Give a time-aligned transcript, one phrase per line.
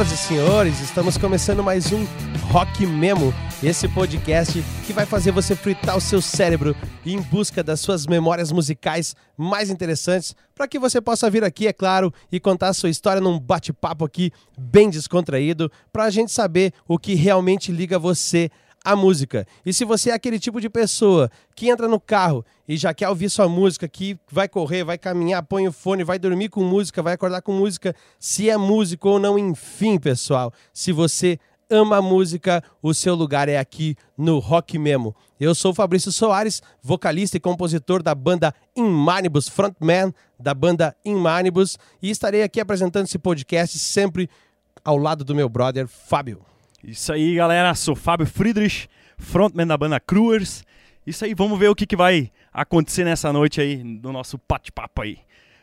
[0.00, 2.06] Senhoras e senhores, estamos começando mais um
[2.50, 6.74] Rock Memo, esse podcast que vai fazer você fritar o seu cérebro
[7.04, 11.72] em busca das suas memórias musicais mais interessantes, para que você possa vir aqui, é
[11.74, 16.72] claro, e contar a sua história num bate-papo aqui bem descontraído, para a gente saber
[16.88, 18.50] o que realmente liga você
[18.84, 19.46] a música.
[19.64, 23.08] E se você é aquele tipo de pessoa que entra no carro e já quer
[23.08, 27.02] ouvir sua música, que vai correr, vai caminhar, põe o fone, vai dormir com música,
[27.02, 31.38] vai acordar com música, se é músico ou não, enfim, pessoal, se você
[31.70, 35.14] ama música, o seu lugar é aqui no Rock Memo.
[35.38, 42.10] Eu sou Fabrício Soares, vocalista e compositor da banda Inmanibus, frontman da banda Inmanibus, e
[42.10, 44.28] estarei aqui apresentando esse podcast sempre
[44.84, 46.40] ao lado do meu brother Fábio.
[46.82, 47.74] Isso aí, galera.
[47.74, 50.64] Sou Fábio Friedrich, frontman da banda Cruers.
[51.06, 55.02] Isso aí, vamos ver o que, que vai acontecer nessa noite aí, no nosso bate-papo
[55.02, 55.18] aí.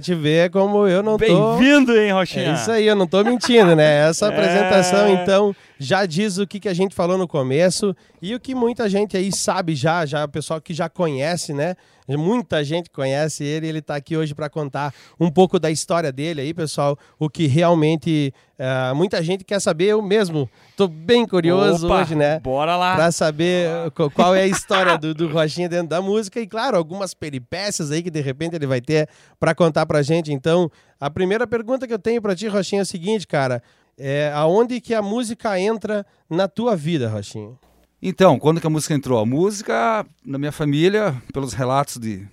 [0.00, 1.58] Pra te ver como eu não tô.
[1.58, 2.50] Bem-vindo, hein, Rochinha?
[2.50, 4.08] É isso aí, eu não tô mentindo, né?
[4.08, 4.28] Essa é.
[4.30, 8.54] apresentação, então, já diz o que, que a gente falou no começo e o que
[8.54, 11.74] muita gente aí sabe já, já o pessoal que já conhece, né?
[12.06, 16.42] Muita gente conhece ele, ele está aqui hoje para contar um pouco da história dele
[16.42, 21.86] aí, pessoal, o que realmente uh, muita gente quer saber, eu mesmo estou bem curioso
[21.86, 22.40] Opa, hoje, né?
[22.40, 22.96] Bora lá.
[22.96, 23.68] Para saber
[24.14, 28.02] qual é a história do, do Rochinha dentro da música e, claro, algumas peripécias aí
[28.02, 30.32] que de repente ele vai ter para contar para gente.
[30.32, 33.62] Então, a primeira pergunta que eu tenho para ti, Rochinha, é a seguinte, cara,
[33.98, 37.58] é aonde que a música entra na tua vida, Rochinha?
[38.02, 39.18] Então, quando que a música entrou?
[39.18, 42.26] A música, na minha família, pelos relatos de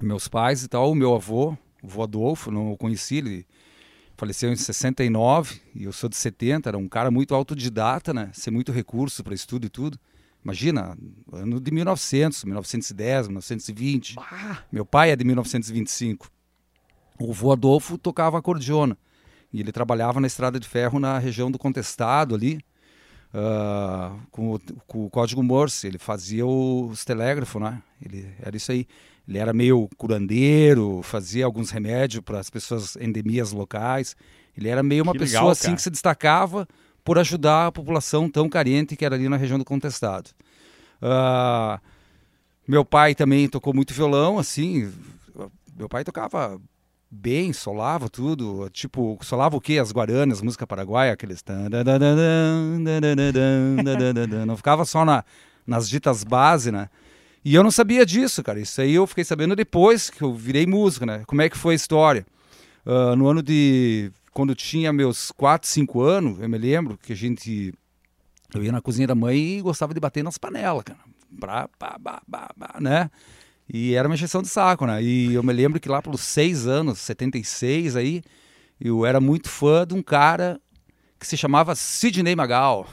[0.00, 3.46] meus pais e tal, o meu avô, o avô Adolfo, não o conheci, ele
[4.16, 8.30] faleceu em 69 e eu sou de 70, era um cara muito autodidata, né?
[8.32, 9.98] Sem muito recurso para estudo e tudo.
[10.44, 10.96] Imagina,
[11.32, 14.14] ano de 1900, 1910, 1920.
[14.14, 14.64] Bah.
[14.70, 16.30] Meu pai é de 1925.
[17.18, 18.96] O avô Adolfo tocava acordeona
[19.52, 22.60] e ele trabalhava na estrada de ferro na região do Contestado ali,
[23.32, 25.86] uh, com, o, com, o, código Morse.
[25.86, 27.82] Ele fazia os telégrafos, né?
[28.02, 28.86] Ele era isso aí.
[29.26, 34.16] Ele era meio curandeiro, fazia alguns remédios para as pessoas endemias locais.
[34.56, 36.66] Ele era meio uma que pessoa legal, assim que se destacava
[37.04, 40.30] por ajudar a população tão carente que era ali na região do Contestado.
[41.02, 41.80] Uh,
[42.66, 44.92] meu pai também tocou muito violão, assim.
[45.76, 46.60] Meu pai tocava
[47.10, 48.68] bem, solava tudo.
[48.70, 49.78] Tipo, solava o quê?
[49.78, 51.42] As guaranas, música paraguaia, aqueles.
[54.46, 55.24] Não ficava só na,
[55.66, 56.88] nas ditas base, né?
[57.44, 58.60] E eu não sabia disso, cara.
[58.60, 61.22] Isso aí eu fiquei sabendo depois que eu virei músico, né?
[61.26, 62.26] Como é que foi a história?
[62.84, 64.10] Uh, no ano de.
[64.32, 67.72] Quando tinha meus 4, 5 anos, eu me lembro que a gente.
[68.54, 70.98] Eu ia na cozinha da mãe e gostava de bater nas panelas, cara.
[71.38, 73.10] Pra, bah, bah, bah, bah, né?
[73.72, 75.02] E era uma injeção de saco, né?
[75.02, 78.22] E eu me lembro que lá pelos seis anos, 76 aí,
[78.80, 80.60] eu era muito fã de um cara
[81.18, 82.86] que se chamava Sidney Magal.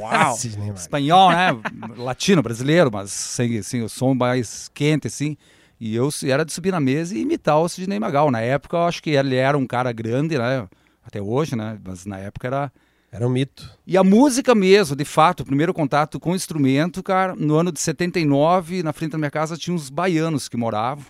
[0.00, 0.36] Uau!
[0.74, 1.48] Espanhol, né?
[1.96, 5.36] Latino, brasileiro, mas sem assim, o som mais quente, assim.
[5.80, 8.30] E eu era de subir na mesa e imitar o Sidney Magal.
[8.30, 10.68] Na época, eu acho que ele era um cara grande, né?
[11.04, 11.76] Até hoje, né?
[11.84, 12.72] Mas na época era
[13.12, 13.70] era um mito.
[13.86, 17.70] E a música mesmo, de fato, o primeiro contato com o instrumento, cara, no ano
[17.70, 21.04] de 79, na frente da minha casa tinha uns baianos que moravam.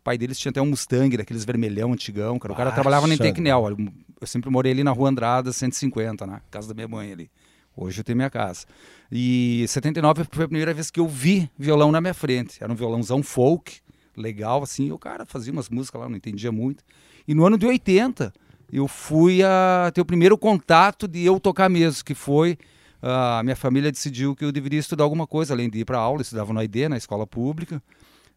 [0.00, 2.52] O pai deles tinha até um Mustang, daqueles vermelhão antigão, cara.
[2.52, 3.76] O cara trabalhava na Tecnel.
[4.20, 7.30] Eu sempre morei ali na Rua Andrada, 150, na casa da minha mãe ali.
[7.76, 8.66] Hoje eu tenho minha casa.
[9.12, 12.58] E 79 foi a primeira vez que eu vi violão na minha frente.
[12.60, 13.78] Era um violãozão folk,
[14.16, 14.86] legal, assim.
[14.86, 16.82] E o cara fazia umas músicas lá, não entendia muito.
[17.28, 18.32] E no ano de 80
[18.72, 22.58] eu fui a ter o primeiro contato de eu tocar mesmo, que foi
[23.00, 26.18] a minha família decidiu que eu deveria estudar alguma coisa, além de ir para aula,
[26.18, 27.82] eu estudava no AID, na escola pública,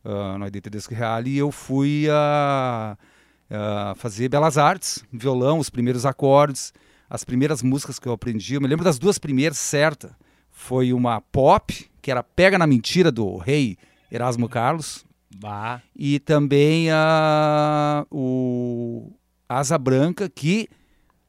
[0.06, 2.96] uh, no AID Tedesco Real, e eu fui a,
[3.96, 6.74] fazer belas artes, violão, os primeiros acordes,
[7.10, 10.16] as primeiras músicas que eu aprendi, eu me lembro das duas primeiras certa,
[10.50, 13.78] foi uma pop, que era Pega na Mentira, do rei
[14.12, 15.06] Erasmo Carlos,
[15.36, 15.82] bah.
[15.96, 19.12] e também a, o
[19.60, 20.68] asa branca que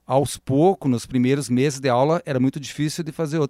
[0.07, 3.49] aos poucos, nos primeiros meses de aula, era muito difícil de fazer o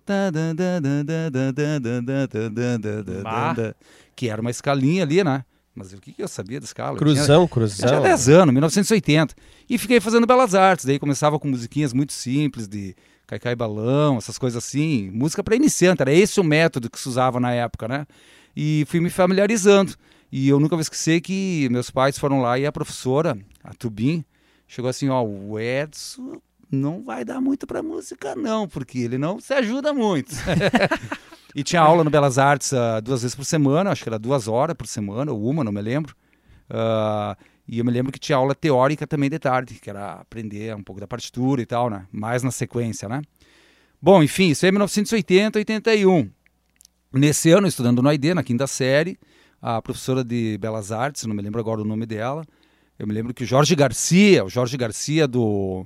[4.15, 5.45] que era uma escalinha ali, né?
[5.75, 6.99] Mas o que, eu sabia da escala?
[6.99, 7.89] Cruzão, cruzão.
[7.89, 9.35] Eu tinha 10 anos, 1980.
[9.69, 10.85] E fiquei fazendo belas artes.
[10.85, 12.95] Daí começava com musiquinhas muito simples, de
[13.27, 15.11] caicai balão, essas coisas assim.
[15.11, 18.07] Música para iniciante, era esse o método que se usava na época, né?
[18.55, 19.95] E fui me familiarizando.
[20.31, 24.23] E eu nunca vou esquecer que meus pais foram lá e a professora, a Tubim,
[24.73, 29.39] chegou assim, ó, o Edson não vai dar muito para música não, porque ele não
[29.39, 30.35] se ajuda muito.
[31.55, 34.49] e tinha aula no Belas Artes uh, duas vezes por semana, acho que era duas
[34.49, 36.17] horas por semana, ou uma, não me lembro.
[36.71, 37.37] Uh,
[37.69, 40.83] e eu me lembro que tinha aula teórica também de tarde, que era aprender um
[40.83, 42.07] pouco da partitura e tal, né?
[42.11, 43.21] Mais na sequência, né?
[44.01, 46.31] Bom, enfim, isso é 1980, 81.
[47.13, 49.19] Nesse ano, estudando no AID, na quinta série,
[49.61, 52.43] a professora de Belas Artes, não me lembro agora o nome dela,
[53.03, 55.85] eu me lembro que o Jorge Garcia, o Jorge Garcia do,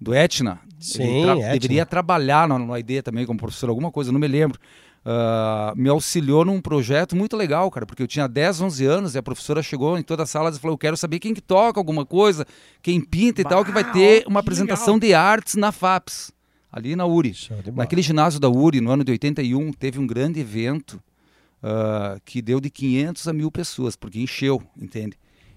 [0.00, 1.52] do Etna, Sim, tra Etna.
[1.52, 4.58] deveria trabalhar no, no ID também como professor, alguma coisa, não me lembro.
[5.04, 9.18] Uh, me auxiliou num projeto muito legal, cara, porque eu tinha 10, 11 anos e
[9.18, 11.78] a professora chegou em toda a sala e falou: Eu quero saber quem que toca
[11.78, 12.44] alguma coisa,
[12.82, 15.08] quem pinta e bah, tal, que vai ter uma apresentação legal.
[15.08, 16.32] de artes na FAPS,
[16.72, 17.34] ali na URI.
[17.72, 21.00] Naquele ginásio da URI, no ano de 81, teve um grande evento
[21.62, 25.16] uh, que deu de 500 a mil pessoas, porque encheu, entende?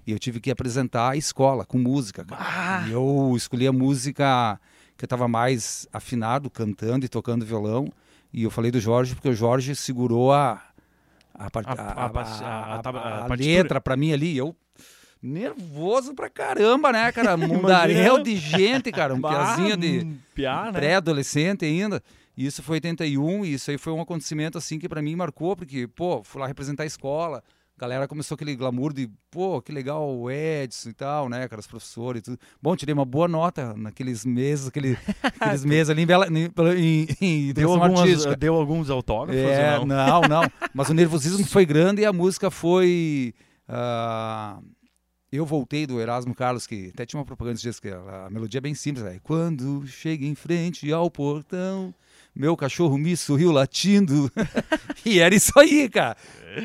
[0.10, 2.26] E eu tive que apresentar a escola com música.
[2.32, 2.84] Ah.
[2.88, 4.60] E eu escolhi a música
[4.98, 7.88] que eu estava mais afinado, cantando e tocando violão.
[8.34, 10.64] E eu falei do Jorge porque o Jorge segurou a,
[11.36, 14.36] a, a, a, a letra para mim ali.
[14.36, 14.56] Eu
[15.22, 17.36] Nervoso pra caramba, né, cara?
[17.38, 19.14] Mundaréu de gente, cara.
[19.14, 20.72] Um Bah, piazinho de né?
[20.74, 22.02] pré-adolescente ainda.
[22.36, 25.56] E Isso foi 81 e isso aí foi um acontecimento assim que pra mim marcou,
[25.56, 27.44] porque, pô, fui lá representar a escola.
[27.80, 31.68] Galera começou aquele glamour de, pô, que legal o Edson e tal, né, cara, os
[31.68, 32.40] professores e tudo.
[32.62, 34.98] Bom, tirei uma boa nota naqueles meses, aquele,
[35.40, 38.36] aqueles meses ali em, Bela, em, em, em Deu, algumas, artística.
[38.36, 39.86] deu alguns autógrafos É, não?
[39.86, 40.42] não, não.
[40.74, 43.34] Mas o nervosismo foi grande e a música foi.
[43.68, 44.60] ah,
[45.32, 48.58] eu voltei do Erasmo Carlos, que até tinha uma propaganda dias, que a, a melodia
[48.58, 49.06] é bem simples.
[49.06, 51.94] É, Quando chega em frente ao portão,
[52.36, 54.32] meu cachorro me sorriu latindo.
[55.06, 56.18] e era isso aí, cara.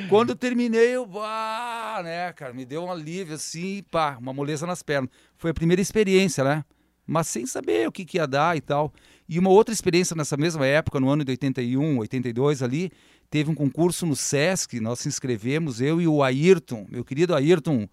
[0.09, 4.83] Quando terminei, eu, bah, né, cara, me deu um alívio assim, pá, uma moleza nas
[4.83, 5.11] pernas.
[5.37, 6.65] Foi a primeira experiência, né?
[7.07, 8.93] Mas sem saber o que, que ia dar e tal.
[9.29, 12.91] E uma outra experiência nessa mesma época, no ano de 81, 82 ali,
[13.31, 17.89] teve um concurso no Sesc, nós se inscrevemos, eu e o Ayrton, meu querido Ayrton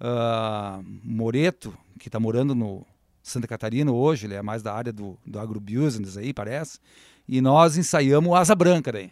[0.00, 2.86] ah, Moreto, que está morando no
[3.26, 6.78] Santa Catarina hoje, ele é mais da área do, do agrobusiness aí, parece,
[7.28, 9.10] e nós ensaiamos o Asa Branca daí.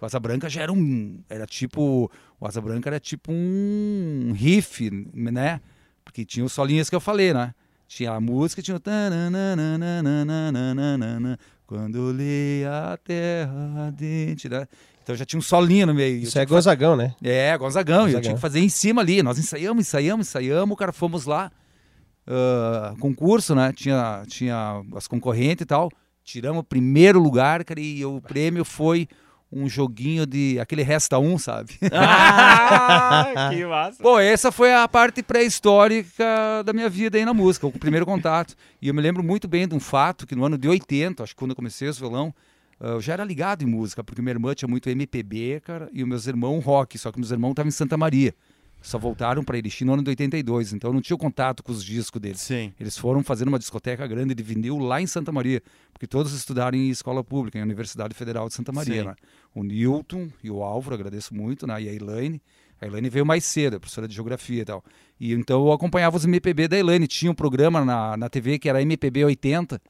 [0.00, 2.08] O Asa Branca já era um, era tipo,
[2.38, 5.60] o Asa Branca era tipo um riff, né?
[6.04, 7.52] Porque tinha os solinhos que eu falei, né?
[7.88, 8.80] Tinha a música, tinha o
[11.66, 14.68] quando olhei a terra ardente, né?
[15.02, 16.18] Então já tinha um solinho no meio.
[16.22, 17.16] Isso é Gonzagão, né?
[17.20, 17.96] É, Gonzagão.
[17.96, 18.20] Eu Gonzagão.
[18.22, 19.24] tinha que fazer em cima ali.
[19.24, 20.76] Nós ensaiamos, ensaiamos, ensaiamos.
[20.76, 21.50] Cara, fomos lá.
[22.26, 23.72] Ah, concurso, né?
[23.72, 25.90] Tinha, tinha as concorrentes e tal.
[26.24, 29.08] Tiramos o primeiro lugar, cara, e o prêmio foi
[29.50, 30.58] um joguinho de.
[30.58, 31.74] aquele resta um, sabe?
[32.68, 34.02] Ah, que massa.
[34.02, 36.24] Pô, essa foi a parte pré-histórica
[36.64, 38.54] da minha vida aí na música, o primeiro contato.
[38.82, 41.32] E eu me lembro muito bem de um fato que no ano de 80, acho
[41.32, 42.34] que quando eu comecei os violão,
[42.80, 46.08] eu já era ligado em música, porque minha irmã tinha muito MPB, cara, e os
[46.08, 48.34] meus irmãos rock, só que meus irmãos estavam em Santa Maria.
[48.86, 51.84] Só voltaram para Erechim no ano de 82, então eu não tinha contato com os
[51.84, 52.40] discos deles.
[52.40, 52.72] Sim.
[52.78, 55.60] Eles foram fazer uma discoteca grande de vinil lá em Santa Maria,
[55.92, 59.02] porque todos estudaram em escola pública, em Universidade Federal de Santa Maria.
[59.02, 59.14] Né?
[59.52, 61.82] O Newton e o Álvaro, agradeço muito, né?
[61.82, 62.40] e a Elaine.
[62.80, 64.84] A Elaine veio mais cedo, é professora de geografia e tal.
[65.18, 67.08] E então eu acompanhava os MPB da Elaine.
[67.08, 69.82] Tinha um programa na, na TV que era MPB 80.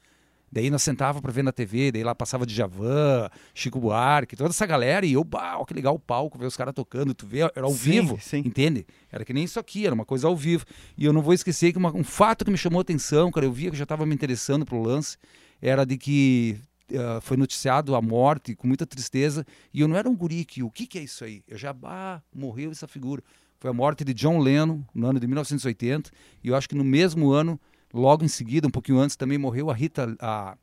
[0.57, 4.65] Daí nós sentava para ver na TV, daí lá passava Djavan, Chico Buarque, toda essa
[4.65, 7.61] galera, e eu, bah, que legal o palco, ver os caras tocando, tu vê, era
[7.67, 8.39] ao Sim, vivo, sim.
[8.39, 8.87] entende?
[9.13, 10.65] Era que nem isso aqui, era uma coisa ao vivo.
[10.97, 13.45] E eu não vou esquecer que uma- um fato que me chamou a atenção, cara,
[13.45, 15.19] eu via que já estava me interessando pro lance,
[15.61, 16.57] era de que
[16.95, 19.45] ah, foi noticiado a morte com muita tristeza,
[19.75, 21.43] e eu não era um guri que, o que que é isso aí?
[21.47, 23.23] Eu já, bah, morreu essa figura.
[23.61, 26.11] Foi a morte de John Lennon, no ano de 1980,
[26.43, 27.61] e eu acho que no mesmo ano,
[27.93, 30.57] logo em seguida, um pouquinho antes, também morreu a Rita, a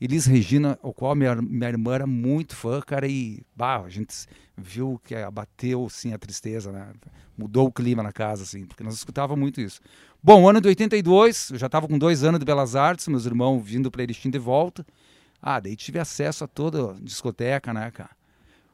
[0.00, 4.26] Elis Regina, o qual minha, minha irmã era muito fã, cara, e bah, a gente
[4.56, 6.92] viu que abateu, sim, a tristeza, né?
[7.36, 9.80] Mudou o clima na casa, assim, porque nós escutava muito isso.
[10.22, 13.60] Bom, ano de 82, eu já estava com dois anos de Belas Artes, meus irmãos
[13.60, 14.84] vindo para Erechim de volta.
[15.40, 18.10] Ah, daí tive acesso a toda a discoteca, né, cara?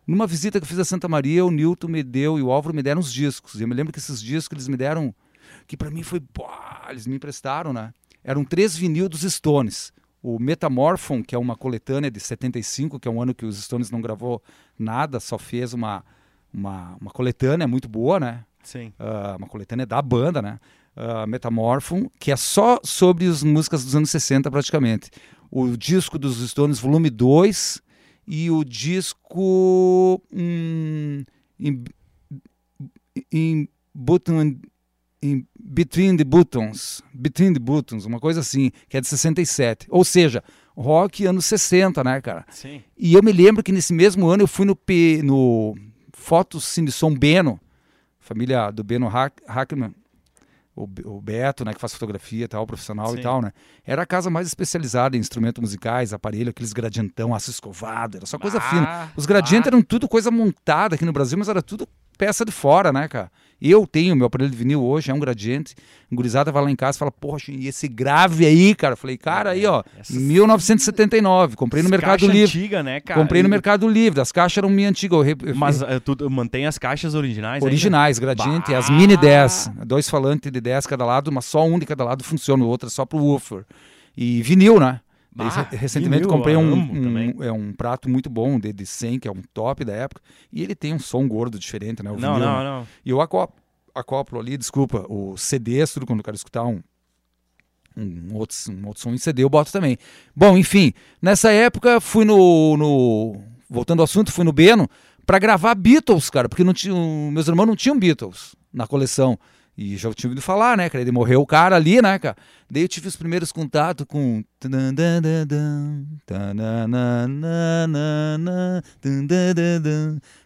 [0.06, 2.74] Numa visita que eu fiz a Santa Maria, o Newton me deu e o Álvaro
[2.74, 3.60] me deram uns discos.
[3.60, 5.14] E eu me lembro que esses discos eles me deram,
[5.70, 7.94] que para mim foi, pá, eles me emprestaram, né?
[8.24, 9.92] Eram três vinil dos Stones.
[10.20, 13.88] O Metamorphon, que é uma coletânea de 75, que é um ano que os Stones
[13.88, 14.42] não gravou
[14.76, 16.04] nada, só fez uma,
[16.52, 18.44] uma, uma coletânea muito boa, né?
[18.64, 18.92] Sim.
[18.98, 20.58] Ah, uma coletânea da banda, né?
[20.96, 25.08] Ah, Metamorphon, que é só sobre as músicas dos anos 60 praticamente.
[25.52, 27.80] O disco dos Stones, volume 2,
[28.26, 31.24] e o disco hum,
[31.60, 31.84] em,
[33.30, 34.56] em, button,
[35.22, 39.86] em Between the Buttons, Between the Buttons, uma coisa assim, que é de 67.
[39.90, 40.42] Ou seja,
[40.76, 42.44] rock anos 60, né, cara?
[42.50, 42.82] Sim.
[42.96, 45.76] E eu me lembro que nesse mesmo ano eu fui no, P, no
[46.12, 47.60] Fotos Cine Som Beno,
[48.18, 49.94] família do Beno Hack- Hackman,
[50.74, 53.18] o, o Beto, né, que faz fotografia e tal, profissional Sim.
[53.18, 53.52] e tal, né?
[53.84, 58.38] Era a casa mais especializada em instrumentos musicais, aparelho, aqueles gradientão, aço escovado, era só
[58.38, 59.12] coisa Ah, fina.
[59.16, 61.86] Os gradientes eram tudo coisa montada aqui no Brasil, mas era tudo
[62.20, 63.30] peça de fora, né, cara?
[63.62, 65.74] Eu tenho meu aparelho de vinil hoje, é um gradiente.
[66.10, 68.94] A gurizada vai lá em casa e fala, poxa, e esse grave aí, cara?
[68.94, 72.42] Eu falei, cara, aí, ó, Essas- 1979, comprei no Mercado Livre.
[72.58, 73.20] antiga, né, cara?
[73.20, 75.14] Comprei no Mercado Livre, as caixas eram minha antiga.
[75.16, 77.66] eu Mas eh, tu mantém as caixas originais ainda?
[77.66, 78.78] originais, gradiente, Bah!
[78.78, 79.70] as mini 10.
[79.86, 82.86] Dois falantes de 10 cada lado, mas só um de cada lado funciona, o outro
[82.88, 83.64] é só pro woofer.
[84.16, 85.00] E vinil, né?
[85.32, 86.74] Bah, re- recentemente comprei um,
[87.38, 90.20] um- é um prato muito bom, de, de 100, que é um top da época.
[90.52, 92.10] E ele tem um som gordo diferente, né?
[92.10, 92.64] O Não, vinil, não, né?
[92.64, 92.86] não.
[93.04, 93.56] E eu acoplo,
[93.94, 96.82] acoplo ali, desculpa, o CD, quando eu quero escutar um,
[97.96, 99.96] um, outro, um outro som em CD, eu boto também.
[100.34, 104.88] Bom, enfim, nessa época fui no, no- Voltando ao assunto, fui no Beno
[105.24, 106.92] pra gravar Beatles, cara, porque não tinha,
[107.30, 109.38] meus irmãos não tinham Beatles na coleção.
[109.76, 111.02] E já tinha ouvido falar, né, cara?
[111.02, 112.36] Ele morreu o cara ali, né, cara?
[112.70, 114.44] Daí eu tive os primeiros contatos com.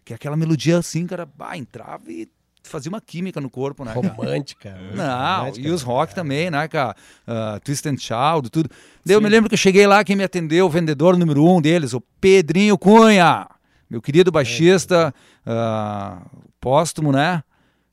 [0.04, 2.28] Que é aquela melodia assim, cara, bah, entrava e
[2.62, 3.93] fazia uma química no corpo, né?
[3.93, 4.09] Cara?
[4.09, 4.76] Romântica.
[4.95, 6.23] Não, romântica, e os rock cara.
[6.23, 6.97] também, né, cara?
[7.26, 8.71] Uh, Twist and Shout, tudo.
[9.04, 11.61] Daí eu me lembro que eu cheguei lá, quem me atendeu, o vendedor número um
[11.61, 13.47] deles, o Pedrinho Cunha,
[13.88, 15.14] meu querido baixista,
[15.47, 16.25] uh,
[16.61, 17.43] póstumo, né?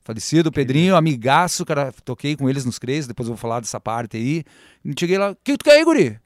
[0.04, 4.16] Falecido, Pedrinho, amigaço, cara, toquei com eles nos Crazy, depois eu vou falar dessa parte
[4.16, 4.42] aí.
[4.84, 6.18] E cheguei lá, o que tu quer aí, guri?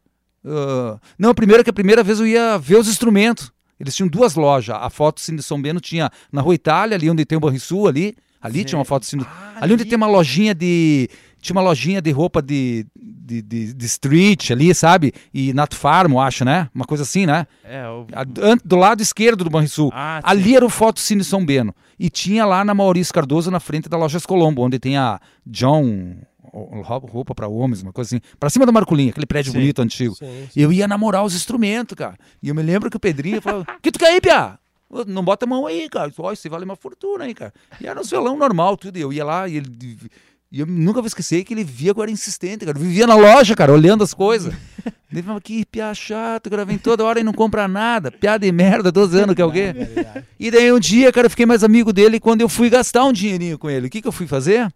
[0.44, 3.52] Uh, não, primeiro que a primeira vez eu ia ver os instrumentos.
[3.78, 4.74] Eles tinham duas lojas.
[4.80, 8.14] A foto Cine São Bento tinha na Rua Itália, ali onde tem o Banrisul, ali.
[8.40, 9.26] Ali tinha uma foto Cine...
[9.28, 11.08] Ah, ali onde tem uma lojinha de.
[11.42, 15.12] Tinha uma lojinha de roupa de, de, de, de street ali, sabe?
[15.34, 16.68] E Nato Farm, eu acho, né?
[16.74, 17.46] Uma coisa assim, né?
[17.64, 17.82] É,
[18.42, 19.90] an- Do lado esquerdo do Banrisul.
[19.92, 20.30] Ah, sim.
[20.30, 21.74] Ali era o Foto Cine São Beno.
[21.98, 26.16] E tinha lá na Maurício Cardoso, na frente da Lojas Colombo, onde tem a John
[26.52, 28.20] roupa para homens, uma coisa assim.
[28.38, 29.58] Pra cima da Marcolinha, aquele prédio Sim.
[29.58, 30.14] bonito, antigo.
[30.14, 30.60] Sim, sim.
[30.60, 32.16] Eu ia namorar os instrumentos, cara.
[32.42, 34.58] E eu me lembro que o Pedrinho falava: que tu quer aí, Pia?
[35.06, 36.12] Não bota a mão aí, cara.
[36.16, 37.52] Ó, isso vale uma fortuna aí, cara.
[37.80, 38.96] E era um violão normal, tudo.
[38.96, 39.98] E eu ia lá e ele.
[40.50, 42.78] E eu nunca vou esquecer que ele via era insistente, cara.
[42.78, 44.54] Eu vivia na loja, cara, olhando as coisas.
[45.10, 48.10] Ele falava, que pia chato, cara, vem toda hora e não compra nada.
[48.10, 49.72] Piada de merda, 12 anos que é o quê?
[50.38, 53.12] E daí um dia, cara, eu fiquei mais amigo dele quando eu fui gastar um
[53.12, 53.86] dinheirinho com ele.
[53.86, 54.70] O que, que eu fui fazer?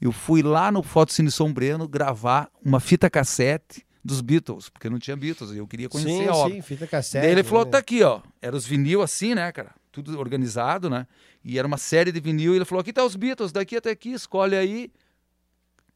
[0.00, 4.98] Eu fui lá no Foto Cine Sombreno gravar uma fita cassete dos Beatles, porque não
[4.98, 6.54] tinha Beatles, eu queria conhecer sim, a obra.
[6.54, 7.22] sim, fita cassete.
[7.22, 7.72] Daí ele falou, né?
[7.72, 8.20] tá aqui, ó.
[8.40, 9.72] Era os vinil assim, né, cara?
[9.90, 11.06] Tudo organizado, né?
[11.48, 12.52] E era uma série de vinil.
[12.52, 14.90] E ele falou, aqui tá os Beatles, daqui até aqui, escolhe aí.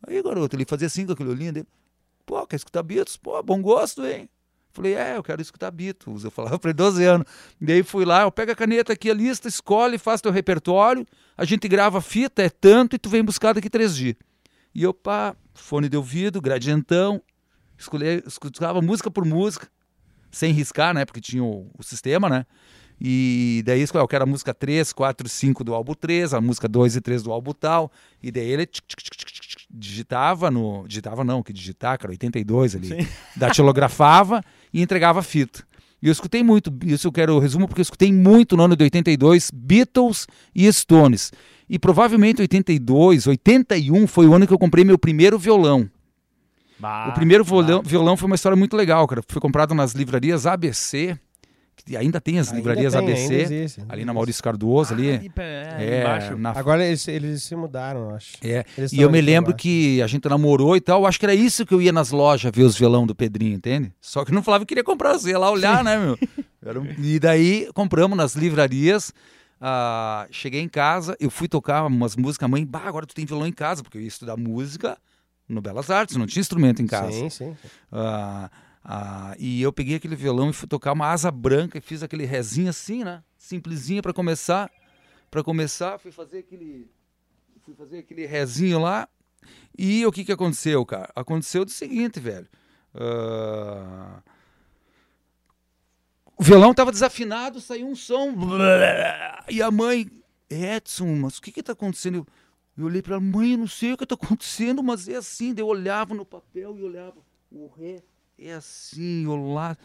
[0.06, 1.66] Aí, garoto, ele fazia assim com aquele olhinho dele.
[2.24, 3.16] Pô, quer escutar Beatles?
[3.16, 4.30] Pô, bom gosto, hein?
[4.72, 6.22] Falei, é, eu quero escutar Beatles.
[6.22, 7.26] Eu falava ele 12 anos.
[7.60, 11.04] Daí fui lá, eu pego a caneta aqui, a lista, escolhe, faz teu repertório,
[11.36, 14.14] a gente grava fita, é tanto, e tu vem buscar daqui três dias.
[14.72, 17.20] E pá, fone de ouvido, gradientão,
[17.76, 19.66] escolhi, escutava música por música,
[20.30, 21.04] sem riscar, né?
[21.04, 22.46] Porque tinha o, o sistema, né?
[23.00, 26.96] E daí eu quero a música 3, 4, 5 do álbum 3, a música 2
[26.96, 27.90] e 3 do álbum tal.
[28.22, 30.86] E daí ele tch, tch, tch, digitava no.
[30.86, 32.88] Digitava não, que digitar, cara, 82 ali.
[32.88, 33.08] Sim.
[33.36, 35.64] Datilografava e entregava a fita.
[36.02, 38.84] E eu escutei muito, isso eu quero resumo, porque eu escutei muito no ano de
[38.84, 41.30] 82, Beatles e Stones.
[41.68, 45.88] E provavelmente 82, 81 foi o ano que eu comprei meu primeiro violão.
[46.78, 47.50] Bah, O primeiro bah.
[47.50, 49.22] violão, violão foi uma história muito legal, cara.
[49.28, 51.18] Foi comprado nas livrarias ABC,
[51.84, 54.12] que ainda tem as Ainda livrarias tem, ABC, existe, ali na.
[54.14, 55.10] Maurício Cardoso, ali.
[55.12, 56.36] ali, é, é, embaixo.
[56.36, 58.32] na Agora eles, eles se mudaram, eu acho.
[58.42, 58.64] é.
[58.92, 59.62] E eu me lembro embaixo.
[59.62, 61.06] que a gente namorou e tal.
[61.06, 63.92] Acho que era isso que eu ia nas lojas ver os violão do Pedrinho, entende?
[64.00, 66.18] Só que não falava que queria comprar, eu ia lá olhar, né, meu?
[66.64, 69.12] Era um- E daí compramos nas livrarias.
[69.60, 72.46] ah, cheguei em casa, eu fui tocar umas músicas.
[72.46, 74.96] A mãe, bah, agora tu tem violão em casa, porque eu ia estudar música
[75.48, 77.12] no Belas Artes, não tinha instrumento em casa.
[77.12, 77.56] Sim, sim.
[77.92, 78.48] Ah,
[78.82, 82.24] ah, e eu peguei aquele violão e fui tocar uma asa branca e fiz aquele
[82.24, 83.22] rezinho assim, né?
[83.36, 84.70] Simplesinha para começar.
[85.30, 86.90] Para começar, fui fazer aquele
[87.62, 89.08] fui fazer aquele rezinho lá.
[89.78, 91.10] E o que que aconteceu, cara?
[91.14, 92.48] Aconteceu do seguinte, velho.
[92.94, 94.22] Ah,
[96.36, 98.34] o violão tava desafinado, saiu um som.
[99.48, 100.10] E a mãe,
[100.48, 102.16] Edson, mas o que que tá acontecendo?
[102.16, 102.26] Eu,
[102.78, 105.54] eu olhei para ela, mãe, eu não sei o que tá acontecendo, mas é assim.
[105.56, 107.18] Eu olhava no papel e olhava,
[107.52, 108.02] o ré
[108.48, 109.76] é assim, eu lá.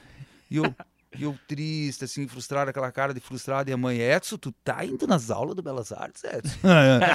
[0.49, 0.75] E eu,
[1.19, 3.69] eu triste, assim, frustrado, aquela cara de frustrado.
[3.69, 6.55] E a mãe, Edson, tu tá indo nas aulas do Belas Artes, Edson?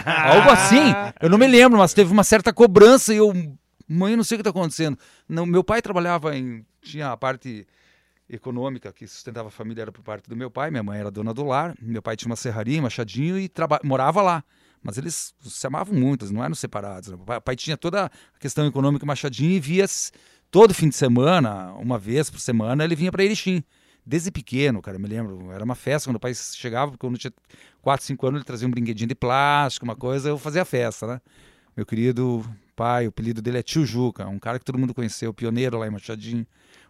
[0.06, 0.92] Algo assim.
[1.20, 3.32] Eu não me lembro, mas teve uma certa cobrança e eu,
[3.88, 4.98] mãe, não sei o que tá acontecendo.
[5.28, 6.64] Não, meu pai trabalhava em.
[6.82, 7.66] Tinha a parte
[8.28, 11.34] econômica que sustentava a família era por parte do meu pai, minha mãe era dona
[11.34, 13.50] do lar, meu pai tinha uma serraria, machadinho e
[13.82, 14.44] morava lá.
[14.82, 17.10] Mas eles se amavam muito, não eram separados.
[17.10, 17.16] né?
[17.20, 19.84] O pai- tinha toda a questão econômica machadinho e via
[20.50, 23.62] todo fim de semana, uma vez por semana, ele vinha para Erechim.
[24.04, 27.14] Desde pequeno, cara, eu me lembro, era uma festa quando o pai chegava, porque quando
[27.14, 27.32] eu tinha
[27.82, 31.20] 4, 5 anos ele trazia um brinquedinho de plástico, uma coisa, eu fazia festa, né?
[31.76, 35.34] Meu querido pai, o apelido dele é Tio Juca, um cara que todo mundo conheceu,
[35.34, 36.46] pioneiro lá em Machadinho,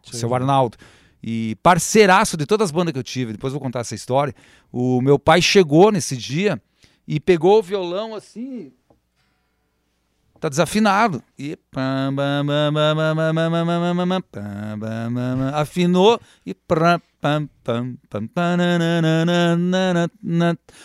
[0.07, 0.79] o seu Arnaldo.
[1.23, 4.35] E parceiraço de todas as bandas que eu tive, depois vou contar essa história.
[4.73, 6.62] O meu pai chegou nesse dia
[7.07, 8.73] e pegou o violão assim.
[10.40, 11.22] Tá desafinado.
[11.38, 11.55] E
[15.53, 16.57] afinou e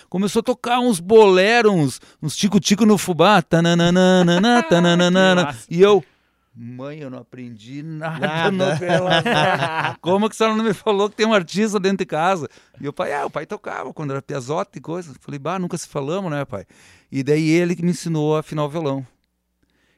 [0.10, 3.42] começou a tocar uns boleros, uns, tico-tico no fubá.
[5.70, 6.04] E eu
[6.58, 8.52] Mãe, eu não aprendi nada, nada.
[8.52, 9.22] novela.
[10.00, 12.48] Como que a senhora não me falou que tem um artista dentro de casa?
[12.80, 15.14] E o pai, ah, o pai tocava quando era piazota e coisa.
[15.20, 16.66] Falei, bah, nunca se falamos, né, pai?
[17.12, 19.06] E daí ele que me ensinou a afinar o violão.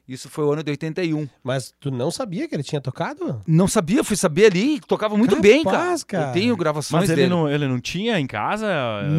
[0.08, 1.28] Isso foi o ano de 81.
[1.43, 3.41] Mas tu não sabia que ele tinha tocado?
[3.46, 5.98] Não sabia, fui saber ali, tocava muito Capaz, bem, cara.
[6.08, 6.28] cara.
[6.30, 7.30] Eu tenho gravações Mas ele dele.
[7.30, 8.67] não, ele não tinha em casa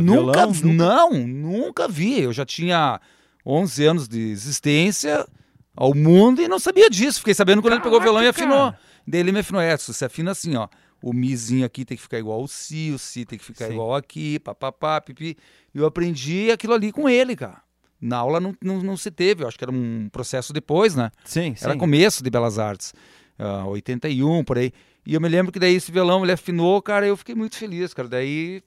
[0.03, 1.11] Nunca, violão?
[1.13, 2.23] não, nunca vi.
[2.23, 2.99] Eu já tinha
[3.45, 5.27] 11 anos de existência
[5.77, 7.19] ao mundo e não sabia disso.
[7.19, 8.71] Fiquei sabendo quando ele pegou o violão e Caraca, afinou.
[8.73, 8.81] cara.
[9.07, 10.69] Daí ele me afinou, é, você afina assim, ó.
[11.01, 13.73] O mizinho aqui tem que ficar igual ao si, o si tem que ficar Sim.
[13.75, 15.37] igual aqui, papapá, pipi.
[15.75, 17.63] E eu aprendi aquilo ali com ele, cara.
[18.01, 21.11] Na aula não, não, não se teve, eu acho que era um processo depois, né?
[21.25, 21.65] Sim, sim.
[21.65, 22.95] Era começo de Belas Artes,
[23.39, 24.73] ah, 81, por aí.
[25.05, 27.93] E eu me lembro que daí esse violão ele afinou, cara, eu fiquei muito feliz,
[27.95, 28.09] cara.
[28.09, 28.63] Daí,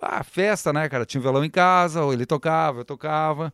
[0.00, 1.04] ah, festa, né, cara?
[1.04, 3.52] Tinha um violão em casa, ele tocava, eu tocava.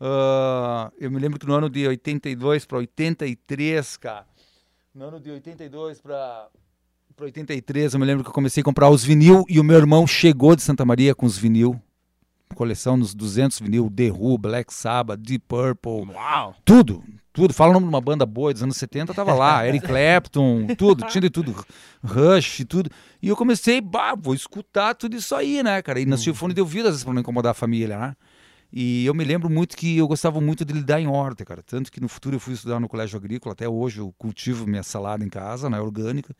[0.00, 4.26] Ah, eu me lembro que no ano de 82 para 83, cara,
[4.94, 6.48] no ano de 82 para
[7.16, 9.76] para 83, eu me lembro que eu comecei a comprar os vinil e o meu
[9.76, 11.80] irmão chegou de Santa Maria com os vinil.
[12.54, 16.54] Coleção nos 200 vinil, The Who, Black Sabbath, Deep Purple, Uau!
[16.64, 17.02] tudo,
[17.32, 17.52] tudo.
[17.52, 19.66] Fala o nome de uma banda boa dos anos 70, tava lá.
[19.68, 21.54] Eric Clapton, tudo, tinha de tudo.
[22.02, 22.90] Rush, e tudo.
[23.20, 26.00] E eu comecei, bah, vou escutar tudo isso aí, né, cara?
[26.00, 28.14] E nós tínhamos fone de ouvido, às vezes, pra não incomodar a família, né?
[28.76, 31.62] E eu me lembro muito que eu gostava muito de lidar em horta, cara.
[31.62, 34.82] Tanto que no futuro eu fui estudar no colégio agrícola, até hoje eu cultivo minha
[34.82, 36.34] salada em casa, né, orgânica.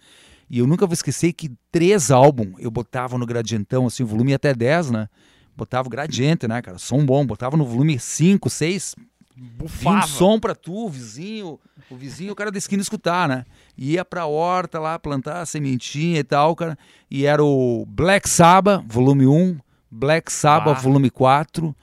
[0.51, 4.35] E eu nunca vou esquecer que três álbuns eu botava no gradientão, assim, o volume
[4.35, 5.09] até 10, né?
[5.57, 6.79] Botava o gradiente, né, cara?
[6.79, 8.95] Som bom, botava no volume 5, 6,
[9.37, 10.07] Vinha um Bufava.
[10.07, 11.59] som pra tu, o vizinho,
[11.91, 13.45] o vizinho, o cara da esquina escutar, né?
[13.77, 16.79] Ia pra horta lá plantar a sementinha e tal, cara.
[17.11, 19.59] E era o Black Sabbath, volume 1,
[19.91, 20.81] Black Sabbath, Ah.
[20.81, 21.75] volume 4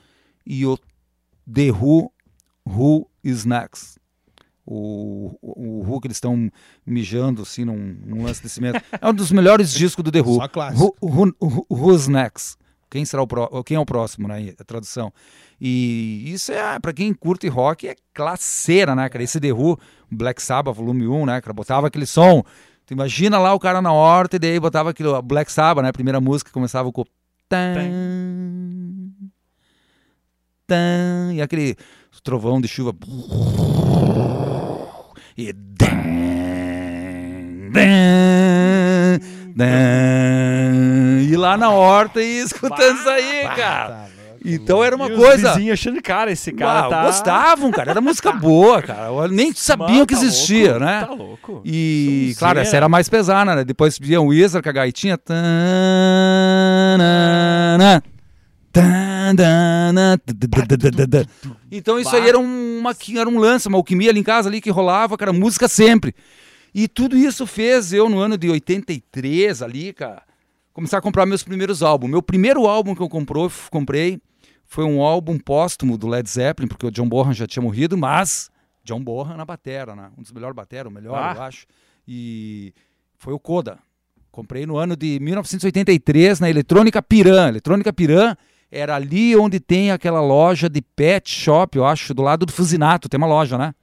[0.45, 0.77] e o
[1.53, 2.11] The Who,
[2.65, 3.07] Who
[3.45, 3.99] Next.
[4.65, 6.49] O, o, o Who que eles estão
[6.85, 8.81] mijando assim num, num lance de cimento.
[9.01, 10.35] É um dos melhores discos do The Who.
[10.35, 10.95] Só clássico.
[11.01, 12.55] Who, who, who- who's next?
[12.91, 14.53] Quem será o pró- quem é o próximo, né?
[14.59, 15.11] A tradução.
[15.59, 19.23] E isso é para quem curte rock é classeira, né, cara?
[19.23, 19.79] Esse The Who,
[20.11, 21.53] Black Sabbath volume 1, né, cara?
[21.53, 22.43] Botava aquele som.
[22.85, 25.89] Tu imagina lá o cara na horta e daí botava aquele o Black Sabbath, né?
[25.89, 27.05] A primeira música começava com
[27.47, 27.73] tan,
[30.67, 31.75] tan, e aquele
[32.23, 32.93] trovão de chuva
[35.37, 36.01] e dan,
[37.71, 39.19] dan,
[39.55, 41.10] dan,
[41.41, 43.89] lá na horta e escutando isso aí, cara.
[43.89, 44.05] Tá.
[44.43, 45.49] Então era uma E os coisa.
[45.53, 47.03] vizinhos achando, cara, esse cara Uau, tá...
[47.05, 47.91] Gostavam, cara.
[47.91, 49.27] Era música boa, cara.
[49.27, 51.05] Nem sabiam Mano, que tá existia, louco, né?
[51.05, 51.61] Tá louco.
[51.63, 52.39] E, Sonzeira.
[52.39, 53.63] claro, essa era mais pesada, né?
[53.63, 55.15] Depois via o Wizard com a gaitinha.
[61.71, 64.69] Então isso aí era, uma, era um lance, uma alquimia ali em casa ali que
[64.69, 66.15] rolava, cara, música sempre.
[66.73, 70.23] E tudo isso fez eu no ano de 83 ali, cara,
[70.73, 72.09] começar a comprar meus primeiros álbuns.
[72.09, 74.19] Meu primeiro álbum que eu comprou, comprei
[74.65, 78.49] foi um álbum póstumo do Led Zeppelin, porque o John Bonham já tinha morrido, mas
[78.83, 80.09] John Bonham na batera, né?
[80.17, 81.33] Um dos melhores batera, o melhor, Ah.
[81.35, 81.65] eu acho.
[82.07, 82.73] E
[83.17, 83.79] foi o Coda.
[84.31, 87.49] Comprei no ano de 1983 na Eletrônica Piran.
[87.49, 88.35] Eletrônica Piran
[88.71, 93.09] era ali onde tem aquela loja de pet shop, eu acho, do lado do Fusinato.
[93.09, 93.75] Tem uma loja, né?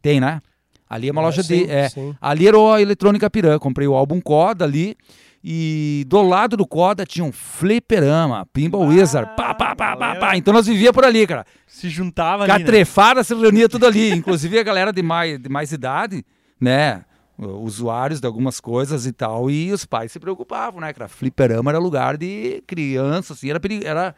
[0.00, 0.40] Tem, né?
[0.88, 1.70] Ali é uma loja sim, de.
[1.70, 1.88] É.
[2.20, 3.58] Ali era a Eletrônica Piran.
[3.58, 4.96] Comprei o álbum Coda ali.
[5.44, 9.30] E do lado do Coda tinha um fliperama, Pinball Ah, Wizard.
[9.36, 10.36] Pá, pá, pá, pá, pá.
[10.36, 11.44] Então nós vivia por ali, cara.
[11.66, 12.58] Se juntava ali, né?
[12.60, 14.10] Catrefada se reunia tudo ali.
[14.12, 16.24] Inclusive a galera de mais, de mais idade,
[16.60, 17.04] né?
[17.36, 19.50] Usuários de algumas coisas e tal.
[19.50, 20.92] E os pais se preocupavam, né?
[20.92, 21.08] cara?
[21.08, 23.50] Fliperama era lugar de criança, assim.
[23.50, 24.14] Era, peri- era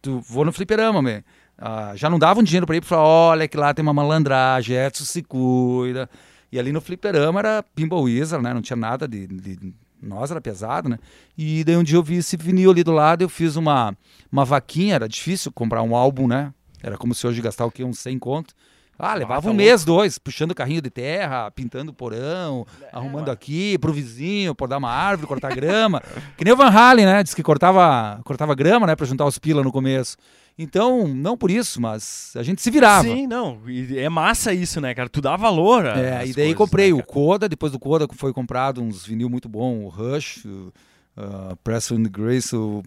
[0.00, 1.20] tu vou no fliperama, meu.
[1.58, 4.76] Ah, já não davam dinheiro pra ir pra falar, olha que lá tem uma malandragem,
[4.76, 6.08] Edson se cuida.
[6.52, 8.54] E ali no fliperama era Pinball Wizard, né?
[8.54, 10.98] Não tinha nada de, de- Nós era pesado, né?
[11.36, 13.96] E daí um dia eu vi esse vinil ali do lado, eu fiz uma,
[14.30, 16.52] uma vaquinha, era difícil comprar um álbum, né?
[16.82, 17.82] Era como se hoje gastar o quê?
[17.82, 18.54] Uns 100 conto.
[18.96, 19.56] Ah, levava tá um louco.
[19.56, 23.32] mês, dois, puxando carrinho de terra, pintando o porão, É, arrumando mano.
[23.32, 26.00] aqui pro vizinho, podar uma árvore, cortar grama.
[26.38, 27.22] que nem o Van Halen, né?
[27.22, 28.94] Diz que cortava, cortava grama, né?
[28.94, 30.16] Pra juntar os pila no começo.
[30.58, 33.02] Então, não por isso, mas a gente se virava.
[33.02, 33.58] Sim, não.
[33.66, 35.08] E é massa isso, né, cara?
[35.08, 35.84] Tu dá valor.
[35.86, 39.28] É, e daí coisas, comprei né, o Coda, depois do Coda foi comprado uns vinil
[39.28, 40.72] muito bom, o Rush, o
[41.16, 42.82] uh, Preston and Grace, o,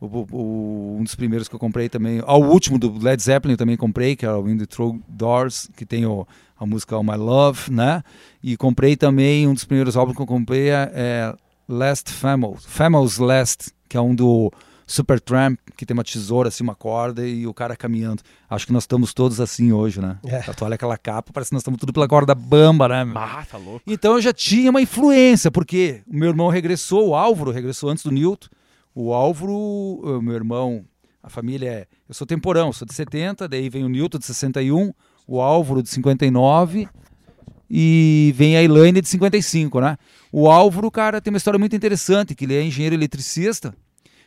[0.00, 2.22] o- um dos primeiros que eu comprei também.
[2.26, 4.98] Ah, o último do Led Zeppelin eu também comprei, que é o In the Throw
[5.08, 6.26] Doors, que tem o-
[6.58, 8.02] a música All My Love, né?
[8.42, 11.34] E comprei também, um dos primeiros álbuns que eu comprei é, é
[11.68, 14.50] Last Famous, Famous Last, que é um do
[14.92, 18.22] Supertramp, que tem uma tesoura, assim, uma corda e o cara caminhando.
[18.48, 20.18] Acho que nós estamos todos assim hoje, né?
[20.24, 20.40] É.
[20.40, 23.04] Tu olha aquela capa, parece que nós estamos tudo pela corda bamba, né?
[23.04, 23.16] meu?
[23.18, 23.82] Ah, tá louco.
[23.86, 28.04] Então eu já tinha uma influência, porque o meu irmão regressou, o Álvaro regressou antes
[28.04, 28.48] do Newton.
[28.94, 30.84] O Álvaro, o meu irmão,
[31.22, 31.86] a família é.
[32.08, 34.92] Eu sou temporão, sou de 70, daí vem o Newton de 61,
[35.26, 36.86] o Álvaro de 59
[37.70, 39.96] e vem a Elaine de 55, né?
[40.30, 43.74] O Álvaro, cara, tem uma história muito interessante, que ele é engenheiro eletricista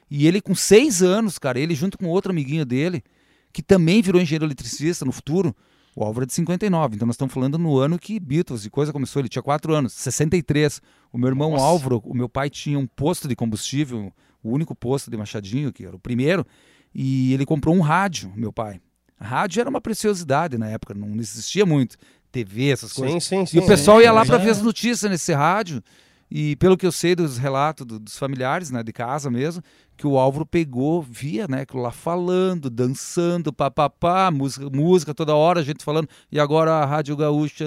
[0.10, 3.04] e ele com seis anos, cara, ele junto com outro amiguinho dele,
[3.52, 5.56] que também virou engenheiro eletricista no futuro,
[5.96, 8.92] o Álvaro é de 59, então nós estamos falando no ano que Beatles e coisa
[8.92, 10.82] começou, ele tinha quatro anos, 63.
[11.14, 11.64] O meu irmão Nossa.
[11.64, 14.12] Álvaro, o meu pai tinha um posto de combustível,
[14.44, 16.46] o único posto de Machadinho, que era o primeiro,
[16.94, 18.82] e ele comprou um rádio, meu pai.
[19.18, 21.96] Rádio era uma preciosidade na época, não existia muito.
[22.30, 23.24] TV, essas coisas.
[23.24, 23.58] Sim, sim, sim.
[23.58, 25.82] E o pessoal ia lá para é- ver as notícias nesse rádio.
[26.30, 29.62] E pelo que eu sei dos relatos do- dos familiares, né, de casa mesmo,
[29.96, 35.60] que o Álvaro pegou, via, né, aquilo lá falando, dançando, papapá, música, música toda hora,
[35.60, 37.66] a gente falando, e agora a Rádio Gaúcha,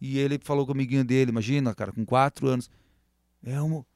[0.00, 2.68] e ele falou com o amiguinho dele, imagina, cara, com quatro anos,
[3.44, 3.86] Elmo,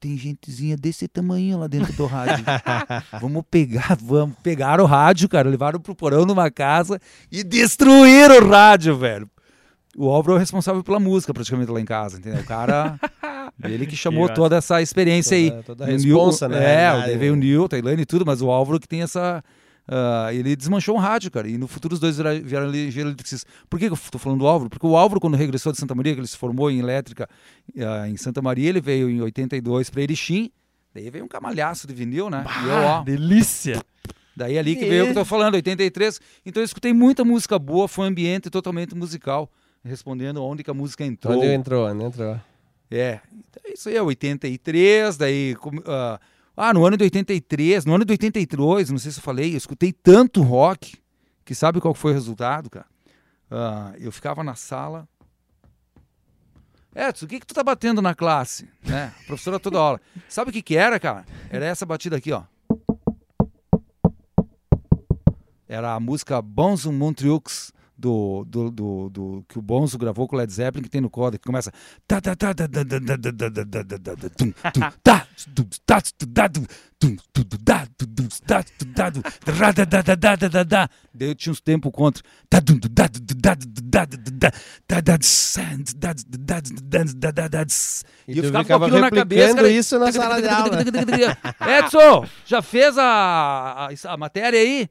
[0.00, 2.44] tem gentezinha desse tamanho lá dentro do rádio.
[3.20, 4.36] vamos pegar, vamos.
[4.42, 6.98] Pegaram o rádio, cara, levaram pro porão numa casa
[7.30, 9.30] e destruíram o rádio, velho.
[9.96, 12.40] O Álvaro é o responsável pela música, praticamente, lá em casa, entendeu?
[12.40, 12.98] O cara,
[13.62, 14.34] ele que chamou massa.
[14.34, 15.50] toda essa experiência aí.
[15.50, 16.74] Toda, toda a E responsa, Nil- né?
[16.84, 17.44] É, daí veio o né?
[17.44, 19.42] Newton, a Elaine e tudo, mas o Álvaro que tem essa.
[19.86, 21.46] ah, ele desmanchou um rádio, cara.
[21.48, 23.48] E no futuro os dois vieram engenheiro eletricista.
[23.70, 24.68] Por que, que eu tô falando do Álvaro?
[24.70, 27.28] Porque o Álvaro, quando regressou de Santa Maria, que ele se formou em elétrica
[27.78, 30.50] ah, em Santa Maria, ele veio em 82 para Erechim.
[30.94, 32.44] Daí veio um camalhaço de vinil, né?
[32.64, 33.82] E eu, ó, delícia.
[34.36, 36.20] Daí ali que veio o que eu tô falando, 83.
[36.46, 39.48] Então eu escutei muita música boa, foi um ambiente totalmente musical.
[39.84, 41.36] Respondendo onde que a música entrou.
[41.36, 42.36] Onde entrou, onde entrou.
[42.90, 43.20] É,
[43.50, 45.54] então isso aí é 83, daí...
[45.56, 45.82] com-
[46.56, 49.56] ah, no ano de 83, no ano de 82, não sei se eu falei, eu
[49.56, 50.96] escutei tanto rock,
[51.44, 52.86] que sabe qual foi o resultado, cara?
[53.50, 55.08] Ah, eu ficava na sala...
[56.96, 58.68] Edson, o que que tu tá batendo na classe?
[58.84, 59.12] Né?
[59.20, 60.00] A professora toda hora.
[60.28, 61.24] Sabe o que que era, cara?
[61.50, 62.44] Era essa batida aqui, ó.
[65.66, 70.38] Era a música Bonzo Montreux do, do, do, do, que o Bonzo gravou com o
[70.38, 71.72] Led Zeppelin, que tem no código, que começa.
[81.12, 82.22] Daí eu tinha uns tempos contra.
[88.26, 89.54] E, e eu ficava, ficava com na cabeça.
[89.54, 90.48] Cara, isso na sala de.
[91.78, 94.88] Edson, já fez a matéria aí?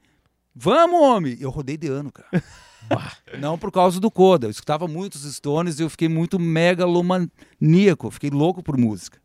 [0.56, 1.36] Vamos, homem!
[1.40, 2.44] Eu rodei de ano, cara.
[3.40, 4.48] Não por causa do Coda.
[4.48, 8.12] Eu escutava muitos Stones e eu fiquei muito megalomaníaco.
[8.12, 9.20] Fiquei louco por música.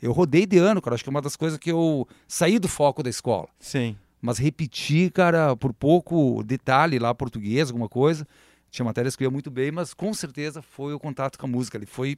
[0.00, 0.94] Eu rodei de ano, cara.
[0.94, 3.48] Acho que é uma das coisas que eu saí do foco da escola.
[3.60, 3.96] Sim.
[4.20, 8.26] Mas repeti, cara, por pouco detalhe lá, português, alguma coisa.
[8.70, 11.48] Tinha matérias que eu ia muito bem, mas com certeza foi o contato com a
[11.48, 11.76] música.
[11.76, 12.16] Ele foi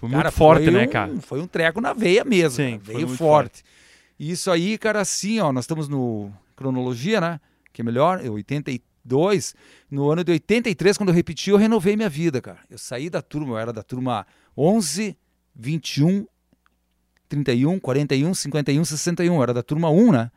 [0.00, 1.20] Foi Cara, muito forte, foi né, um- cara?
[1.20, 2.56] Foi um treco na veia mesmo.
[2.56, 3.62] Sim, Veio muito forte.
[4.18, 7.40] E isso aí, cara, assim, ó, nós estamos no cronologia, né?
[7.72, 8.28] Que é melhor, é
[9.16, 9.54] 82.
[9.90, 12.58] No ano de 83, quando eu repeti, eu renovei minha vida, cara.
[12.70, 15.16] Eu saí da turma, eu era da turma 11,
[15.54, 16.26] 21,
[17.28, 19.34] 31, 41, 51, 61.
[19.34, 20.30] Eu era da turma 1, né?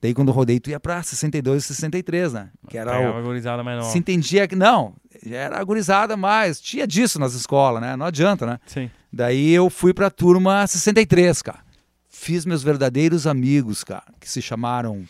[0.00, 2.50] Daí quando eu rodei, tu ia pra 62 e 63, né?
[2.68, 3.82] Que era Pegava o, a gurizada nova.
[3.90, 4.54] se entendia que.
[4.54, 7.96] Não, já era agorizada, mas tinha disso nas escolas, né?
[7.96, 8.58] Não adianta, né?
[8.66, 8.90] Sim.
[9.10, 11.60] Daí eu fui pra turma 63, cara.
[12.10, 15.04] Fiz meus verdadeiros amigos, cara, que se chamaram.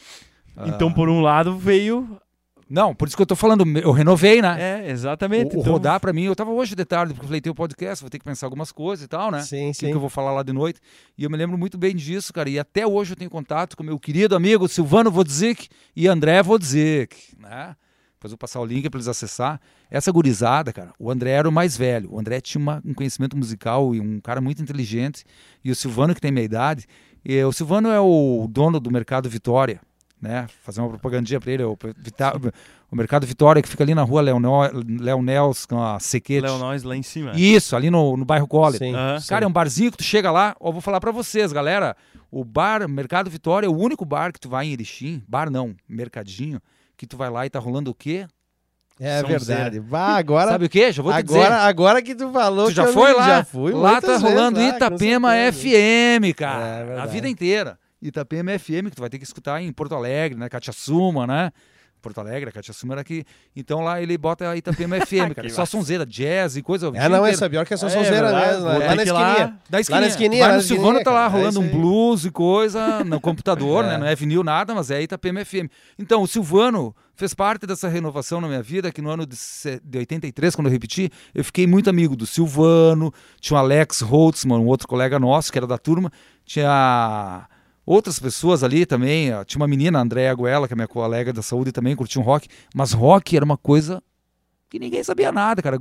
[0.56, 2.20] ah, Então, por um lado, veio.
[2.68, 4.56] Não, por isso que eu tô falando, eu renovei, né?
[4.86, 5.54] É, exatamente.
[5.54, 7.52] O, o então, rodar pra mim, eu tava hoje de tarde, porque eu falei, tem
[7.52, 9.42] o podcast, vou ter que pensar algumas coisas e tal, né?
[9.42, 9.86] Sim, O que, sim.
[9.88, 10.80] que eu vou falar lá de noite.
[11.16, 12.48] E eu me lembro muito bem disso, cara.
[12.48, 17.16] E até hoje eu tenho contato com meu querido amigo Silvano Vodzik e André Vodzik,
[17.38, 17.76] né?
[18.14, 19.60] Depois eu vou passar o link para eles acessar.
[19.90, 22.10] Essa gurizada, cara, o André era o mais velho.
[22.10, 25.24] O André tinha uma- um conhecimento musical e um cara muito inteligente.
[25.62, 26.86] E o Silvano, que tem minha idade.
[27.22, 29.80] E o Silvano é o dono do Mercado Vitória,
[30.24, 30.46] né?
[30.64, 31.62] Fazer uma propagandinha para ele.
[31.62, 31.76] é O,
[32.90, 36.40] o Mercado Vitória, que fica ali na rua Leonel, Leonels, com a Sequete.
[36.40, 37.32] Léo Nós lá em cima.
[37.36, 38.48] Isso, ali no, no bairro.
[38.76, 38.94] Sim.
[38.94, 39.18] Aham.
[39.28, 41.94] Cara, é um barzinho que tu chega lá, ó, vou falar pra vocês, galera.
[42.30, 45.74] O bar Mercado Vitória é o único bar que tu vai em Erechim, bar não,
[45.88, 46.60] mercadinho,
[46.96, 48.26] que tu vai lá e tá rolando o quê?
[48.98, 49.80] É São verdade.
[49.80, 50.92] Bah, agora, Sabe o quê?
[50.92, 51.52] Já vou te agora, dizer.
[51.52, 53.26] agora que tu falou Tu que já foi lá?
[53.26, 55.30] Já fui lá tá vezes rolando lá, Itapema.
[55.52, 56.64] FM, cara.
[56.64, 57.12] É a verdade.
[57.12, 57.76] vida inteira.
[58.04, 60.48] Itapema FM, que tu vai ter que escutar em Porto Alegre, né?
[60.48, 61.50] Catiaçuma, né?
[62.02, 63.24] Porto Alegre, a Suma era aqui.
[63.56, 65.48] Então lá ele bota a Itapema FM, cara.
[65.48, 66.88] Só sonzeira, jazz e coisa.
[66.88, 67.26] É, não, inteiro.
[67.28, 68.62] essa é pior que É, sonzeira verdade, mesmo.
[68.62, 68.78] vou né?
[68.78, 69.32] ter Lá na lá.
[69.32, 69.58] esquininha.
[69.90, 71.72] Lá na esquininha, Vai lá no Silvano, tá lá esquininha, rolando um é aí.
[71.72, 73.88] blues e coisa no computador, É.
[73.88, 73.96] né?
[73.98, 75.70] Não é vinil nada, mas é Itapema FM.
[75.98, 80.54] Então, o Silvano fez parte dessa renovação na minha vida, que no ano de 83,
[80.54, 84.86] quando eu repeti, eu fiquei muito amigo do Silvano, tinha o Alex Holtzman, um outro
[84.86, 86.12] colega nosso, que era da turma,
[86.44, 87.46] tinha
[87.86, 91.32] outras pessoas ali também, ó, tinha uma menina, a Andréa Guela, que é minha colega
[91.32, 94.02] da saúde também, curtia um rock, mas rock era uma coisa
[94.70, 95.78] que ninguém sabia nada, cara.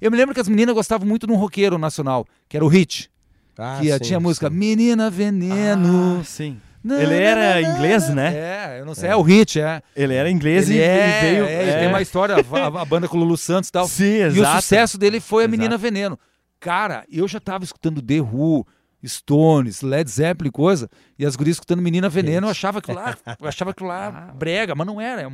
[0.00, 2.68] Eu me lembro que as meninas gostavam muito de um roqueiro nacional, que era o
[2.68, 3.10] Hit
[3.56, 4.54] Ah, que sim, tinha a música sim.
[4.54, 6.18] Menina Veneno.
[6.20, 6.60] Ah, sim.
[6.84, 8.32] Ele era inglês, né?
[8.34, 9.82] É, eu não sei, é, o hit, é.
[9.96, 11.44] Ele era inglês Ele e, é, veio.
[11.44, 13.86] é, ele tem uma história, a, a banda com o Lulu Santos e tal.
[13.88, 14.62] Sim, e o exato.
[14.62, 15.58] sucesso dele foi a Exato.
[15.58, 16.18] Menina Veneno.
[16.60, 18.64] Cara, eu já tava escutando The Who,
[19.06, 23.46] Stones, Led Zeppelin, coisa, e as gurias escutando Menina Veneno, eu achava aquilo lá, eu
[23.46, 25.22] achava aquilo lá brega, mas não era.
[25.22, 25.26] é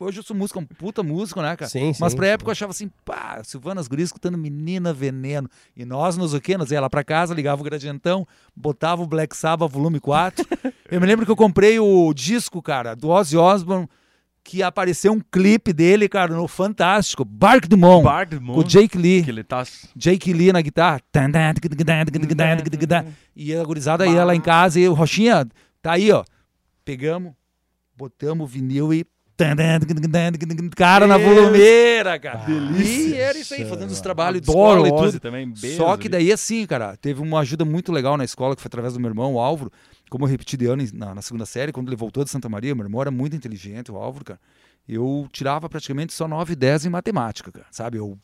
[0.00, 1.68] hoje eu sou músico, um puta músico, né, cara?
[1.68, 2.32] Sim, sim, mas pra sim.
[2.32, 5.48] época eu achava assim, pá, Silvana, as gurias escutando Menina Veneno.
[5.76, 6.56] E nós nos o quê?
[6.56, 10.44] Nós ia lá pra casa, ligava o gradientão, botava o Black Sabbath volume 4.
[10.90, 13.88] eu me lembro que eu comprei o disco, cara, do Ozzy Osbourne,
[14.46, 18.96] que apareceu um clipe dele, cara, no Fantástico, Bark do Mon, Bard com o Jake
[18.96, 19.24] Lee.
[19.24, 19.64] que ele tá.
[19.96, 21.00] Jake Lee na guitarra.
[23.34, 25.46] E a gurizada ia lá em casa e o Rochinha,
[25.82, 26.24] tá aí, ó.
[26.84, 27.32] Pegamos,
[27.96, 29.04] botamos o vinil e.
[30.76, 32.38] Cara na volumeira, cara.
[32.46, 33.16] delícia.
[33.16, 35.20] E era isso aí, fazendo os trabalhos de escola e tudo.
[35.20, 35.52] também.
[35.76, 38.94] Só que daí, assim, cara, teve uma ajuda muito legal na escola, que foi através
[38.94, 39.70] do meu irmão, o Álvaro.
[40.08, 42.74] Como eu repeti de ano na, na segunda série, quando ele voltou de Santa Maria,
[42.74, 44.40] meu irmão era muito inteligente, o Álvaro, cara.
[44.88, 47.98] Eu tirava praticamente só 9 e 10 em matemática, cara, sabe?
[47.98, 48.18] Eu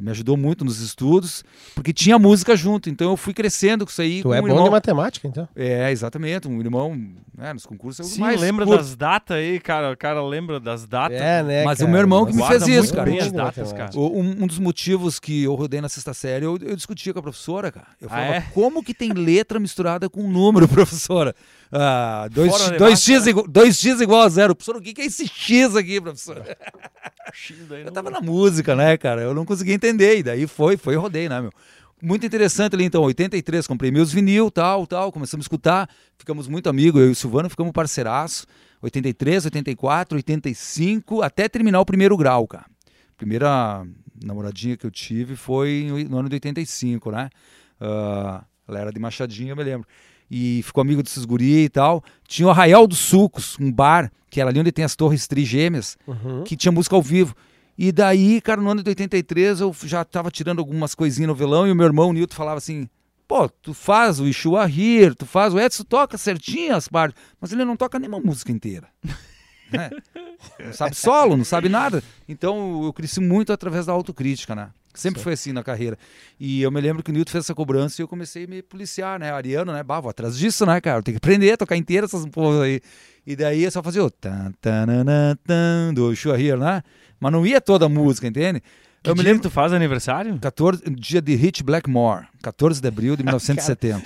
[0.00, 4.00] me ajudou muito nos estudos, porque tinha música junto, então eu fui crescendo com isso
[4.02, 4.22] aí.
[4.22, 4.64] Tu com é um bom irmão.
[4.64, 5.48] de matemática, então.
[5.54, 6.96] É, exatamente, um irmão,
[7.36, 8.78] né, nos concursos é o Sim, mais lembra curto.
[8.78, 9.92] das datas aí, cara.
[9.92, 11.20] O cara lembra das datas.
[11.20, 11.90] É, né, Mas o cara?
[11.90, 13.10] meu irmão que me fez isso, cara.
[13.10, 13.90] bem as datas, cara.
[13.94, 17.18] O- Um, um dos motivos que eu rodei na sexta série, eu, eu discutia com
[17.18, 17.86] a professora, cara.
[18.00, 18.40] Eu Ah, falava, é?
[18.52, 21.34] como que tem letra misturada com número, professora?
[21.72, 22.78] Ah, dois, máscara.
[24.00, 24.54] igual, a zero.
[24.56, 26.56] Professora, o que, é esse x aqui, professora?
[27.32, 29.22] X daí Eu tava na música, né, cara?
[29.22, 30.18] Eu não conseguia entender.
[30.18, 31.52] E daí foi, foi e rodei, né, meu?
[32.02, 36.68] Muito interessante ali, então, 83, comprei meus vinil, tal, tal, começamos a escutar, ficamos muito
[36.70, 38.46] amigos, eu e o Silvano ficamos parceiraço,
[38.80, 42.64] 83, 84, 85, até terminar o primeiro grau, cara.
[43.18, 43.86] Primeira
[44.24, 47.28] namoradinha que eu tive foi no ano de 85, né?
[47.78, 49.86] Ah, ela era de Machadinho, eu me lembro.
[50.30, 52.02] E ficou amigo desses guri e tal.
[52.28, 55.96] Tinha o Arraial dos Sucos, um bar, que era ali onde tem as torres trigêmeas,
[56.06, 56.44] Uhum.
[56.44, 57.34] que tinha música ao vivo.
[57.76, 61.66] E daí, cara, no ano de 83, eu já tava tirando algumas coisinhas no violão
[61.66, 62.88] e o meu irmão, o Nilton, falava assim:
[63.26, 67.52] pô, tu faz o Ishua Here, tu faz o Edson, toca certinho as partes, mas
[67.52, 68.88] ele não toca nenhuma música inteira.
[69.72, 69.90] né?
[70.64, 72.02] Não sabe solo, não sabe nada.
[72.28, 74.70] Então eu cresci muito através da autocrítica, né?
[74.92, 75.96] Sempre foi assim na carreira.
[76.38, 78.60] E eu me lembro que o Nilton fez essa cobrança e eu comecei a me
[78.60, 79.30] policiar, né?
[79.30, 79.82] Ariano, né?
[79.82, 81.02] Bah, vou atrás disso, né, cara?
[81.02, 82.80] Tem que aprender a tocar inteira essas porras aí.
[83.24, 86.82] E daí eu só fazia o tan, tananã, tan, do Ishua Here, né?
[87.20, 88.62] Mas não ia toda a música, entende?
[89.02, 90.38] Que eu me lembro que tu faz aniversário?
[90.38, 94.02] 14, dia de Hit Blackmore, 14 de abril de 1970.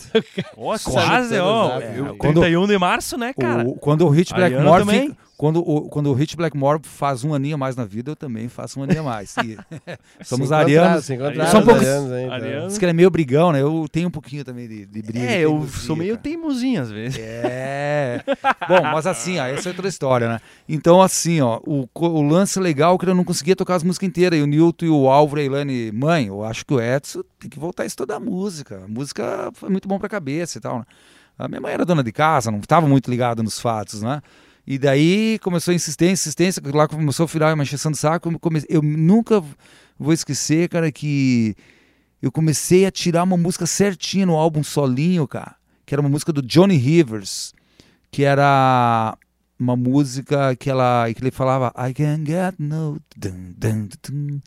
[0.56, 1.78] Ó, Sabe quase, ó.
[1.80, 2.16] É, datas.
[2.18, 3.64] Quando- 31 de março, né, cara?
[3.68, 5.08] O- quando o Hit Blackmore também.
[5.10, 8.16] fica- quando, o, quando o Hit Blackmore faz um aninho a mais na vida, eu
[8.16, 9.34] também faço um aninho a mais.
[9.44, 9.58] E
[10.24, 11.04] somos arianos.
[11.04, 11.16] São
[11.60, 12.32] os poucos- então.
[12.32, 12.68] Ariano.
[12.68, 13.60] Diz que ele é meio brigão, né?
[13.60, 15.18] Eu tenho um pouquinho também de, de briga.
[15.24, 16.22] É, de eu sou meio cara.
[16.22, 17.18] teimosinho às vezes.
[17.20, 18.22] É.
[18.68, 20.40] Bom, mas assim, ó, essa é outra história, né?
[20.68, 24.08] Então, assim, ó, o, o lance legal é que eu não conseguia tocar as músicas
[24.08, 24.38] inteiras.
[24.38, 27.22] E o Nilton e o Álvaro e a Ilane, mãe, eu acho que o Edson
[27.40, 28.82] tem que voltar a estudar música.
[28.84, 30.84] A música foi muito bom pra cabeça e tal, né?
[31.38, 34.22] A minha mãe era dona de casa, não estava muito ligada nos fatos, né?
[34.66, 38.30] E daí começou a insistência, insistência, lá começou a virar uma encheção de saco.
[38.30, 39.42] Eu, comecei, eu nunca
[39.98, 41.54] vou esquecer, cara, que
[42.22, 46.32] eu comecei a tirar uma música certinha no álbum solinho, cara, que era uma música
[46.32, 47.52] do Johnny Rivers,
[48.10, 49.16] que era
[49.58, 54.40] uma música que ela que ele falava I can get no dun, dun, dun,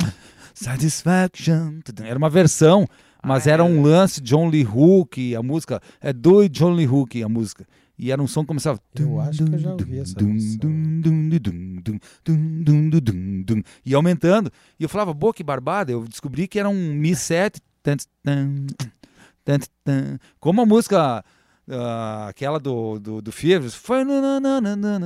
[0.54, 1.80] satisfaction.
[2.04, 2.88] Era uma versão,
[3.24, 3.66] mas ah, era é.
[3.66, 5.82] um lance John Lee Hook, a música.
[6.02, 7.66] É do John Lee Hook a música.
[8.00, 8.80] E era um som que começava.
[8.98, 10.14] Eu acho que eu já ouvi essa
[13.84, 14.52] E aumentando.
[14.80, 15.92] E eu falava, boa, que barbada.
[15.92, 17.60] Eu descobri que era um Mi 7.
[20.40, 21.24] Como a música.
[21.70, 23.30] Uh, aquela do, do, do
[23.74, 24.06] foi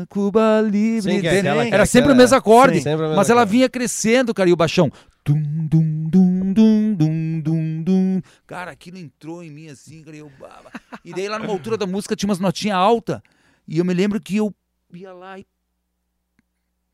[0.08, 1.12] Cuba Livre.
[1.12, 3.68] É é sim, é aquela, era aquela, sempre o mesmo acorde, sim, mas ela vinha
[3.68, 4.92] crescendo, cara, e o baixão.
[5.24, 8.22] Dum, dum, dum, dum, dum, dum, dum.
[8.48, 10.72] Cara, aquilo entrou em mim assim, cara, e eu baba.
[11.06, 13.22] E daí lá numa altura da música tinha umas notinhas altas.
[13.68, 14.54] E eu me lembro que eu
[14.94, 15.46] ia lá e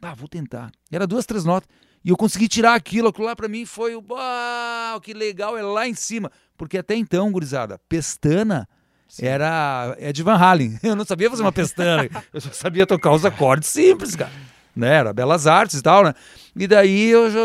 [0.02, 0.72] ah, vou tentar.
[0.92, 1.68] Era duas, três notas.
[2.04, 4.04] E eu consegui tirar aquilo, aquilo lá pra mim foi o.
[4.08, 6.32] Uau, que legal, é lá em cima.
[6.56, 8.68] Porque até então, gurizada, pestana
[9.22, 10.80] era Ed Van Halen.
[10.84, 14.32] Eu não sabia fazer uma pestana, eu só sabia tocar os acordes simples, cara.
[14.78, 14.96] Né?
[14.96, 16.14] Era Belas Artes e tal, né?
[16.56, 17.40] E daí eu já,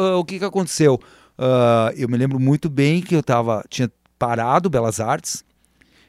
[0.00, 1.00] uh, o que que aconteceu?
[1.38, 5.44] Uh, eu me lembro muito bem que eu tava, tinha parado Belas Artes,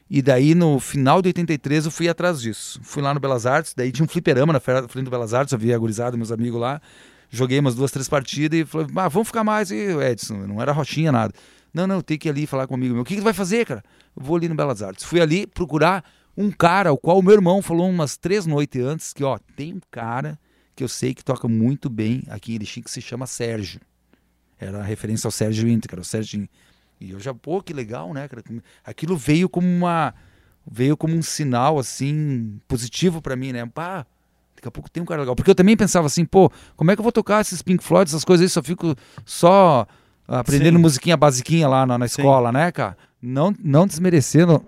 [0.08, 2.80] e daí no final de 83 eu fui atrás disso.
[2.82, 5.58] Fui lá no Belas Artes, daí tinha um fliperama na frente do Belas Artes, eu
[5.58, 6.80] vi a gurizada, meus amigos lá.
[7.28, 9.70] Joguei umas duas, três partidas e falei, ah, vamos ficar mais.
[9.70, 11.34] E Edson, não era roxinha, nada.
[11.74, 12.98] Não, não, tem que ir ali falar comigo.
[12.98, 13.84] O que, que vai fazer, cara?
[14.16, 15.04] Eu vou ali no Belas Artes.
[15.04, 16.02] Fui ali procurar
[16.34, 19.74] um cara, o qual o meu irmão falou umas três noites antes, que ó, tem
[19.74, 20.38] um cara
[20.78, 23.80] que eu sei que toca muito bem aqui em Erechim, que se chama Sérgio.
[24.56, 26.48] Era referência ao Sérgio Inter, cara, o Sérgio
[27.00, 28.44] e eu já, pô, que legal, né, cara?
[28.84, 30.14] Aquilo veio como uma.
[30.70, 33.66] Veio como um sinal, assim, positivo para mim, né?
[33.66, 34.06] Pá,
[34.54, 35.34] daqui a pouco tem um cara legal.
[35.34, 38.08] Porque eu também pensava assim, pô, como é que eu vou tocar esses Pink Floyd,
[38.08, 38.48] essas coisas aí?
[38.48, 39.84] Só fico só
[40.28, 40.82] aprendendo Sim.
[40.82, 42.96] musiquinha basiquinha lá na, na escola, né, cara?
[43.20, 44.64] Não, não desmerecendo.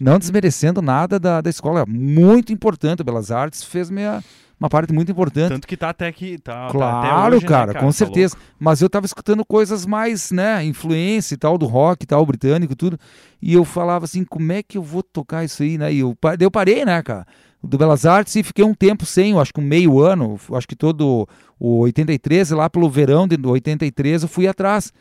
[0.00, 1.86] Não desmerecendo nada da, da escola.
[1.86, 4.24] Muito importante, Belas Artes fez minha,
[4.62, 5.48] uma parte muito importante.
[5.48, 7.92] Tanto que tá até aqui, tá, claro, tá até hoje, cara, né, cara, com tá
[7.92, 8.36] certeza.
[8.60, 12.76] Mas eu tava escutando coisas mais, né, influência e tal do rock e tal, britânico
[12.76, 12.96] tudo.
[13.40, 15.92] E eu falava assim, como é que eu vou tocar isso aí, né?
[15.92, 17.26] E eu, eu parei, né, cara,
[17.60, 20.68] do Belas Artes e fiquei um tempo sem, eu acho que um meio ano, acho
[20.68, 24.92] que todo o 83, lá pelo verão de 83 eu fui atrás.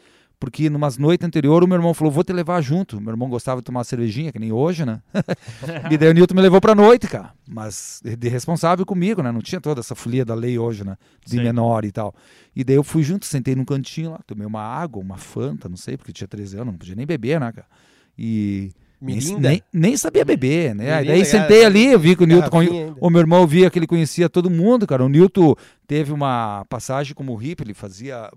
[0.42, 3.00] Porque numas noites anteriores o meu irmão falou, vou te levar junto.
[3.00, 5.00] Meu irmão gostava de tomar cervejinha, que nem hoje, né?
[5.92, 7.32] e daí o Newton me levou pra noite, cara.
[7.48, 9.32] Mas de responsável comigo, né?
[9.32, 10.98] Não tinha toda essa folia da lei hoje, né?
[11.24, 11.44] De Sim.
[11.44, 12.16] menor e tal.
[12.56, 15.78] E daí eu fui junto, sentei num cantinho lá, tomei uma água, uma fanta, não
[15.78, 17.68] sei, porque tinha 13 anos, não podia nem beber, né, cara?
[18.18, 18.72] E...
[19.00, 20.86] Nem, nem, nem, sabia beber, né?
[20.86, 23.88] Mirinda, daí sentei ali, eu vi que o Newton, o meu irmão via que ele
[23.88, 25.04] conhecia todo mundo, cara.
[25.04, 25.56] O Newton
[25.88, 28.32] teve uma passagem como hippie, ele fazia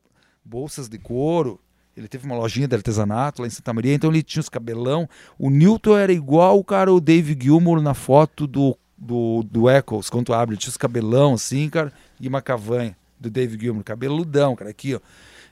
[0.45, 1.61] bolsas de couro,
[1.97, 5.09] ele teve uma lojinha de artesanato lá em Santa Maria, então ele tinha os cabelão.
[5.39, 10.11] O Newton era igual o cara, o Dave Gilmour na foto do, do, do Eccles,
[10.11, 10.55] quando abre.
[10.55, 14.95] Ele tinha os cabelão assim, cara, e uma cavanha do Dave Gilmour, cabeludão, cara, aqui,
[14.95, 15.01] ó.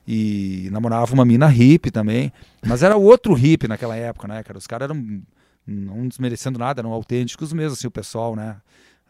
[0.06, 2.32] E namorava uma mina hippie também.
[2.66, 4.58] Mas era outro hippie naquela época, né, cara?
[4.58, 5.22] Os caras eram,
[5.64, 8.56] não desmerecendo nada, eram autênticos mesmo, assim, o pessoal, né?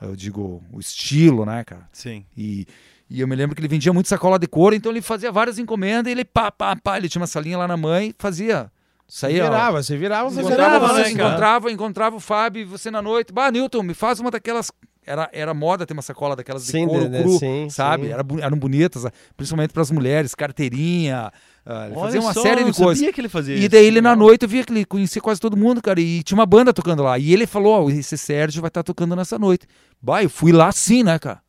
[0.01, 1.89] Eu digo, o estilo, né, cara?
[1.93, 2.26] Sim.
[2.37, 2.66] E,
[3.12, 5.58] e eu me lembro que ele vendia muito sacola de couro, então ele fazia várias
[5.58, 6.96] encomendas e ele pá, pá, pá.
[6.96, 8.72] Ele tinha uma salinha lá na mãe, fazia.
[9.06, 13.30] Saía, virava, você virava, você encontrava, virava, né, encontrava, encontrava o Fábio, você na noite.
[13.30, 14.72] Bah, Newton, me faz uma daquelas.
[15.04, 18.06] Era, era moda ter uma sacola daquelas de sim, couro de, cru, sim, sabe?
[18.06, 18.12] Sim.
[18.12, 19.04] Era, eram bonitas,
[19.36, 21.30] principalmente para as mulheres, carteirinha.
[21.66, 23.10] Uh, ele fazia uma só, série de coisas.
[23.12, 25.54] que ele fazia E daí ele na noite eu via que ele conhecia quase todo
[25.54, 26.00] mundo, cara.
[26.00, 27.18] E tinha uma banda tocando lá.
[27.18, 29.66] E ele falou: Ó, oh, esse Sérgio vai estar tá tocando nessa noite.
[30.00, 31.42] Bah, eu fui lá sim, né, cara?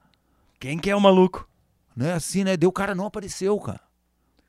[0.60, 1.48] Quem que é o maluco?
[1.96, 2.14] Né?
[2.14, 2.58] Assim, né?
[2.58, 3.82] Deu o cara não apareceu, cara.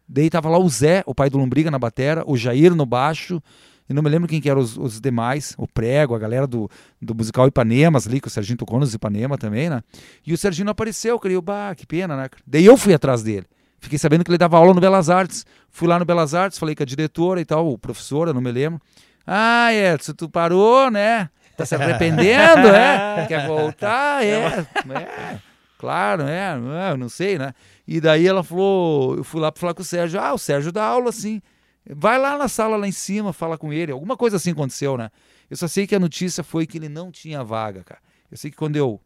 [0.08, 3.42] Daí tava lá o Zé, o pai do Lombriga na batera, o Jair no baixo,
[3.88, 6.70] e não me lembro quem que eram os, os, demais, o Prego, a galera do,
[7.00, 9.82] do musical Ipanemas ali, que o Serginho tocou nos Ipanema também, né?
[10.26, 12.28] E o Serginho não apareceu, eu, bah, que pena, né?
[12.46, 13.46] Daí eu fui atrás dele.
[13.78, 15.44] Fiquei sabendo que ele dava aula no Belas Artes.
[15.70, 18.50] Fui lá no Belas Artes, falei com a diretora e tal, o professora, não me
[18.50, 18.80] lembro.
[19.26, 21.28] Ah, Edson, tu parou, né?
[21.54, 23.26] Tá se arrependendo, é?
[23.28, 24.24] Quer voltar?
[24.24, 24.64] É.
[24.96, 25.38] é.
[25.84, 26.54] Claro, né?
[26.90, 27.52] Eu não sei, né?
[27.86, 30.18] E daí ela falou, eu fui lá para falar com o Sérgio.
[30.18, 31.42] Ah, o Sérgio dá aula, assim.
[31.84, 33.92] Vai lá na sala lá em cima, fala com ele.
[33.92, 35.10] Alguma coisa assim aconteceu, né?
[35.50, 38.00] Eu só sei que a notícia foi que ele não tinha vaga, cara.
[38.30, 38.98] Eu sei que quando eu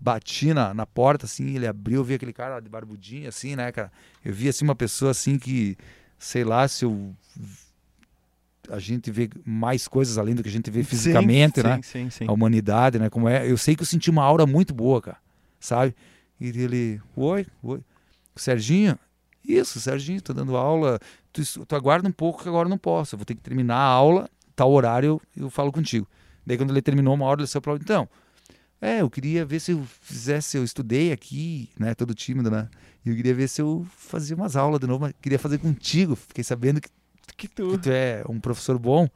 [0.00, 3.70] bati na, na porta, assim, ele abriu, eu vi aquele cara de barbudinho, assim, né,
[3.70, 3.92] cara?
[4.24, 5.76] Eu vi, assim, uma pessoa, assim, que,
[6.18, 7.14] sei lá, se eu
[8.72, 11.80] a gente vê mais coisas além do que a gente vê fisicamente, sim, né?
[11.82, 13.10] Sim, sim, a humanidade, né?
[13.10, 13.48] Como é.
[13.48, 15.18] Eu sei que eu senti uma aura muito boa, cara.
[15.60, 15.94] Sabe?
[16.40, 17.80] E ele, oi, oi.
[18.34, 18.98] Serginho,
[19.46, 20.98] isso, Serginho, tô dando aula.
[21.32, 23.14] Tu, tu aguarda um pouco que agora não posso.
[23.14, 26.08] Eu vou ter que terminar a aula, tal horário, eu, eu falo contigo.
[26.46, 28.08] Daí quando ele terminou uma hora, ele saiu pra então.
[28.80, 31.94] É, eu queria ver se eu fizesse, eu estudei aqui, né?
[31.94, 32.68] Todo tímido, né?
[33.04, 36.16] E eu queria ver se eu fazia umas aulas de novo, mas queria fazer contigo.
[36.16, 36.88] Fiquei sabendo que
[37.48, 37.70] que tu...
[37.72, 39.08] que tu é um professor bom.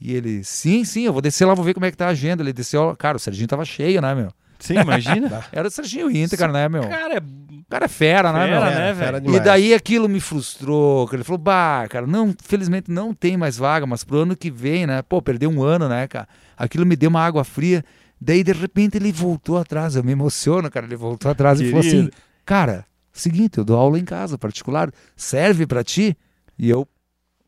[0.00, 2.10] E ele, sim, sim, eu vou descer lá, vou ver como é que tá a
[2.10, 2.42] agenda.
[2.42, 4.30] Ele desceu, cara, o Serginho tava cheio, né, meu?
[4.58, 5.44] Sim, imagina.
[5.52, 6.82] Era o Serginho Inter, cara, né, meu?
[6.88, 7.18] Cara, é...
[7.18, 8.60] O cara é fera, né, fera, meu?
[8.60, 11.08] Né, fera e daí aquilo me frustrou.
[11.12, 14.86] Ele falou, bah, cara, não, felizmente não tem mais vaga, mas pro ano que vem,
[14.86, 15.00] né?
[15.02, 16.28] Pô, perdeu um ano, né, cara?
[16.56, 17.82] Aquilo me deu uma água fria.
[18.20, 19.96] Daí, de repente, ele voltou atrás.
[19.96, 20.86] Eu me emociono, cara.
[20.86, 22.10] Ele voltou atrás e falou assim:
[22.44, 24.92] Cara, seguinte, eu dou aula em casa, particular.
[25.16, 26.16] Serve para ti?
[26.58, 26.86] E eu,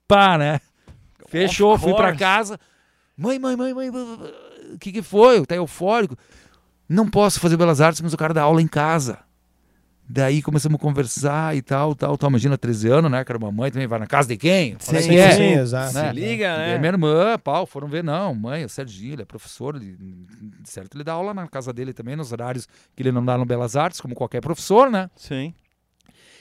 [0.06, 0.60] pá, né?
[1.28, 2.58] Fechou, fui para casa.
[3.16, 5.44] Mãe, mãe, mãe, mãe, o que que foi?
[5.46, 6.16] Tá eufórico?
[6.88, 9.18] Não posso fazer belas artes, mas o cara dá aula em casa.
[10.08, 12.30] Daí começamos a conversar e tal, tal, tal.
[12.30, 13.24] Imagina 13 anos, né?
[13.24, 14.76] Cara, mamãe também vai na casa de quem?
[14.78, 15.32] Sim, quem é.
[15.32, 15.94] sim, exato.
[15.94, 16.08] Né?
[16.08, 16.74] Se liga, E né?
[16.76, 19.98] a minha irmã, pau, foram ver, não, mãe, o Serginho, ele é professor, ele,
[20.62, 23.44] certo, ele dá aula na casa dele também, nos horários que ele não dá no
[23.44, 25.10] Belas Artes, como qualquer professor, né?
[25.16, 25.52] Sim.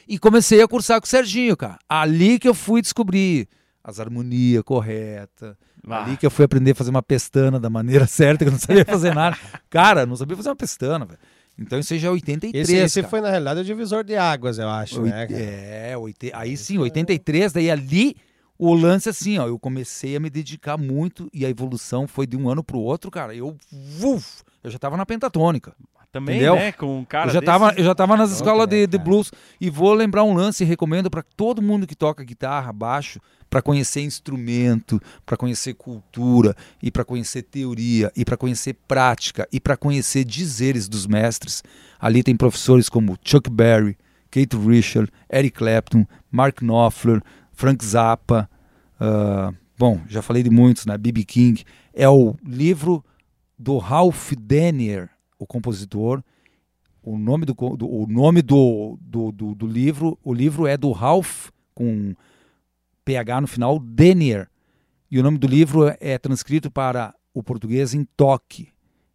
[0.08, 1.78] E comecei a cursar com o Serginho, cara.
[1.89, 3.47] Ali que eu fui descobrir
[3.84, 5.56] as harmonias corretas,
[5.88, 8.53] Ah, ali que eu fui aprender a fazer uma pestana da maneira certa, que eu
[8.53, 9.38] não sabia fazer nada.
[9.70, 11.20] Cara, não sabia fazer uma pestana, velho.
[11.58, 13.10] Então isso aí já é 83, Esse, esse cara.
[13.10, 15.26] foi, na realidade, o divisor de águas, eu acho, Oit- né?
[15.28, 15.39] cara?
[15.39, 18.16] É, oite- aí sim, 83, daí ali
[18.58, 22.36] o lance assim, ó, eu comecei a me dedicar muito e a evolução foi de
[22.36, 23.34] um ano pro outro, cara.
[23.34, 23.56] Eu,
[24.01, 25.74] uf, eu já tava na pentatônica.
[26.16, 26.55] Também, entendeu?
[26.55, 26.72] né?
[26.72, 29.32] Com um cara eu já desse- tava, eu já tava nas escolas de, de blues
[29.59, 33.61] e vou lembrar um lance e recomendo para todo mundo que toca guitarra, baixo, para
[33.61, 39.76] conhecer instrumento, para conhecer cultura e para conhecer teoria e para conhecer prática e para
[39.76, 41.61] conhecer dizeres dos mestres.
[41.99, 43.97] Ali tem professores como Chuck Berry,
[44.32, 48.49] Kate Richard, Eric Clapton, Mark Knopfler, Frank Zappa,
[48.99, 50.97] ah, bom, já falei de muitos, né?
[50.97, 51.24] B.B.
[51.26, 51.63] King.
[51.93, 53.03] É o livro
[53.57, 55.09] do Ralph Denier,
[55.40, 56.24] o compositor.
[57.04, 60.92] O nome do, do- o nome do, do, do, do livro, o livro é do
[60.92, 62.16] Ralph com
[63.04, 64.48] PH no final, Denier.
[65.12, 68.70] E o nome do livro é, é transcrito para o português em toque.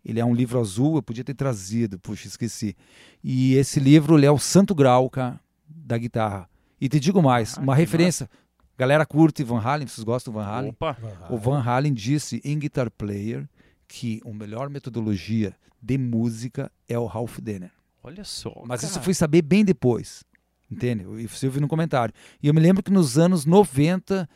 [0.05, 2.77] Ele é um livro azul, eu podia ter trazido, puxa, esqueci.
[3.23, 6.49] E esse livro ele é o santo grau, cara, da guitarra.
[6.81, 8.31] E te digo mais, Ah, uma referência.
[8.79, 10.71] Galera curte Van Halen, vocês gostam do Van Halen?
[10.71, 10.97] Opa.
[11.29, 13.47] O Van Halen disse em Guitar Player
[13.93, 17.73] que a melhor metodologia de música é o Ralph Denner.
[18.05, 18.63] Olha só.
[18.65, 19.05] Mas isso eu cara.
[19.05, 20.23] fui saber bem depois.
[20.71, 21.05] Entende?
[21.19, 22.15] E você ouviu no comentário.
[22.41, 24.29] E eu me lembro que nos anos 90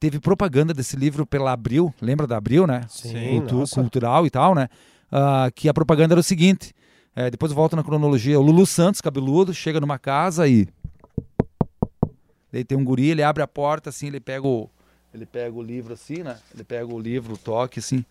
[0.00, 1.94] teve propaganda desse livro pela Abril.
[2.00, 2.86] Lembra da Abril, né?
[2.88, 4.68] Sim, Cultu- cultural e tal, né?
[5.12, 6.72] Ah, que a propaganda era o seguinte.
[7.14, 8.40] é, depois eu volto na cronologia.
[8.40, 10.66] O Lulu Santos, cabeludo, chega numa casa e.
[12.50, 14.70] Daí tem um guri, ele abre a porta assim, ele pega o.
[15.12, 16.38] Ele pega o livro assim, né?
[16.54, 18.04] Ele pega o livro, o toque assim.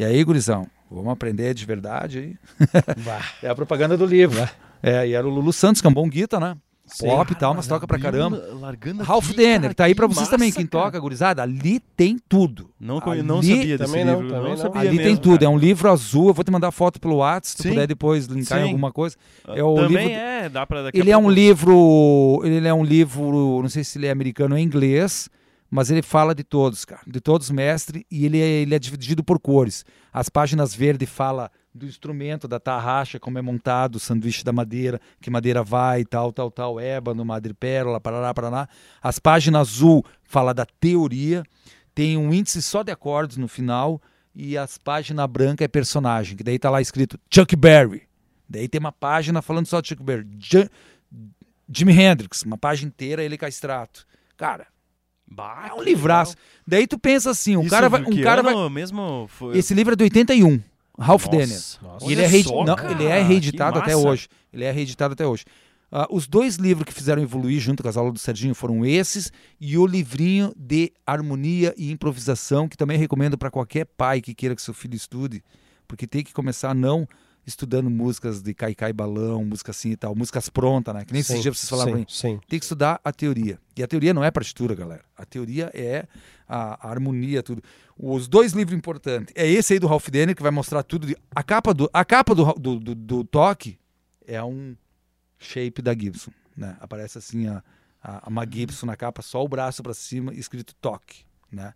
[0.00, 2.38] E aí, gurizão, vamos aprender de verdade.
[3.42, 4.40] É a propaganda do livro.
[4.82, 6.56] É, e era o Lulu Santos, que é um bom guita, né?
[6.86, 7.06] Sim.
[7.06, 8.42] Pop e tal, mas toca pra caramba.
[8.58, 10.84] Largando Ralph aqui, Denner, cara, tá aí pra vocês massa, também, quem cara.
[10.86, 12.70] toca, gurizada, ali tem tudo.
[12.80, 14.34] Não, conhe- não Ali- sabia desse Também não, livro.
[14.34, 14.56] também não.
[14.56, 15.44] sabia Ali tem mesmo, tudo, cara.
[15.44, 18.24] é um livro azul, eu vou te mandar foto pelo WhatsApp, se tu puder depois
[18.24, 18.68] linkar em Sim.
[18.70, 19.16] alguma coisa.
[19.48, 22.82] É o Também livro- é, dá pra daqui Ele é um livro, ele é um
[22.82, 25.28] livro, não sei se ele é americano ou inglês,
[25.70, 28.78] mas ele fala de todos, cara, de todos os mestres, e ele é, ele é
[28.78, 29.84] dividido por cores.
[30.12, 35.00] As páginas verdes fala do instrumento, da tarraxa, como é montado, o sanduíche da madeira,
[35.20, 38.68] que madeira vai, tal, tal, tal, ébano, madrepérola, parará, parará.
[39.00, 41.44] As páginas azul fala da teoria,
[41.94, 44.02] tem um índice só de acordes no final,
[44.34, 48.02] e as páginas branca é personagem, que daí tá lá escrito Chuck Berry.
[48.48, 50.26] Daí tem uma página falando só de Chuck Berry.
[50.40, 50.68] Ju-
[51.72, 54.04] Jimi Hendrix, uma página inteira ele castrato.
[54.36, 54.66] Cara,
[55.30, 56.32] Bah, é um livraço.
[56.32, 56.44] legal.
[56.66, 59.56] Daí tu pensa assim, um Isso cara vai, um cara vai, mesmo foi...
[59.56, 60.60] esse livro é de 81,
[60.98, 61.26] Ralph.
[61.26, 61.78] Nossa.
[62.06, 64.28] E ele, é reedi- só, não, cara, ele é reeditado até hoje.
[64.52, 65.44] Ele é reeditado até hoje.
[65.92, 69.32] Ah, os dois livros que fizeram evoluir junto com as aulas do Serginho foram esses
[69.60, 74.54] e o livrinho de harmonia e improvisação, que também recomendo para qualquer pai que queira
[74.54, 75.42] que seu filho estude,
[75.88, 77.08] porque tem que começar não
[77.50, 81.04] estudando músicas de caicai balão, música assim e tal, músicas prontas, né?
[81.04, 82.40] Que nem esses Sim, dias vocês falaram pra sim, sim.
[82.48, 83.58] Tem que estudar a teoria.
[83.76, 85.04] E a teoria não é partitura, galera.
[85.16, 86.06] A teoria é
[86.48, 87.62] a, a harmonia, tudo.
[87.98, 89.34] Os dois livros importantes.
[89.36, 91.06] É esse aí do Ralph Denner, que vai mostrar tudo.
[91.06, 93.78] de- a capa do, a capa do, do, do, do toque
[94.26, 94.74] é um
[95.38, 96.30] shape da Gibson.
[96.56, 96.76] Né?
[96.80, 97.62] Aparece assim a,
[98.02, 101.24] a, uma Gibson na capa, só o braço para cima, escrito toque.
[101.50, 101.72] Né?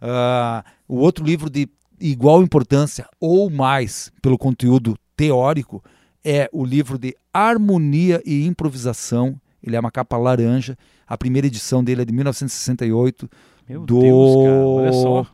[0.00, 1.68] Ah, o outro livro de
[2.00, 5.82] igual importância ou mais pelo conteúdo teórico
[6.24, 9.38] é o livro de Harmonia e Improvisação.
[9.62, 10.76] Ele é uma capa laranja.
[11.06, 13.28] A primeira edição dele é de 1968.
[13.68, 15.26] Meu do- Deus, cara, olha só.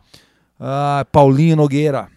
[0.59, 2.09] Ah, Paulinho Nogueira.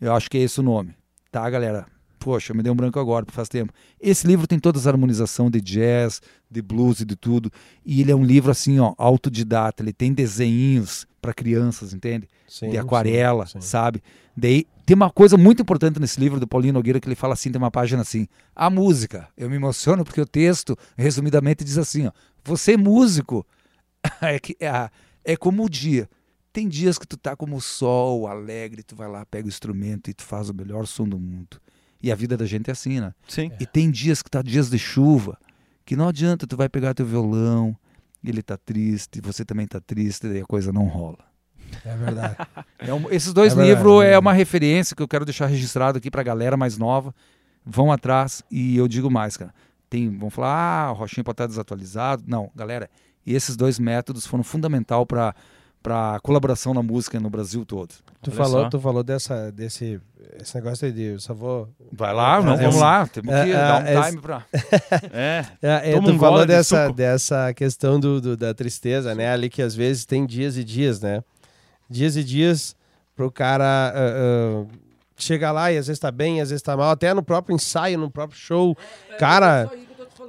[0.00, 0.94] Eu acho que é esse o nome.
[1.30, 1.86] Tá, galera?
[2.18, 3.72] Poxa, me deu um branco agora, faz tempo.
[3.98, 6.20] Esse livro tem todas as harmonizações de jazz,
[6.50, 7.50] de blues e de tudo.
[7.84, 9.82] E ele é um livro assim, ó, autodidata.
[9.82, 12.28] Ele tem desenhinhos para crianças, entende?
[12.50, 13.68] sim de aquarela, sim, sim.
[13.68, 14.02] sabe?
[14.36, 17.50] Daí tem uma coisa muito importante nesse livro do Paulinho Nogueira que ele fala assim,
[17.52, 19.28] tem uma página assim, a música.
[19.36, 22.12] Eu me emociono porque o texto, resumidamente, diz assim, ó,
[22.44, 23.46] você é músico
[24.20, 24.90] é, que, é,
[25.24, 26.08] é como o dia.
[26.52, 30.10] Tem dias que tu tá como o sol, alegre, tu vai lá, pega o instrumento
[30.10, 31.60] e tu faz o melhor som do mundo.
[32.02, 33.14] E a vida da gente é assim, né?
[33.28, 33.52] Sim.
[33.60, 35.38] E tem dias que tá dias de chuva,
[35.84, 37.76] que não adianta, tu vai pegar teu violão,
[38.28, 41.18] ele tá triste, você também tá triste, daí a coisa não rola.
[41.84, 42.36] É verdade.
[42.78, 45.46] É um- esses dois É verdade, livros é é, uma referência que eu quero deixar
[45.46, 47.14] registrado aqui pra galera mais nova.
[47.64, 49.52] Vão atrás e eu digo mais, cara.
[49.88, 52.24] Tem, vão falar, ah, o Rochinha pode estar desatualizado.
[52.26, 52.88] Não, galera,
[53.26, 55.34] esses dois métodos foram fundamental para
[55.82, 57.88] para colaboração na música no Brasil todo.
[58.22, 58.68] Tu Olha falou, só.
[58.68, 60.00] tu falou dessa, desse
[60.40, 61.68] esse negócio aí de eu só vou.
[61.92, 64.44] Vai lá, não, É, vamos é, lá, temos que é, dar um é, time pra.
[65.12, 65.44] É.
[65.62, 69.32] É, é, tu um falou gole de dessa, dessa questão do, do- da tristeza, né?
[69.32, 71.22] Ali que às vezes tem dias e dias, né?
[71.88, 72.76] Dias e dias
[73.16, 74.66] pro cara ah, ah,
[75.16, 77.98] chegar lá e às vezes tá bem, às vezes tá mal, até no próprio ensaio,
[77.98, 78.76] no próprio show.
[79.18, 79.70] Cara,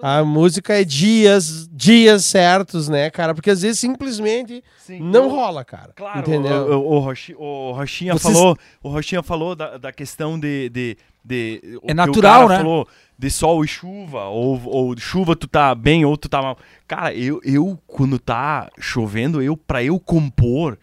[0.02, 3.34] a música é dias, dias certos, né, cara?
[3.34, 5.94] Porque às vezes simplesmente Sim, não eu- rola, cara.
[5.96, 6.54] Claro, Entendeu?
[6.54, 10.70] O, o, o, Rochi- o Rochinha Vocês- falou, o Rochinha falou da, da questão de,
[10.70, 12.64] de, de o que o natural, cara né?
[12.64, 12.88] Falou
[13.18, 16.58] de sol e chuva, ou, ou chuva tu tá bem ou tu tá mal.
[16.88, 20.80] Cara, eu, eu quando tá chovendo, eu para eu compor,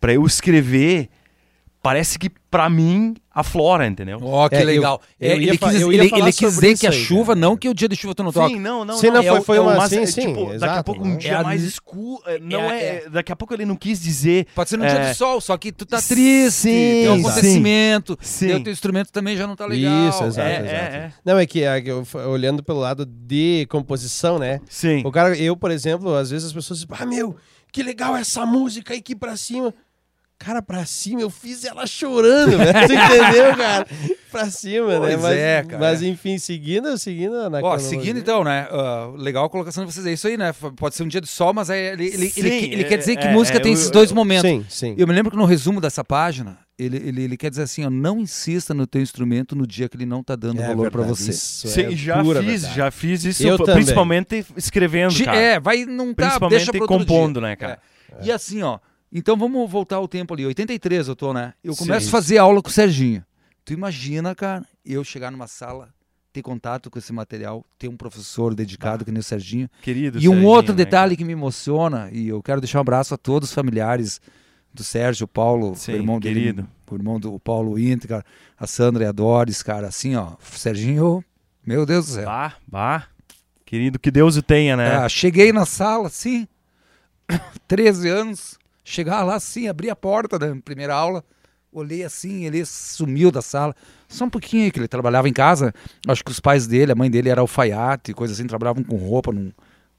[0.00, 1.10] para eu escrever,
[1.82, 4.18] parece que pra mim aflora, entendeu?
[4.22, 5.00] Ó, que É, eu- legal.
[5.20, 7.40] eu É, ia ele quis, eu ele, ele quis dizer que a aí, chuva, cara.
[7.40, 8.48] não que o dia de chuva tu não toca.
[8.48, 8.96] Sim, não, não.
[8.98, 11.04] Sim, não, não, é foi- foi é uma- sim, sim, tipo, daqui a exato, pouco
[11.06, 14.00] um dia É a- mais escuro, não é- é, daqui a pouco ele não quis
[14.00, 14.88] dizer Pode ser num É.
[14.94, 17.20] dia de sol, só que tu tá triste, Sim, tem um sim.
[17.22, 18.46] acontecimento, Sim.
[18.48, 20.08] teu, teu instrumento também já não tá legal.
[20.08, 20.68] Isso, exato, É, exato.
[20.68, 21.12] é, é.
[21.24, 24.60] Não, é que, é que eu, olhando pelo lado de composição, né?
[24.68, 25.02] Sim.
[25.04, 27.36] O cara, eu, por exemplo, às vezes as pessoas dizem, ah, meu,
[27.72, 29.72] que legal essa música aí aqui pra cima.
[30.44, 32.72] Cara, pra cima, eu fiz ela chorando, velho.
[32.72, 33.86] Tu entendeu, cara?
[34.30, 34.98] Pra cima, né?
[34.98, 35.78] Pois Mas, é, cara.
[35.78, 38.66] mas enfim, seguindo, seguindo na Ó, seguindo então, né?
[38.70, 40.04] ah, legal a colocação de vocês.
[40.06, 40.52] É isso aí, né?
[40.76, 42.96] Pode ser um dia de sol, mas aí ele, ele, Sim, ele, ele é- quer
[42.96, 44.48] dizer que é- música é, tem eu- esses dois momentos.
[44.50, 44.94] Sim, sim.
[44.98, 47.90] Eu me lembro que no resumo dessa página, ele, ele, ele quer dizer assim, ó,
[47.90, 51.02] não insista no teu instrumento no dia que ele não tá dando É valor pra
[51.02, 51.30] verdade, você.
[51.30, 52.76] isso Sim, é já pura fiz, verdade.
[52.76, 53.74] já fiz isso, Eu também.
[53.76, 55.38] principalmente escrevendo, Gi- cara.
[55.38, 57.48] É, vai não tá, principalmente deixa compondo, dia.
[57.50, 57.78] né, cara?
[58.18, 58.24] É.
[58.26, 58.78] E assim, ó,
[59.12, 61.54] então vamos voltar ao tempo ali, 83 eu tô, né?
[61.62, 61.86] Eu Sim.
[61.86, 63.24] começo a fazer aula com o Serginho.
[63.64, 65.90] Tu imagina, cara, eu chegar numa sala,
[66.32, 69.68] ter contato com esse material, ter um professor dedicado que nem o Serginho.
[69.82, 72.80] Querido E um Serginho, outro né, detalhe que me emociona, e eu quero deixar um
[72.80, 74.20] abraço a todos os familiares
[74.72, 76.68] do Sérgio, o Paulo, Sim, o irmão dele, querido.
[76.90, 78.24] o irmão do Paulo Inter, cara,
[78.58, 81.22] a Sandra e a Doris, cara, assim, ó, Serginho,
[81.64, 82.24] meu Deus do céu.
[82.24, 83.06] Bah, bah.
[83.66, 84.96] Querido, que Deus o tenha, né?
[84.96, 86.48] Ah, cheguei na sala, assim,
[87.68, 91.24] 13 anos, chegar lá assim, abri a porta da primeira aula,
[91.72, 93.74] olhei assim, ele sumiu da sala.
[94.08, 95.74] Só um pouquinho que ele trabalhava em casa.
[96.06, 99.32] Acho que os pais dele, a mãe dele era alfaiate, coisa assim, trabalhavam com roupa,
[99.32, 99.52] num,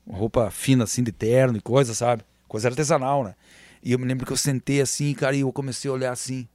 [0.08, 2.24] roupa fina assim, de terno e coisa, sabe?
[2.48, 3.36] Coisa artesanal, né?
[3.82, 6.48] E eu me lembro que eu sentei assim, cara, e eu comecei a olhar assim,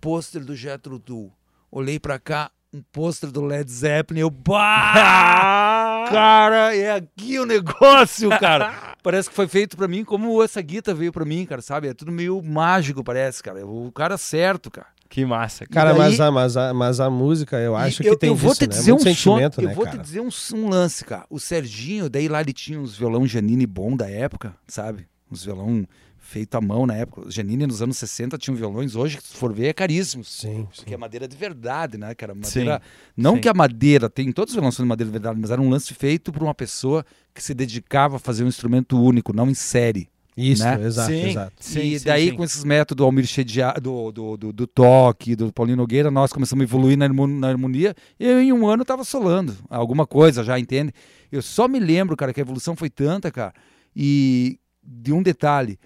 [0.00, 1.32] pôster do Jethro Tull.
[1.70, 6.04] Olhei pra cá, um pôster do Led Zeppelin, eu, bah!
[6.10, 8.94] Cara, é aqui o negócio, cara.
[9.02, 11.88] parece que foi feito pra mim como essa guita veio pra mim, cara, sabe?
[11.88, 13.64] É tudo meio mágico, parece, cara.
[13.66, 14.88] O cara certo, cara.
[15.08, 15.66] Que massa.
[15.66, 18.30] Cara, daí- mas, a, mas, a, mas a música, eu acho E que eu, tem
[18.30, 18.74] eu vou disso, te né?
[18.76, 19.98] dizer um som, sentimento, eu né, vou cara?
[19.98, 21.24] te dizer um, um lance, cara.
[21.28, 25.06] O Serginho, daí lá ele tinha uns violão Janine bom da época, sabe?
[25.30, 25.84] Uns violão
[26.30, 27.28] feito à mão na época.
[27.28, 30.28] Janine nos anos 60 tinham violões, hoje, se for ver, é caríssimos.
[30.28, 30.76] Sim, sim.
[30.76, 32.34] Porque é madeira de verdade, né, cara?
[32.42, 32.82] Sim, Madeira,
[33.16, 33.40] não sim.
[33.40, 35.68] que a madeira, tem todos os violões são de madeira de verdade, mas era um
[35.68, 37.04] lance feito por uma pessoa
[37.34, 40.08] que se dedicava a fazer um instrumento único, não em série.
[40.36, 40.80] Isso, né?
[40.82, 41.28] exato, Sim.
[41.28, 41.52] exato.
[41.58, 42.36] Sim, e sim, daí, sim.
[42.36, 46.32] com esses métodos do Almir Chedia, do, do, do, do toque, do Paulinho Nogueira, nós
[46.32, 47.94] começamos a evoluir na, na harmonia.
[48.18, 50.92] Eu, em um ano, tava solando alguma coisa, já entende?
[51.30, 53.52] Eu só me lembro, cara, que a evolução foi tanta, cara.
[53.94, 55.78] E de um detalhe,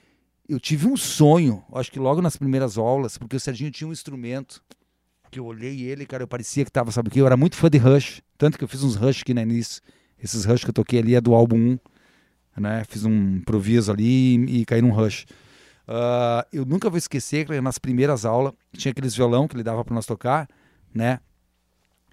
[0.49, 3.93] eu tive um sonho, acho que logo nas primeiras aulas, porque o Serginho tinha um
[3.93, 4.63] instrumento
[5.31, 7.21] que eu olhei ele, cara, eu parecia que tava, sabe o que?
[7.21, 9.83] Eu era muito fã de Rush, tanto que eu fiz uns Rush aqui no início.
[10.23, 11.79] Esses Rush que eu toquei ali é do álbum 1
[12.61, 12.85] né?
[12.85, 15.27] Fiz um improviso ali e, e caí num rush.
[15.87, 19.85] Ah, eu nunca vou esquecer que nas primeiras aulas tinha aqueles violão que ele dava
[19.85, 20.49] para nós tocar,
[20.95, 21.21] né?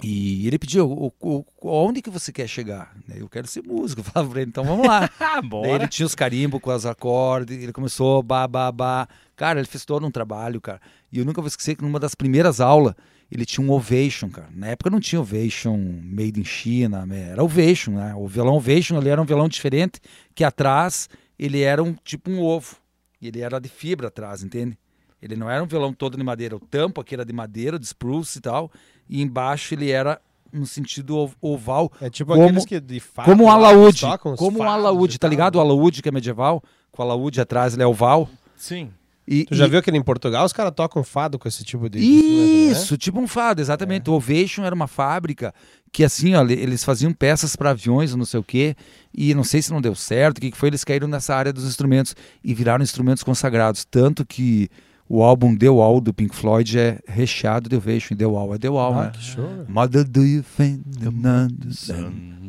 [0.03, 2.95] E ele pediu, o, o, onde que você quer chegar?
[3.13, 5.09] Eu quero ser músico, eu falava pra ele, então vamos lá.
[5.19, 5.69] Ah, bora.
[5.69, 9.07] ele tinha os carimbos com os acordes, ele começou ba, ba, ba.
[9.35, 10.81] Cara, ele fez todo um trabalho, cara.
[11.11, 12.93] E eu nunca vou esquecer que numa das primeiras aulas,
[13.31, 14.49] ele tinha um Ovation, cara.
[14.53, 17.29] Na época não tinha Ovation made in China, né?
[17.29, 18.13] era Ovation, né?
[18.15, 20.01] O violão Ovation, ele era um violão diferente,
[20.35, 21.07] que atrás
[21.39, 22.75] ele era um tipo um ovo.
[23.21, 24.77] Ele era de fibra atrás, entende?
[25.21, 26.55] Ele não era um violão todo de madeira.
[26.55, 28.71] O tampo aqui era de madeira, de spruce e tal.
[29.11, 30.19] E embaixo ele era
[30.53, 33.25] no sentido ov- oval, É tipo Como- aqueles que de fato...
[33.25, 34.01] como eles alaúde.
[34.37, 35.55] Como fados alaúde, tá ligado?
[35.57, 38.27] O alaúde que é medieval, com o alaúde atrás ele é oval.
[38.57, 38.89] Sim.
[39.27, 41.87] E, Tu já e- viu que em Portugal os caras tocam fado com esse tipo
[41.89, 41.99] de...
[41.99, 42.03] né?
[42.05, 44.09] Isso, tipo um fado, exatamente.
[44.09, 45.53] O Ovation era uma fábrica
[45.91, 48.75] que, assim, ó, eles faziam peças para aviões, não sei o quê,
[49.13, 51.53] e não sei se não deu certo, o que que foi, eles caíram nessa área
[51.53, 53.85] dos instrumentos e viraram instrumentos consagrados.
[53.85, 54.69] Tanto que
[55.13, 58.15] o álbum The Wall do Pink Floyd é recheado de Ovation.
[58.15, 59.11] The Wall é The Wall, Ah, né?
[59.13, 59.65] que show.
[59.67, 60.83] Mother do you think?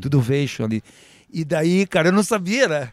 [0.01, 0.81] Tudo Ovation ali.
[1.33, 2.93] E daí, cara, eu não sabia, né?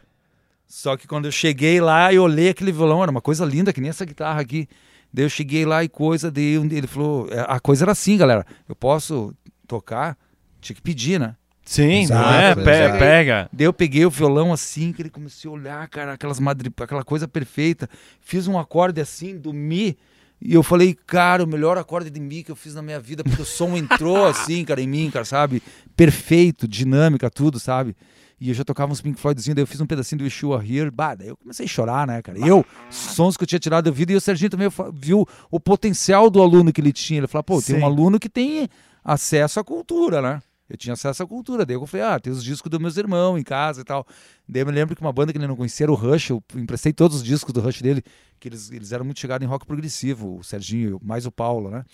[0.66, 3.80] Só que quando eu cheguei lá, eu olhei aquele violão, era uma coisa linda, que
[3.80, 4.68] nem essa guitarra aqui.
[5.12, 8.44] Daí eu cheguei lá e coisa, daí ele falou, é, a coisa era assim, galera,
[8.68, 9.32] eu posso
[9.68, 10.16] tocar?
[10.60, 11.36] Tinha que pedir, né?
[11.70, 12.50] Sim, Exato, é?
[12.50, 12.64] exato.
[12.64, 13.48] Pe- Pega.
[13.52, 16.68] Daí eu peguei o violão assim, que ele começou a olhar, cara, aquelas madri...
[16.76, 17.88] aquela coisa perfeita.
[18.20, 19.96] Fiz um acorde assim, do Mi,
[20.42, 23.22] e eu falei, cara, o melhor acorde de Mi que eu fiz na minha vida,
[23.22, 25.62] porque o som entrou assim, cara, em mim, cara, sabe?
[25.94, 27.94] Perfeito, dinâmica, tudo, sabe?
[28.40, 30.90] E eu já tocava uns Pink Floydzinho, daí eu fiz um pedacinho do Were Here,
[30.90, 32.36] bah, daí eu comecei a chorar, né, cara?
[32.36, 36.28] Eu, sons que eu tinha tirado da vida, e o Serginho também viu o potencial
[36.28, 37.20] do aluno que ele tinha.
[37.20, 37.82] Ele falou, pô, tem Sim.
[37.82, 38.68] um aluno que tem
[39.04, 40.42] acesso à cultura, né?
[40.70, 41.66] Eu tinha acesso à cultura.
[41.66, 44.06] Daí eu falei, ah, tem os discos dos meus irmãos em casa e tal.
[44.48, 46.30] Daí eu me lembro que uma banda que ele não conhecia era o Rush.
[46.30, 48.02] Eu emprestei todos os discos do Rush dele,
[48.38, 50.38] que eles, eles eram muito chegados em rock progressivo.
[50.38, 51.84] O Serginho, mais o Paulo, né?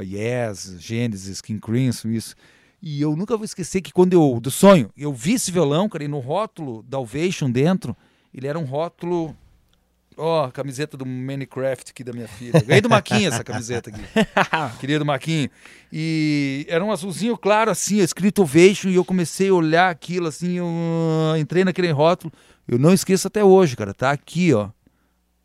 [0.00, 2.34] Yes, Genesis, King Crimson, isso.
[2.80, 6.04] E eu nunca vou esquecer que quando eu, do sonho, eu vi esse violão, cara,
[6.04, 7.96] e no rótulo da Ovation dentro,
[8.32, 9.36] ele era um rótulo.
[10.18, 12.60] Ó, a camiseta do Minecraft aqui da minha filha.
[12.66, 14.02] Ganhei do Maquinha essa camiseta aqui.
[14.80, 15.48] Querido Maquinho.
[15.92, 20.54] E era um azulzinho claro, assim, escrito Ovation, e eu comecei a olhar aquilo, assim,
[20.58, 20.66] eu
[21.32, 22.32] ah, entrei naquele rótulo.
[22.66, 23.94] Eu não esqueço até hoje, cara.
[23.94, 24.70] Tá aqui, ó.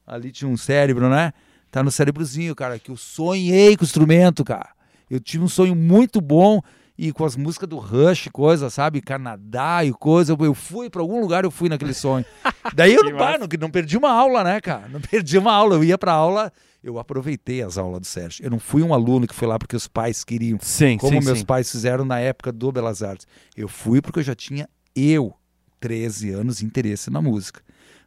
[0.08, 1.34] Ali tinha um cérebro, né?
[1.70, 4.70] Tá no cérebrozinho, cara, que eu sonhei com o instrumento, cara.
[5.10, 6.62] Eu tive um sonho muito bom
[6.98, 9.02] e com as músicas do Rush, coisa, sabe?
[9.02, 10.36] Canadá e coisa.
[10.40, 12.26] Eu, fui para algum lugar, eu fui naquele sonho.
[12.74, 14.88] Daí eu não, pá, não, não perdi uma aula, né, cara?
[14.88, 15.76] Não perdi uma aula.
[15.76, 16.52] Eu ia pra aula,
[16.84, 18.46] eu aproveitei as aulas do Sérgio.
[18.46, 20.60] Eu não fui um aluno que foi lá porque os pais queriam.
[20.62, 21.46] Sim, Como sim, meus sim.
[21.46, 23.28] pais fizeram na época do Belas Artes.
[23.58, 25.34] Eu fui porque eu já tinha, eu,
[25.80, 27.62] 13 anos, interesse na música.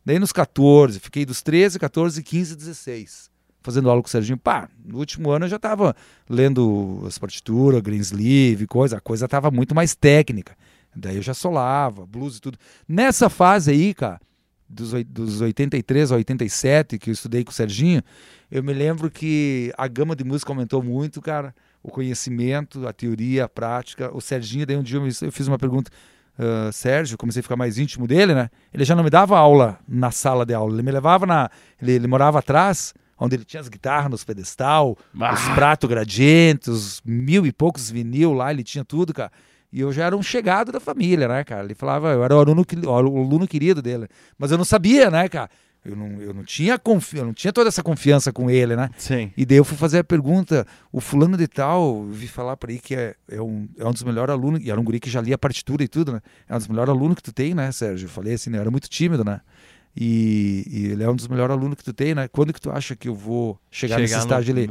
[0.05, 3.31] Daí nos 14, fiquei dos 13, 14, 15, 16,
[3.67, 4.39] fazendo aula com o Serginho.
[4.39, 5.95] Pá, no último ano eu já estava
[6.31, 10.57] lendo as partituras, Greensleeve, coisa, a coisa estava muito mais técnica.
[10.95, 12.57] Daí eu já solava, blues e tudo.
[12.89, 14.21] Nessa fase aí, cara,
[14.69, 18.03] dos, dos 83 a 87, que eu estudei com o Serginho,
[18.51, 21.53] eu me lembro que a gama de música aumentou muito, cara.
[21.83, 24.17] O conhecimento, a teoria, a prática.
[24.17, 25.91] O Serginho, daí um dia eu fiz uma pergunta.
[26.39, 28.49] "Ah, Sérgio, comecei a ficar mais íntimo dele, né?
[28.73, 31.51] Ele já não me dava aula na sala de aula, ele me levava na.
[31.83, 35.33] Ele, ele morava atrás, onde ele tinha as guitarras nos pedestal, Ah.
[35.35, 39.31] os pratos gradientes, os mil e poucos vinil lá, ele tinha tudo, cara.
[39.73, 41.65] E eu já era um chegado da família, né, cara?
[41.65, 44.07] Ele falava, eu era o aluno, o aluno querido dele.
[44.39, 45.51] Mas eu não sabia, né, cara?
[45.85, 48.91] Eu não, eu não tinha confi eu não tinha toda essa confiança com ele, né?
[48.99, 49.31] Sim.
[49.37, 52.73] E daí eu fui fazer a pergunta, o fulano de tal, eu vi falar para
[52.73, 55.09] aí que é, é, um, é um dos melhores alunos, e era um guri que
[55.09, 56.21] já lia partitura e tudo, né?
[56.49, 58.07] É um dos melhores alunos que tu tem, né, Sérgio?
[58.07, 58.59] Eu falei assim, né?
[58.59, 59.41] Eu era muito tímido, né?
[59.97, 62.29] E, e ele é um dos melhores alunos que tu tem, né?
[62.29, 64.71] Quando que tu acha que eu vou chegar, nesse no- estágio ali?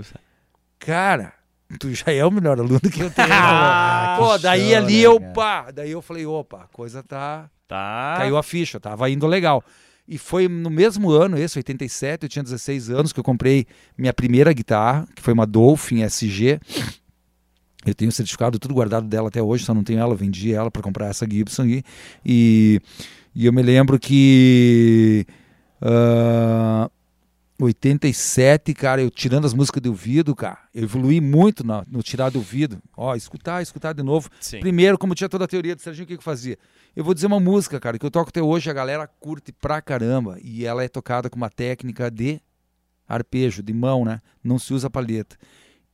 [0.78, 1.34] Cara,
[1.80, 3.28] tu já é o melhor aluno que eu tenho.
[3.32, 5.34] Ah, Pô, daí show, ali né, eu, cara?
[5.34, 8.16] pá, daí eu falei, opa, a coisa tá, Tá.
[8.18, 9.64] caiu a ficha, tava indo legal.
[10.08, 13.66] E foi no mesmo ano, esse, 87, eu tinha 16 anos, que eu comprei
[13.98, 16.60] minha primeira guitarra, que foi uma Dolphin SG.
[17.84, 20.54] Eu tenho o certificado tudo guardado dela até hoje, só não tenho ela, eu vendi
[20.54, 21.84] ela para comprar essa Gibson aí.
[22.24, 22.80] E,
[23.36, 25.26] e eu me lembro que.
[25.82, 26.90] ah,
[27.62, 32.30] 87, cara, eu tirando as músicas do ouvido, cara, eu evolui muito na- no tirar
[32.30, 32.80] do ouvido.
[32.98, 34.30] Ó, escutar, escutar de novo.
[34.42, 34.60] Sim.
[34.60, 36.58] Primeiro, como tinha toda a teoria do Serginho, o que que eu fazia?
[36.94, 39.82] Eu vou dizer uma música, cara, que eu toco até hoje, a galera curte pra
[39.82, 40.38] caramba.
[40.44, 42.42] E ela é tocada com uma técnica de
[43.08, 44.22] arpejo, de mão, né?
[44.44, 45.38] Não se usa palheta.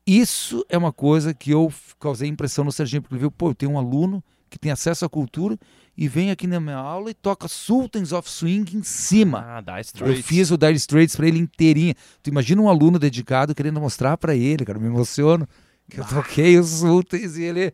[0.06, 3.56] Isso é uma coisa que eu causei impressão no Serginho, porque ele viu, pô, eu
[3.56, 5.58] tenho um aluno que tem acesso à cultura
[6.02, 9.40] e vem aqui na minha aula e toca Sultans of Swing em cima.
[9.58, 10.26] Ah, Dire Eu Straits.
[10.26, 11.94] fiz o Dire Straits pra ele inteirinho.
[12.24, 15.48] Tu imagina um aluno dedicado querendo mostrar pra ele, cara, eu me emociono.
[15.90, 17.74] Que eu toquei os Sultans e ele.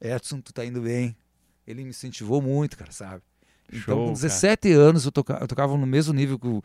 [0.00, 1.16] Edson, tu tá indo bem.
[1.66, 3.22] Ele me incentivou muito, cara, sabe?
[3.68, 4.12] Então, Show, com cara.
[4.14, 6.62] 17 anos, eu, toca, eu tocava no mesmo nível que, o-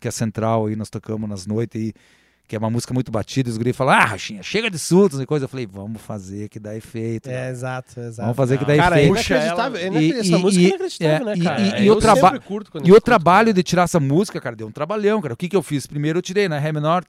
[0.00, 1.92] que a Central aí, nós tocamos nas noites aí,
[2.48, 5.20] que é uma música muito batida, e os guris falam, ah, Rachinha, chega de Sultans
[5.20, 5.44] e coisa.
[5.44, 7.28] Eu falei, vamos fazer que dá efeito.
[7.28, 8.22] É, exato, exato.
[8.22, 9.14] Vamos fazer que dá Cara, é efeito.
[9.16, 9.78] Puxa inacreditável.
[9.78, 10.16] ela- é inacreditável.
[10.16, 11.60] E- Essa e- música é e- inacreditável, é, né, cara?
[11.60, 12.40] e- É, e eu o traba-
[12.84, 13.52] E o trabalho cara.
[13.54, 15.34] de tirar essa música, cara, deu um trabalhão, cara.
[15.34, 15.86] O que que eu fiz?
[15.86, 17.04] Primeiro eu tirei na Ré menor.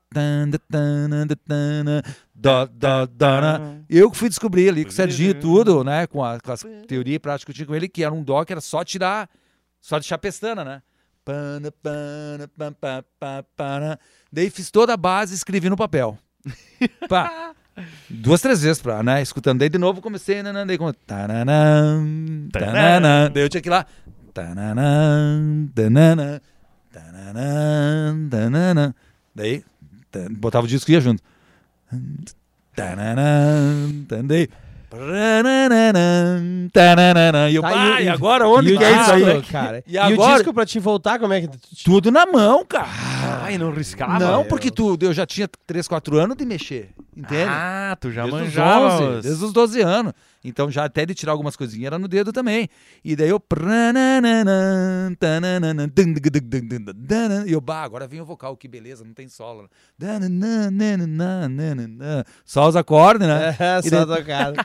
[2.35, 3.75] da, da, da, na.
[3.89, 6.07] Eu que fui descobrir ali com o Serginho e tudo, né?
[6.07, 8.23] Com, a, com as teoria e prática que eu tinha com ele, que era um
[8.23, 9.29] dó que era só tirar,
[9.81, 10.81] só deixar pestana, né?
[14.31, 16.17] Daí fiz toda a base e escrevi no papel.
[17.09, 17.53] Pá.
[18.09, 19.21] Duas, três vezes pra, né?
[19.21, 19.59] Escutando.
[19.59, 20.51] Daí de novo comecei, né?
[20.65, 20.93] Daí como.
[20.93, 22.03] Tananã,
[22.51, 23.31] tananã.
[23.31, 23.85] Daí eu tinha que ir lá.
[24.33, 26.41] Tananã, tananã,
[26.91, 28.93] Tananã, tananã.
[29.33, 29.63] Daí,
[30.31, 31.21] botava o disco e ia junto.
[32.75, 33.89] Tananã,
[34.25, 34.47] daí.
[34.47, 34.68] Tananã.
[37.49, 39.41] E eu, Tá, "Pá, e- e agora onde e o que é isso aí?
[39.43, 39.83] cara?
[39.87, 41.49] E E, o agora- disco pra te voltar, como é que...
[41.83, 42.87] Tudo na mão, cara.
[43.43, 44.17] Ai, não riscava?
[44.19, 46.89] não, porque tu, eu já tinha 3, 4 anos de mexer,
[47.19, 47.49] entende?
[47.49, 48.85] Ah, tu já desde os manjava.
[48.95, 50.13] 11, os- desde os 12 anos.
[50.43, 52.69] Então já até de tirar algumas coisinhas era no dedo também.
[53.03, 53.41] E daí eu.
[57.47, 59.69] E eu, bah, agora vem o vocal, que beleza, não tem solo.
[62.45, 63.55] Só os acordes, né?
[63.59, 64.55] É, só daí- tocado.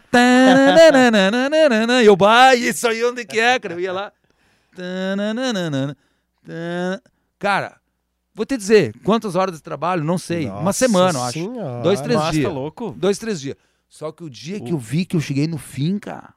[2.02, 3.74] E eu, bah, isso aí onde que é, cara?
[3.74, 4.12] Eu ia lá.
[7.38, 7.76] Cara,
[8.34, 10.02] vou te dizer, quantas horas de trabalho?
[10.04, 10.46] Não sei.
[10.46, 11.32] Uma Nossa semana, eu acho.
[11.38, 11.82] Senhora.
[11.82, 12.44] Dois, três Nossa, dias.
[12.44, 12.94] tá louco?
[12.98, 13.56] Dois, três dias.
[13.88, 16.34] Só que o dia que eu vi que eu cheguei no fim, cara.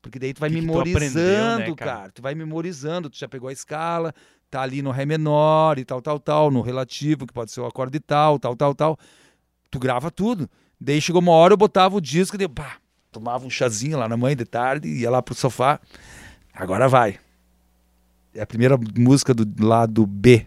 [0.00, 1.18] Porque daí tu vai Que que tu memorizando,
[1.52, 1.92] aprendeu, né, cara?
[1.98, 2.12] cara?
[2.12, 4.14] Tu vai memorizando, tu já pegou a escala,
[4.50, 7.66] tá ali no Ré menor e tal, tal, tal, no relativo, que pode ser o
[7.66, 8.98] acorde tal, tal, tal, tal.
[9.70, 10.48] Tu grava tudo.
[10.80, 12.76] Daí chegou uma hora, eu botava o disco e pá,
[13.12, 15.80] tomava um chazinho lá na mãe de tarde, ia lá pro sofá.
[16.54, 17.18] Agora vai.
[18.34, 20.46] É a primeira música do lado B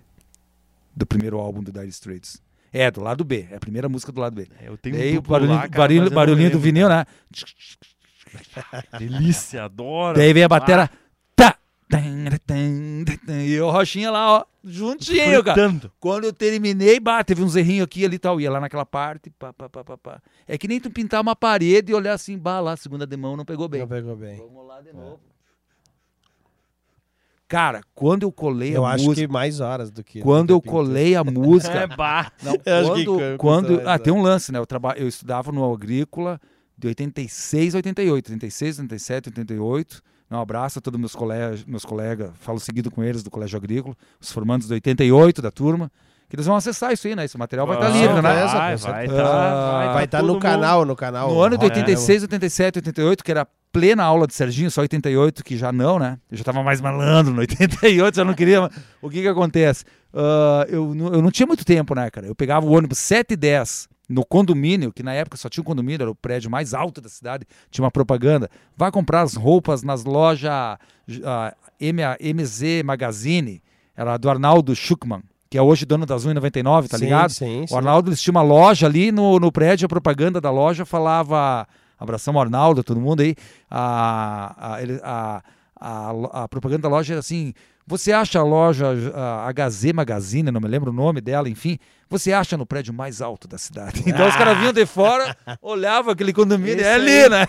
[0.95, 2.41] do primeiro álbum do Dire Straits.
[2.73, 3.47] É, do lado B.
[3.51, 4.47] É a primeira música do lado B.
[4.61, 7.05] Eu tenho Daí um o barulhinho, lá, cara, barulho- barulhinho do vinil, né?
[8.97, 10.17] Delícia, adoro.
[10.17, 10.89] Daí vem a batera.
[11.35, 11.57] Tá!
[11.89, 15.55] tan, tan, E o Rochinha lá, ó, juntinho, cara.
[15.55, 15.91] Tanto.
[15.99, 18.39] Quando eu terminei, bah, teve uns errinhos aqui ali e tal.
[18.39, 20.21] Ia lá naquela parte, pá, pá, pá, pá, pá.
[20.47, 23.35] É que nem tu pintar uma parede e olhar assim, bah, lá, segunda de mão
[23.35, 23.81] não pegou bem.
[23.81, 24.37] Não pegou bem.
[24.37, 25.19] Vamos lá de novo.
[27.51, 29.27] Cara, quando eu colei Eu a acho música.
[29.27, 30.21] que mais horas do que...
[30.21, 31.79] Quando do eu colei a música.
[31.79, 32.31] É, bah.
[32.41, 34.59] Não, Eu acho quando, custa quando ah, tem um lance, né?
[34.59, 36.39] Eu, traba, eu estudava no Agrícola
[36.77, 40.01] de 86 a 88, 86, 87, 88.
[40.31, 43.97] Um abraço a todos meus colegas, meus colegas, falo seguido com eles do Colégio Agrícola,
[44.17, 45.91] os formandos de 88 da turma,
[46.31, 47.25] que eles vão acessar isso aí, né?
[47.25, 48.21] Esse material vai estar Ah, livre, né?
[48.21, 49.21] Vai, com vai, certeza.
[49.23, 51.29] tá, Vai estar todo no mundo- canal, no canal.
[51.33, 51.81] No ano de Rock, né?
[51.83, 56.17] 86, 87, 88, que era plena aula de Serginho, só 88, que já não, né?
[56.31, 58.69] Eu já tava mais malandro no 88, já não queria.
[59.01, 59.83] O que que acontece?
[60.13, 62.25] Ah, eu, não- eu não tinha muito tempo, né, cara?
[62.27, 65.65] Eu pegava o ônibus 7 e 10 no condomínio, que na época só tinha um
[65.65, 68.49] condomínio, era o prédio mais alto da cidade, tinha uma propaganda.
[68.77, 70.49] Vai comprar as roupas nas lojas
[71.25, 72.01] ah, M-
[72.33, 73.61] MZ Magazine,
[73.95, 75.21] era do Arnaldo Schuckmann,
[75.51, 77.29] que é hoje dono da Zoom 99, tá Sim, ligado?
[77.29, 77.73] Sim, sim.
[77.73, 81.67] O Arnaldo eles tinham uma loja ali no, no prédio, a propaganda da loja falava.
[81.99, 83.35] Abração Arnaldo, todo mundo aí.
[83.69, 85.41] A, a, a,
[85.75, 87.53] a, a propaganda da loja era assim:
[87.91, 91.77] você acha a loja a HZ Magazine, não me lembro o nome dela, enfim,
[92.09, 94.01] você acha no prédio mais alto da cidade.
[94.07, 97.29] Então os caras vinham de fora, olhavam aquele condomínio, Isso é ali, aí.
[97.29, 97.45] né?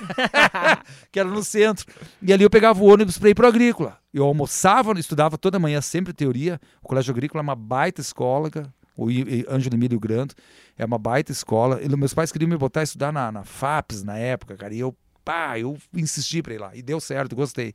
[1.12, 1.86] que era no centro.
[2.20, 3.98] E ali eu pegava o ônibus para ir pro Agrícola.
[4.12, 6.60] Eu almoçava, estudava toda manhã, sempre teoria.
[6.82, 8.50] O Colégio Agrícola é uma baita escola,
[8.96, 9.06] o
[9.48, 10.34] Ângelo Emílio Grando,
[10.76, 11.80] é uma baita escola.
[11.80, 14.80] E meus pais queriam me botar a estudar na, na FAPES na época, cara, e
[14.80, 14.92] eu,
[15.24, 17.74] pá, eu insisti pra ir lá, e deu certo, gostei.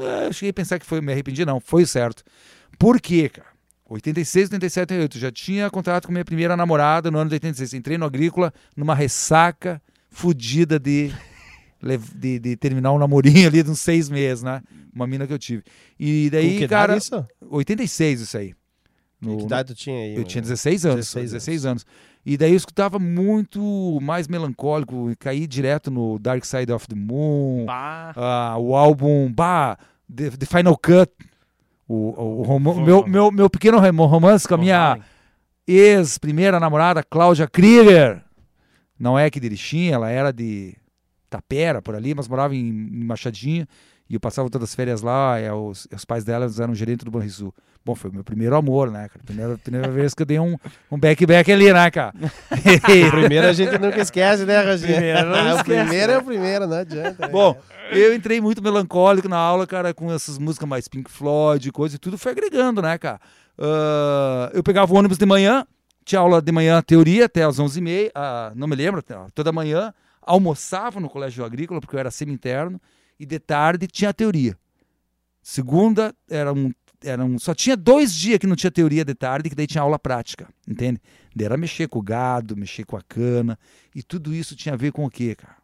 [0.00, 2.22] Ah, Eu cheguei a pensar que foi, me arrependi, não, foi certo.
[2.78, 3.48] Por quê, cara?
[3.88, 7.74] 86, 87, 88, já tinha contrato com minha primeira namorada no ano de 86.
[7.74, 9.80] Entrei no Agrícola numa ressaca
[10.10, 11.12] fodida de,
[12.14, 14.62] de, de terminar um namorinho ali de uns seis meses, né?
[14.94, 15.62] Uma mina que eu tive.
[16.00, 17.24] E daí, que cara, isso?
[17.50, 18.54] 86 isso aí.
[19.20, 20.16] No- que idade tu tinha aí?
[20.16, 21.86] eu tinha 16 anos, 16 16, anos.
[22.26, 27.66] E daí eu escutava muito mais melancólico, caí direto no Dark Side of the Moon,
[28.16, 29.76] ah, o álbum bah,
[30.14, 31.12] The, The Final Cut,
[31.86, 34.98] o, o, o meu, meu, meu pequeno rom- romance com a minha
[35.66, 38.22] ex-primeira namorada, Cláudia Krieger.
[38.98, 40.74] Não é aqui de Erechim, ela era de
[41.28, 43.66] Tapera, por ali, mas morava em, em Machadinho.
[44.08, 47.10] E eu passava todas as férias lá, e os, os pais dela eram gerentes do
[47.10, 47.52] Banrisul.
[47.84, 49.20] Bom, foi o meu primeiro amor, né, cara?
[49.24, 50.56] Primeira, primeira vez que eu dei um,
[50.90, 52.14] um back-back ali, né, cara?
[52.16, 54.94] O primeiro a gente nunca esquece, né, Roginho?
[54.94, 57.26] Primeiro não o esquece, primeiro é o primeiro, não adianta.
[57.26, 57.28] né?
[57.28, 57.60] Bom,
[57.90, 61.98] eu entrei muito melancólico na aula, cara, com essas músicas mais Pink Floyd, coisa e
[61.98, 63.20] tudo, foi agregando, né, cara?
[63.58, 65.66] Ah, eu pegava o ônibus de manhã,
[66.04, 69.02] tinha aula de manhã, teoria, até às 11h30, ah, não me lembro,
[69.34, 72.80] toda manhã, almoçava no colégio agrícola, porque eu era semi-interno,
[73.18, 74.56] e de tarde tinha a teoria.
[75.42, 76.72] Segunda, era um,
[77.04, 79.82] era um, só tinha dois dias que não tinha teoria de tarde, que daí tinha
[79.82, 81.00] aula prática, entende?
[81.34, 83.58] Daí era mexer com o gado, mexer com a cana,
[83.94, 85.56] e tudo isso tinha a ver com o quê, cara?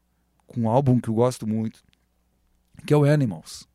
[0.47, 1.81] Com um álbum que eu gosto muito,
[2.87, 3.69] que é o Animals,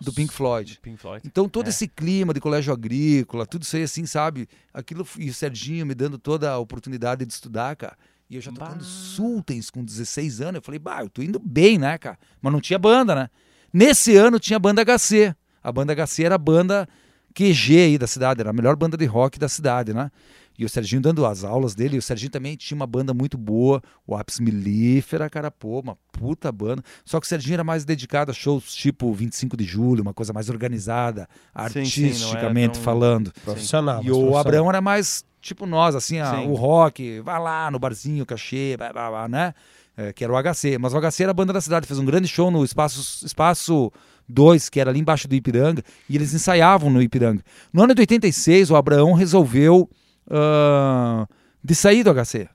[0.00, 0.78] do Pink Floyd.
[0.80, 1.26] Pink Floyd.
[1.26, 1.70] Então todo É.
[1.70, 4.48] esse clima de colégio agrícola, tudo isso aí assim, sabe?
[4.72, 7.96] Aquilo e o Serginho me dando toda a oportunidade de estudar, cara.
[8.30, 8.84] E eu já tocando Bah.
[8.84, 12.18] Sultans com 16 anos, eu falei, bah, eu tô indo bem, né, cara?
[12.40, 13.30] Mas não tinha banda, né?
[13.72, 15.34] Nesse ano tinha banda HC.
[15.62, 16.88] A banda HC era a banda
[17.34, 20.10] QG aí da cidade, era a melhor banda de rock da cidade, né?
[20.58, 23.38] E o Serginho dando as aulas dele, e o Serginho também tinha uma banda muito
[23.38, 26.82] boa, o Apis Mellífera, cara, pô, uma puta banda.
[27.04, 30.32] Só que o Serginho era mais dedicado a shows tipo 25 de julho, uma coisa
[30.32, 31.28] mais organizada,
[31.70, 33.32] Sim, sim, artisticamente tão- falando.
[33.44, 34.02] Profissional.
[34.02, 34.38] E o profissional.
[34.40, 36.48] Abraão era mais tipo nós, assim, a- Sim.
[36.48, 39.54] o rock, vai lá no barzinho, cachê, blá, blá, blá, né?
[39.96, 40.76] É, que era o HC.
[40.78, 43.92] Mas o HC era a banda da cidade, fez um grande show no Espaço, espaço
[44.28, 47.42] 2, que era ali embaixo do Ipiranga, e eles ensaiavam no Ipiranga.
[47.72, 49.88] No ano de 86, o Abraão resolveu
[50.30, 51.26] ah,
[51.62, 52.48] de sair do HC,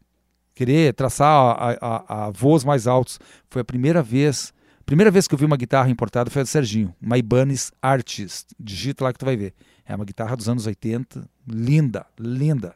[0.53, 3.19] querer traçar a, a, a voos mais altos.
[3.49, 4.53] Foi a primeira vez.
[4.85, 8.47] Primeira vez que eu vi uma guitarra importada foi a do Serginho, uma Ibanez Artist.
[8.59, 9.53] Digita lá que tu vai ver.
[9.85, 12.75] É uma guitarra dos anos 80, linda, linda,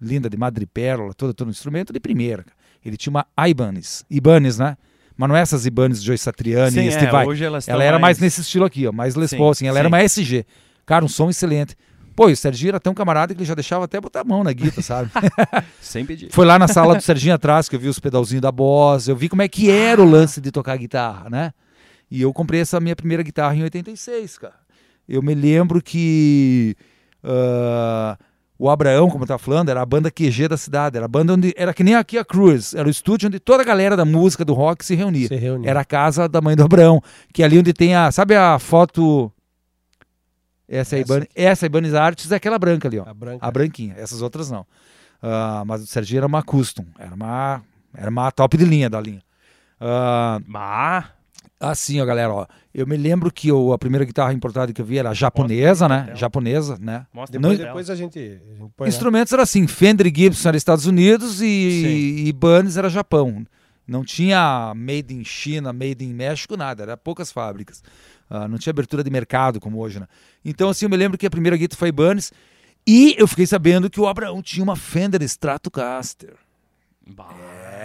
[0.00, 2.44] linda, de madrepérola, todo, todo instrumento de primeira.
[2.84, 4.76] Ele tinha uma Ibanez, Ibanez, né?
[5.16, 7.26] Mas não é essas Ibanez Joe Satriani Sim, e é, Steve Vai.
[7.26, 9.66] hoje elas Ela era mais nesse estilo aqui, ó, mais Les Paul, assim.
[9.66, 9.94] Ela era sim.
[9.94, 10.46] uma SG.
[10.84, 11.76] Cara, um som excelente.
[12.16, 14.44] Pô, e o Serginho era tão camarada que ele já deixava até botar a mão
[14.44, 15.10] na guitarra, sabe?
[15.80, 16.28] Sem pedir.
[16.30, 19.16] Foi lá na sala do Serginho atrás que eu vi os pedalzinhos da Boss, eu
[19.16, 21.52] vi como é que era o lance de tocar guitarra, né?
[22.10, 24.54] E eu comprei essa minha primeira guitarra em 86, cara.
[25.08, 26.76] Eu me lembro que
[27.24, 28.16] ah,
[28.58, 31.34] o Abraão, como eu tava falando, era a banda QG da cidade, era a banda
[31.34, 34.04] onde era que nem aqui a Cruz, era o estúdio onde toda a galera da
[34.04, 35.28] música, do rock se reunia.
[35.28, 35.68] Se reuniu.
[35.68, 37.02] Era a casa da mãe do Abraão,
[37.32, 39.32] que é ali onde tem a, sabe a foto
[40.68, 43.04] essa, é a Essa Ibanez, essa Ibanez Artes é aquela branca ali, ó.
[43.06, 43.46] A branca.
[43.46, 44.66] A branquinha, essas outras não.
[45.22, 47.62] Ah, mas o Serginho era uma custom, era uma,
[47.94, 49.22] era uma top de linha da linha.
[49.80, 51.04] Ah, Mas,
[51.60, 54.84] assim, ó, galera, ó, eu me lembro que eu, a primeira guitarra importada que eu
[54.84, 56.04] vi era japonesa, né?
[56.04, 56.16] Tela.
[56.16, 57.06] Japonesa, né?
[57.12, 58.88] mostra Não- Depois, pra depois a gente, a gente põe.
[58.88, 63.44] Instrumentos era assim, Fender e Gibson era Estados Unidos e, e Ibanez era Japão.
[63.86, 67.82] Não tinha made in China, made in México, nada, era poucas fábricas.
[68.30, 70.06] Ah, não tinha abertura de mercado como hoje, né?
[70.44, 72.32] Então, assim, eu me lembro que a primeira guitarra foi Ibanez
[72.86, 76.34] e eu fiquei sabendo que o Abraão tinha uma Fender Stratocaster.
[77.06, 77.28] Bah,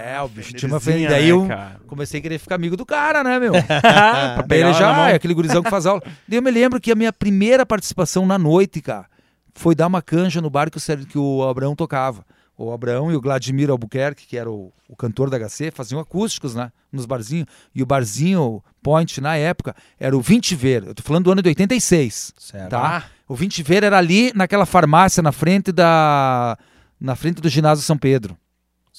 [0.06, 0.80] É, o bicho tinha uma.
[0.80, 3.52] Fenderzinha, Daí né, eu comecei a querer ficar amigo do cara, né, meu?
[4.48, 6.02] pra ele já, é aquele gurizão que faz aula.
[6.28, 9.08] Daí eu me lembro que a minha primeira participação na noite, cara,
[9.54, 12.26] foi dar uma canja no bar que o, que o Abraão tocava.
[12.58, 16.56] O Abraão e o Vladimir Albuquerque, que era o, o cantor da HC, faziam acústicos,
[16.56, 16.72] né?
[16.92, 17.48] Nos barzinhos.
[17.74, 20.84] E o barzinho Point, na época, era o Vintiver.
[20.86, 22.34] Eu tô falando do ano de 86.
[22.38, 22.70] Certo.
[22.70, 23.06] Tá?
[23.28, 26.58] O Vintiver era ali naquela farmácia na frente da.
[27.00, 28.38] Na frente do ginásio São Pedro.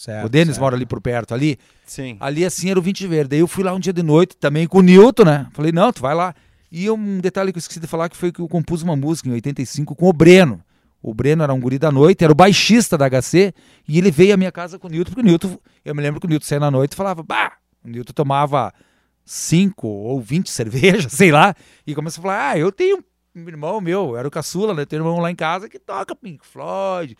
[0.00, 0.60] Certo o Denis certo.
[0.60, 1.58] mora ali por perto, ali.
[1.84, 2.16] Sim.
[2.20, 3.30] Ali assim era o 20 verde.
[3.30, 5.46] Daí eu fui lá um dia de noite também com o Newton, né?
[5.52, 6.34] Falei, não, tu vai lá.
[6.72, 9.28] E um detalhe que eu esqueci de falar que foi que eu compus uma música
[9.28, 10.62] em 85 com o Breno.
[11.02, 13.54] O Breno era um guri da noite, era o baixista da HC,
[13.88, 16.20] e ele veio à minha casa com o Newton, porque o Newton, eu me lembro
[16.20, 18.72] que o Newton saía na noite e falava, bah, o Newton tomava
[19.24, 21.54] 5 ou 20 cervejas, sei lá,
[21.86, 23.02] e começou a falar, ah, eu tenho um
[23.34, 24.84] irmão meu, era o caçula, né?
[24.84, 27.16] Tem um irmão lá em casa que toca Pink Floyd,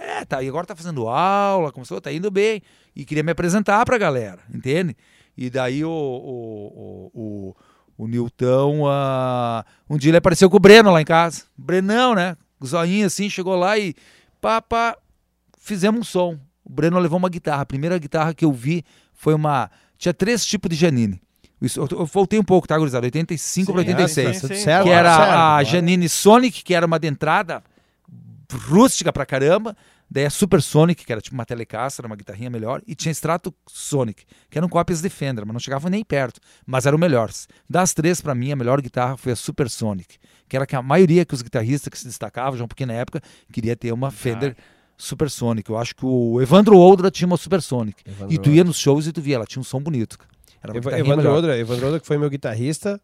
[0.00, 2.62] é, tá, e agora tá fazendo aula, começou, tá indo bem,
[2.94, 4.96] e queria me apresentar pra galera, entende?
[5.36, 7.54] E daí o, o, o,
[7.98, 12.14] o, o Nilton, ah, um dia ele apareceu com o Breno lá em casa, Brenão,
[12.14, 12.36] né?
[12.64, 13.94] Zoinho assim, chegou lá e
[14.40, 14.96] pá, pá,
[15.58, 16.38] fizemos um som.
[16.64, 20.44] O Breno levou uma guitarra, a primeira guitarra que eu vi foi uma, tinha três
[20.46, 21.20] tipos de Janine.
[21.60, 23.06] Isso, eu, voltei um pouco, tá, gurizada?
[23.06, 24.36] 85 para Sim, 86.
[24.36, 24.54] sim, sim.
[24.54, 25.64] certo, que era certo, a.
[25.64, 27.62] Janine Sonic, que era uma dentrada
[28.68, 29.76] rústica pra caramba.
[30.12, 32.82] Daí a Super Sonic, que era tipo uma Telecaster, uma guitarrinha melhor.
[32.84, 36.40] E tinha Strato Sonic, que eram cópias de Fender, mas não chegavam nem perto.
[36.66, 37.46] Mas eram melhores.
[37.68, 40.16] Das três, pra mim, a melhor guitarra foi a Super Sonic.
[40.48, 42.94] Que era que a maioria que os guitarristas que se destacavam, já um pouquinho na
[42.94, 44.56] época, queria ter uma Fender
[44.96, 45.70] Super Sonic.
[45.70, 48.02] Eu acho que o Evandro Oldra tinha uma Super Sonic.
[48.04, 50.18] Evandro E tu ia nos shows e tu via, ela tinha um som bonito.
[50.62, 51.30] Era guitarrinha Evandro.
[51.32, 53.00] Odra, Evandro Odra, que foi meu guitarrista.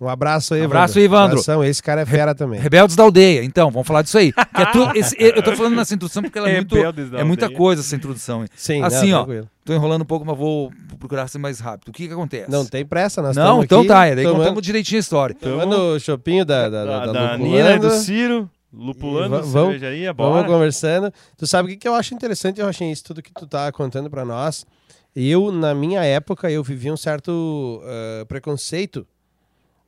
[0.00, 1.32] Um abraço aí, Um abraço aí, Evandro.
[1.38, 2.58] Abração, esse cara é fera também.
[2.58, 4.32] Rebeldes da Aldeia, então, vamos falar disso aí.
[4.32, 6.76] Que é tu- esse- eu tô falando nessa introdução porque ela é, muito,
[7.16, 8.44] é muita coisa essa introdução.
[8.56, 9.48] Sim, Assim, não, ó, tranquilo.
[9.64, 11.90] Tô enrolando um pouco, mas vou procurar ser mais rápido.
[11.90, 12.50] O que que acontece?
[12.50, 15.00] Não tem pressa, nós Não, estamos então aqui tá, é daí tomando, contamos direitinho a
[15.00, 15.34] história.
[15.40, 17.90] tomando o chopinho da, da, Da, da, da Nina e do.
[17.90, 20.48] Ciro, lupulando, va- vamos- cervejaria, Vamos bora.
[20.48, 21.12] conversando.
[21.38, 24.10] Tu sabe o que, que eu acho interessante, Rochinha, isso tudo que tu tá contando
[24.10, 24.66] pra nós.
[25.14, 29.06] Eu, na minha época, eu vivia um certo ah, preconceito.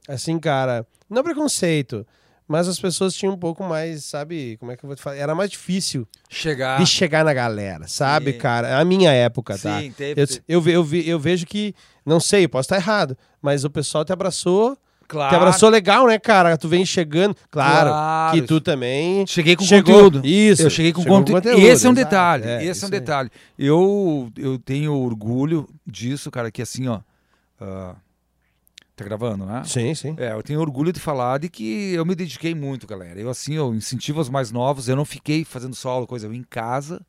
[0.09, 2.07] Assim, cara, não preconceito,
[2.47, 5.17] mas as pessoas tinham um pouco mais, sabe, como é que eu vou te falar?
[5.17, 6.79] Era mais difícil Chegar.
[6.79, 8.39] de chegar na galera, sabe, Sim.
[8.39, 8.79] cara?
[8.79, 9.81] A minha época, tá?
[9.81, 10.21] Sim, teve.
[10.47, 11.75] Eu, eu, eu vejo que,
[12.05, 15.31] não sei, eu posso estar errado, mas o pessoal te abraçou, claro.
[15.31, 16.57] te abraçou legal, né, cara?
[16.57, 18.35] Tu vem chegando, claro, Claro.
[18.41, 20.27] que tu também Cheguei com chegou- conteúdo.
[20.27, 20.63] Isso.
[20.63, 21.49] Eu cheguei com chegou conteúdo.
[21.49, 22.45] Esse é um detalhe.
[22.45, 22.99] É, esse é um aí.
[23.01, 23.31] detalhe.
[23.59, 27.01] Eu, eu tenho orgulho disso, cara, que assim, ó.
[27.61, 27.95] ah,
[28.95, 29.63] Tá gravando, né?
[29.67, 30.15] Sim, sim.
[30.17, 33.21] É, eu tenho orgulho de falar de que eu me dediquei muito, galera.
[33.21, 34.89] Eu, assim, eu incentivo os mais novos.
[34.89, 36.27] Eu não fiquei fazendo só aula, coisa.
[36.27, 37.03] Eu em casa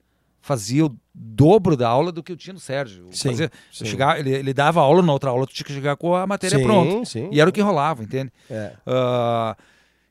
[0.47, 3.05] fazia o dobro da aula do que eu tinha no Sérgio.
[3.11, 3.85] Sim, fazia- sim.
[3.85, 6.57] chegava, ele, ele dava aula, na outra aula tu tinha que chegar com a matéria
[6.57, 7.05] sim, pronta.
[7.05, 7.27] sim.
[7.31, 8.31] E era o que rolava, entende?
[8.49, 8.71] É.
[8.85, 9.55] Ah,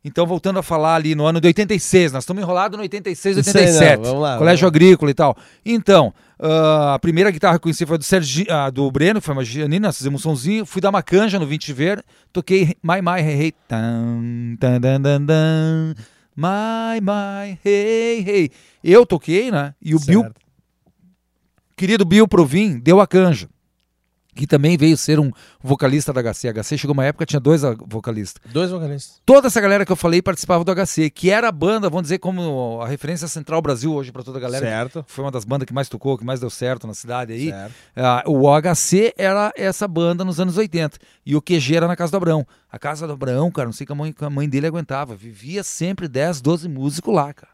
[0.05, 3.49] então, voltando a falar ali no ano de 86, nós estamos enrolados no 86, Isso
[3.59, 4.03] aí, não, 87.
[4.05, 5.37] vamos lá, colégio vamos Agrícola e tal.
[5.64, 9.43] Então, ah, a primeira guitarra que eu conheci foi do, Sergi, do Breno, foi uma
[9.45, 10.66] Giannina, nós fizemos um sonzinho.
[10.66, 13.55] Fui dar uma canja no 20 Ver, toquei My My Hey Hey.
[13.66, 15.95] Tan, tan, dan, dan, dan,
[16.37, 18.51] my My Hey Hey.
[18.84, 19.74] Eu toquei, né?
[19.80, 20.41] E o Bill, Certo.
[21.76, 23.49] querido Bill Provin, deu a canja.
[24.37, 25.30] Que também veio ser um
[25.61, 26.49] vocalista da HC.
[26.49, 28.41] A HC chegou uma época tinha dois ah, vocalistas.
[28.53, 29.20] Dois vocalistas.
[29.24, 32.18] Toda essa galera que eu falei participava do HC, que era a banda, vamos dizer,
[32.18, 34.64] como a referência Central Brasil hoje para toda a galera.
[34.64, 35.05] Certo.
[35.09, 37.51] Foi uma das bandas que mais tocou, que mais deu certo na cidade aí.
[37.51, 37.74] Certo.
[37.97, 40.99] Ah, o HC era essa banda nos anos 80.
[41.24, 42.47] E o QG era na Casa do Abrão.
[42.70, 45.16] A Casa do Abrão, cara, não sei que a mãe, que a mãe dele aguentava.
[45.16, 47.53] Vivia sempre 10, 12 músicos lá, cara.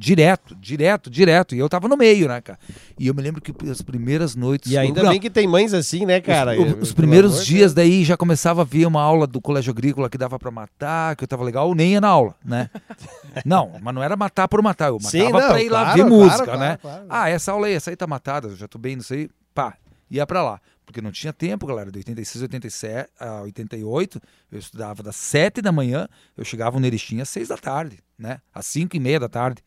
[0.00, 1.54] Direto, direto, direto.
[1.54, 2.58] E eu tava no meio, né, cara?
[2.98, 4.72] E eu me lembro que as primeiras noites.
[4.72, 6.58] E ainda Não, bem que tem mães assim, né, cara?
[6.58, 10.16] os, os primeiros dias daí já começava a ver uma aula do colégio agrícola que
[10.16, 12.70] dava pra matar, que eu tava legal, nem ia na aula, né?
[13.44, 15.96] não, mas não era matar por matar, eu matava Sim, não, pra ir lá claro,
[15.98, 16.78] ver claro, música, claro, né?
[17.06, 19.74] Ah, essa aula aí, essa aí tá matada, eu já tô bem nisso aí, pá,
[20.10, 20.60] ia pra lá.
[20.86, 24.20] Porque não tinha tempo, galera, de 86 a 87, a 88,
[24.50, 28.40] eu estudava das 7 da manhã, eu chegava no Erechim às 6 da tarde, né?
[28.52, 29.62] Às 5 e meia da tarde.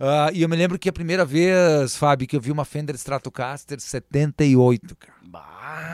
[0.00, 2.94] Ah, e eu me lembro que a primeira vez, Fábio, que eu vi uma Fender
[2.94, 5.18] Stratocaster 78, cara.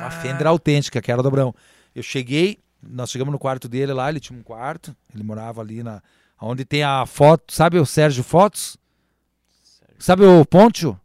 [0.00, 1.54] Uma Fender autêntica, que era do Abrão.
[1.94, 5.82] Eu cheguei, nós chegamos no quarto dele lá, ele tinha um quarto, ele morava ali
[5.82, 6.02] na.
[6.40, 8.76] Onde tem a foto, sabe o Sérgio Fotos?
[9.98, 11.00] Sabe o Pontio?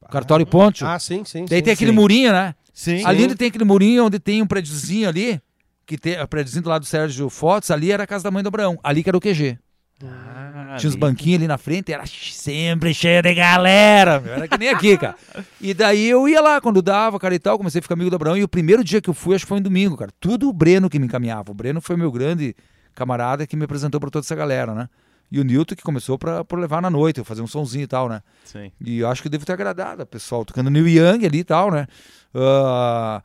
[0.00, 0.86] O cartório Pontio?
[0.86, 1.46] Ah, sim, sim.
[1.46, 1.96] Daí sim, tem aquele sim.
[1.96, 2.54] murinho, né?
[2.72, 3.04] Sim.
[3.04, 5.40] Ali onde tem aquele murinho, onde tem um prédiozinho ali,
[5.84, 8.42] que tem o prédiozinho do lado do Sérgio Fotos, ali era a casa da mãe
[8.42, 8.78] do Abraão.
[8.84, 9.58] Ali que era o QG.
[10.06, 11.00] Ah, Tinha os ali.
[11.00, 14.20] banquinhos ali na frente, era sempre cheio de galera.
[14.20, 15.16] meu, Era que nem aqui, cara.
[15.60, 18.16] E daí eu ia lá quando dava, cara, e tal, comecei a ficar amigo do
[18.16, 18.36] Abraão.
[18.36, 20.10] E o primeiro dia que eu fui, acho que foi em domingo, cara.
[20.20, 21.50] Tudo o Breno que me encaminhava.
[21.50, 22.54] O Breno foi meu grande
[22.94, 24.88] camarada que me apresentou pra toda essa galera, né?
[25.32, 27.86] E o Newton que começou pra, por levar na noite, eu fazer um sonzinho e
[27.88, 28.22] tal, né?
[28.44, 28.70] Sim.
[28.80, 31.86] E eu acho que devo ter agradado pessoal, tocando Neil Young ali e tal, né?
[32.32, 33.22] Ah,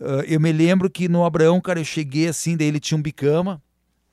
[0.00, 3.02] ah, eu me lembro que no Abraão, cara, eu cheguei assim, daí ele tinha um
[3.02, 3.62] bicama,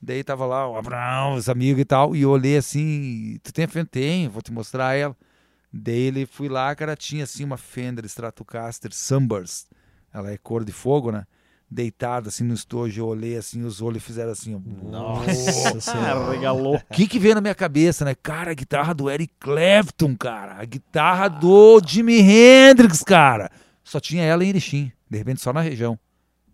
[0.04, 3.64] daí tava lá o Abraão, os amigos e tal, e eu olhei assim, tu tem
[3.64, 3.90] a Fender?
[3.90, 5.16] Tenho, vou te mostrar ela.
[5.72, 9.66] Daí ele fui lá, cara, tinha assim uma Fender Stratocaster Sunburst,
[10.12, 11.26] ela é cor de fogo, né?
[11.68, 14.60] Deitada assim no estojo, eu olhei assim, os olhos fizeram assim, ó.
[14.88, 16.12] Nossa senhora.
[16.12, 16.76] Ah, regalou.
[16.76, 18.14] O que que veio na minha cabeça, né?
[18.14, 20.54] Cara, a guitarra do Eric Clapton, cara.
[20.60, 23.50] A guitarra do Jimi Hendrix, cara.
[23.82, 24.92] Só tinha ela em Erechim.
[25.10, 25.98] De repente, só na região.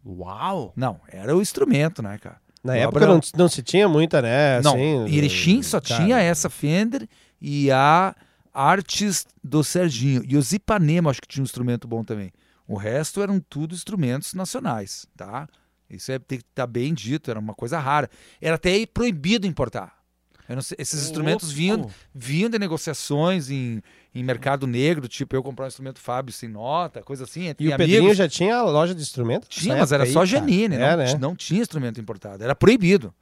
[0.07, 0.73] Uau!
[0.75, 2.41] Não, era o instrumento, né, cara?
[2.63, 4.61] Na O época não, não se tinha muita, né?
[4.61, 6.03] Não, assim, Erechim só cara.
[6.03, 7.09] tinha essa Fender
[7.41, 8.15] e a
[8.53, 10.23] Artes do Serginho.
[10.27, 12.31] E os Ipanema, acho que tinha um instrumento bom também.
[12.69, 15.49] O resto eram tudo instrumentos nacionais, tá?
[15.89, 18.09] Isso é, tem que estar bem dito, era uma coisa rara.
[18.41, 19.99] Era até proibido importar.
[20.63, 23.81] Sei, esses instrumentos vinham, vinham de negociações em,
[24.15, 27.75] em mercado negro, tipo eu comprar um instrumento Fábio sem nota, coisa assim, E o
[27.75, 27.77] amigos.
[27.77, 29.47] Pedrinho já tinha loja de instrumento?
[29.49, 30.27] Tinha, mas era só aí, cara?
[30.27, 31.19] Janine, É, não, né?
[31.21, 33.15] não tinha instrumento importado, era proibido.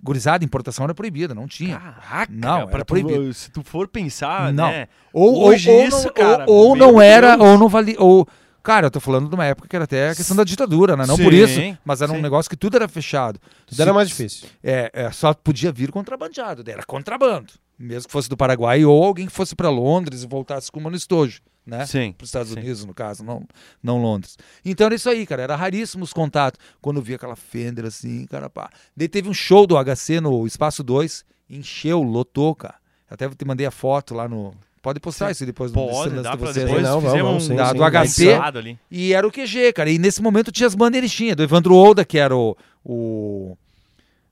[0.00, 1.76] Gurizada, importação era proibida, não tinha.
[1.76, 3.34] Caraca, Não, era tu- proibido.
[3.34, 4.68] se tu for pensar, Não.
[4.70, 4.86] né?
[5.12, 7.48] Ou Hoje ou, isso, não, cara, ou, ou não era, Deus.
[7.50, 8.24] ou não valia, ou
[8.62, 11.04] cara, eu tô falando de uma época que era até a questão da ditadura, né?
[11.04, 12.22] Não por Sim, isso, mas era um sim.
[12.22, 13.40] negócio que tudo era fechado.
[13.66, 14.46] Tudo era mais difícil.
[14.62, 17.52] É, é, só podia vir contrabandeado, era contrabando.
[17.78, 20.90] Mesmo que fosse do Paraguai ou alguém que fosse para Londres e voltasse com uma
[20.90, 21.86] no estojo, né?
[21.86, 22.10] Sim.
[22.12, 22.58] Para os Estados sim.
[22.58, 23.46] Unidos, no caso, não,
[23.80, 24.36] não Londres.
[24.64, 25.42] Então era isso aí, cara.
[25.42, 26.58] Era raríssimo os contatos.
[26.80, 28.68] Quando eu via aquela Fender assim, cara, pá.
[28.96, 32.74] Daí teve um show do HC no Espaço 2, encheu, lotou, cara.
[33.08, 34.52] Até te mandei a foto lá no.
[34.82, 36.66] Pode postar isso depois no Pode, dá de vocês.
[36.66, 37.74] depois Não, vamos, vamos, um sim, Da- sim.
[37.76, 38.78] do HC.
[38.90, 39.90] E era o QG, cara.
[39.90, 43.56] E nesse momento tinha as bandeirinhas do Evandro Olda, que era o, o,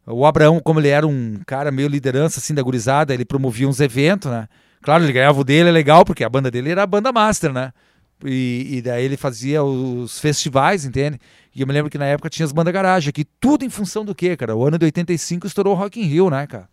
[0.07, 3.81] o Abraão, como ele era um cara meio liderança assim da gurizada, ele promovia uns
[3.81, 4.49] eventos, né?
[4.83, 7.53] Claro, ele ganhava o dele, é legal, porque a banda dele era a banda master,
[7.53, 7.73] né?
[8.25, 11.19] E, e daí ele fazia os festivais, entende?
[11.55, 14.05] E eu me lembro que na época tinha as bandas garagem aqui, tudo em função
[14.05, 14.55] do quê, cara?
[14.57, 16.69] O ano de 85 estourou o Rock in Rio, né, cara?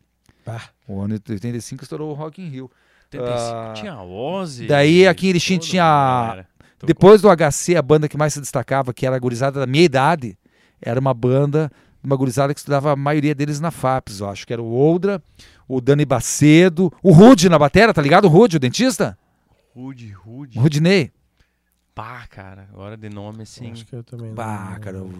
[0.45, 2.69] Ah, O ano de 85 estourou o Rock in Rio.
[3.11, 4.68] 85 Ah, tinha Ozzy.
[4.68, 6.45] daí aqui em Erechim tinha-.
[6.77, 6.88] Tocou.
[6.88, 9.84] Depois do HC, a banda que mais se destacava, que era a gurizada da minha
[9.84, 10.38] idade,
[10.81, 11.72] era uma banda,
[12.04, 15.22] uma gurizada que estudava a maioria deles na FAPES, eu acho que era o Oldra,
[15.68, 18.26] o Dani Bacedo, o Rude na batera, tá ligado?
[18.26, 19.18] O Rude, o dentista?
[19.76, 20.60] Rude, Rude.
[20.60, 21.12] Rudinei.
[21.96, 23.72] Pá, cara, agora de nome assim.
[23.72, 24.30] Acho que eu também.
[24.30, 25.12] não- Pá, cara, o...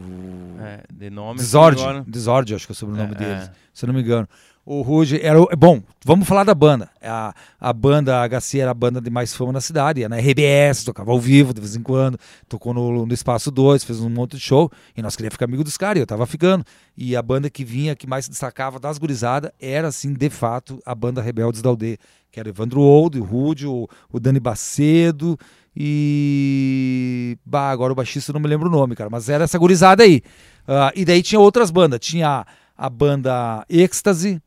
[0.60, 3.52] É, de nome assim, Desordem, agora- acho que é o sobrenome É, deles, é.
[3.72, 4.28] se eu não me engano.
[4.65, 5.38] O Ruge era.
[5.57, 6.90] Bom, vamos falar da banda.
[7.02, 10.85] A, a banda HC era a banda de mais fama na cidade, ia na RBS,
[10.85, 12.18] tocava ao vivo de vez em quando,
[12.48, 15.65] tocou no, no Espaço 2, fez um monte de show, e nós queríamos ficar amigo
[15.65, 16.64] dos caras, e eu tava ficando.
[16.95, 20.80] E a banda que vinha, que mais se destacava das gurizadas, era, assim, de fato,
[20.85, 21.98] a banda Rebeldes da Aldeia,
[22.31, 25.38] que era Evandro Old, o Rude, o, o Dani Bacedo
[25.76, 27.38] e...
[27.45, 30.22] Bah, agora o baixista não me lembro o nome, cara, mas era essa gurizada aí.
[30.65, 32.45] Ah, e daí tinha outras bandas, tinha
[32.77, 34.41] a banda Êxtase,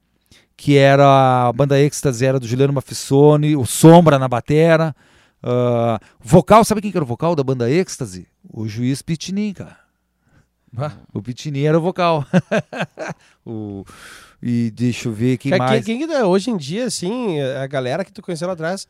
[0.56, 4.94] que era a banda Êxtase era do Juliano Mafissone, o Sombra na batera.
[5.42, 8.26] Ah, vocal, sabe quem que era o vocal da banda Êxtase?
[8.50, 9.76] O juiz Pitinin, cara.
[10.76, 10.92] Ah.
[11.12, 12.24] O Pitinin era o vocal.
[13.44, 13.84] o,
[14.42, 15.84] e deixa eu ver quem Quem, mais.
[15.84, 18.86] quem que dá- hoje em dia, assim, a galera que tu conheceu lá atrás,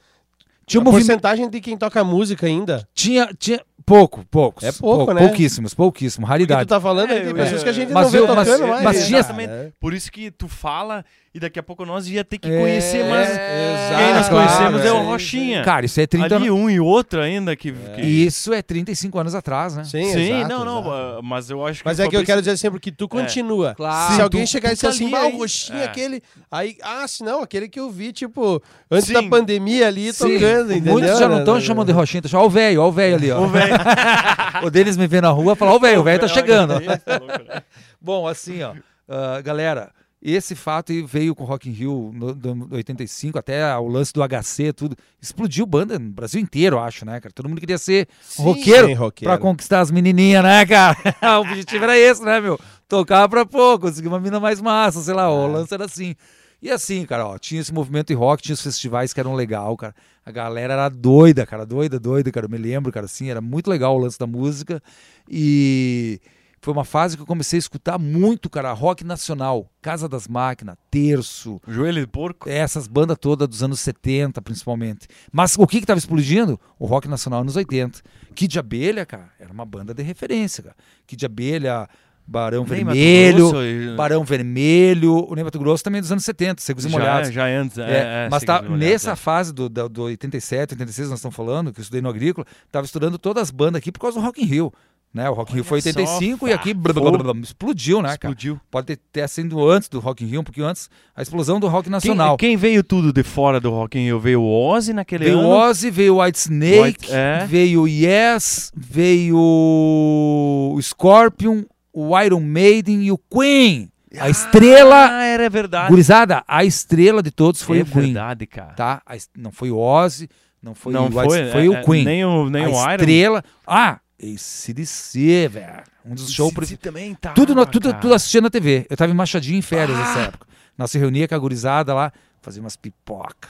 [0.66, 1.06] Tinha a um movimento.
[1.06, 2.86] porcentagem de quem toca música ainda.
[2.94, 4.64] Tinha, tinha pouco, poucos.
[4.64, 5.20] É pouco, né?
[5.26, 6.66] Pouquíssimos, pouquíssimos, Porque raridade.
[6.66, 8.48] tu tá falando aí, É, tem pessoas que a gente mas não vê eu- mas-
[8.48, 8.82] tocando mais.
[8.82, 9.04] mas né?
[9.06, 9.50] tinha- Exatamente.
[9.52, 9.72] É.
[9.78, 11.04] Por isso que tu fala
[11.36, 14.48] e daqui a pouco nós ia ter que É, conhecer, mas exato, quem nós claro,
[14.48, 14.92] conhecemos é, é.
[14.92, 15.62] o Rochinha.
[15.62, 16.58] Cara, isso é 30 Ali anos.
[16.58, 17.72] um e outro ainda que...
[17.72, 19.84] que- Isso é 35 anos atrás, né?
[19.84, 20.90] Sim, Sim, exato, não, não, exato.
[20.94, 23.06] ah, mas eu acho que Mas o é que eu quero dizer assim, porque tu
[23.06, 23.74] continua.
[23.74, 24.14] Claro.
[24.14, 25.84] Se alguém tu- chegar e tu tá dizer assim, ali bah, o aí." roxinho, É.
[25.84, 26.22] aquele.
[26.50, 29.12] Aí, ah, se não, aquele que eu vi, tipo, antes Sim.
[29.12, 30.32] da pandemia ali Sim.
[30.34, 30.92] tocando, entendeu?
[30.94, 33.14] Muitos já não estão chamando de Rochinha, tá chamando, ó o velho, ó o velho
[33.16, 33.40] ali, ó.
[33.42, 33.74] O velho.
[34.64, 36.80] o deles me vê na rua e fala, ó o velho, o velho tá chegando.
[36.80, 37.62] Tá né?
[38.00, 38.72] Bom, assim, ó,
[39.08, 39.90] ah, galera,
[40.32, 44.12] esse fato aí veio com o Rock in Rio no, do 85, até o lance
[44.12, 44.96] do HC, tudo.
[45.22, 47.32] Explodiu banda no Brasil inteiro, eu acho, né, cara?
[47.32, 49.32] Todo mundo queria ser Sim, roqueiro roqueiro.
[49.32, 50.96] pra conquistar as menininhas, né, cara?
[51.38, 52.58] o objetivo era esse, né, meu?
[52.88, 56.16] Tocar pra pô, conseguir uma mina mais massa, sei lá, o lance era assim.
[56.60, 59.76] E assim, cara, ó, tinha esse movimento de rock, tinha os festivais que eram legal,
[59.76, 59.94] cara.
[60.24, 62.46] A galera era doida, cara, doida, doida, cara.
[62.46, 64.82] Eu me lembro, cara, assim, era muito legal o lance da música.
[65.28, 66.20] E
[66.66, 70.74] foi uma fase que eu comecei a escutar muito, cara, rock nacional, Casa das Máquinas,
[70.90, 72.50] Terço, Joelho de porco.
[72.50, 75.06] essas bandas todas dos anos 70, principalmente.
[75.30, 76.58] Mas o que que tava explodindo?
[76.76, 78.00] O rock nacional nos 80.
[78.34, 80.74] Kid de Abelha, cara, era uma banda de referência, cara.
[81.06, 81.88] Kid de Abelha,
[82.26, 86.60] Barão Nem Vermelho, Grosso, Barão Vermelho, o Ney Mato Grosso também é dos anos 70,
[86.60, 87.28] Secos e já, Molhados.
[87.28, 87.78] é, já é antes.
[87.78, 89.16] É, É, é, mas tá Molhados, nessa é.
[89.16, 92.84] fase do, do, do 87, 86, nós estamos falando, que eu estudei no Agrícola, tava
[92.84, 94.72] estudando todas as bandas aqui por causa do Rock in Rio.
[95.16, 95.30] Né?
[95.30, 98.08] O Rock in Rio foi Olha só, 85 e aqui blá, blá, blá, explodiu, né,
[98.18, 98.34] cara?
[98.34, 98.60] Explodiu.
[98.70, 101.68] Pode ter, ter sido antes do Rock in Rio, um pouquinho antes, a explosão do
[101.68, 102.36] rock Quem, nacional.
[102.36, 104.20] quem veio tudo de fora do Rock in Rio?
[104.20, 105.48] Veio o Ozzy naquele Veio ano?
[105.48, 107.46] o Ozzy, veio o White Snake, White- é.
[107.46, 111.62] veio o Yes, veio o Scorpion,
[111.92, 113.88] o Iron Maiden e o Queen.
[114.18, 115.88] A estrela, Ah, era verdade.
[115.88, 118.12] gurizada, a estrela de todos foi é o Queen.
[118.12, 118.72] verdade, cara.
[118.74, 119.02] Tá?
[119.06, 120.28] A não foi o Ozzy,
[120.62, 122.04] não foi não o White foi, foi é, o é, Queen.
[122.04, 122.90] Nem o, nem a o Iron.
[122.92, 123.44] estrela.
[123.66, 125.82] Ah, ACDC, velho.
[126.04, 126.52] Um dos shows.
[126.62, 127.32] Esse também tá.
[127.32, 128.86] Tudo, no- tudo, tudo assistindo na TV.
[128.88, 130.00] Eu tava em Machadinho em férias Ah.
[130.00, 130.46] nessa época.
[130.78, 132.12] Nós se reunia com a gurizada lá,
[132.42, 133.48] fazia umas pipoca.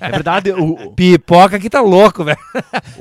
[0.00, 0.50] É verdade.
[0.52, 2.36] O, Pipoca que tá louco, velho.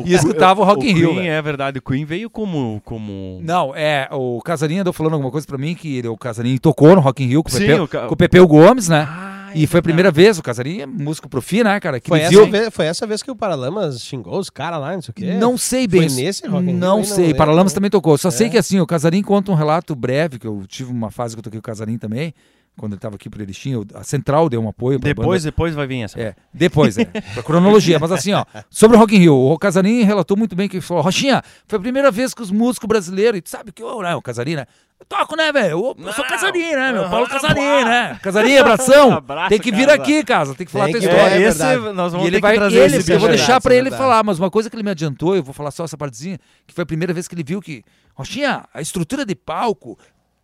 [0.06, 1.80] E escutava o Rock in Rio, Queen, é verdade.
[1.80, 2.82] O Queen veio como.
[2.86, 3.40] como...
[3.44, 6.96] Não, é, o Casarinho andou falando alguma coisa pra mim, que ele, o Casarinho tocou
[6.96, 9.08] no Rock in Rio com o, Sim, Pepeu, o ca- com o Pepeu Gomes, né?
[9.10, 12.00] Ah, e foi a primeira vez, o Casarinho é músico profi, né, cara?
[12.00, 14.94] Que Foi essa, viu- vez, foi essa vez que o Paralamas xingou os caras lá,
[14.94, 15.34] não sei o quê?
[15.34, 16.10] Não sei bem.
[16.10, 17.24] Foi nesse Rock Não sei.
[17.28, 17.38] lembro.
[17.38, 18.18] Paralamas também tocou.
[18.18, 18.32] Só É.
[18.32, 21.40] sei que assim, o Casarim conta um relato breve, que eu tive uma fase que
[21.40, 22.34] eu toquei o Casarim também,
[22.78, 25.52] quando ele tava aqui pro Erechim, a Central deu um apoio Depois, banda.
[25.52, 26.20] depois vai vir essa.
[26.20, 27.06] É, depois, é.
[27.06, 27.98] Pra cronologia.
[28.00, 30.82] Mas assim, ó, sobre o Rock in Rio, o Casarim relatou muito bem que ele
[30.82, 34.02] falou, Rochinha, foi a primeira vez que os músicos brasileiros, e tu sabe que eu,
[34.02, 34.66] né, o Casarim, né?
[34.98, 35.72] Eu toco, né, velho?
[35.72, 36.24] Eu, eu sou.
[36.24, 37.02] Casarim, né, meu?
[37.02, 38.18] Aham, Paulo Casarim, né?
[38.24, 39.12] Casarim, abração.
[39.18, 40.02] Abraço, tem que vir casa.
[40.02, 40.56] aqui, casa.
[40.56, 41.34] Tem que falar Tem a tua que- história.
[41.36, 41.96] é esse verdade.
[41.96, 43.82] nós vamos E ele ter vai, que trazer ele, esse eu vou deixar é ele
[43.84, 44.02] verdade.
[44.02, 46.74] falar, mas uma coisa que ele me adiantou, eu vou falar só essa partezinha, que
[46.74, 47.84] foi a primeira vez que ele viu que,
[48.14, 49.98] Rochinha, a estrutura de palco,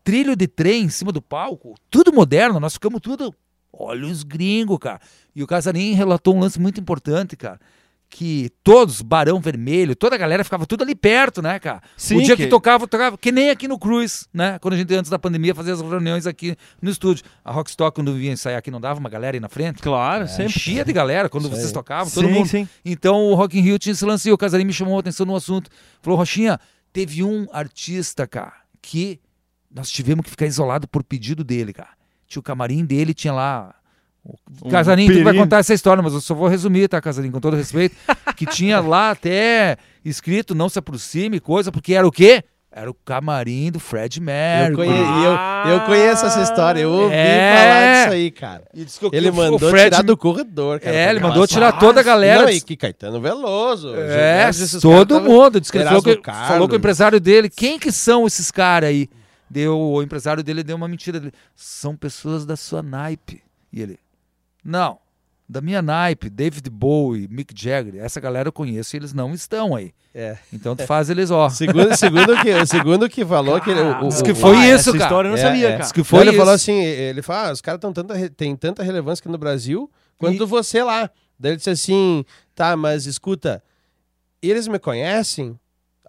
[0.04, 3.34] trilho de trem em cima do palco, tudo moderno, nós ficamos tudo,
[3.72, 5.00] olha os gringos, cara.
[5.36, 7.60] E o Casarim relatou um lance muito importante, cara,
[8.14, 11.82] que todos, Barão Vermelho, toda a galera ficava tudo ali perto, né, cara?
[11.96, 12.44] Sim, o dia que...
[12.44, 14.60] que- tocava, tocava, que nem aqui no Cruz, né?
[14.60, 17.24] Quando a gente, antes da pandemia, fazia as reuniões aqui no estúdio.
[17.46, 19.82] A Rockstock, quando vinha ensaiar aqui, não dava uma galera aí na frente?
[19.82, 20.48] Claro, sempre.
[20.48, 21.74] Enchia de galera quando Isso vocês aí.
[21.74, 22.48] tocavam, todo sim, mundo.
[22.50, 22.68] sim.
[22.84, 25.26] Então o Rock in Rio tinha esse lance e o Casarim me chamou a atenção
[25.26, 25.70] no assunto.
[26.02, 26.60] Falou, Rochinha,
[26.92, 29.22] teve um artista, cara, que
[29.74, 31.90] nós tivemos que ficar isolado por pedido dele, cara.
[32.28, 33.74] Tinha o camarim dele, tinha lá...
[34.24, 37.32] O Um Casarim, tu vai contar essa história, mas eu só vou resumir, tá, Casarim,
[37.32, 37.96] com todo respeito.
[38.38, 42.44] que tinha lá até escrito não se aproxime, coisa, porque era o quê?
[42.72, 44.76] Era o camarim do Fred Eu, Mercury.
[44.88, 47.56] conhe- e eu, eu conheço essa história, eu ouvi É.
[47.58, 48.64] falar disso aí, cara.
[48.74, 50.96] E disse que o- Ele mandou Fred- tirar do corredor, cara.
[50.96, 52.44] É, ele mandou tirar toda a galera.
[52.44, 53.94] Não, e que Caetano Veloso.
[53.96, 54.50] É,
[54.80, 55.60] todo mundo.
[55.60, 57.50] Diz que ele falou, que, falou com o empresário dele.
[57.50, 59.10] Quem que são esses caras aí?
[59.52, 61.20] Deu, o empresário dele deu uma mentira.
[61.20, 61.34] Dele.
[61.56, 63.44] São pessoas da sua naipe.
[63.74, 64.00] E ele,
[64.64, 64.98] não,
[65.48, 69.76] da minha naipe, David Bowie, Mick Jagger, essa galera eu conheço e eles não estão
[69.76, 69.94] aí.
[70.14, 70.38] É.
[70.54, 71.50] Então tu faz eles, ó.
[71.50, 74.92] Segundo, segundo, que, segundo que falou que ele, o, o, que foi Ah, isso, essa
[74.94, 75.04] cara.
[75.04, 75.78] história eu não É, sabia, é.
[75.78, 75.92] cara.
[75.94, 76.38] Que Não, foi ele isso.
[76.40, 79.90] falou assim, ele fala, ah, os caras tão tanta, tem tanta relevância aqui no Brasil
[80.18, 81.10] quanto E- você lá.
[81.40, 82.24] Daí ele disse assim,
[82.56, 83.64] tá, mas escuta,
[84.42, 85.58] eles me conhecem?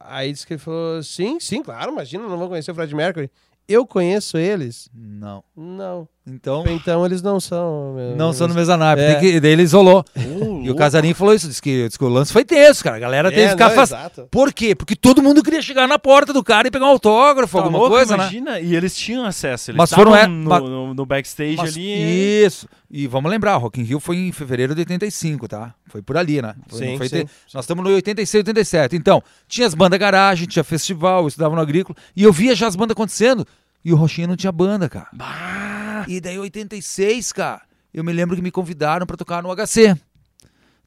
[0.05, 3.31] Aí disse que ele falou, sim, sim, claro, imagina, não vão conhecer o Fred Mercury.
[3.69, 4.89] Eu conheço eles?
[4.93, 5.45] Não.
[5.57, 6.09] Não.
[6.25, 7.95] Então, Então eles não são.
[7.95, 9.03] meu- não são no mesmo naipe.
[9.03, 9.15] É.
[9.17, 10.05] Que, daí ele isolou.
[10.17, 10.77] Ô, E o.
[10.77, 11.49] Casarinho falou isso.
[11.49, 12.95] Disse que, disse que o lance foi tenso, cara.
[12.97, 14.29] A galera teve É, que ficar exato.
[14.31, 14.73] Por quê?
[14.75, 17.79] Porque todo mundo queria chegar na porta do cara e pegar um autógrafo, Tá alguma
[17.79, 18.23] louco, coisa, né?
[18.23, 18.61] imagina.
[18.61, 19.73] E eles tinham acesso.
[19.73, 22.45] Eles Mas foram, é, no, mas- no, no backstage Mas- ali.
[22.45, 22.69] Isso.
[22.89, 25.75] E vamos lembrar, Rock in Rio foi em fevereiro de 85, tá?
[25.89, 26.55] Foi por ali, né?
[26.69, 27.25] Foi- Sim, foi sim.
[27.25, 28.95] te- Nós estamos no 86, 87.
[28.95, 31.97] Então, tinha as bandas garagem, tinha festival, eu estudava no agrícola.
[32.15, 33.45] E eu via já as bandas acontecendo.
[33.85, 35.09] E o Rochinha não tinha banda, cara.
[35.13, 39.97] Bah, E daí, 86, cara, eu me lembro que me convidaram pra tocar no HC.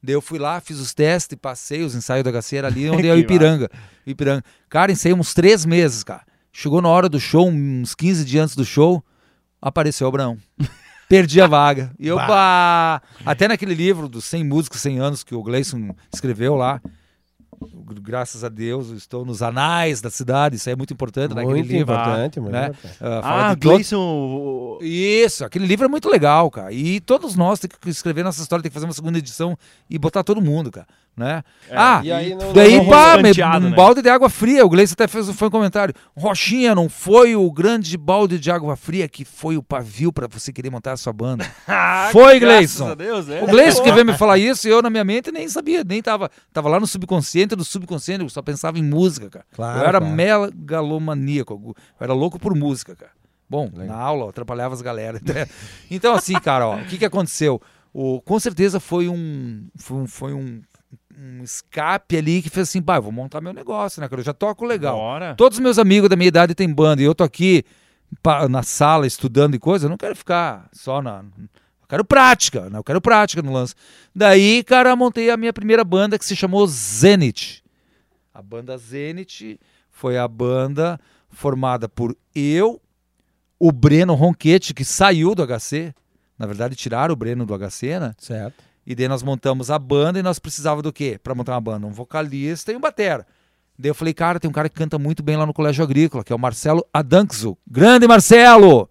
[0.02, 3.08] Daí eu fui lá, fiz os testes, passei os ensaios do HC, era ali onde
[3.08, 3.70] é o Ipiranga.
[4.06, 4.44] O Ipiranga.
[4.68, 6.22] Cara, ensaiei uns três meses, cara.
[6.52, 9.04] Chegou na hora do show, uns 15 dias antes do show,
[9.60, 10.38] apareceu o Abraão.
[11.08, 11.92] Perdi a vaga.
[11.98, 13.00] E eu, bah.
[13.24, 16.80] Até naquele livro dos 100 músicos, 100 anos que o Gleison escreveu lá,
[18.00, 21.54] graças a Deus, eu estou nos anais da cidade, isso aí é muito importante naquele
[21.54, 21.82] Muito livro.
[21.94, 22.66] importante, muito né?
[22.68, 22.96] importante.
[23.00, 24.78] Ah, fala ah, de todo- Gleison.
[24.82, 26.72] isso, aquele livro é muito legal, cara.
[26.72, 29.56] E todos nós temos que escrever nossa história, tem que fazer uma segunda edição
[29.88, 30.86] e botar todo mundo, cara.
[31.16, 31.42] Né?
[31.72, 33.74] ah, E aí não- daí não- pá, um né?
[33.74, 34.66] balde de água fria.
[34.66, 35.94] O Gleice até fez foi um comentário.
[36.14, 40.52] Rochinha não foi o grande balde de água fria que foi o pavio pra você
[40.52, 41.46] querer montar a sua banda.
[41.68, 42.88] Ah, Foi, graças Gleison.
[42.90, 43.42] a Deus, é.
[43.42, 46.02] O Gleice que veio me falar isso e eu na minha mente nem sabia, nem
[46.02, 49.46] tava, tava lá no subconsciente do subconsciente, eu só pensava em música, cara.
[49.52, 50.14] Claro, eu era claro.
[50.14, 53.12] megalomaníaco, eu era louco por música, cara.
[53.48, 55.20] Bom, na aula eu atrapalhava as galera.
[55.90, 57.60] então assim, cara, ó, o que que aconteceu?
[57.92, 60.60] O, com certeza foi um foi um, foi um,
[61.18, 64.20] um escape ali que fez assim, eu vou montar meu negócio, né, cara?
[64.20, 64.96] Eu já toco legal.
[64.96, 65.34] Bora.
[65.36, 67.64] Todos os meus amigos da minha idade têm banda e eu tô aqui
[68.22, 71.20] pa- na sala estudando e coisa, eu não quero ficar só na.
[71.20, 72.78] Eu quero prática, né?
[72.78, 73.74] Eu quero prática no lance.
[74.14, 77.62] Daí, cara, montei a minha primeira banda que se chamou Zenith.
[78.36, 79.58] A banda Zenith
[79.90, 81.00] foi a banda
[81.30, 82.78] formada por eu,
[83.58, 85.94] o Breno Ronquete, que saiu do HC.
[86.38, 88.14] Na verdade, tiraram o Breno do HC, né?
[88.18, 88.62] Certo.
[88.86, 91.18] E daí nós montamos a banda e nós precisávamos do quê?
[91.22, 91.86] Pra montar uma banda?
[91.86, 93.26] Um vocalista e um batera.
[93.78, 96.22] Daí eu falei, cara, tem um cara que canta muito bem lá no Colégio Agrícola,
[96.22, 97.56] que é o Marcelo Adanxo.
[97.66, 98.86] Grande Marcelo!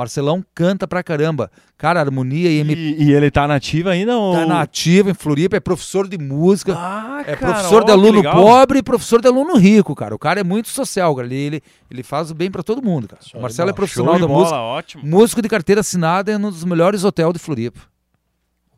[0.00, 1.50] Marcelão canta pra caramba.
[1.76, 4.16] Cara, harmonia e MP E, e ele tá nativo ainda?
[4.16, 4.34] Ou...
[4.34, 6.74] tá na ativa em Floripa, é professor de música.
[6.76, 10.14] Ah, É cara, professor ó, de aluno pobre e professor de aluno rico, cara.
[10.14, 11.26] O cara é muito social, cara.
[11.26, 13.20] Ele, ele, ele faz o bem pra todo mundo, cara.
[13.22, 14.56] Show O Marcelo é profissional da bola, música.
[14.58, 15.02] ótimo.
[15.06, 17.80] Músico de carteira assinada é um dos melhores hotéis de Floripa.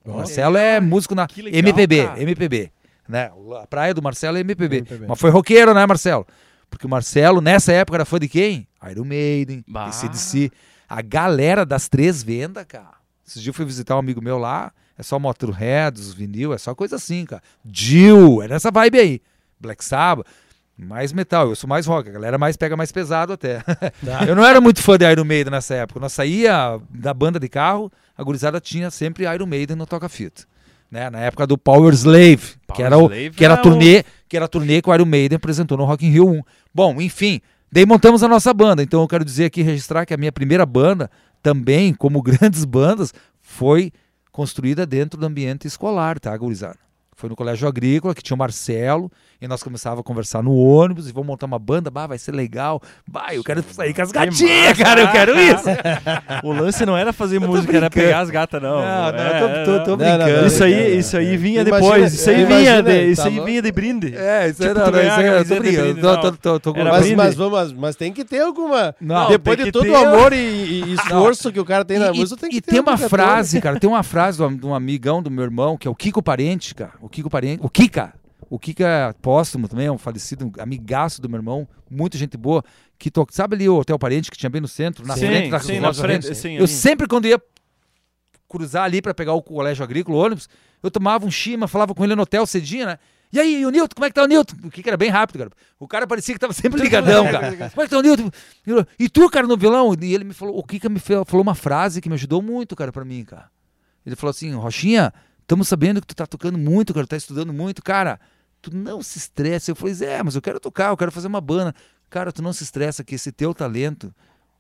[0.04, 2.22] O Marcelo é músico na legal, MPB, cara.
[2.22, 2.70] MPB.
[3.08, 3.30] Né?
[3.62, 4.78] A praia do Marcelo é MPB.
[4.78, 5.06] MPB.
[5.06, 6.26] Mas foi roqueiro, né, Marcelo?
[6.68, 8.66] Porque o Marcelo, nessa época, era fã de quem?
[8.90, 9.86] Iron Maiden, Bah.
[9.86, 10.50] ACDC.
[10.92, 12.92] A galera das três vendas, cara.
[13.26, 16.58] Esses dias eu fui visitar um amigo meu lá, é só Motorhead, os vinil, é
[16.58, 17.42] só coisa assim, cara.
[17.64, 19.22] Jill, é nessa vibe aí.
[19.58, 20.26] Black Sabbath,
[20.76, 23.64] mais metal, eu sou mais rock, a galera mais pega mais pesado até.
[24.28, 25.98] eu não era muito fã de Iron Maiden nessa época.
[25.98, 30.42] Nós saía da banda de carro, a gurizada tinha sempre Iron Maiden no toca-fita.
[30.90, 31.08] Né?
[31.08, 34.04] Na época do Power Slave, que Power era, o, Slave que era é a turnê,
[34.28, 36.42] que era a turnê que o Iron Maiden apresentou no Rock in Rio 1.
[36.74, 37.40] Bom, enfim,
[37.72, 38.82] daí montamos a nossa banda.
[38.82, 41.10] Então eu quero dizer aqui, registrar que a minha primeira banda,
[41.42, 43.90] também, como grandes bandas, foi
[44.30, 46.78] construída dentro do ambiente escolar, tá, gurizada?
[47.22, 49.08] Foi no colégio agrícola, que tinha o Marcelo,
[49.40, 52.32] e nós começávamos a conversar no ônibus, e vamos montar uma banda, bah, vai ser
[52.34, 55.62] legal, bah, eu quero sair com as gatinhas, cara, eu quero isso.
[56.42, 58.06] O lance não era fazer música, era brincando.
[58.08, 58.70] pegar as gatas, não.
[58.80, 60.40] Não, não, É, tô- tô- tô Não, não, brincando.
[60.40, 60.98] não, Isso aí, brincando.
[60.98, 62.14] isso aí vinha Imagina- depois.
[62.14, 64.14] Isso aí imagina, vinha de, isso tá aí vinha de brinde.
[64.16, 66.32] É, isso Tipo, é, tu não, não, isso a é, eu tô brincando, brinde, tô-
[66.58, 67.16] tô- tô- Mas, brinde.
[67.16, 68.96] mas, vamos, mas tem que ter alguma.
[69.00, 72.08] Não, Depois de todo ter- o amor e, e esforço que o cara tem na
[72.10, 74.56] E- música, tem que e ter tem uma frase, cara, tem uma frase de um,
[74.56, 76.92] de um amigão do meu irmão, que é o Kiko Parente, cara.
[77.00, 78.14] O Kiko Parente, o Kika.
[78.50, 82.62] O Kika póstumo também, é um falecido um amigaço do meu irmão, muita gente boa,
[82.98, 83.26] que to...
[83.30, 85.80] sabe ali o Hotel Parente que tinha bem no centro, na sim, frente da sim,
[85.80, 86.68] na frente, sim, Eu ali.
[86.68, 87.40] sempre quando ia
[88.48, 90.48] cruzar ali para pegar o colégio agrícola, o ônibus,
[90.82, 92.98] eu tomava um chima, falava com ele no hotel cedinho, né?
[93.32, 94.56] E aí, o Newton, como é que tá o Newton?
[94.64, 95.50] O que, que era bem rápido, cara.
[95.80, 97.70] O cara parecia que tava sempre ligadão, cara.
[97.70, 98.30] Como é que tá o Newton?
[98.98, 99.96] E tu, cara, no violão?
[99.98, 102.92] E ele me falou, o Kika me falou uma frase que me ajudou muito, cara,
[102.92, 103.50] pra mim, cara.
[104.04, 107.82] Ele falou assim, Rochinha, estamos sabendo que tu tá tocando muito, cara, tá estudando muito,
[107.82, 108.18] cara.
[108.60, 109.70] Tu não se estressa.
[109.70, 111.74] Eu falei, é, mas eu quero tocar, eu quero fazer uma banda.
[112.08, 114.14] Cara, tu não se estressa que esse teu talento,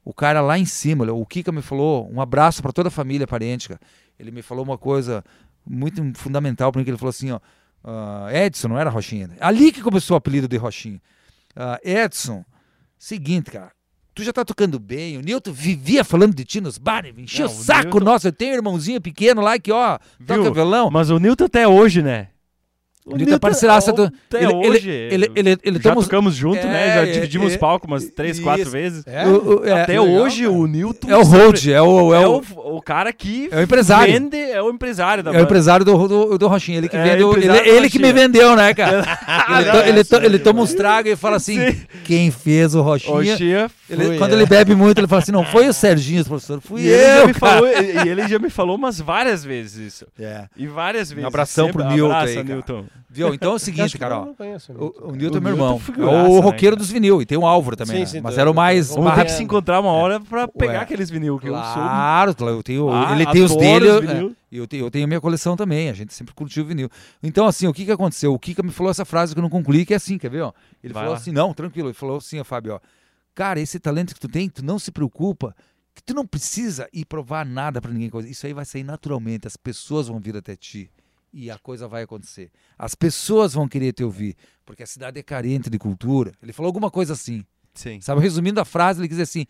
[0.04, 3.26] o cara lá em cima, o Kika me falou, um abraço para toda a família
[3.26, 3.80] parente, cara.
[4.18, 5.24] Ele me falou uma coisa
[5.64, 7.40] muito fundamental para mim, que ele falou assim, ó,
[7.84, 9.30] uh, Edson, não era Rochinha.
[9.40, 11.00] Ali que começou o apelido de Rochinha.
[11.56, 12.44] Uh, Edson,
[12.98, 13.72] seguinte, cara,
[14.14, 17.48] tu já tá tocando bem, o Newton vivia falando de ti nos bares, enchia o
[17.48, 18.04] saco Newton...
[18.04, 20.38] nossa, eu tenho um irmãozinho pequeno lá que, ó, Viu?
[20.38, 20.90] toca violão.
[20.90, 22.28] Mas o Newton até hoje, né?
[23.04, 24.04] O Nilton é parceiraça do.
[24.04, 24.88] Até ele, hoje.
[24.88, 26.02] Ele, ele, ele, ele já tamo...
[26.02, 26.94] tocamos junto, é, né?
[26.94, 28.44] Já é, dividimos é, palco umas três, isso.
[28.44, 29.02] quatro vezes.
[29.06, 29.26] É?
[29.26, 31.10] O, o, até hoje legal, o Nilton.
[31.10, 32.14] É o Hold, é o.
[32.14, 32.42] É, o,
[32.76, 33.48] o, cara que.
[33.50, 34.12] É o empresário.
[34.12, 36.78] Vende, é o empresário da É o empresário do, do, do Rochinha.
[36.78, 37.36] Ele que vendeu.
[37.36, 39.02] Ele, ele que me vendeu, né, cara?
[39.50, 41.80] ele, to, ele, to, ele toma uns tragos e fala assim: Sim.
[42.04, 43.32] quem fez o Rochinha?
[43.32, 46.82] Rochinha ele, quando ele bebe muito, ele fala assim: não foi o Serginho, professor, fui
[46.82, 47.28] eu.
[48.04, 50.06] E ele já me falou umas várias vezes isso.
[50.22, 50.46] É.
[50.56, 51.24] E várias vezes.
[51.24, 52.86] Um abração pro Nilton.
[53.12, 53.34] Viu?
[53.34, 54.26] Então é o seguinte, cara, ó.
[54.34, 55.78] Conheço, o, o Newton é meu irmão.
[55.98, 57.20] É o roqueiro né, dos vinil.
[57.20, 57.96] E tem o Álvaro também.
[57.96, 58.06] Sim, né?
[58.06, 58.88] sim, Mas era o mais.
[58.88, 60.78] Vamos ter que se encontrar uma hora pra pegar Ué.
[60.78, 62.48] aqueles vinil que claro, eu sou.
[62.48, 62.90] eu tenho.
[62.90, 63.86] Ah, ele tem os dele.
[63.86, 65.90] Eu, eu, tenho, eu tenho a minha coleção também.
[65.90, 66.88] A gente sempre curtiu vinil.
[67.22, 68.32] Então, assim, o que que aconteceu?
[68.32, 70.40] O Kika me falou essa frase que eu não concluí, que é assim, quer ver?
[70.40, 70.52] Ó?
[70.82, 71.20] Ele Vai falou lá.
[71.20, 71.88] assim: não, tranquilo.
[71.88, 72.80] Ele falou assim, ó, Fábio, ó.
[73.34, 75.54] Cara, esse talento que tu tem, tu não se preocupa
[75.94, 78.10] que tu não precisa ir provar nada para ninguém.
[78.24, 80.90] Isso aí vai sair naturalmente, as pessoas vão vir até ti
[81.32, 82.50] e a coisa vai acontecer.
[82.78, 86.32] As pessoas vão querer te ouvir, porque a cidade é carente de cultura.
[86.42, 87.44] Ele falou alguma coisa assim.
[87.74, 88.00] Sim.
[88.00, 89.46] Sabe, resumindo a frase, ele dizer assim: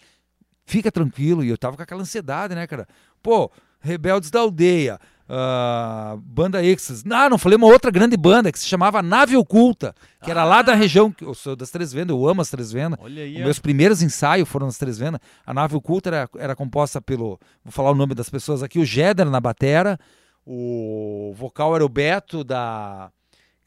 [0.64, 1.44] fica tranquilo.
[1.44, 2.86] E eu tava com aquela ansiedade, né, cara?
[3.22, 3.50] Pô,
[3.80, 4.98] Rebeldes da Aldeia,
[5.28, 7.02] uh, Banda Exas.
[7.10, 10.34] Ah, não falei uma outra grande banda que se chamava Nave Oculta, que ah.
[10.34, 10.76] era lá da ah.
[10.76, 12.98] região eu sou das Três Vendas, eu amo as Três Vendas.
[13.02, 13.38] Olha aí.
[13.38, 15.20] Meus primeiros ensaios foram nas Três Vendas.
[15.44, 18.84] A Nave Oculta era, era composta pelo, vou falar o nome das pessoas aqui, o
[18.84, 19.98] Jeder na batera,
[20.46, 23.10] o vocal era o Beto da.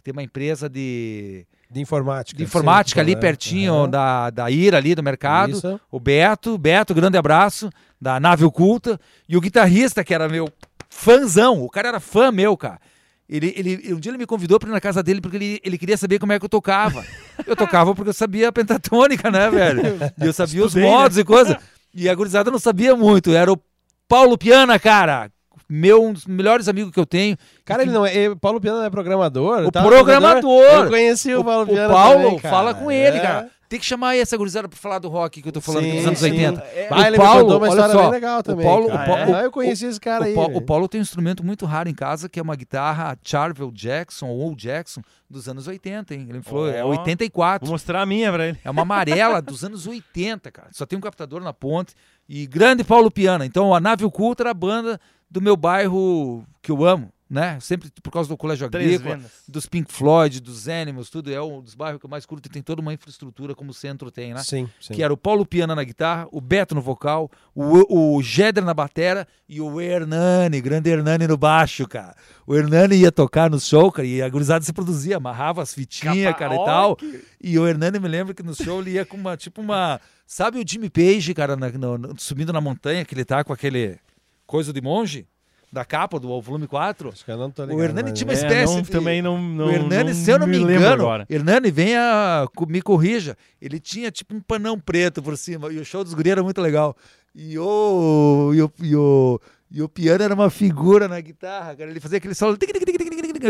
[0.03, 1.45] Tem uma empresa de.
[1.69, 2.37] De informática.
[2.37, 3.89] De informática ali pertinho uhum.
[3.89, 5.53] da, da Ira ali do mercado.
[5.53, 5.79] Isso.
[5.91, 7.69] O Beto, Beto, grande abraço,
[7.99, 8.99] da Nave Oculta.
[9.27, 10.47] E o guitarrista, que era meu
[10.89, 12.79] fãzão, o cara era fã meu, cara.
[13.27, 15.77] Ele, ele, um dia ele me convidou para ir na casa dele porque ele, ele
[15.77, 17.03] queria saber como é que eu tocava.
[17.45, 19.81] Eu tocava porque eu sabia a pentatônica, né, velho?
[20.17, 21.21] E eu sabia Estudei, os modos né?
[21.21, 21.59] e coisa.
[21.93, 23.33] E a gurizada não sabia muito.
[23.33, 23.59] Era o
[24.07, 25.29] Paulo Piana, cara
[25.67, 27.37] meu, um dos melhores amigos que eu tenho.
[27.63, 28.35] Cara, ele não é.
[28.35, 29.65] Paulo Piano não é programador?
[29.65, 29.83] O tá?
[29.83, 30.63] programador!
[30.63, 31.89] Eu conheci o, o Paulo Piano.
[31.89, 33.21] O Paulo, também, fala com ele, é.
[33.21, 33.49] cara.
[33.67, 35.95] Tem que chamar aí essa gurizada pra falar do rock que eu tô falando sim,
[35.95, 36.31] dos anos sim.
[36.31, 36.61] 80.
[36.61, 38.63] É, o ele Paulo, me uma história só, bem legal também.
[38.63, 39.45] O Paulo, ah, o Paulo, é?
[39.45, 40.35] eu conheci esse cara o, aí.
[40.35, 43.71] O, o Paulo tem um instrumento muito raro em casa, que é uma guitarra Charvel
[43.71, 46.27] Jackson ou Jackson dos anos 80, hein?
[46.29, 47.65] Ele me falou, oh, é 84.
[47.65, 48.59] Vou mostrar a minha pra ele.
[48.63, 50.69] É uma amarela dos anos 80, cara.
[50.71, 51.95] Só tem um captador na ponte.
[52.29, 53.45] E grande Paulo Piana.
[53.45, 57.59] Então a Nave Oculta era a banda do meu bairro que eu amo, né?
[57.59, 61.33] Sempre por causa do colégio agrícola, dos Pink Floyd, dos Animals, tudo.
[61.33, 63.73] É um dos bairros que eu mais curto e tem toda uma infraestrutura como o
[63.73, 64.43] centro tem, né?
[64.43, 64.93] Sim, sim.
[64.93, 68.73] Que era o Paulo Piana na guitarra, o Beto no vocal, o, o Jeder na
[68.73, 72.15] batera e o Hernani, grande Hernani no baixo, cara.
[72.45, 76.35] O Hernani ia tocar no show, cara, e a gurizada se produzia, amarrava as fitinhas,
[76.37, 76.95] cara, e tal.
[76.95, 77.23] Que...
[77.41, 79.99] E o Hernani me lembra que no show ele ia com uma, tipo uma...
[80.27, 83.99] Sabe o Jimmy Page, cara, na, no, subindo na montanha, que ele tá com aquele
[84.45, 85.27] coisa de monge
[85.71, 87.09] da capa do volume 4.
[87.09, 88.75] Acho que eu não tô ligado, o Hernani tinha uma é, espécie.
[88.75, 88.89] Não, de...
[88.89, 89.67] Também não, não.
[89.67, 91.25] O Hernani, não se eu não me, me engano, agora.
[91.29, 93.37] Hernani, venha, me corrija.
[93.61, 95.71] Ele tinha tipo um panão preto por cima.
[95.71, 96.95] E o show dos guri era muito legal.
[97.33, 101.91] E o, e o, e o, e o piano era uma figura na guitarra, cara.
[101.91, 102.57] Ele fazia aquele solo.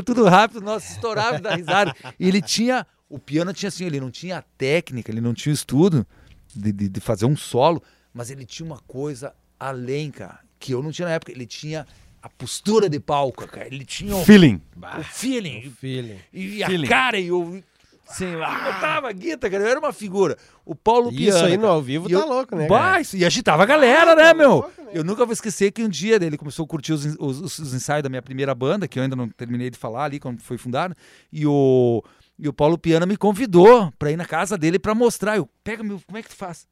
[0.03, 1.93] Tudo rápido, nossa, estourava da risada.
[2.19, 2.87] E ele tinha.
[3.07, 6.07] O piano tinha assim, ele não tinha técnica, ele não tinha estudo
[6.55, 7.81] de, de, de fazer um solo,
[8.11, 11.31] mas ele tinha uma coisa além, cara, que eu não tinha na época.
[11.31, 11.85] Ele tinha
[12.21, 13.67] a postura de palco, cara.
[13.67, 14.59] Ele tinha o feeling.
[14.75, 15.67] O feeling.
[15.67, 16.19] O feeling.
[16.33, 16.87] E a feeling.
[16.87, 17.61] cara e o.
[18.07, 18.73] Sei lá.
[18.73, 19.63] Botava a guita, cara.
[19.63, 20.35] Eu era uma figura.
[20.65, 21.37] O Paulo Isso Piana.
[21.37, 22.67] Isso aí no ao vivo tá louco, né?
[22.67, 24.51] Bah, e agitava a galera, ah, né, tá meu?
[24.53, 24.91] Louco, né?
[24.93, 28.01] Eu nunca vou esquecer que um dia ele começou a curtir os, os, os, ensaios
[28.01, 30.95] da minha primeira banda, que eu ainda não terminei de falar ali quando foi fundada.
[31.31, 32.03] E o,
[32.39, 35.37] e o Paulo Piana me convidou pra ir na casa dele pra mostrar.
[35.37, 36.67] Eu, pega meu, como é que tu faz?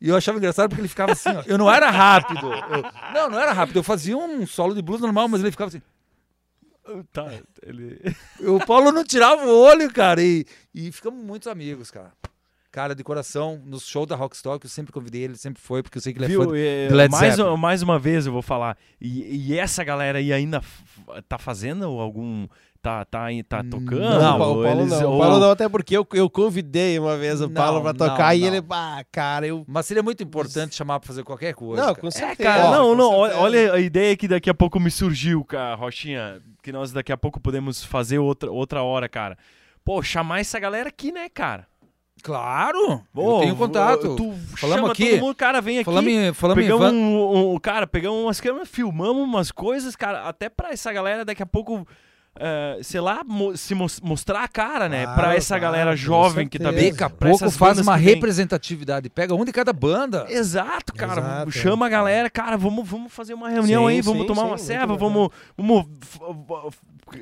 [0.00, 1.42] E eu achava engraçado porque ele ficava assim, ó.
[1.46, 2.46] Eu não era rápido.
[2.46, 3.76] Eu, não, não era rápido.
[3.76, 5.82] Eu fazia um solo de blues normal, mas ele ficava assim.
[7.12, 7.30] Tá,
[7.62, 8.00] ele.
[8.40, 10.22] O Paulo não tirava o olho, cara.
[10.22, 12.12] E, e ficamos muitos amigos, cara.
[12.70, 16.02] Cara, de coração, no show da Rockstock, eu sempre convidei ele, sempre foi, porque eu
[16.02, 17.56] sei que ele é Viu, fã é, Led mais, Zeppelin.
[17.56, 18.76] mais uma vez eu vou falar.
[19.00, 20.62] E, e essa galera aí ainda
[21.26, 22.46] tá fazendo algum
[22.82, 24.00] tá, tá, tá tocando?
[24.00, 25.14] Não, o Paulo, Eles- não.
[25.14, 27.98] O Paulo não, até porque eu, eu convidei uma vez o Não, Paulo pra não,
[27.98, 28.46] tocar e não.
[28.48, 29.64] ele, ah, cara, eu.
[29.66, 31.82] Mas seria muito importante chamar pra fazer qualquer coisa.
[31.82, 32.00] Não, cara.
[32.00, 32.48] com É, certeza.
[32.48, 33.44] cara, não, não, olha, certeza.
[33.44, 37.16] olha a ideia que daqui a pouco me surgiu, cara, Rochinha, que nós daqui a
[37.16, 39.36] pouco podemos fazer outra, outra hora, cara.
[39.84, 41.66] Pô, chamar essa galera aqui, né, cara?
[42.22, 43.00] Claro!
[43.12, 44.16] Pô, eu tenho contato.
[44.16, 45.10] Tu Falamos chama aqui.
[45.10, 45.84] todo mundo, cara, vem aqui.
[45.84, 49.94] Falamos em, falamos em Pegamos van- um, um- cara, pegamos umas câmeras, filmamos umas coisas,
[49.94, 51.86] cara, até pra essa galera daqui a pouco,
[52.38, 55.04] eh, sei lá, mo- se mos- mostrar a cara, né?
[55.04, 56.70] Claro, Pra essa claro, galera jovem que tá.
[56.70, 59.08] Daqui a pra pouco faz uma representatividade.
[59.10, 60.26] Pega um de cada banda.
[60.28, 61.20] Exato, cara.
[61.20, 61.90] Exato, Chama a é.
[61.92, 64.96] galera, cara, vamos, vamos fazer uma reunião Sim, aí, vamos sim, tomar sim, uma serva,
[64.96, 65.30] vamos.
[65.56, 65.86] vamos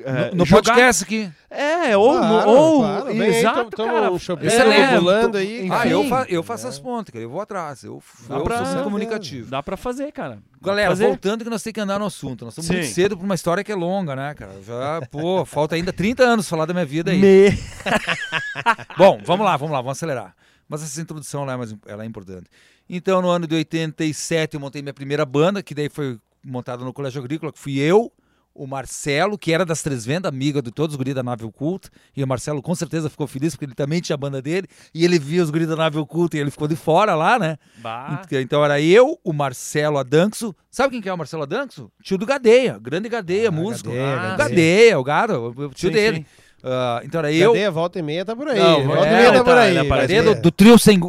[0.03, 1.29] eh, no no jogar- podcast aqui.
[1.49, 2.17] É, ou.
[2.17, 4.11] Claro, ou claro, vem aí, exato, tamo- cara.
[4.45, 4.93] Excelente.
[4.95, 7.23] rolando aí, Ah, eu, fa eu faço as pontas, cara.
[7.23, 7.83] Eu vou atrás.
[7.83, 9.49] Eu, Dá eu pra- sou comunicativo.
[9.49, 10.39] Dá pra fazer, cara.
[10.61, 11.05] Galera, fazer.
[11.07, 12.43] voltando que nós temos que andar no assunto.
[12.45, 14.53] Nós estamos muito cedo pra uma história que é longa, né, cara?
[14.61, 17.19] Já, pô, falta ainda 30 anos falar da minha vida aí.
[17.19, 17.49] Me...
[18.97, 20.35] Bom, vamos lá, vamos lá, vamos acelerar.
[20.67, 22.49] Mas essa introdução ela é, mais, ela é importante.
[22.89, 26.93] Então, no ano de 87, eu montei minha primeira banda, que daí foi montada no
[26.93, 28.11] Colégio Agrícola, que fui eu,
[28.57, 31.89] o Marcelo, que era das Três Vendas, amiga de todos os guris da Nave Oculta.
[32.15, 34.67] E o Marcelo com certeza ficou feliz, porque ele também tinha a banda dele.
[34.93, 37.57] E ele via os guris da Nave Oculta e ele ficou de fora lá, né?
[37.77, 38.21] Bah.
[38.31, 40.55] Então era eu, o Marcelo Adanxo.
[40.71, 41.91] Sabe quem que é o Marcelo Adanxo?
[42.01, 43.89] Tio do Gadeia, grande Gadeia, Ah, músico.
[43.89, 44.37] Gadeia, Ah, Gadeia.
[44.49, 46.17] Gadeia, o gado, o tio Sim, dele.
[46.17, 46.25] sim.
[46.63, 47.69] Ah, então era eu, Cadê?
[47.69, 48.59] Volta e meia tá por aí.
[48.59, 49.87] Não, volta é, e meia tá ele por tá- aí.
[49.87, 50.99] Gadeia do, do trio sem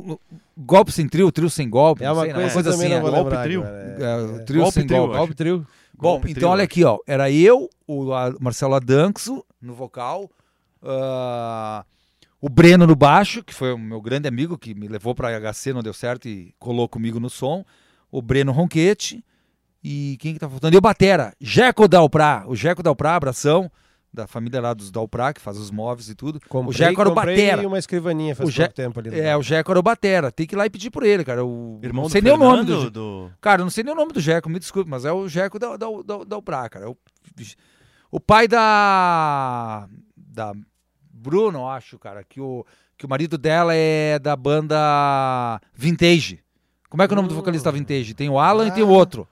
[0.56, 2.02] golpe sem trio, trio sem golpe.
[2.04, 2.38] É não uma sei, né?
[2.40, 3.00] coisa, coisa eu também assim.
[3.02, 3.10] não é.
[3.22, 3.60] golpe trio.
[3.62, 5.06] agora, É, o trio Golpe sem trio.
[5.08, 5.66] Golpe trio.
[6.00, 6.98] Bom, então trio, olha aqui, ó.
[7.06, 8.06] Era eu, o
[8.40, 10.30] Marcelo Adanxo no vocal,
[10.82, 11.84] ah,
[12.40, 15.72] o Breno no baixo, que foi o meu grande amigo que me levou para HC,
[15.72, 17.64] não deu certo e colou comigo no som.
[18.10, 19.24] O Breno Ronquete.
[19.82, 20.74] E quem que tá faltando?
[20.74, 22.44] E o Batera, Jeco Dalprá.
[22.46, 23.70] O Jeco Dalprá, abração,
[24.12, 26.40] da família lá dos Dalprá, que faz os móveis e tudo.
[26.48, 27.66] Comprei, o Jeco era o Batera.
[27.68, 29.18] uma escrivaninha faz O Je- tempo ali.
[29.18, 30.32] É, o Jeco era o Batera.
[30.32, 31.44] Tem que ir lá e pedir por ele, cara.
[31.44, 31.78] O...
[31.82, 33.26] Irmão não do sei nem o nome Fernando, do...
[33.28, 33.30] do...
[33.40, 35.58] Cara, eu não sei nem o nome do Jeco, me desculpe, mas é o Jeco
[35.58, 35.86] da, da,
[36.70, 36.86] cara.
[36.86, 36.96] É O,
[38.10, 39.88] o pai da.
[40.16, 40.52] Da
[41.12, 42.64] Bruno, acho, cara, que o,
[42.96, 46.40] que o marido dela é da banda Vintage.
[46.88, 48.14] Como é que é o nome do vocalista da Vintage?
[48.14, 48.96] Tem o Alan e tem o Ah.
[48.98, 49.28] outro.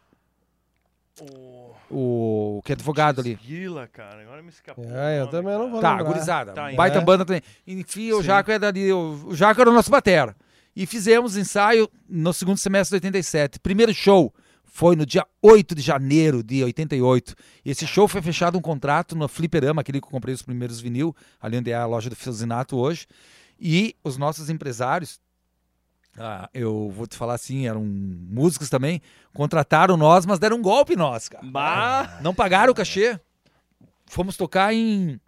[1.20, 1.45] O...
[1.90, 3.36] O que é advogado ali.
[3.36, 4.22] Guila, cara.
[4.22, 4.84] Agora me escapou.
[4.84, 6.04] É, eu também não vou Tá, lembrar.
[6.12, 6.52] gurizada.
[6.52, 7.00] Tá, baita é.
[7.00, 7.42] banda também.
[7.66, 8.24] Enfim, o Sim.
[8.24, 8.92] Jaco é dali.
[8.92, 10.34] O, Jaco era o nosso batera.
[10.74, 13.60] E fizemos ensaio no segundo semestre de 87.
[13.60, 14.34] Primeiro show
[14.64, 17.34] foi no dia 8 de janeiro de 88.
[17.64, 20.80] E esse show foi fechado um contrato no Fliperama, aquele que eu comprei os primeiros
[20.80, 23.06] vinil, ali onde é a loja do Fizinato hoje.
[23.58, 25.18] E os nossos empresários,
[26.18, 29.00] ah, eu vou te falar assim, eram músicos também,
[29.34, 31.44] contrataram nós, mas deram um golpe em nós, cara.
[31.46, 32.18] Bah.
[32.22, 33.18] Não pagaram o cachê.
[34.06, 35.20] Fomos tocar em.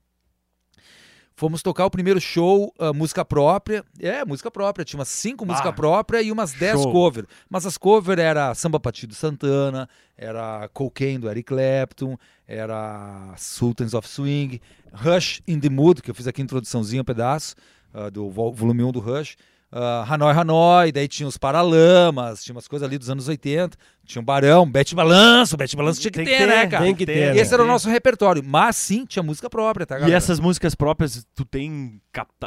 [1.34, 3.84] Fomos tocar o primeiro show, ah, música própria.
[4.00, 4.84] É, música própria.
[4.84, 5.52] Tinha umas cinco Bah.
[5.52, 6.90] músicas próprias e umas dez Show.
[6.90, 7.26] cover.
[7.48, 14.08] Mas as cover era Samba Patido Santana, era Cocaine do Eric Clapton, era Sultans of
[14.08, 14.60] Swing,
[14.92, 17.54] Rush in the Mood, que eu fiz aqui a introduçãozinha, um pedaço,
[17.94, 19.36] ah, do vol- volume 1 do Rush.
[19.70, 23.76] Ah, Hanoi Hanoi, daí tinha os Paralamas, tinha umas coisas ali dos anos 80,
[24.06, 26.84] tinha um Barão, Bete Balanço, Bete Balanço tinha que Tem ter, né, cara?
[26.84, 27.54] tem que ter, Esse né?
[27.54, 30.16] era o nosso repertório, mas sim, tinha música própria, tá, E galera?
[30.16, 32.00] essas músicas próprias, tu tem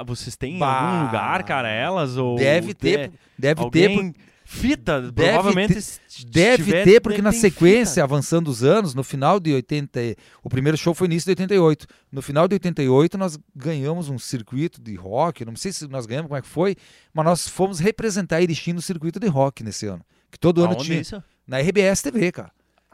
[0.06, 0.68] vocês têm em Bah.
[0.82, 4.16] algum lugar, cara, elas ou Deve ter, é, deve ter, alguém
[4.52, 8.04] fita, Deve provavelmente ter- Deve tiver, ter, porque deve na sequência, fita.
[8.04, 10.02] avançando os anos, no final de 80.
[10.02, 11.88] e- O primeiro show foi início de 88.
[12.12, 15.46] No final de 88, nós ganhamos um circuito de rock.
[15.46, 16.76] Não sei se nós ganhamos, como é que foi,
[17.14, 20.04] mas nós fomos representar Erechim no circuito de rock nesse ano.
[20.30, 21.02] Que todo ano Aonde tinha.
[21.02, 21.24] isso?
[21.48, 22.52] Na RBS TV, cara.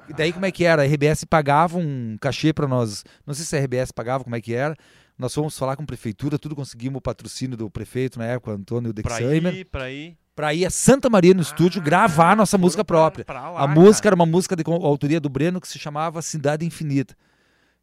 [0.09, 0.83] E daí como é que era?
[0.83, 3.03] A RBS pagava um cachê pra nós.
[3.25, 4.75] Não sei se a RBS pagava, como é que era.
[5.19, 8.93] Nós fomos falar com a prefeitura, tudo conseguimos o patrocínio do prefeito na época, Antônio
[8.93, 10.15] Dexheimer, ir, pra ir.
[10.37, 13.25] Pra ir a Santa Maria no estúdio gravar a nossa música própria.
[13.25, 14.13] pra lá, A música cara.
[14.13, 17.15] era uma música de autoria do Breno que se chamava Cidade Infinita.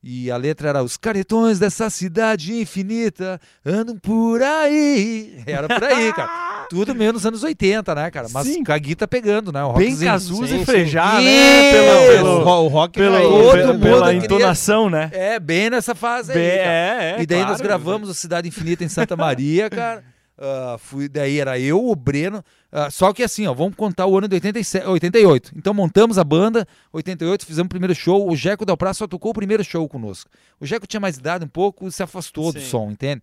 [0.06, 5.42] E a letra era Os caretões dessa cidade infinita andam por aí.
[5.48, 6.66] Era por aí, cara.
[6.68, 8.28] Tudo menos anos 80, né, cara?
[8.30, 8.62] Mas Sim.
[8.62, 9.64] com a guita pegando, né?
[9.64, 9.96] O Bem.
[9.96, 10.82] Cazuza Sim, e sim.
[10.82, 10.92] Isso!
[10.94, 11.72] né?
[11.72, 13.72] Pelo, O, pelo, o rock pelo, todo pela, né?
[13.72, 15.08] mundo pela queria- entonação, né?
[15.12, 16.38] É, bem nessa fase aí.
[16.38, 16.70] Bem, cara.
[16.70, 17.62] é, é, e daí nós claro.
[17.64, 20.04] gravamos o Cidade Infinita em Santa Maria, cara.
[20.36, 22.44] Ah, fui, daí era eu, o Breno.
[22.70, 25.52] Ah, só que assim, ó, vamos contar o ano de 87, 88.
[25.56, 28.28] Então montamos a banda, 88, fizemos o primeiro show.
[28.28, 30.30] O Jeco Del Prá só tocou o primeiro show conosco.
[30.60, 32.66] O Jeco tinha mais idade um pouco e se afastou do Sim.
[32.66, 33.22] som, entende?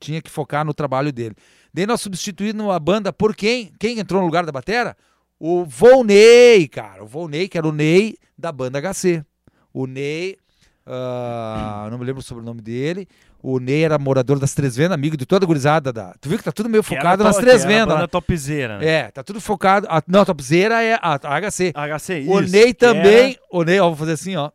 [0.00, 1.34] Tinha que focar no trabalho dele.
[1.74, 3.72] Daí nós substituímos a banda por quem?
[3.78, 4.96] Quem entrou no lugar da batera?
[5.40, 7.02] O Volney, cara.
[7.02, 9.24] O Volney, que era o Ney da banda HC.
[9.72, 10.38] O Ney
[10.90, 13.06] ah, não me lembro sobre o sobrenome dele.
[13.50, 15.90] O Ney era morador das Três Vendas, amigo de toda a gurizada.
[15.90, 16.14] Da...
[16.20, 17.98] Tu viu que tá tudo meio focado nas Três a Vendas.
[17.98, 18.06] né?
[18.78, 18.86] né?
[18.86, 19.86] É, tá tudo focado.
[19.88, 21.72] a- não, a Topzera é a, a HC.
[21.74, 23.38] HC, o isso, Ney que era- também.
[23.50, 24.50] O Ney, ó, vou fazer assim, ó.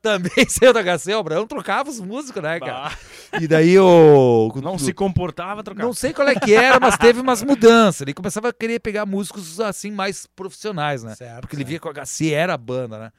[0.00, 2.88] Também saiu da HC, o Abraão trocava os músicos, né, cara?
[2.88, 4.50] Bah, E daí o.
[4.62, 5.86] Não se comportava, trocava.
[5.86, 8.00] Não sei qual é que era, mas teve umas mudanças.
[8.00, 11.14] Ele começava a querer pegar músicos assim mais profissionais, né?
[11.14, 13.10] Certo, Porque ele via que o HC era a banda, né?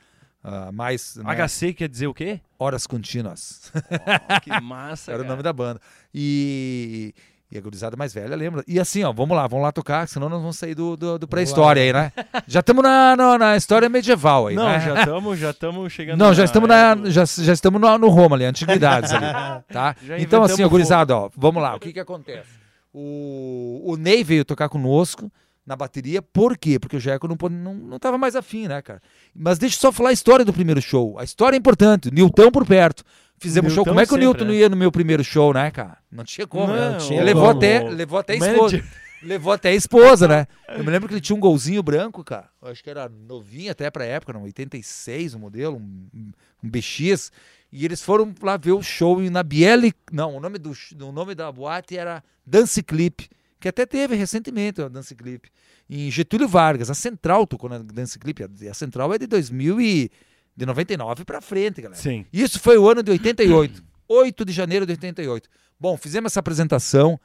[0.50, 1.24] Ah, mais né?
[1.46, 2.40] HC quer dizer o quê?
[2.58, 3.70] horas contínuas.
[3.76, 5.30] Oh, que massa, era o cara.
[5.32, 5.82] nome da banda.
[6.14, 7.14] E,
[7.52, 8.64] e a gurizada mais velha lembra.
[8.66, 11.28] E assim, ó, vamos lá, vamos lá tocar, senão nós vamos sair do, do, do
[11.28, 12.14] pré-história aí, né?
[12.48, 14.80] Já estamos na, na, na história medieval aí, Não, né?
[14.80, 18.38] já estamos já estamos chegando Não, já estamos, na, já, já estamos no, no Roma
[18.38, 19.26] ali, antiguidades ali,
[19.68, 19.96] tá?
[20.02, 22.50] Já Então assim, ó, inventamos gurizada, ó, vamos lá, o que que acontece?
[22.94, 25.30] O, o Ney veio tocar conosco
[25.68, 26.80] na bateria, por quê?
[26.80, 29.02] Porque o Jeco não, não, não tava mais afim, né, cara?
[29.36, 31.20] Mas deixa eu só falar a história do primeiro show.
[31.20, 33.04] A história é importante, Nilton por perto.
[33.38, 34.48] Fizemos show, Nilton como é que o sempre, Nilton né?
[34.48, 35.98] não ia no meu primeiro show, né, cara?
[36.10, 36.92] Não tinha como, né?
[36.92, 37.58] Não, tinha levou como.
[37.58, 38.84] até, levou até a esposa.
[39.22, 40.48] Levou até a esposa, né?
[40.70, 42.50] Eu me lembro que ele tinha um golzinho branco, cara.
[42.62, 46.32] Eu acho que era novinho até pra época, não, 86 o modelo, um,
[46.64, 47.32] um BX.
[47.72, 49.94] E eles foram lá ver o show na Biele.
[50.12, 50.72] Não, o nome, do,
[51.02, 53.28] o nome da boate era Dance Clip,
[53.60, 55.50] que até teve recentemente a Dance Clip.
[55.90, 56.90] Em Getúlio Vargas.
[56.90, 58.44] A Central tocou na Dance Clip.
[58.44, 60.12] A Central é de 2000 e.
[60.56, 62.02] de 99 pra frente, galera.
[62.02, 62.26] Sim.
[62.32, 63.84] Isso foi o ano de 88.
[64.08, 65.50] 8 de janeiro de 88.
[65.80, 67.20] Bom, fizemos essa apresentação,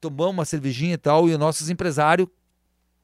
[0.00, 2.28] tomamos uma cervejinha e tal, e os nossos empresários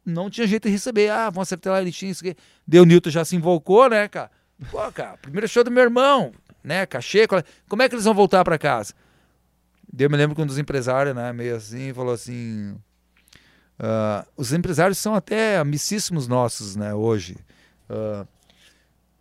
[0.04, 1.10] não tinha jeito de receber.
[1.10, 2.36] Ah, vão acertar lá, ele tinha isso aqui.
[2.66, 4.30] Deu, o Newton já se invocou, né, cara?
[4.70, 6.32] Pô, cara, primeiro show do meu irmão,
[6.62, 7.26] né, cachê,
[7.68, 8.94] como é que eles vão voltar pra casa?
[9.92, 12.74] Daí Eu me lembro que um dos empresários, né, meio assim, falou assim...
[13.78, 17.36] ah, os empresários são até amicíssimos nossos, né, hoje.
[17.90, 18.26] Ah,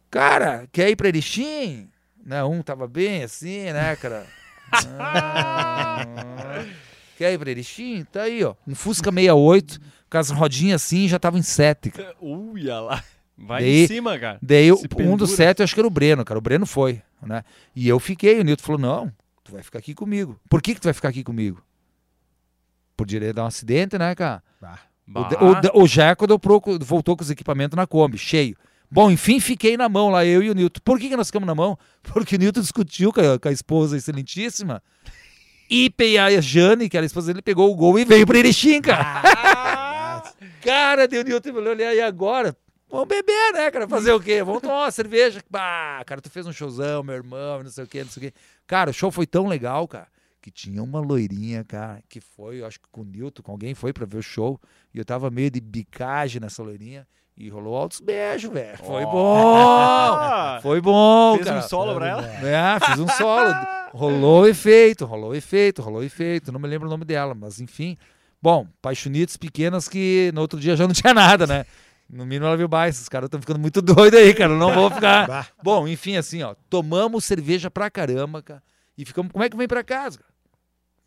[0.10, 1.90] cara, quer ir pra Erechim?
[2.24, 4.26] Né, um tava bem assim, né, cara?
[5.00, 6.06] Ah,
[7.18, 8.06] quer ir pra Erechim?
[8.12, 8.56] Tá aí, ó.
[8.68, 9.80] Um Fusca 68,
[10.10, 12.16] com as rodinhas assim, já tava em sete, cara.
[12.22, 13.04] Uia lá.
[13.38, 14.38] Vai Daí- em cima, cara.
[14.42, 15.18] Daí Se um pendura.
[15.18, 16.38] dos sete, eu acho que era o Breno, cara.
[16.38, 17.44] O Breno foi, né?
[17.76, 18.40] E eu fiquei.
[18.40, 19.12] O Nilton falou: não,
[19.52, 20.40] tu vai ficar aqui comigo.
[20.50, 21.62] Por que, que tu vai ficar aqui comigo?
[22.96, 24.44] Poderia dar um acidente, né, cara?
[25.08, 25.30] O, Bah.
[25.42, 28.56] o, de- o Jaco dobrou co- voltou com os equipamentos na Kombi, cheio.
[28.90, 30.80] Bom, enfim, fiquei na mão lá, eu e o Nilton.
[30.84, 31.78] Por que, que nós ficamos na mão?
[32.04, 34.82] Porque o Nilton discutiu com a, com a esposa excelentíssima.
[35.70, 38.82] E a Jane, que era a esposa dele, pegou o gol e veio pra Erechim,
[38.82, 39.22] cara.
[40.62, 42.56] cara, deu o Nilton falou, olha, e agora?
[42.92, 43.88] Vamos beber, né, cara?
[43.88, 44.44] Fazer o quê?
[44.44, 45.42] Vamos tomar uma cerveja.
[45.50, 48.32] Bah, cara, tu fez um showzão, meu irmão, não sei o quê, não sei o
[48.32, 48.38] quê.
[48.68, 50.08] Cara, o show foi tão legal, cara,
[50.42, 53.74] que tinha uma loirinha, cara, que foi, eu acho que com o Nilton, com alguém
[53.74, 54.60] foi pra ver o show,
[54.94, 57.08] e eu tava meio de bicagem nessa loirinha,
[57.38, 58.78] e rolou altos beijos, velho.
[58.78, 59.12] Foi Ó.
[59.12, 60.62] bom!
[60.62, 61.60] Foi bom, Fez cara.
[61.60, 62.28] um solo pra ela?
[62.28, 63.52] É, fiz um solo.
[63.94, 66.52] rolou efeito, rolou efeito, rolou efeito.
[66.52, 67.98] Não me lembro o nome dela, mas enfim.
[68.40, 71.66] Bom, paixonites pequenas que no outro dia já não tinha nada, né?
[72.12, 72.96] No mínimo ela viu mais.
[72.96, 74.54] Esses caras estão ficando muito doidos aí, cara.
[74.56, 75.54] Não vou ficar.
[75.64, 76.54] Bom, enfim, assim, ó.
[76.70, 78.62] Tomamos cerveja pra caramba, cara.
[78.98, 79.32] E ficamos.
[79.32, 80.20] Como é que vem pra casa?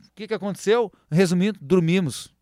[0.00, 0.90] O que, que aconteceu?
[1.10, 2.32] Resumindo, dormimos.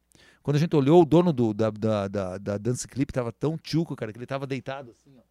[0.43, 3.57] Quando a gente olhou, o dono do, da, da, da, da Dance Clip tava tão
[3.57, 5.23] tchuco, cara, que ele tava deitado assim, ó,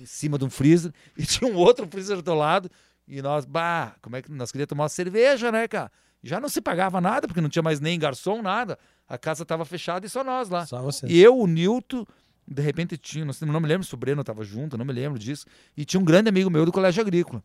[0.00, 0.92] em cima de um freezer.
[1.16, 2.70] E tinha um outro freezer do lado.
[3.06, 5.90] E nós, bah, como é que nós queríamos tomar uma cerveja, né, cara?
[6.22, 8.78] Já não se pagava nada, porque não tinha mais nem garçom, nada.
[9.08, 10.66] A casa tava fechada e só nós lá.
[10.66, 11.06] Só você.
[11.06, 12.04] E eu, o Nilton,
[12.48, 15.46] de repente tinha, não, me lembro se o Breno estava junto, não me lembro disso.
[15.76, 17.42] E tinha um grande amigo meu do Colégio Agrícola.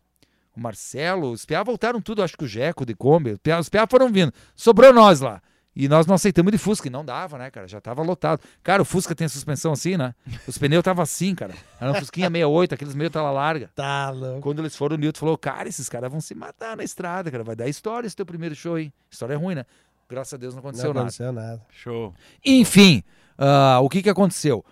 [0.56, 3.32] O Marcelo, os PA voltaram tudo, acho que o Jeco de Kombi.
[3.32, 4.32] os PA Os PA foram vindo.
[4.54, 5.42] Sobrou nós lá.
[5.76, 7.66] E nós não aceitamos de Fusca, e não dava, né, cara?
[7.66, 8.40] Já tava lotado.
[8.62, 10.14] Cara, o Fusca tem suspensão assim, né?
[10.46, 11.52] Os pneus estavam assim, cara.
[11.80, 13.68] Era um Fusquinha 68, aqueles meio tala larga.
[13.74, 14.40] Tá louco.
[14.40, 17.42] Quando eles foram, o Nilton falou: Cara, esses caras vão se matar na estrada, cara.
[17.42, 18.92] Vai dar história esse teu primeiro show, hein?
[19.10, 19.66] História ruim, né?
[20.08, 21.00] Graças a Deus não Não aconteceu nada.
[21.00, 21.60] aconteceu nada.
[21.72, 22.14] Show.
[22.44, 23.02] Enfim,
[23.36, 24.64] ah, o que que aconteceu?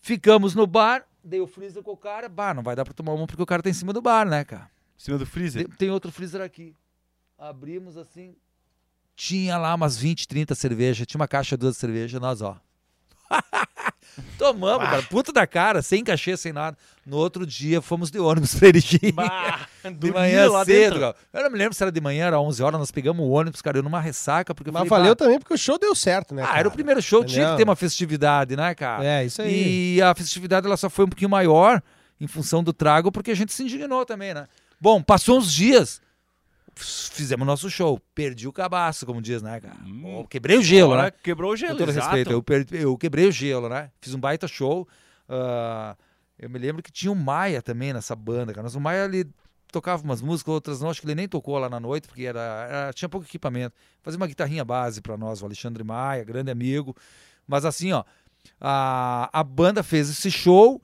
[0.00, 3.12] Ficamos no bar, dei o freezer com o cara, bah, não vai dar pra tomar
[3.12, 4.70] uma porque o cara tá em cima do bar, né, cara?
[4.98, 5.66] Em cima do freezer.
[5.66, 6.74] Tem, tem outro freezer aqui.
[7.38, 8.34] Abrimos assim,
[9.14, 12.58] tinha lá umas 20, 30 cervejas, tinha uma caixa duas cervejas, nós, ó.
[14.38, 16.76] Tomamos, cara, puta da cara, sem cachê, sem nada.
[17.06, 19.12] No outro dia, fomos de ônibus pra Erechim.
[19.14, 19.60] Bah,
[19.98, 21.00] De manhã lá cedo, dentro.
[21.00, 21.16] cara.
[21.32, 23.60] Eu não me lembro se era de manhã, era 11 horas, nós pegamos o ônibus,
[23.62, 25.94] cara, eu numa ressaca, porque eu Mas falei, valeu "Bah, também porque o show deu
[25.94, 26.42] certo, né?
[26.42, 26.58] Ah, cara?
[26.60, 27.56] era o primeiro show, tinha que Entendeu?
[27.56, 29.04] ter uma festividade, né, cara?
[29.04, 29.96] É, isso aí.
[29.96, 31.82] E a festividade ela só foi um pouquinho maior
[32.20, 34.46] em função do trago, porque a gente se indignou também, né?
[34.80, 36.00] Bom, passou uns dias,
[36.76, 38.00] fizemos nosso show.
[38.14, 39.76] Perdi o cabaço, como diz, né, cara?
[39.84, 40.24] Hum.
[40.28, 41.10] Quebrei o gelo, né?
[41.10, 42.06] Quebrou o gelo, Com todo exato.
[42.06, 43.90] respeito, eu, per- eu quebrei o gelo, né?
[44.00, 44.86] Fiz um baita show.
[45.28, 45.96] ah,
[46.38, 48.62] eu me lembro que tinha o Maia também nessa banda, cara.
[48.62, 49.26] Mas o Maia, ele
[49.70, 50.88] tocava umas músicas, outras não.
[50.90, 53.74] Acho que ele nem tocou lá na noite, porque era, era tinha pouco equipamento.
[54.02, 56.96] Fazia uma guitarrinha base para nós, o Alexandre Maia, grande amigo.
[57.46, 58.04] Mas assim, ó,
[58.60, 60.80] a, a banda fez esse show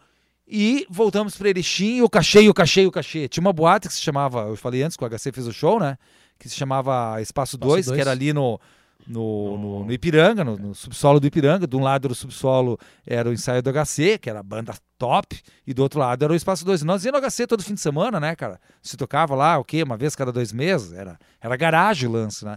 [0.48, 3.28] e voltamos para Erechim, o cachê, o cachê, o cachê.
[3.28, 5.80] Tinha uma boate que se chamava, eu falei antes que o HC fez o show,
[5.80, 5.98] né?
[6.38, 8.60] Que se chamava Espaço 2, que era ali no,
[9.08, 11.66] no, no, no Ipiranga, no, no, subsolo do Ipiranga.
[11.66, 15.40] De um lado do subsolo era o ensaio do HC, que era a banda top,
[15.66, 16.82] e do outro lado era o Espaço 2.
[16.84, 18.60] Nós íamos no HC todo fim de semana, né, cara?
[18.80, 19.82] Se tocava lá, o quê?
[19.82, 20.92] Uma vez cada dois meses?
[20.92, 22.56] Era, era garagem o lance, né?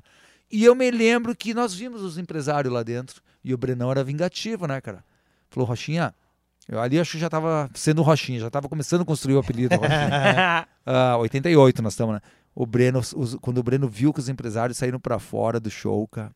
[0.51, 4.03] E eu me lembro que nós vimos os empresários lá dentro, e o Brenão era
[4.03, 5.03] vingativo, né, cara?
[5.49, 6.13] Falou, Rochinha,
[6.69, 9.75] eu ali acho que já estava sendo Rochinha, já estava começando a construir o apelido
[9.75, 10.67] Rochinha.
[11.15, 12.21] uh, 88 nós estamos, né?
[12.53, 16.07] O Breno, os, quando o Breno viu que os empresários saíram para fora do show,
[16.07, 16.31] cara,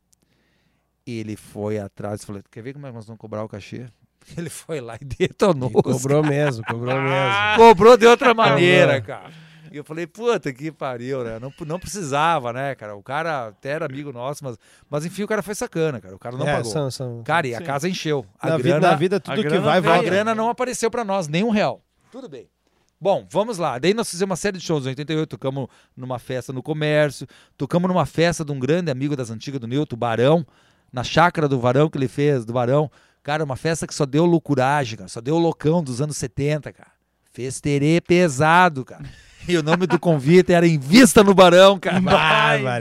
[1.06, 3.86] ele foi atrás e falou: Quer ver como é que nós vamos cobrar o cachê?
[4.38, 5.70] Ele foi lá e detonou.
[5.70, 6.34] E cobrou cara.
[6.34, 7.58] mesmo, cobrou mesmo.
[7.58, 9.32] cobrou de outra maneira, cara.
[9.74, 11.40] E eu falei, puta que pariu, né?
[11.40, 12.96] Não, não precisava, né, cara?
[12.96, 14.56] O cara até era amigo nosso, mas,
[14.88, 16.16] mas enfim, o cara foi sacana, cara.
[16.16, 16.72] O cara não é, pagou.
[16.72, 17.24] São, são...
[17.24, 17.64] Cara, e a Sim.
[17.64, 18.24] casa encheu.
[18.40, 19.98] A na, grana, vida, na vida, tudo que vai, vai.
[19.98, 21.82] A grana não apareceu para nós, nem um real.
[22.12, 22.48] Tudo bem.
[23.02, 23.80] Bom, vamos lá.
[23.80, 24.86] Daí nós fizemos uma série de shows.
[24.86, 25.68] Em 88, tocamos
[25.98, 27.26] numa festa no comércio,
[27.58, 30.46] tocamos numa festa de um grande amigo das antigas do Nilton, Barão,
[30.92, 32.92] na chácara do Varão que ele fez, do Barão.
[33.24, 35.10] Cara, uma festa que só deu loucuragem, cara.
[35.10, 36.92] Só deu loucão dos anos 70, cara.
[37.32, 39.04] Festerê pesado, cara.
[39.48, 42.00] E o nome do convite era Em Vista no Barão, cara.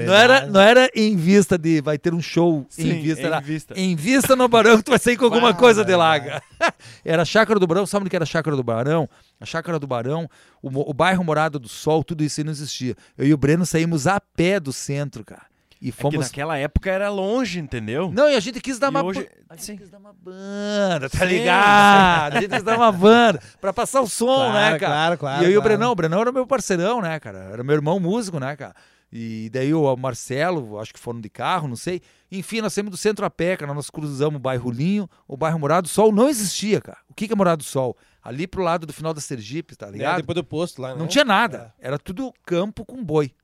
[0.06, 3.26] não, era, não era em vista de vai ter um show Sim, em vista.
[3.26, 3.74] Era em vista.
[3.76, 6.42] em vista no Barão que tu vai sair com alguma coisa de lá, cara.
[7.04, 7.84] Era a Chácara do Barão.
[7.86, 9.08] Sabe o que era a Chácara do Barão?
[9.40, 10.28] A Chácara do Barão,
[10.62, 12.94] o, o bairro Morado do Sol, tudo isso aí não existia.
[13.18, 15.51] Eu e o Breno saímos a pé do centro, cara.
[15.82, 16.14] E fomos...
[16.14, 18.12] É que naquela época era longe, entendeu?
[18.14, 19.28] Não, e a gente quis dar e uma hoje...
[19.48, 19.76] a gente Sim.
[19.76, 21.24] quis dar uma banda, tá Sim.
[21.24, 22.36] ligado?
[22.36, 24.78] A gente quis dar uma banda pra passar o som, claro, né, cara?
[24.78, 25.42] Claro, claro.
[25.42, 25.52] E eu claro.
[25.52, 27.50] e o Brenão, o Brenão era meu parceirão, né, cara?
[27.52, 28.76] Era meu irmão músico, né, cara?
[29.12, 32.00] E daí o Marcelo, acho que foram de carro, não sei.
[32.30, 33.74] Enfim, nós saímos do centro a pé, cara.
[33.74, 36.98] Nós cruzamos o bairro Linho, o bairro Morado do Sol não existia, cara.
[37.10, 37.94] O que, que é Morado do Sol?
[38.22, 40.14] Ali pro lado do final da Sergipe, tá ligado?
[40.14, 40.98] É, depois do posto lá, né?
[40.98, 41.74] Não tinha nada.
[41.78, 41.88] É.
[41.88, 43.34] Era tudo campo com boi.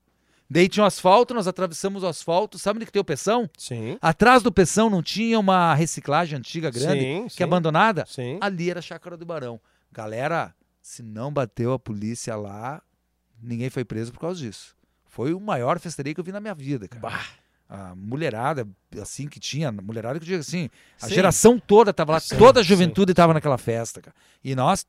[0.49, 2.57] Daí tinha o asfalto, nós atravessamos o asfalto.
[2.57, 3.49] Sabe onde que tem o Peção?
[3.57, 3.97] Sim.
[4.01, 7.43] Atrás do Peção não tinha uma reciclagem antiga grande, sim, que sim.
[7.43, 8.05] é abandonada?
[8.07, 8.37] Sim.
[8.41, 9.61] Ali era a Chácara do Barão.
[9.91, 12.81] Galera, se não bateu a polícia lá,
[13.41, 14.75] ninguém foi preso por causa disso.
[15.05, 17.01] Foi o maior festeirê que eu vi na minha vida, cara.
[17.01, 17.25] Bah
[17.69, 18.67] a mulherada,
[18.99, 21.13] assim, que tinha, mulherada que eu digo assim, a sim.
[21.13, 24.15] geração toda tava lá, sim, toda a juventude estava naquela festa, cara.
[24.43, 24.83] E nós,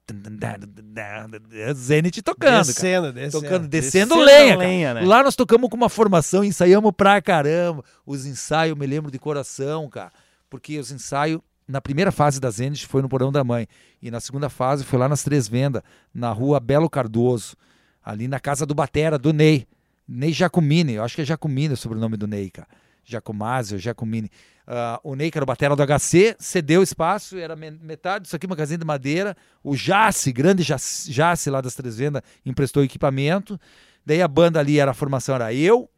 [1.75, 3.13] Zenit tocando, descendo, cara.
[3.13, 5.03] Descendo, tocando, descendo, descendo lenha, lenha né?
[5.03, 7.85] Lá nós tocamos com uma formação, ensaiamos pra caramba.
[8.07, 10.11] Os ensaios, me lembro de coração, cara,
[10.49, 13.69] porque os ensaios na primeira fase da Zenit foi no Porão da Mãe.
[14.01, 15.83] E na segunda fase foi lá nas Três Vendas,
[16.13, 17.57] na rua Belo Cardoso,
[18.03, 19.67] ali na casa do Batera, do Ney.
[20.13, 22.67] Ney Jacomini, eu acho que é Jacomini o sobrenome do Ney, cara.
[23.05, 24.29] Jacomazio, Jacomini.
[24.67, 28.47] Uh, o Ney, que era o batera do HC, cedeu espaço, era metade disso aqui,
[28.47, 29.37] uma casinha de madeira.
[29.63, 33.59] O Jace, grande Jace, Jace lá das Três Vendas, emprestou equipamento.
[34.05, 35.89] Daí a banda ali, era a formação era eu,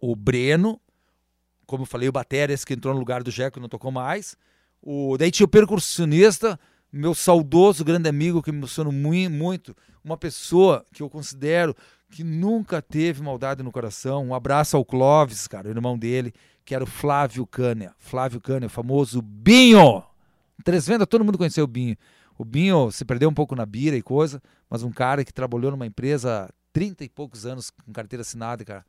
[0.00, 0.80] o Breno,
[1.66, 4.36] como eu falei, o batera, esse que entrou no lugar do Jeco, não tocou mais.
[4.80, 6.58] O, daí tinha o percussionista,
[6.90, 11.74] meu saudoso grande amigo, que me emocionou muito, uma pessoa que eu considero
[12.10, 14.26] que nunca teve maldade no coração.
[14.26, 16.32] Um abraço ao Clóvis, cara, o irmão dele,
[16.64, 17.94] que era o Flávio Cânia.
[17.98, 20.02] Flávio Cânia, o famoso Binho.
[20.64, 21.96] Três vendas, todo mundo conheceu o Binho.
[22.38, 25.70] O Binho se perdeu um pouco na bira e coisa, mas um cara que trabalhou
[25.70, 28.84] numa empresa 30 e poucos anos com carteira assinada, cara.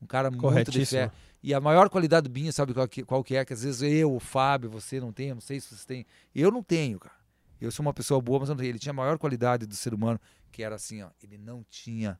[0.00, 1.10] Um cara muito de fé.
[1.42, 3.44] E a maior qualidade do Binho, sabe qual que, qual que é?
[3.44, 6.06] Que às vezes eu, o Fábio, você não tem, eu não sei se você tem.
[6.34, 7.14] Eu não tenho, cara.
[7.60, 8.70] Eu sou uma pessoa boa, mas eu não tenho.
[8.70, 10.20] Ele tinha a maior qualidade do ser humano,
[10.50, 11.08] que era assim, ó.
[11.22, 12.18] Ele não tinha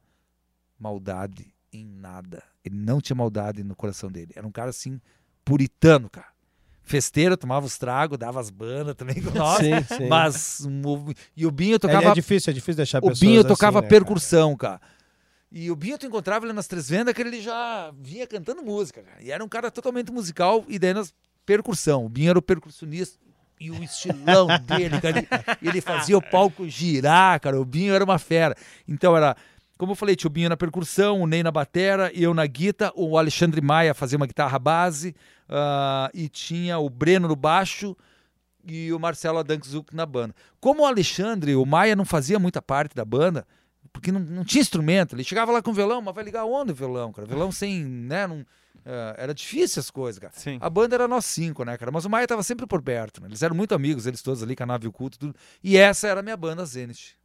[0.82, 2.42] maldade em nada.
[2.64, 4.32] Ele não tinha maldade no coração dele.
[4.34, 5.00] Era um cara assim,
[5.44, 6.32] puritano, cara.
[6.82, 9.59] Festeiro, tomava os tragos, dava as bandas também com nós.
[9.59, 10.09] Sim, sim.
[10.09, 10.66] Mas.
[11.36, 12.09] E o Binho tocava.
[12.09, 14.80] É, é difícil, é difícil deixar O Binho tocava assim, né, percussão, cara?
[14.80, 14.92] cara.
[15.50, 19.02] E o Binho tu encontrava ele nas três vendas que ele já vinha cantando música,
[19.02, 19.22] cara.
[19.22, 21.14] E era um cara totalmente musical, e daí nas
[21.46, 22.06] percussão.
[22.06, 23.20] O Binho era o percussionista.
[23.60, 25.28] E o estilão dele, cara, ele,
[25.62, 27.60] ele fazia o palco girar, cara.
[27.60, 28.56] O Binho era uma fera.
[28.88, 29.36] Então era
[29.82, 32.92] como eu falei, tinha o Binho na percussão, o Ney na batera, eu na guita,
[32.94, 35.12] o Alexandre Maia fazia uma guitarra base,
[35.48, 37.96] uh, e tinha o Breno no baixo
[38.64, 40.36] e o Marcelo Adanczuk na banda.
[40.60, 43.44] Como o Alexandre, o Maia não fazia muita parte da banda,
[43.92, 46.74] porque não, não tinha instrumento, ele chegava lá com violão, mas vai ligar onde o
[46.76, 47.26] violão, cara?
[47.26, 48.46] Violão sem, né, não, uh,
[49.16, 50.32] era difícil as coisas, cara.
[50.36, 50.59] Sim.
[50.60, 51.90] A banda era nós cinco, né, cara?
[51.90, 53.26] Mas o Maia tava sempre por perto, né?
[53.26, 55.34] Eles eram muito amigos, eles todos ali, Canave e o Culto, tudo.
[55.60, 57.20] E essa era a minha banda Zenith.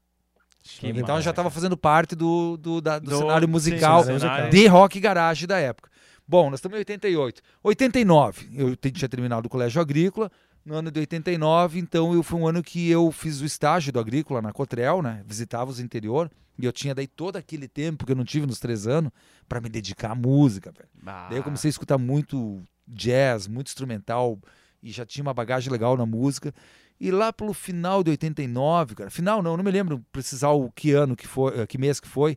[0.80, 1.14] Que então massa.
[1.19, 4.49] eu já estava fazendo parte do, do, da- do Do- cenário sim, musical do cenário.
[4.52, 5.89] de rock garage da época.
[6.27, 7.41] Bom, nós estamos em 88.
[7.64, 10.31] 89, eu tinha terminado o colégio agrícola.
[10.65, 13.99] No ano de 89, então, eu foi um ano que eu fiz o estágio do
[14.02, 15.23] agrícola na Cotrel, né?
[15.26, 16.30] Visitava os interior.
[16.60, 19.11] E eu tinha daí todo aquele tempo que eu não tive nos três anos
[19.48, 20.89] para me dedicar à música, velho.
[21.06, 24.38] Ah, Daí eu comecei a escutar muito jazz, muito instrumental
[24.84, 26.53] e já tinha uma bagagem legal na música.
[26.99, 30.94] E lá pelo final de 89, cara, final não, não me lembro precisar o que
[30.94, 32.36] ano que foi, eh, que mês que foi.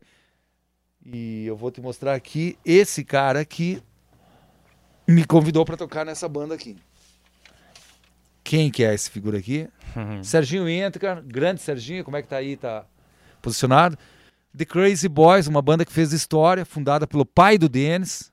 [1.05, 3.83] E eu vou te mostrar aqui esse cara que
[5.09, 6.77] me convidou para tocar nessa banda aqui.
[8.45, 9.69] Quem que é esse figura aqui?
[9.97, 10.23] Uhum.
[10.23, 11.23] Serginho entra.
[11.27, 12.57] Grande Serginho, como é que tá aí?
[12.57, 12.85] Tá
[13.41, 13.97] posicionado.
[14.57, 18.31] The Crazy Boys, uma banda que fez história, fundada pelo pai do Denis.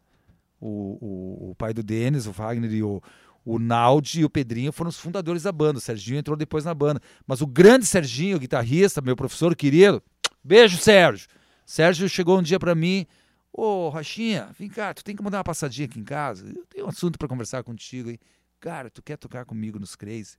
[0.60, 3.02] O, o, o pai do Denis, o Wagner e o,
[3.48, 5.78] o Naldi e o Pedrinho foram os fundadores da banda.
[5.78, 7.02] O Serginho entrou depois na banda.
[7.26, 10.04] Mas o grande Serginho, guitarrista, meu professor querido,
[10.44, 11.30] beijo, Sérgio.
[11.66, 13.08] Sérgio chegou um dia pra mim,
[13.54, 16.46] ô Rochinha, vem cá, tu tem que mandar uma passadinha aqui em casa.
[16.54, 18.20] Eu tenho um assunto pra conversar contigo aí.
[18.60, 20.36] Cara, tu quer tocar comigo nos Crazy?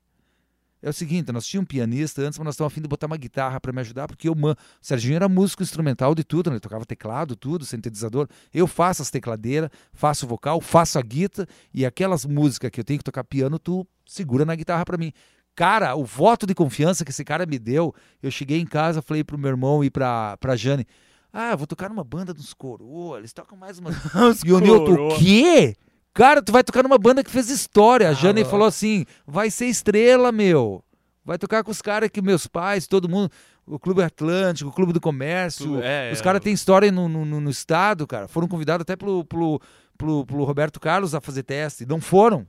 [0.81, 3.07] É o seguinte, nós tínhamos um pianista antes, mas nós estávamos a fim de botar
[3.07, 4.53] uma guitarra para me ajudar, porque eu, man...
[4.53, 6.55] o Serginho era músico instrumental de tudo, né?
[6.55, 8.29] ele tocava teclado, tudo, sintetizador.
[8.55, 12.85] Eu faço as tecladeiras, faço o vocal, faço a guitarra, e aquelas músicas que eu
[12.85, 15.13] tenho que tocar piano, tu segura na guitarra para mim.
[15.57, 17.93] Cara, o voto de confiança que esse cara me deu,
[18.23, 20.87] eu cheguei em casa, falei pro meu irmão e pra, pra Jane,
[21.33, 23.91] ah, vou tocar numa banda dos coroa, eles tocam mais uma...
[24.47, 25.75] E o Nilton, o quê?
[26.19, 28.09] Cara, tu vai tocar numa banda que fez história.
[28.09, 28.51] A Jane louco.
[28.51, 30.83] falou assim: vai ser estrela, meu.
[31.25, 33.31] Vai tocar com os caras que meus pais, todo mundo.
[33.65, 35.81] O Clube Atlântico, o Clube do Comércio.
[35.81, 36.23] É, os é.
[36.25, 38.27] caras têm história no, no, no- no estado, cara.
[38.27, 39.61] Foram convidados até pelo, pelo,
[39.97, 41.87] pelo, pelo Roberto Carlos a fazer teste.
[41.87, 42.45] Não foram.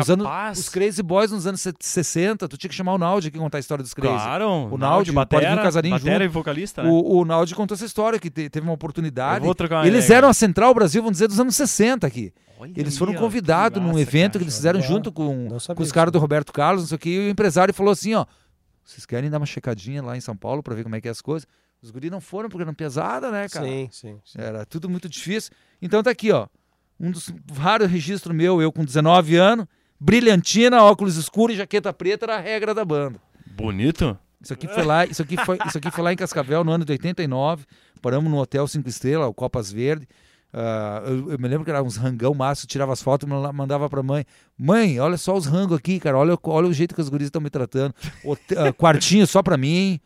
[0.00, 0.58] Nos anos, Capaz.
[0.58, 3.60] os Crazy Boys nos anos 60, tu tinha que chamar o Naldi aqui contar a
[3.60, 4.14] história dos Crazy.
[4.14, 4.48] Claro.
[4.72, 6.24] O Naldi, pode vir batera, o Casarinho batera junto.
[6.24, 6.88] e vocalista, né?
[6.90, 9.40] O, o Naldi contou essa história, que te- teve uma oportunidade.
[9.40, 10.18] Eu vou trocar uma Eles ideia.
[10.18, 12.32] eram a Central Brasil, vamos dizer, dos anos 60 aqui.
[12.58, 14.38] Olha Eles foram convidados num evento cara.
[14.38, 17.10] que eles fizeram junto com, com os caras do Roberto Carlos, não sei o que,
[17.10, 18.24] e o empresário falou assim, ó,
[18.82, 21.10] vocês querem dar uma checadinha lá em São Paulo pra ver como é que é
[21.10, 21.46] as coisas?
[21.82, 23.66] Os guris não foram porque eram pesada, né, cara?
[23.66, 24.18] Sim, sim.
[24.24, 24.38] sim.
[24.40, 25.52] Era tudo muito difícil.
[25.82, 26.46] Então tá aqui, ó,
[26.98, 29.66] um dos raros registros meu, eu com 19 anos,
[29.98, 33.20] brilhantina, óculos escuros e jaqueta preta era a regra da banda.
[33.46, 34.18] Bonito?
[34.40, 36.84] Isso aqui foi lá, isso aqui foi, isso aqui foi lá em Cascavel no ano
[36.84, 37.64] de 89.
[38.02, 40.06] Paramos no hotel cinco estrelas, o Copas Verde.
[40.52, 43.52] Ah, eu, eu me lembro que era uns rangão massa, tirava as fotos e manda-
[43.52, 44.24] mandava pra mãe.
[44.56, 46.16] Mãe, olha só os rangos aqui, cara.
[46.16, 47.94] Olha, olha o jeito que os guris estão me tratando.
[48.56, 49.98] Ah, quartinho só pra mim,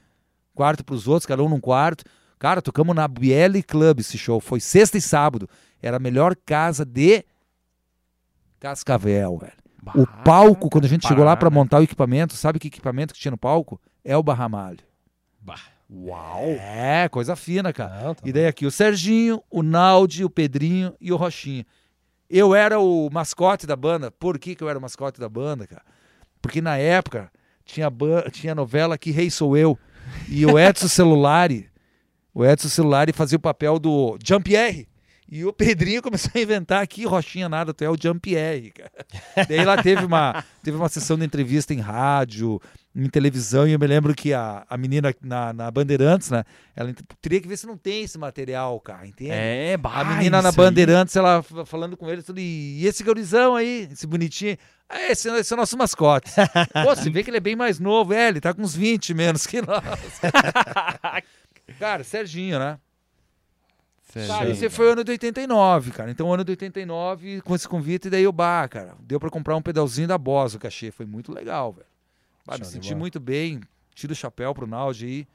[0.54, 2.04] quarto pros outros, cada um num quarto.
[2.38, 4.40] Cara, tocamos na Biele Club esse show.
[4.40, 5.48] Foi sexta e sábado.
[5.82, 7.22] Era a melhor casa de
[8.58, 9.59] Cascavel, velho.
[9.94, 13.14] O Bah, palco, quando a gente chegou lá pra montar o equipamento, sabe que equipamento
[13.14, 13.80] que tinha no palco?
[14.04, 14.78] É o Barramalho.
[15.92, 16.44] Uau.
[16.60, 18.04] É, coisa fina, cara.
[18.04, 21.66] Não, tá E daí aqui o Serginho, o Naldi, o Pedrinho e o Rochinha.
[22.28, 24.08] Eu era o mascote da banda.
[24.10, 25.82] Por que, que eu era o mascote da banda, cara?
[26.40, 27.28] Porque na época
[27.64, 29.76] tinha, ban- tinha novela Que Rei Sou Eu.
[30.28, 31.68] E o Edson Celulari,
[32.32, 34.86] o Edson Celulari fazia o papel do Jean-Pierre.
[35.30, 38.90] E o Pedrinho começou a inventar aqui, Rochinha nada, tu é o Jean-Pierre, cara.
[39.48, 42.60] Daí lá teve uma, teve uma sessão de entrevista em rádio,
[42.96, 46.42] em televisão, e eu me lembro que a, a menina na, na Bandeirantes, né?
[46.74, 46.92] Ela
[47.22, 49.30] teria que ver se não tem esse material, cara, entende?
[49.30, 50.66] É, bah, A menina na isso aí.
[50.66, 54.56] Bandeirantes, ela falando com ele, tudo, e esse gurizão aí, esse bonitinho,
[54.88, 56.32] ah, esse, esse é o nosso mascote.
[56.84, 59.14] Pô, você vê que ele é bem mais novo, é, ele tá com uns 20
[59.14, 59.80] menos que nós.
[61.78, 62.80] cara, Serginho, né?
[64.12, 64.50] Cara, Serginho.
[64.52, 66.10] esse foi o ano de 89, cara.
[66.10, 69.56] Então, o ano de 89, com esse convite, daí eu, bah, cara, deu pra comprar
[69.56, 70.90] um pedalzinho da Boss, o cachê.
[70.90, 71.86] Foi muito legal, velho.
[72.46, 72.98] Bah, me senti bola.
[73.00, 73.60] muito bem.
[73.94, 75.28] Tiro o chapéu pro Naldi aí.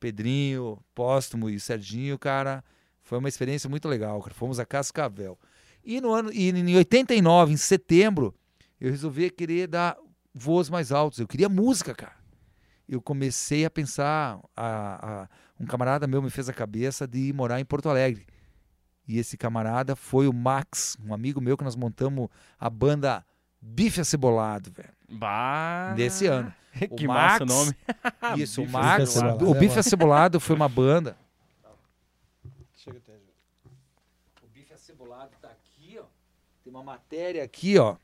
[0.00, 2.62] Pedrinho, Póstumo e Serginho, cara.
[3.02, 4.34] Foi uma experiência muito legal, cara.
[4.34, 5.38] Fomos a Cascavel.
[5.84, 8.34] E no ano, e em 89, em setembro,
[8.80, 9.96] eu resolvi querer dar
[10.34, 11.18] voos mais altos.
[11.20, 12.16] Eu queria música, cara.
[12.88, 15.28] Eu comecei a pensar, a- a-
[15.58, 18.26] um camarada meu me fez a cabeça de ir morar em Porto Alegre.
[19.08, 22.28] E esse camarada foi o Max, um amigo meu que nós montamos
[22.58, 23.24] a banda
[23.60, 24.92] Bife Acebolado, velho.
[25.08, 25.92] Bah.
[25.94, 26.52] Desse ano.
[26.96, 27.74] que O massa o Max- nome.
[28.42, 31.16] Isso, o Bife Max, o Bife Acebolado foi uma banda.
[32.74, 33.12] Chega até.
[34.42, 36.04] O Bife Acebolado tá aqui, ó.
[36.62, 37.96] Tem uma matéria aqui, ó.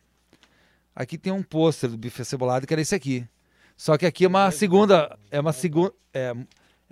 [0.94, 3.26] Aqui tem um pôster do Bife Acebolado que era esse aqui.
[3.76, 6.32] Só que aqui é uma segunda, é uma segunda, é,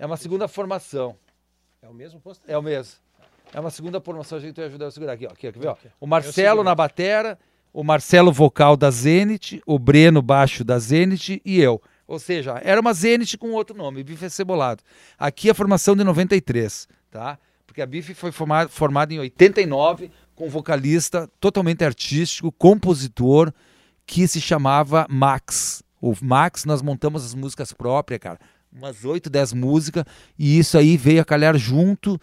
[0.01, 1.15] é uma segunda formação.
[1.79, 2.41] É o mesmo posto?
[2.47, 2.95] É o mesmo.
[3.53, 5.31] É uma segunda formação, a gente vai ajudar a segurar aqui, ó.
[5.31, 5.75] Aqui, ver, ó?
[5.99, 6.63] O Marcelo seguro.
[6.63, 7.37] na batera,
[7.71, 11.79] o Marcelo vocal da Zenit, o Breno baixo da Zenit e eu.
[12.07, 14.81] Ou seja, era uma Zenit com outro nome, bife acebolado.
[15.19, 17.37] Aqui a formação de 93, tá?
[17.67, 23.53] Porque a bife foi formada, formada em 89 com um vocalista totalmente artístico, compositor,
[24.07, 25.83] que se chamava Max.
[26.01, 28.39] O Max, nós montamos as músicas próprias, cara.
[28.73, 30.05] Umas 8, 10 músicas,
[30.37, 32.19] e isso aí veio a calhar junto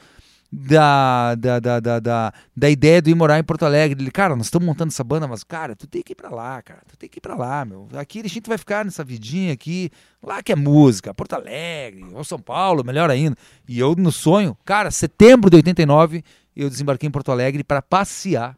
[0.51, 4.03] da, da, da, da, da, da ideia de ir morar em Porto Alegre.
[4.03, 6.61] Ele, cara, nós estamos montando essa banda, mas, cara, tu tem que ir pra lá,
[6.63, 6.81] cara.
[6.89, 7.87] Tu tem que ir pra lá, meu.
[7.95, 9.91] Aqui a gente vai ficar nessa vidinha aqui.
[10.23, 13.37] Lá que é música, Porto Alegre, ou São Paulo, melhor ainda.
[13.69, 16.25] E eu, no sonho, cara, setembro de 89,
[16.57, 18.57] eu desembarquei em Porto Alegre para passear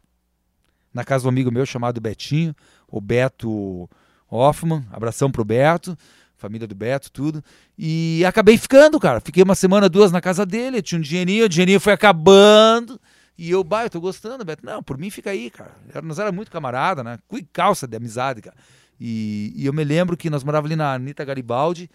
[0.93, 2.55] na casa do amigo meu chamado Betinho,
[2.87, 3.89] o Beto
[4.29, 4.85] Hoffman.
[4.91, 5.97] Abração pro Beto
[6.41, 7.43] família do Beto, tudo.
[7.77, 9.21] E acabei ficando, cara.
[9.21, 12.99] Fiquei uma semana, duas na casa dele, tinha um dinheirinho, o dinheirinho foi acabando.
[13.37, 14.65] E eu, bah, eu tô gostando, Beto.
[14.65, 15.71] Não, por mim fica aí, cara.
[16.03, 17.19] Nós era muito camarada, né?
[17.27, 18.57] Cui calça de amizade, cara.
[18.99, 21.89] E, e eu me lembro que nós morávamos ali na Anitta Garibaldi.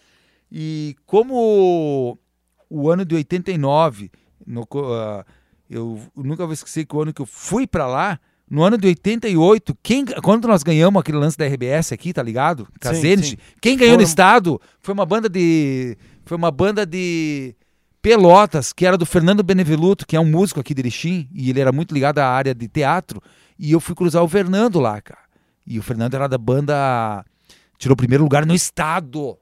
[0.51, 2.18] E como
[2.70, 4.10] o ano de 89,
[4.47, 5.24] no, uh,
[5.68, 8.86] eu nunca vou esquecer que o ano que eu fui para lá, no ano de
[8.86, 12.68] 88, quem, quando nós ganhamos aquele lance da RBS aqui, tá ligado?
[12.81, 14.05] Cazenit, quem ganhou Foram...
[14.05, 15.97] no estado foi uma banda de.
[16.24, 17.55] Foi uma banda de
[18.01, 21.60] Pelotas, que era do Fernando Beneveluto, que é um músico aqui de Erechim, e ele
[21.60, 23.20] era muito ligado à área de teatro.
[23.59, 25.27] E eu fui cruzar o Fernando lá, cara.
[25.66, 27.24] E o Fernando era da banda.
[27.78, 29.36] Tirou o primeiro lugar no estado.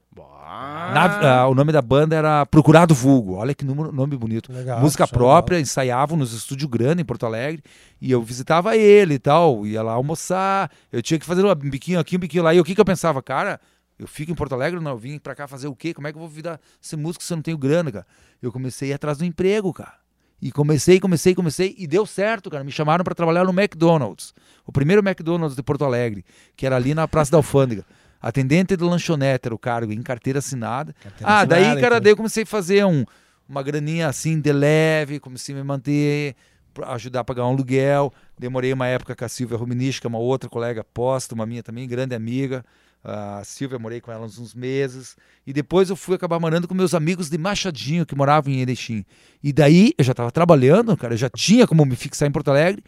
[0.93, 3.35] Na, uh, o nome da banda era Procurado Vulgo.
[3.35, 4.51] Olha que número, nome bonito.
[4.51, 5.63] Legal, Música própria, legal.
[5.63, 7.63] ensaiavam nos estúdios grandes em Porto Alegre.
[7.99, 9.65] E eu visitava ele e tal.
[9.65, 10.71] Ia lá almoçar.
[10.91, 12.53] Eu tinha que fazer um biquinho aqui, um biquinho lá.
[12.53, 13.21] E o que, que eu pensava?
[13.21, 13.59] Cara,
[13.97, 15.93] eu fico em Porto Alegre, não, eu vim pra cá fazer o quê?
[15.93, 18.07] Como é que eu vou virar ser músico se eu não tenho grana, cara?
[18.41, 19.93] Eu comecei a ir atrás do emprego, cara.
[20.41, 22.63] E comecei, comecei, comecei e deu certo, cara.
[22.63, 24.33] Me chamaram para trabalhar no McDonald's.
[24.65, 26.25] O primeiro McDonald's de Porto Alegre,
[26.55, 27.85] que era ali na Praça da Alfândega.
[28.21, 30.93] Atendente de lanchonete era o cargo, em carteira assinada.
[31.01, 32.01] Carteira ah, daí, cara, então.
[32.01, 33.05] daí eu comecei a fazer um,
[33.47, 36.35] uma graninha assim de leve, comecei a me manter,
[36.83, 38.11] ajudar a pagar um aluguel.
[38.37, 41.63] Demorei uma época com a Silvia Ruminich, que é uma outra colega posta, uma minha
[41.63, 42.65] também, grande amiga.
[43.03, 45.15] A Silvia, morei com ela uns meses.
[45.45, 49.05] E depois eu fui acabar morando com meus amigos de Machadinho, que moravam em Erechim.
[49.43, 52.49] E daí eu já estava trabalhando, cara, eu já tinha como me fixar em Porto
[52.49, 52.83] Alegre.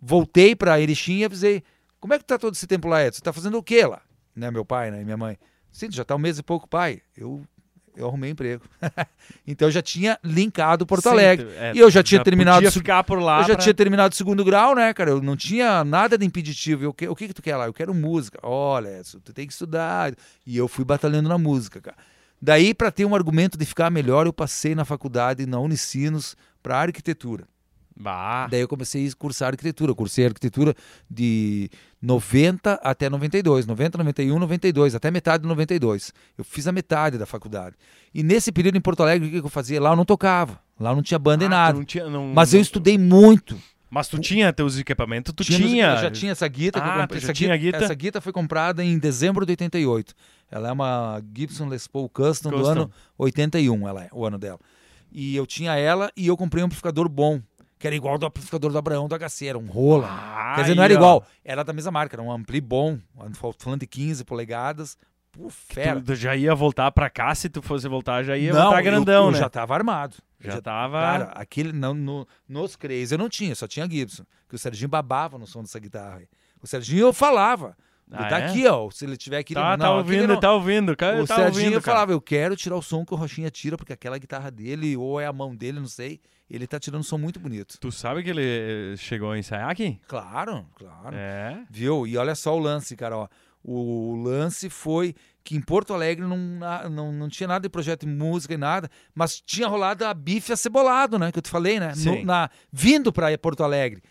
[0.00, 1.62] Voltei para Erechim e avisei:
[2.00, 3.18] como é que tá todo esse tempo lá, Edson?
[3.18, 4.00] Você tá fazendo o quê lá?
[4.38, 5.38] Né, meu pai né, e minha mãe.
[5.70, 7.02] Sim, já está um mês e pouco, pai.
[7.16, 7.42] Eu,
[7.96, 8.64] eu arrumei emprego.
[9.46, 11.48] então eu já tinha linkado Porto Sim, Alegre.
[11.56, 12.56] É, e eu já tinha já terminado.
[12.56, 13.40] Podia ficar por lá.
[13.40, 13.62] Eu já pra...
[13.62, 15.10] tinha terminado o segundo grau, né, cara?
[15.10, 16.84] Eu não tinha nada de impeditivo.
[16.84, 17.66] Eu, o que, que tu quer lá?
[17.66, 18.38] Eu quero música.
[18.42, 20.14] Olha, tu tem que estudar.
[20.46, 21.96] E eu fui batalhando na música, cara.
[22.40, 26.78] Daí, para ter um argumento de ficar melhor, eu passei na faculdade, na Unicinos, para
[26.78, 27.44] arquitetura.
[27.98, 28.46] Bah.
[28.46, 29.92] Daí eu comecei a cursar arquitetura.
[29.92, 30.74] Cursei arquitetura
[31.10, 31.68] de
[32.00, 33.66] 90 até 92.
[33.66, 36.12] 90, 91, 92, até metade de 92.
[36.36, 37.74] Eu fiz a metade da faculdade.
[38.14, 39.80] E nesse período em Porto Alegre, o que eu fazia?
[39.80, 40.60] Lá eu não tocava.
[40.78, 41.76] Lá eu não tinha banda ah, e nada.
[41.76, 42.58] Não tinha, não, Mas não...
[42.60, 43.60] eu estudei muito.
[43.90, 45.32] Mas tu tinha teus equipamentos?
[45.34, 45.58] Tu tinha?
[45.58, 45.86] tinha...
[45.94, 46.78] Eu já tinha essa guita.
[46.78, 47.78] Ah, comprei, essa, guita, guita?
[47.78, 50.14] essa guita foi comprada em dezembro de 88.
[50.50, 52.62] Ela é uma Gibson Les Paul Custom, Custom.
[52.62, 54.60] do ano 81, ela é, o ano dela.
[55.10, 57.40] E eu tinha ela e eu comprei um amplificador bom
[57.78, 60.08] que era igual do amplificador do Abraão do HC, era um rola.
[60.10, 62.98] Ah, Quer dizer, não era igual, era da mesma marca, era um ampli bom,
[63.58, 64.96] falando de 15 polegadas.
[65.30, 66.00] Pô, fera.
[66.00, 69.24] Tu, já ia voltar pra cá, se tu fosse voltar, já ia não, voltar grandão,
[69.24, 69.38] eu, eu né?
[69.38, 70.16] já tava armado.
[70.40, 71.00] Já, já tava.
[71.00, 74.24] Cara, aquele, não, no, nos Crazy eu não tinha, só tinha Gibson.
[74.48, 76.22] Que o Serginho babava no som dessa guitarra.
[76.62, 77.76] O Serginho eu falava.
[78.10, 78.46] Ah, ele tá é?
[78.46, 78.90] aqui, ó.
[78.90, 80.40] Se ele tiver aqui, tá, não, tá ouvindo, não.
[80.40, 81.22] tá ouvindo, cara.
[81.22, 83.92] O tá Serginho ouvindo, falava, eu quero tirar o som que o Rochinha tira, porque
[83.92, 86.20] aquela guitarra dele, ou é a mão dele, não sei
[86.50, 87.78] ele tá tirando um som muito bonito.
[87.78, 90.00] Tu sabe que ele eh, chegou a ensaiar aqui?
[90.08, 91.14] Claro, claro.
[91.14, 91.62] É.
[91.70, 92.06] Viu?
[92.06, 93.28] E olha só o lance, cara, ó.
[93.62, 95.14] O lance foi
[95.44, 96.38] que em Porto Alegre não,
[96.90, 100.52] não, não tinha nada de projeto de música e nada, mas tinha rolado a bife
[100.52, 101.30] acebolado, né?
[101.30, 101.92] Que eu te falei, né?
[101.96, 104.02] No, na, vindo para Porto Alegre.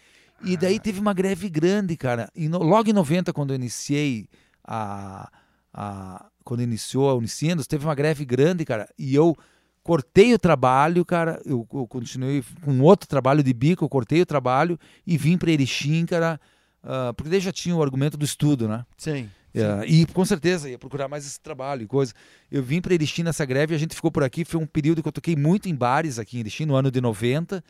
[0.43, 0.79] E daí ah.
[0.79, 2.29] teve uma greve grande, cara.
[2.35, 4.27] E no, logo em 90, quando eu iniciei
[4.63, 5.29] a.
[5.73, 8.87] a quando iniciou a Unicinos, teve uma greve grande, cara.
[8.97, 9.35] E eu
[9.83, 11.41] cortei o trabalho, cara.
[11.45, 15.51] Eu, eu, continuei com outro trabalho de bico, eu cortei o trabalho e vim para
[15.51, 16.39] Erechim, cara.
[16.81, 18.85] Uh, porque daí já tinha o argumento do estudo, né?
[18.97, 19.29] Sim.
[19.55, 22.13] Uh, e com certeza ia procurar mais esse trabalho e coisa.
[22.51, 24.45] Eu vim para Erechim nessa greve, a gente ficou por aqui.
[24.45, 27.01] Foi um período que eu toquei muito em bares aqui em Erechim, no ano de
[27.01, 27.63] 90.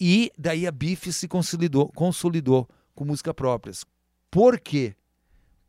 [0.00, 3.84] E daí a Bife se consolidou, consolidou com música próprias.
[4.30, 4.94] Por quê?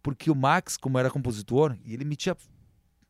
[0.01, 2.35] Porque o Max, como era compositor, ele metia,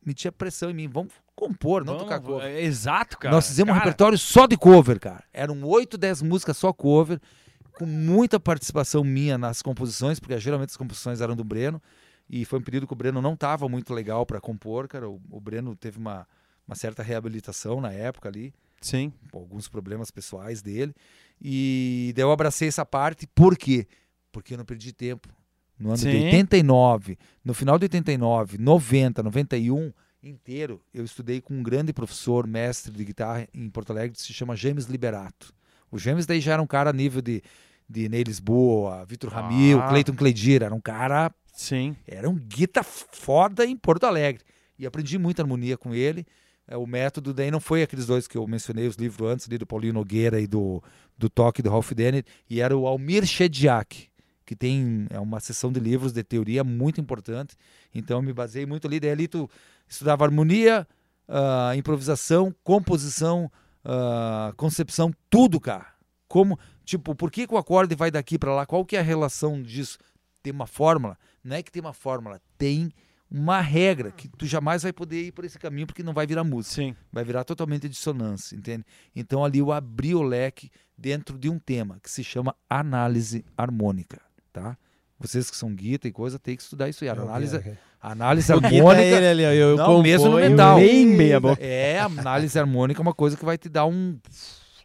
[0.04, 0.88] metia pressão em mim.
[0.88, 2.48] Vamos compor, não Vamos, tocar cover.
[2.48, 3.34] É, exato, cara.
[3.34, 3.78] Nós fizemos cara.
[3.78, 5.24] um repertório só de cover, cara.
[5.32, 7.20] Eram 8, 10 músicas só cover,
[7.78, 11.80] com muita participação minha nas composições, porque geralmente as composições eram do Breno.
[12.28, 15.08] E foi um período que o Breno não estava muito legal para compor, cara.
[15.08, 16.26] O, o Breno teve uma,
[16.66, 19.12] uma certa reabilitação na época ali, Sim.
[19.32, 20.94] alguns problemas pessoais dele.
[21.40, 23.86] E daí eu abracei essa parte, por quê?
[24.30, 25.28] Porque eu não perdi tempo.
[25.78, 26.24] No ano de Sim.
[26.26, 29.92] 89, no final de 89, 90, 91
[30.22, 34.32] inteiro, eu estudei com um grande professor, mestre de guitarra em Porto Alegre, que se
[34.32, 35.52] chama James Liberato.
[35.90, 37.42] O James daí já era um cara a nível de,
[37.88, 39.88] de Ney Lisboa, Vitor Ramil, Ah.
[39.88, 41.96] Cleiton Cledir, era um cara Sim.
[42.06, 44.44] era um guita foda em Porto Alegre.
[44.78, 46.24] E aprendi muita harmonia com ele.
[46.66, 49.58] É, o método daí não foi aqueles dois que eu mencionei, os livros antes, ali
[49.58, 50.82] do Paulinho Nogueira e do,
[51.18, 54.08] do Toque do Ralph Dennett, e era o Almir Shediak,
[54.44, 57.56] que tem é uma sessão de livros de teoria muito importante.
[57.94, 59.00] Então eu me baseei muito ali.
[59.00, 59.48] Daí ali tu
[59.88, 60.86] estudava harmonia,
[61.28, 63.50] ah, improvisação, composição,
[63.84, 65.86] ah, concepção, tudo, cara.
[66.28, 68.66] Como, tipo, por que, que o acorde vai daqui para lá?
[68.66, 69.98] Qual que é a relação disso?
[70.42, 71.18] Tem uma fórmula?
[71.44, 72.92] Não é que tem uma fórmula, tem
[73.32, 76.44] uma regra que tu jamais vai poder ir por esse caminho porque não vai virar
[76.44, 76.94] música, Sim.
[77.10, 78.84] vai virar totalmente dissonância, entende?
[79.16, 84.20] Então ali eu abri o leque dentro de um tema que se chama análise harmônica,
[84.52, 84.76] tá?
[85.18, 87.10] Vocês que são guita e coisa, tem que estudar isso aí.
[87.10, 89.02] Análise, análise O Guita harmônica.
[89.02, 90.76] é ele ali, eu Não, mesmo no metal.
[90.76, 91.62] Bem meia boca.
[91.62, 94.18] É, análise harmônica é uma coisa que vai te dar um.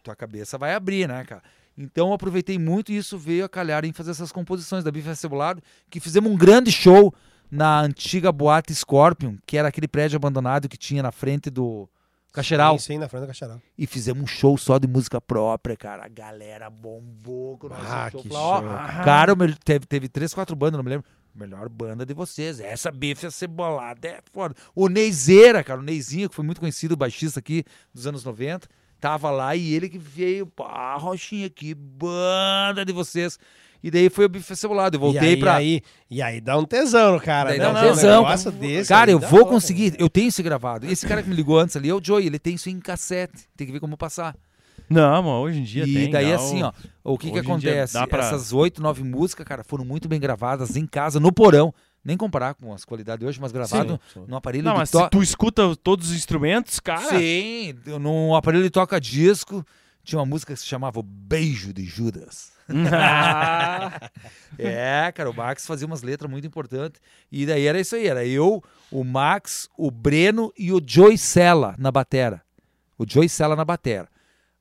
[0.03, 1.41] Tua cabeça vai abrir, né, cara?
[1.75, 5.13] Então eu aproveitei muito e isso veio a calhar em fazer essas composições da Bife
[5.15, 7.13] Cebulado, que fizemos um grande show
[7.49, 11.87] na antiga boate Scorpion, que era aquele prédio abandonado que tinha na frente do
[12.33, 12.77] Cacheral.
[12.77, 13.61] Sim, sim, na frente do Cacheral.
[13.77, 16.05] E fizemos um show só de música própria, cara.
[16.05, 18.21] A galera bombou com o nosso Ah, show.
[18.21, 19.03] que Falou, ó, show.
[19.05, 21.05] Cara, o mel- teve, teve três, quatro bandas, não me lembro.
[21.33, 22.59] Melhor banda de vocês.
[22.59, 24.55] Essa bife cebolada é foda.
[24.75, 27.63] O Neizeira, cara, o Neizinho, que foi muito conhecido, baixista aqui
[27.93, 28.67] dos anos 90,
[28.99, 33.37] tava lá e ele que veio, pá, Rochinha, que banda de vocês.
[33.83, 34.95] E daí foi o bife cebolado.
[34.95, 35.55] Eu voltei e aí, pra.
[35.55, 37.65] Aí, e aí dá um tesão no cara, Daí né?
[37.65, 38.51] dá um Não, tesão.
[38.59, 39.95] desse Cara, eu vou conseguir.
[39.99, 40.85] Eu tenho isso gravado.
[40.87, 42.25] Esse cara que me ligou antes ali é o Joey.
[42.25, 43.47] Ele tem isso em cassete.
[43.55, 44.35] Tem que ver como passar.
[44.89, 46.09] Não, mas hoje em dia e tem.
[46.11, 46.71] daí dá assim, ó,
[47.03, 47.93] o que que hoje dia acontece?
[47.93, 51.73] dá pra- Essas oito, nove músicas, cara, foram muito bem gravadas em casa, no porão.
[52.05, 54.89] Nem comparar com as qualidades de hoje, mas gravado Sim, num aparelho Não, de mas
[54.91, 54.99] to...
[54.99, 57.01] se tu escuta todos os instrumentos, cara.
[57.19, 59.65] Sim, num aparelho de toca-disco,
[60.07, 62.53] tinha uma música que se chamava O Beijo de Judas.
[64.57, 67.01] É, cara, o Max fazia umas letras muito importantes.
[67.31, 71.75] E daí era isso aí, era eu, o Max, o Breno e o Joey Sella
[71.77, 72.41] na batera.
[72.97, 74.07] O Joey Sella na batera.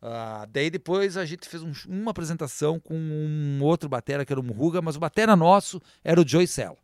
[0.03, 4.41] Ah, daí depois a gente fez um- uma apresentação com um outro batera que era
[4.41, 6.77] o Murruga, mas o batera nosso era o Joey Sella.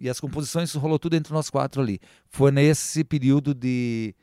[0.00, 2.00] E as composições rolou tudo entre nós quatro ali.
[2.28, 4.14] Foi nesse período de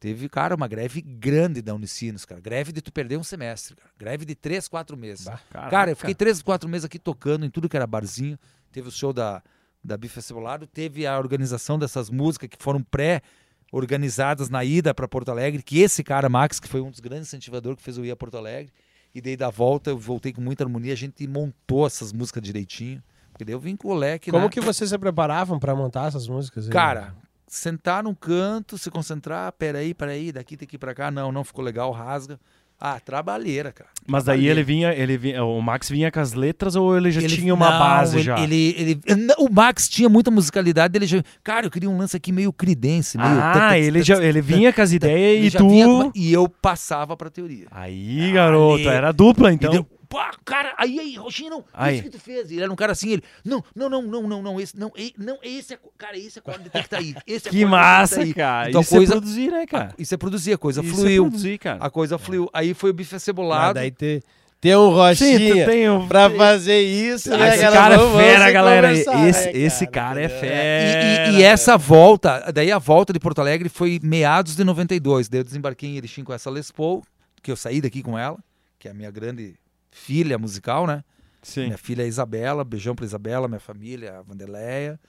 [0.00, 2.40] Teve, cara, uma greve grande da Unicinos, cara.
[2.40, 3.90] Greve de tu perder um semestre, cara.
[3.98, 5.26] Greve de três, quatro meses.
[5.26, 8.38] Bah, Cara, eu fiquei três, quatro meses aqui tocando em tudo que era barzinho.
[8.72, 9.42] Teve o show da,
[9.84, 15.30] da Bife Cebolado, teve a organização dessas músicas que foram pré-organizadas na ida para Porto
[15.30, 18.10] Alegre, que esse cara, Max, que foi um dos grandes incentivadores que fez eu ir
[18.10, 18.72] a Porto Alegre.
[19.14, 23.02] E daí da volta eu voltei com muita harmonia, a gente montou essas músicas direitinho.
[23.32, 24.50] Porque daí eu vim com o leque, Como né?
[24.50, 26.66] que vocês se preparavam pra montar essas músicas?
[26.66, 26.72] aí?
[26.72, 27.14] Cara,
[27.50, 31.42] sentar num canto, se concentrar, peraí, peraí, daqui tem que ir pra cá, não, não
[31.42, 32.38] ficou legal, rasga.
[32.82, 33.90] Ah, trabalheira, cara.
[34.06, 37.20] Mas daí ele vinha, ele vinha, o Max vinha com as letras ou ele já
[37.20, 38.40] Ele- tinha uma não, base ele, já?
[38.40, 42.16] Ele, ele, não, o Max tinha muita musicalidade, ele já, cara, eu queria um lance
[42.16, 46.10] aqui meio credence, meio Ah, ele já, ele vinha com as ideias e tu vinha
[46.14, 47.66] e eu passava pra teoria.
[47.70, 49.86] Aí, garoto, era dupla então.
[50.10, 51.94] Pá, cara, aí, aí, Roxinho, não, Aí.
[51.94, 52.50] isso que tu fez.
[52.50, 55.14] Ele era um cara assim, ele, não, não, não, não, não, não, esse, não, e-
[55.16, 57.14] não, esse, aco- cara, esse acorde tem que estar aí.
[57.26, 58.34] Esse Que acorde tem massa, tá aí.
[58.34, 58.68] cara.
[58.68, 59.94] Então, Isso coisa- é produzir, né, cara?
[59.96, 61.24] Isso é produzir, a coisa Isso fluiu.
[61.24, 61.78] é produzir, cara.
[61.80, 62.50] A coisa fluiu.
[62.52, 63.74] Aí foi o bife Ah, acebolado.
[63.74, 64.22] daí ter,
[64.60, 66.06] ter um Sim, Rochinha tem o...
[66.08, 67.94] pra fazer isso, né, Esse cara?
[67.94, 68.92] é fera, galera.
[68.92, 69.08] Esse,
[69.46, 70.36] né, esse cara é entendeu?
[70.38, 71.28] E- fera.
[71.30, 75.28] E, e essa volta, daí a volta de Porto Alegre foi meados de 92.
[75.28, 77.02] Daí eu desembarquei em Erechim com essa Les Paul,
[77.42, 78.36] que eu saí daqui com ela,
[78.78, 79.54] que é a minha grande
[79.90, 81.02] filha musical, né?
[81.42, 81.66] Sim.
[81.66, 85.00] Minha filha é Isabela, beijão pra Isabela, minha família, a Vandeleia,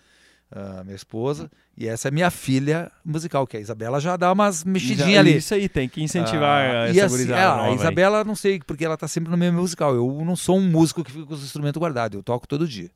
[0.49, 1.51] a minha esposa.
[1.77, 5.37] E essa é minha filha musical, que a Isabela já dá umas mexidinhas Já- ali.
[5.37, 7.75] Isso aí, tem que incentivar Ah, essa e assim, é, a aí.
[7.75, 9.93] Isabela, não sei, porque ela tá sempre no meio musical.
[9.93, 12.89] Eu não sou um músico que fica com os instrumentos guardados, eu toco todo dia.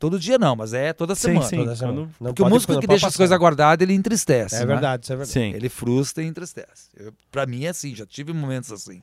[0.00, 1.46] Todo dia não, mas é toda Sim, semana.
[1.46, 1.56] sim.
[1.58, 1.96] Toda semana.
[1.96, 3.18] quando- Não Porque o músico não que deixa as passar.
[3.18, 4.54] coisas guardadas, ele entristece.
[4.54, 4.66] É né?
[4.66, 5.32] verdade, isso é verdade.
[5.32, 5.52] Sim.
[5.54, 6.88] Ele frustra e entristece.
[6.96, 9.02] Eu, pra mim é assim, já tive momentos assim.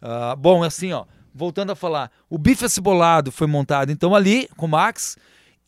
[0.00, 1.04] Ah, bom, assim, ó,
[1.38, 5.16] voltando a falar, o Bife Acebolado foi montado então ali com o Max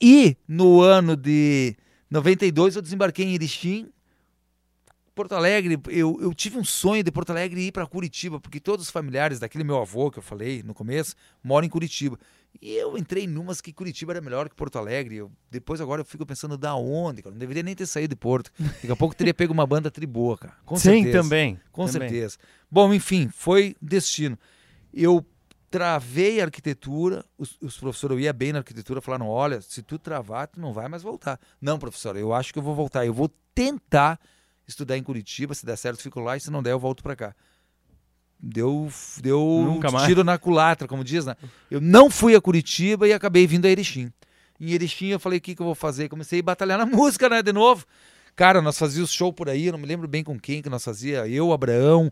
[0.01, 1.77] e no ano de
[2.11, 3.89] 92 eu desembarquei em Erechim
[5.15, 8.87] Porto Alegre, eu, eu tive um sonho de Porto Alegre ir para Curitiba, porque todos
[8.87, 11.15] os familiares daquele meu avô que eu falei no começo
[11.45, 12.19] moram em Curitiba.
[12.61, 15.17] E eu entrei numas que Curitiba era melhor que Porto Alegre.
[15.17, 17.33] Eu, depois agora eu fico pensando da onde, cara.
[17.33, 18.51] Não deveria nem ter saído de Porto.
[18.59, 20.55] Daqui a pouco teria pego uma banda triboa, cara.
[20.65, 21.23] Com Sim, certeza.
[21.23, 21.61] também.
[21.71, 22.09] Com também.
[22.09, 22.39] certeza.
[22.71, 24.39] Bom, enfim, foi destino.
[24.93, 25.25] Eu
[25.71, 29.99] travei a arquitetura, os, os professores, eu ia bem na arquitetura, falaram, olha, se tu
[29.99, 31.39] travar, tu não vai mais voltar.
[31.61, 33.07] Não, professor, eu acho que eu vou voltar.
[33.07, 34.19] Eu vou tentar
[34.67, 37.15] estudar em Curitiba, se der certo, fico lá, e se não der, eu volto para
[37.17, 37.35] cá.
[38.43, 38.91] Deu,
[39.21, 40.07] deu Nunca um mais.
[40.07, 41.37] tiro na culatra, como diz, né?
[41.71, 44.11] Eu não fui a Curitiba e acabei vindo a Erechim.
[44.59, 46.09] Em Erechim eu falei, o que, que eu vou fazer?
[46.09, 47.85] Comecei a batalhar na música, né, de novo.
[48.35, 50.83] Cara, nós fazíamos show por aí, eu não me lembro bem com quem que nós
[50.83, 51.29] fazia.
[51.29, 52.11] Eu, o Abraão,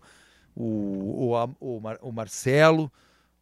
[0.55, 2.93] o, o, o, Mar- o Marcelo,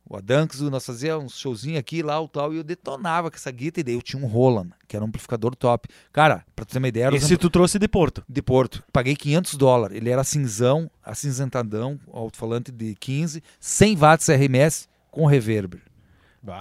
[0.08, 3.50] o Adanxo, nós fazíamos um showzinho aqui, lá, o tal, e eu detonava com essa
[3.50, 5.88] guita, e daí eu tinha um Roland, que era um amplificador top.
[6.12, 8.22] Cara, pra tu ter uma ideia, Esse tu trouxe de Porto.
[8.28, 8.84] de Porto.
[8.92, 9.96] Paguei 500 dólares.
[9.96, 15.82] Ele era cinzão, acinzentadão, alto-falante de 15, 100 watts RMS com reverber.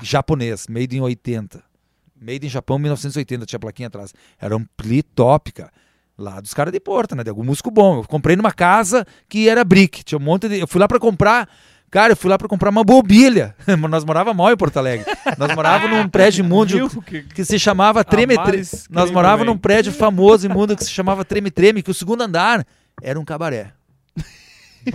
[0.02, 1.64] Japonês, made in 80.
[2.20, 4.14] Made in Japão, 1980, tinha plaquinha atrás.
[4.40, 5.72] Era um pli top, cara.
[6.18, 7.24] Lá dos caras de Porto, né?
[7.24, 7.98] De algum músico bom.
[8.00, 10.04] Eu comprei numa casa que era brick.
[10.04, 10.60] Tinha um monte de.
[10.60, 11.50] Eu fui lá pra comprar.
[11.96, 13.56] Cara, eu fui lá pra comprar uma mobília.
[13.90, 15.06] Nós morava mal em Porto Alegre.
[15.38, 16.90] Nós morávamos num prédio imundo?
[17.04, 18.68] Que- que se chamava Treme Treme.
[18.90, 22.68] Nós morávamos num prédio famoso imundo que se chamava Treme Treme, que o segundo andar
[23.02, 23.72] era um cabaré.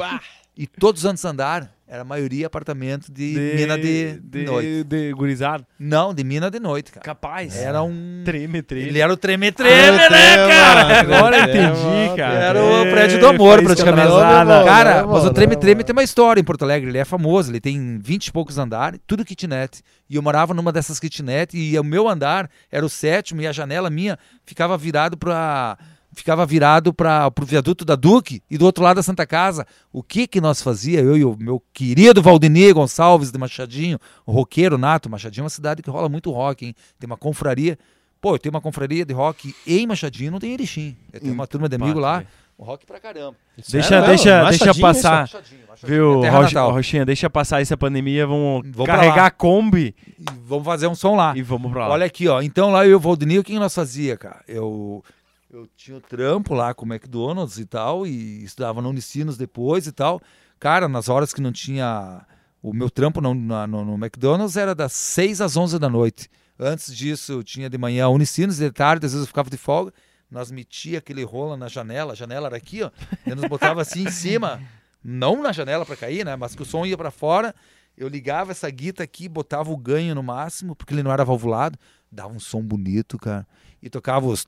[0.61, 4.85] E todos os antes andar era a maioria apartamento de, mina de, de, noite.
[4.85, 5.67] de gurizada.
[5.79, 7.03] Não, de mina de noite, cara.
[7.03, 7.57] Capaz.
[7.57, 8.21] Era um.
[8.27, 8.89] Treme, treme.
[8.89, 11.01] Ele era o Treme Treme, né, cara?
[11.01, 12.39] Agora eu entendi, cara.
[12.39, 14.07] Era o prédio do amor, praticamente.
[14.07, 14.65] atrasada.
[14.67, 15.57] Cara, mas o Treme.
[15.57, 16.91] Treme tem uma história em Porto Alegre.
[16.91, 19.81] Ele é famoso, ele tem 20 e poucos andares, tudo kitnet.
[20.11, 23.53] E eu morava numa dessas kitnet e o meu andar era o sétimo e a
[23.53, 25.79] janela minha ficava virado para
[26.13, 29.67] ficava virado para o viaduto da Duque e do outro lado da Santa Casa.
[29.93, 34.33] O que que nós fazia eu e o meu querido Valdemir Gonçalves de Machadinho, o
[34.33, 35.09] roqueiro nato.
[35.09, 36.75] Machadinho é uma cidade que rola muito rock, hein?
[36.99, 37.79] Tem uma confraria.
[38.21, 40.97] Pô, eu tenho uma confraria de rock em Machadinho, não tem Erechim.
[41.13, 42.23] Eu tenho uma turma de amigo lá,
[42.59, 43.35] o rock pra caramba.
[43.67, 44.07] Deixa, Sério?
[44.07, 45.21] deixa, Machadinho, deixa passar.
[45.23, 45.99] Machadinho, Machadinho.
[46.19, 46.61] Viu, É Rocha-.
[46.65, 51.17] Rochinha, deixa passar essa pandemia, vamos, Vamos carregar a Kombi E vamos fazer um som
[51.17, 51.33] lá.
[51.35, 51.95] e vamos pra lá.
[51.95, 52.43] Olha aqui, ó.
[52.43, 54.43] Então lá eu e o Valdinei, o que nós fazia, cara?
[54.47, 55.03] Eu,
[55.53, 59.87] eu tinha o trampo lá com o McDonald's e tal, e estudava no Unicinos depois
[59.87, 60.21] e tal.
[60.59, 62.25] Cara, nas horas que não tinha.
[62.63, 66.29] O meu trampo no, no, no McDonald's era das 6 às 11 da noite.
[66.59, 69.93] Antes disso, eu tinha de manhã Unicinos, de tarde, às vezes eu ficava de folga.
[70.31, 72.91] Nós metia aquele rola na janela, a janela era aqui, ó.
[73.27, 74.63] E nos botava assim em cima,
[75.03, 76.37] não na janela para cair, né?
[76.37, 77.55] Mas que o som ia para fora.
[77.97, 81.79] Eu ligava essa guita aqui, botava o ganho no máximo, porque ele não era valvulado.
[82.13, 83.47] Dava um som bonito, cara.
[83.83, 84.47] E tocava os.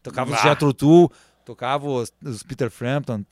[0.00, 1.10] Tocava os Jethro Tull,
[1.44, 3.24] tocava os, os Peter Frampton.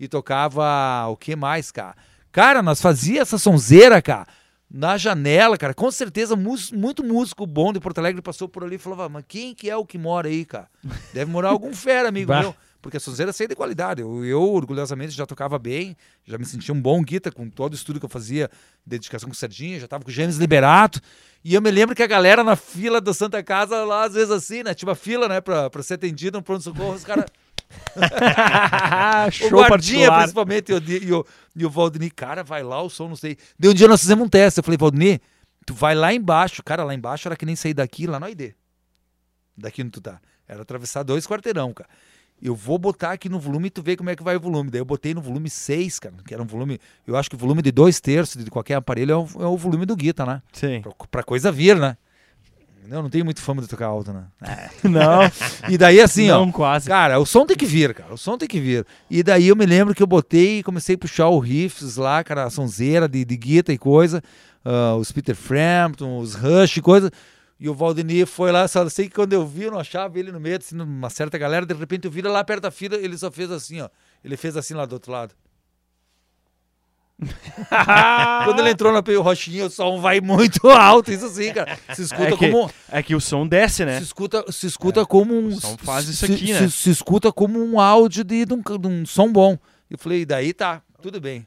[0.00, 1.94] E tocava o que mais, cara?
[2.32, 4.26] Cara, nós fazia essa sonzeira, cara,
[4.70, 5.74] na janela, cara.
[5.74, 9.54] Com certeza, muito músico bom de Porto Alegre passou por ali e falava, mas quem
[9.54, 10.68] que é o que mora aí, cara?
[11.12, 12.54] Deve morar algum fera, amigo meu.
[12.80, 14.02] Porque a sonzeira saía de qualidade.
[14.02, 17.76] Eu, eu, orgulhosamente, já tocava bem, já me sentia um bom guita com todo o
[17.76, 18.48] estudo que eu fazia,
[18.86, 21.00] dedicação com o Serginho, já tava com o James Liberato.
[21.44, 24.30] E eu me lembro que a galera na fila da Santa Casa, lá, às vezes
[24.30, 24.74] assim, né?
[24.74, 27.24] Tinha uma fila, né, pra, pra ser atendido no pronto-socorro, os caras.
[29.52, 31.26] o guardinha, principalmente, e o, e, o,
[31.56, 33.36] e o Valdini, cara, vai lá, o som, não sei.
[33.58, 34.58] Daí um dia nós fizemos um teste.
[34.58, 35.20] Eu falei, Valdini,
[35.66, 36.62] tu vai lá embaixo.
[36.62, 38.54] Cara, lá embaixo era que nem sair daqui, lá no AID.
[39.56, 40.20] Daqui onde tu tá.
[40.46, 41.90] Era atravessar dois quarteirão, cara.
[42.40, 44.70] Eu vou botar aqui no volume e tu vê como é que vai o volume.
[44.70, 46.78] Daí eu botei no volume 6, cara, que era um volume.
[47.06, 49.56] Eu acho que o volume de dois terços de qualquer aparelho é o, é o
[49.56, 50.40] volume do guitar, né?
[50.52, 50.80] Sim.
[50.82, 51.96] Pra, pra coisa vir, né?
[52.90, 54.24] Eu não tenho muito fama de tocar alto, né?
[54.82, 55.20] Não,
[55.68, 56.38] E daí assim, ó.
[56.38, 56.88] não quase.
[56.88, 58.14] Cara, o som tem que vir, cara.
[58.14, 58.86] O som tem que vir.
[59.10, 62.24] E daí eu me lembro que eu botei e comecei a puxar o riffs lá,
[62.24, 64.22] cara, a sonzeira de, de guitarra e coisa.
[64.64, 67.10] ah, os Peter Frampton, os Rush e coisa.
[67.60, 70.30] E o Valdemir foi lá, só sei que quando eu vi, eu não achava ele
[70.30, 72.94] no meio, assim, numa certa galera, de repente eu vi ele lá perto da fila,
[72.96, 73.88] ele só fez assim, ó.
[74.24, 75.34] Ele fez assim lá do outro lado.
[78.44, 81.76] Quando ele entrou na Peio Rochinha, o som vai muito alto, isso assim, cara.
[81.94, 83.98] Se escuta É que, como é que o som desce, né?
[83.98, 85.48] se escuta, se escuta como um.
[85.48, 86.68] o som faz isso se, aqui, se- né?
[86.68, 89.58] Se, escuta como um áudio de, de um, de um som bom.
[89.90, 91.44] Eu falei, daí tá, tudo bem.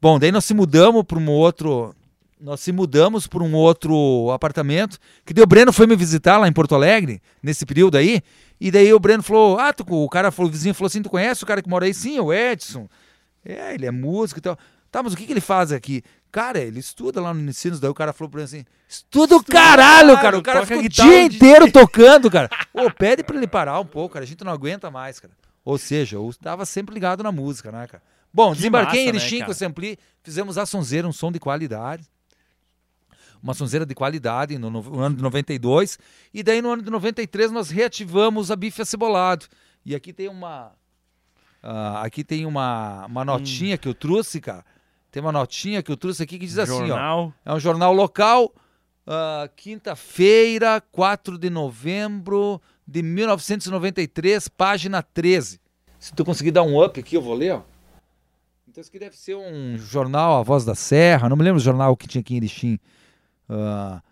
[0.00, 1.94] Bom, daí nós se mudamos para um outro.
[2.40, 4.98] Nós se mudamos para um outro apartamento.
[5.24, 8.22] Que daí o Breno foi me visitar lá em Porto Alegre, nesse período aí.
[8.60, 11.08] E daí o Breno falou: Ah, tu, o cara falou, o vizinho falou assim: Tu
[11.08, 11.94] conhece o cara que mora aí?
[11.94, 12.88] Sim, o Edson.
[13.44, 14.58] É, ele é músico e tal.
[14.90, 16.02] Tá, mas o que, que ele faz aqui?
[16.30, 19.42] Cara, ele estuda lá no Unicinos, daí o cara falou pra mim assim: estuda o
[19.42, 20.38] caralho, cara.
[20.38, 22.50] O cara fica o dia o inteiro tocando, cara.
[22.74, 24.24] Ô, pede pra ele parar um pouco, cara.
[24.24, 25.32] A gente não aguenta mais, cara.
[25.64, 28.02] Ou seja, eu tava sempre ligado na música, né, cara?
[28.32, 29.52] Bom, Que desembarquei em massa, né, Erechim com cara?
[29.52, 32.04] esse ampli, fizemos a sonzeira, um som de qualidade.
[33.42, 35.98] Uma sonzeira de qualidade no, no ano de 92.
[36.34, 39.46] E daí no ano de 93 nós reativamos a bife acebolado.
[39.84, 40.72] E aqui tem uma.
[41.62, 44.64] ah, aqui tem uma, uma notinha que eu trouxe, cara.
[45.10, 46.86] Tem uma notinha que eu trouxe aqui que diz assim, ó.
[46.86, 47.32] Jornal.
[47.44, 48.52] É um jornal local.
[49.06, 55.60] ah, Quinta-feira, 4 de novembro de 1993, página 13.
[55.98, 57.62] Se tu conseguir dar um up aqui, eu vou ler, ó.
[58.68, 61.64] Então isso aqui deve ser um jornal A Voz da Serra, não me lembro o
[61.64, 62.78] jornal que tinha aqui em Erechim.
[63.48, 64.02] Ah,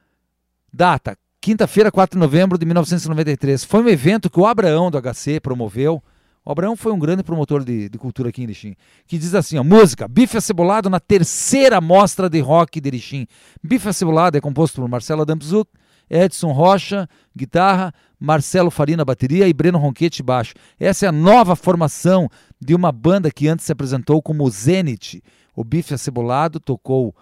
[0.73, 3.65] data, quinta-feira, 4 de novembro de 1993.
[3.65, 6.03] Foi um evento que o Abraão do HC promoveu.
[6.45, 8.77] O Abraão foi um grande promotor de, de cultura aqui em Erechim.
[9.07, 13.27] Que diz assim, ó, música, Bife Acebolado na terceira mostra de rock de Erechim.
[13.63, 15.71] Bife Acebolado é composto por Marcelo Dampzuk,
[16.09, 20.55] Edson Rocha, guitarra, Marcelo Farina, bateria e Breno Ronquete, baixo.
[20.79, 22.29] Essa é a nova formação
[22.61, 25.23] de uma banda que antes se apresentou como Zenith.
[25.57, 27.15] O Bife Acebolado tocou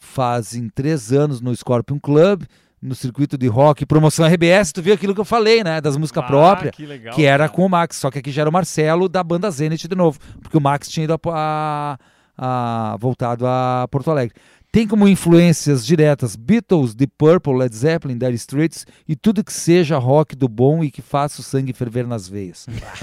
[0.00, 2.42] fazem três anos no Scorpion Club,
[2.82, 6.24] no circuito de rock, promoção RBS, tu viu aquilo que eu falei, né, das músicas
[6.24, 7.14] Ah, próprias, que legal.
[7.14, 7.50] que era cara.
[7.54, 10.18] com o Max, só que aqui já era o Marcelo da banda Zenith de novo,
[10.40, 11.98] porque o Max tinha ido a, a-
[12.38, 14.34] a- voltado a Porto Alegre.
[14.72, 19.98] Tem como influências diretas Beatles, The Purple, Led Zeppelin, Dire Straits e tudo que seja
[19.98, 22.66] rock do bom e que faça o sangue ferver nas veias.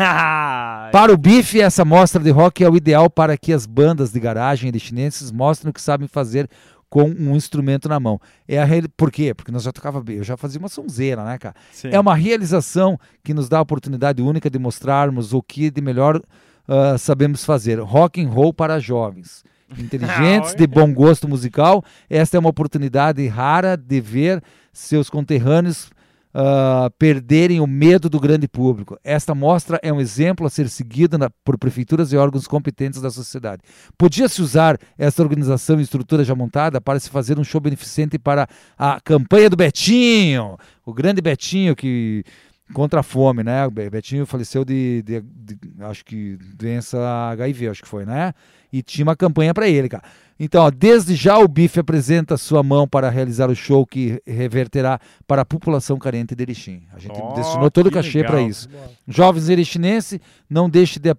[0.91, 4.19] Para o Bife, essa mostra de rock é o ideal para que as bandas de
[4.19, 6.47] garagem chinenses mostrem o que sabem fazer
[6.89, 8.19] com um instrumento na mão.
[8.47, 9.33] É a reali- Por quê?
[9.33, 11.55] Porque nós já tocava bem, eu já fazia uma sonzeira, né, cara?
[11.71, 11.89] Sim.
[11.91, 16.21] É uma realização que nos dá a oportunidade única de mostrarmos o que de melhor
[16.67, 17.79] ah, sabemos fazer.
[17.79, 19.43] Rock and roll para jovens.
[19.77, 24.41] Inteligentes, de bom gosto musical, esta é uma oportunidade rara de ver
[24.71, 25.89] seus conterrâneos
[26.33, 28.97] ah, perderem o medo do grande público.
[29.03, 33.09] Esta mostra é um exemplo a ser seguido na- por prefeituras e órgãos competentes da
[33.09, 33.61] sociedade.
[33.97, 38.47] Podia-se usar esta organização e estrutura já montada para se fazer um show beneficente para
[38.77, 42.23] a campanha do Betinho, o grande Betinho que
[42.73, 43.65] contra a fome, né?
[43.65, 46.97] O Be- Betinho faleceu de, de- de- acho que doença
[47.31, 48.33] HIV, acho que foi, né?
[48.71, 50.03] E tinha uma campanha para ele, cara.
[50.39, 54.99] Então, ó, desde já o Bife apresenta sua mão para realizar o show que reverterá
[55.25, 56.83] para a população carente de Erechim.
[56.93, 58.69] A gente Ó, destinou todo o cachê para isso.
[59.07, 61.09] Jovens erechinenses, não deixe de,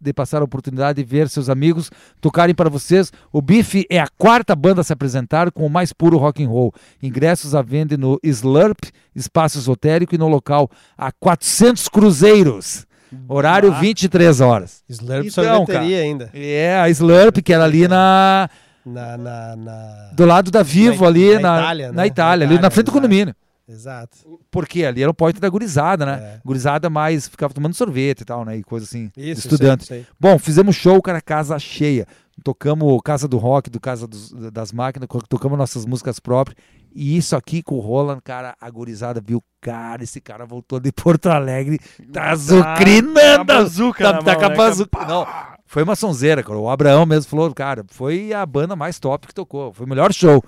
[0.00, 1.90] de passar a oportunidade de ver seus amigos
[2.20, 3.12] tocarem para vocês.
[3.30, 6.48] O Bife é a quarta banda a se apresentar com o mais puro rock and
[6.48, 6.72] roll.
[7.02, 8.84] Ingressos à venda no Slurp,
[9.14, 12.86] espaço esotérico e no local a 400 cruzeiros.
[13.28, 13.78] Horário Ah.
[13.80, 14.82] 23 horas.
[14.88, 16.30] Slurp Então, sorveteria ainda.
[16.32, 18.48] É, a Slurp, que era ali na
[18.84, 20.10] Na, na, na...
[20.12, 22.06] do lado da Vivo Na- ali na na, Itália, na né?
[22.06, 23.00] Itália, Na ali na Itália, frente do exato.
[23.00, 23.34] condomínio.
[23.68, 24.18] Exato.
[24.50, 26.12] Porque ali era o point da gurizada, né?
[26.14, 26.40] É.
[26.44, 28.56] Gurizada mais ficava tomando sorvete e tal, né?
[28.56, 29.10] E coisa assim.
[29.16, 29.86] Isso, estudantes.
[29.86, 32.06] isso aí, isso Bom, fizemos show, cara, casa cheia.
[32.42, 36.56] Tocamos Casa do Rock, do Casa dos- das Máquinas, tocamos nossas músicas próprias.
[36.94, 40.90] E isso aqui com o Roland, cara, a gurizada viu, cara, esse cara voltou de
[40.92, 41.78] Porto Alegre,
[42.12, 43.36] tá azucrinando.
[43.38, 44.56] Tá bazuca Tá, na tá com a né?
[44.56, 45.04] bazuca.
[45.06, 45.26] Não,
[45.66, 46.58] foi uma sonzeira, cara.
[46.58, 49.72] O Abraão mesmo falou, cara, foi a banda mais top que tocou.
[49.72, 50.42] Foi o melhor show.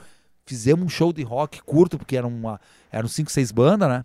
[0.47, 2.61] Fizemos um show de rock curto, porque eram, uma,
[2.93, 4.05] eram cinco, seis bandas, né?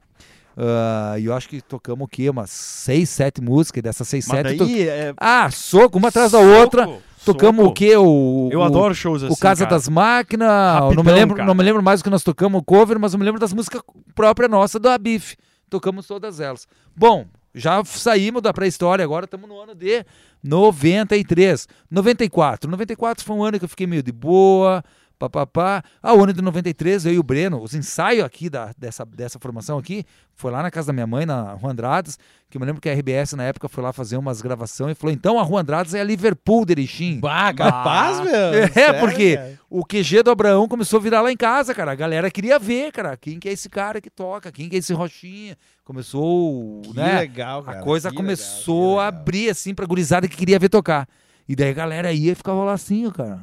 [0.58, 2.30] Ah, e eu acho que tocamos o quê?
[2.30, 3.80] Umas seis, sete músicas.
[3.80, 4.58] E dessas seis, Mas sete.
[4.58, 5.14] to- daí é...
[5.18, 6.90] Ah, soco, uma atrás da soco, outra.
[7.34, 7.96] Tocamos o quê?
[7.98, 9.76] O, Eu o- adoro shows assim, o Casa cara.
[9.76, 10.48] das Máquinas.
[10.50, 11.48] eu não, me Rapidão, lembro, cara.
[11.48, 13.54] não me lembro mais o que nós tocamos, o cover, mas eu me lembro das
[13.54, 13.82] músicas
[14.16, 15.36] próprias nossas do Abif.
[15.70, 16.68] Tocamos todas elas.
[16.96, 20.04] Bom, já saímos da pré-história, agora estamos no ano de
[20.44, 21.68] 93.
[21.90, 22.70] 94.
[22.70, 24.84] 94 foi um ano que eu fiquei meio de boa.
[25.20, 25.84] Papapá.
[26.02, 29.38] Ah, o ano de 93, eu e o Breno, os ensaios aqui da, dessa, dessa
[29.38, 32.18] formação aqui, foi lá na casa da minha mãe, na Rua Andrades,
[32.50, 34.96] que eu me lembro que a RBS na época foi lá fazer umas gravações e
[34.96, 37.20] falou: então a Rua Andrades é a Liverpool de Erechim.
[37.20, 38.34] Bah, capaz, meu.
[38.54, 39.60] É, Sério, porque cara?
[39.70, 41.92] o QG do Abraão começou a virar lá em casa, cara.
[41.92, 44.80] A galera queria ver, cara, quem que é esse cara que toca, quem que é
[44.80, 45.58] esse Rochinha.
[45.84, 47.20] Começou, Que né?
[47.20, 47.80] legal, cara.
[47.80, 51.08] a coisa que começou legal, a abrir assim pra gurizada que queria ver tocar.
[51.48, 53.42] E daí a galera ia e ficava lá assim, ó, cara.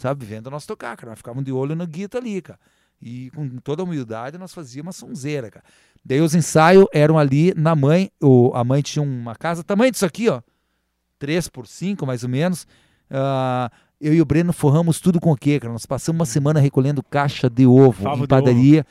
[0.00, 1.10] Sabe, vendo nós tocar, cara.
[1.10, 2.58] Nós ficávamos de olho no guita ali, cara.
[3.02, 5.64] E com toda a humildade nós fazíamos uma sonzeira, cara.
[6.04, 8.10] Daí os ensaios eram ali na mãe.
[8.20, 10.40] O, a mãe tinha uma casa, tamanho disso aqui, ó.
[11.18, 12.66] 3 por 5, mais ou menos.
[13.10, 13.70] Ah,
[14.00, 15.72] eu e o Breno forramos tudo com o quê, cara?
[15.72, 18.86] Nós passamos uma semana recolhendo caixa de ovo Favo em de padaria,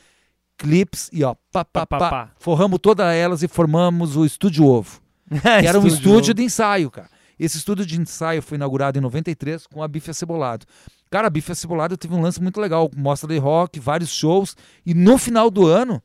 [0.56, 2.30] clips e ó, pá, pá, Pá, pá, pá.
[2.38, 5.00] forramos todas elas e formamos o Estúdio Ovo.
[5.60, 7.08] Que era um estúdio de ensaio, cara.
[7.38, 10.66] Esse estúdio de ensaio foi inaugurado em 93 com a Bife Acebolado.
[11.10, 14.56] Cara, a Bife Acebolado teve um lance muito legal, mostra de rock, vários shows,
[14.86, 16.00] e no final do ano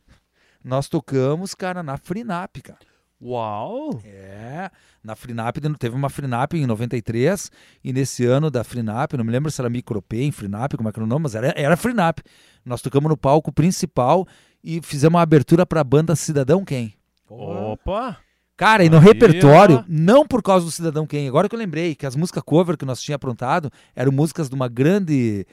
[0.63, 2.79] nós tocamos, cara, na Frinap, cara.
[3.21, 4.01] Uau!
[4.03, 4.69] É,
[5.03, 7.51] na Frinap, teve uma Frinap em 93,
[7.83, 10.97] e nesse ano da Frinap, não me lembro se era Micropay, Frinap, como é que
[10.97, 12.19] era o nome, mas era, era Frinap.
[12.65, 14.27] Nós tocamos no palco principal
[14.63, 16.95] e fizemos uma abertura para a banda Cidadão Quem.
[17.29, 18.24] Opa!
[18.57, 19.83] Cara, e no Aí, repertório, ó.
[19.87, 22.85] não por causa do Cidadão Quem, agora que eu lembrei que as músicas cover que
[22.85, 25.45] nós tínhamos aprontado eram músicas de uma grande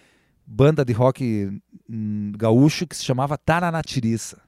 [0.46, 1.60] banda de rock
[1.90, 4.40] hum, gaúcho que se chamava Taranatiriça,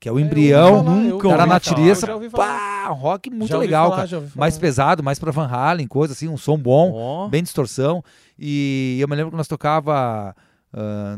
[0.00, 4.24] que é o embrião nunca Taranatiriça, pá, um rock muito Já legal, falar, cara.
[4.34, 7.28] Mais pesado, mais pra Van Halen, coisa assim, um som bom, Ó.
[7.28, 8.02] bem distorção.
[8.36, 10.34] E eu me lembro que nós tocava
[10.72, 11.16] ah,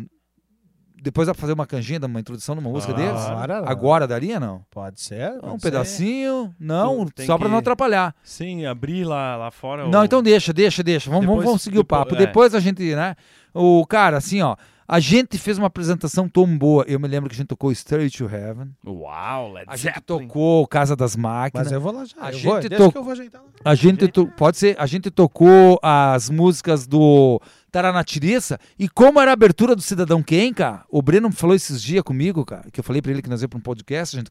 [1.06, 3.08] depois dá pra fazer uma canjinha, uma introdução numa música Claro.
[3.12, 3.26] deles?
[3.26, 3.62] Agora.
[3.70, 4.62] Agora daria, não?
[4.70, 5.30] Pode ser.
[5.36, 5.70] Um pode ser.
[5.70, 6.54] pedacinho?
[6.58, 8.14] Não, tem só pra que- não atrapalhar.
[8.24, 9.86] Sim, abrir lá, lá fora.
[9.88, 11.08] Não, o- então deixa, deixa, deixa.
[11.08, 12.14] Vamos, vamos, Depois- vamos seguir o depois- papo.
[12.16, 12.18] é.
[12.18, 13.14] Depois a gente, né?
[13.54, 14.56] O cara, assim, ó.
[14.88, 16.84] A gente fez uma apresentação tão boa.
[16.86, 18.68] Eu me lembro que a gente tocou Straight to Heaven.
[18.86, 21.66] Uau, Led A gente tocou Casa das Máquinas.
[21.66, 22.14] Mas eu vou lá já.
[22.20, 23.48] A eu gente vou, to- que eu vou ajeitar lá.
[23.64, 27.40] A gente to- pode ser, a gente tocou as músicas do
[27.70, 32.02] Taranatiriça e como era a abertura do Cidadão Quem, cara, o Breno falou esses dias
[32.02, 34.30] comigo, cara, que eu falei pra ele que nós ia pra um podcast, a gente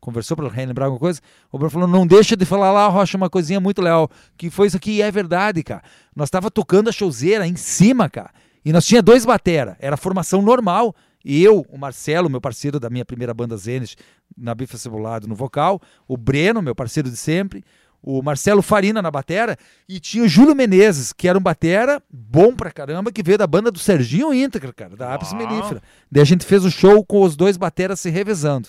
[0.00, 1.20] conversou pra relembrar alguma coisa,
[1.50, 4.66] o Breno falou, não deixa de falar lá, Rocha, uma coisinha muito legal, que foi
[4.66, 5.82] isso aqui e é verdade, cara.
[6.14, 8.30] Nós tava tocando a showzeira em cima, cara,
[8.64, 10.94] e nós tinha dois batera, era formação normal,
[11.24, 13.96] e eu, o Marcelo, meu parceiro da minha primeira banda Zenith,
[14.36, 17.64] na Bifa Cebolado no vocal, o Breno, meu parceiro de sempre,
[18.04, 19.56] o Marcelo Farina na batera
[19.88, 23.46] e tinha o Júlio Menezes, que era um batera bom pra caramba, que veio da
[23.46, 25.32] banda do Serginho Íntegra, cara, da Apis.
[25.32, 25.82] Melífera.
[26.12, 28.68] Daí a gente fez o show com os dois bateras se revezando.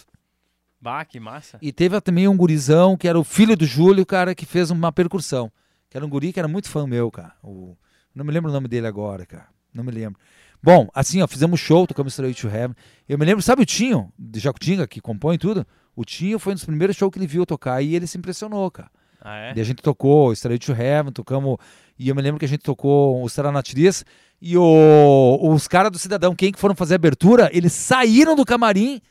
[0.80, 1.58] Bah, que massa.
[1.62, 4.92] E teve também um gurizão, que era o filho do Júlio, cara, que fez uma
[4.92, 5.52] percussão.
[5.90, 7.34] Que era um guri que era muito fã meu, cara.
[7.44, 7.76] O...
[8.14, 9.48] Não me lembro o nome dele agora, cara.
[9.74, 10.20] Não me lembro.
[10.64, 12.76] Bom, assim, ó, fizemos show, tocamos Straight to Heaven.
[13.08, 15.66] Eu me lembro, sabe o Tinho, de Jacutinga, que compõe tudo?
[15.96, 18.72] O Tinho foi um dos primeiros shows que ele viu tocar e ele se impressionou,
[18.72, 18.90] cara.
[19.28, 19.54] Ah, é?
[19.56, 21.58] Daí a gente tocou Straight to Heaven, tocamos.
[21.98, 24.06] E eu me lembro que a gente tocou o Seranatiris.
[24.40, 28.46] E o, os caras do Cidadão Quem que foram fazer a abertura, eles saíram do
[28.46, 29.02] camarim,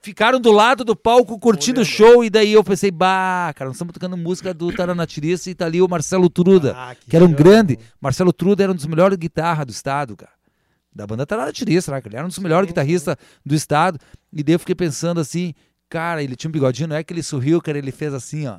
[0.00, 2.24] ficaram do lado do palco curtindo o show.
[2.24, 5.80] E daí eu pensei, bah, cara, nós estamos tocando música do Taranatiris e tá ali
[5.80, 7.78] o Marcelo Truda, Ah, que era um grande.
[8.00, 10.32] Marcelo Truda era um dos melhores guitarras do estado, cara.
[10.92, 12.02] Da banda Taranatiris, né?
[12.04, 13.14] Ele era um dos melhores guitarristas
[13.46, 13.96] do estado.
[14.32, 15.54] E daí eu fiquei pensando assim,
[15.88, 18.58] cara, ele tinha um bigodinho, não é que ele sorriu, cara, ele fez assim, ó.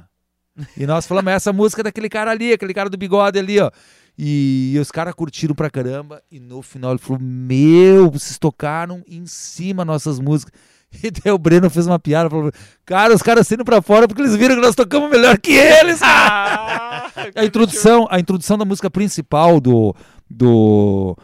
[0.77, 3.71] E nós falamos, essa música é daquele cara ali, aquele cara do bigode ali, ó.
[4.17, 6.21] E, os caras curtiram pra caramba.
[6.31, 10.53] E no final ele falou: Meu, vocês tocaram em cima nossas músicas.
[11.03, 12.51] E daí o Breno fez uma piada, falou:
[12.85, 15.99] Cara, os caras saindo pra fora porque eles viram que nós tocamos melhor que eles.
[16.05, 19.95] Ah, a introdução, a introdução da música principal do.
[20.29, 21.17] do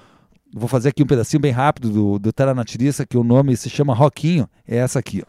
[0.51, 3.93] vou fazer aqui um pedacinho bem rápido do, do Taranatiriça, que o nome se chama
[3.93, 4.49] Roquinho.
[4.67, 5.27] É essa aqui, ó.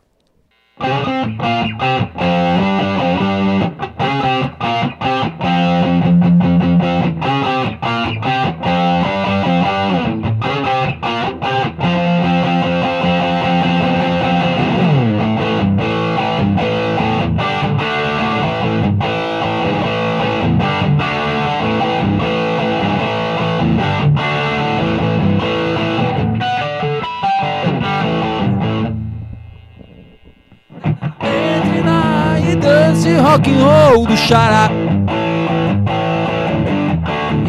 [33.00, 34.70] E dance rock and roll do xará.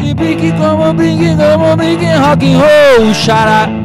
[0.04, 3.81] E brinque como brinque, como brinque rock and roll xará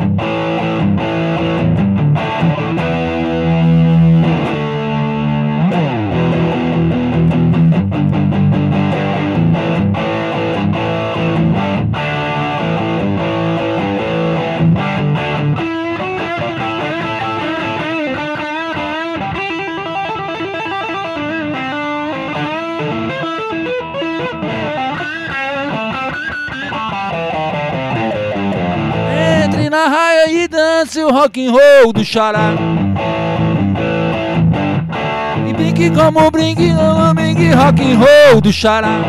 [29.69, 32.53] Na raia e dance o rock and roll do xará
[35.45, 39.02] E brinque como brinque, como brinque rock and roll do xará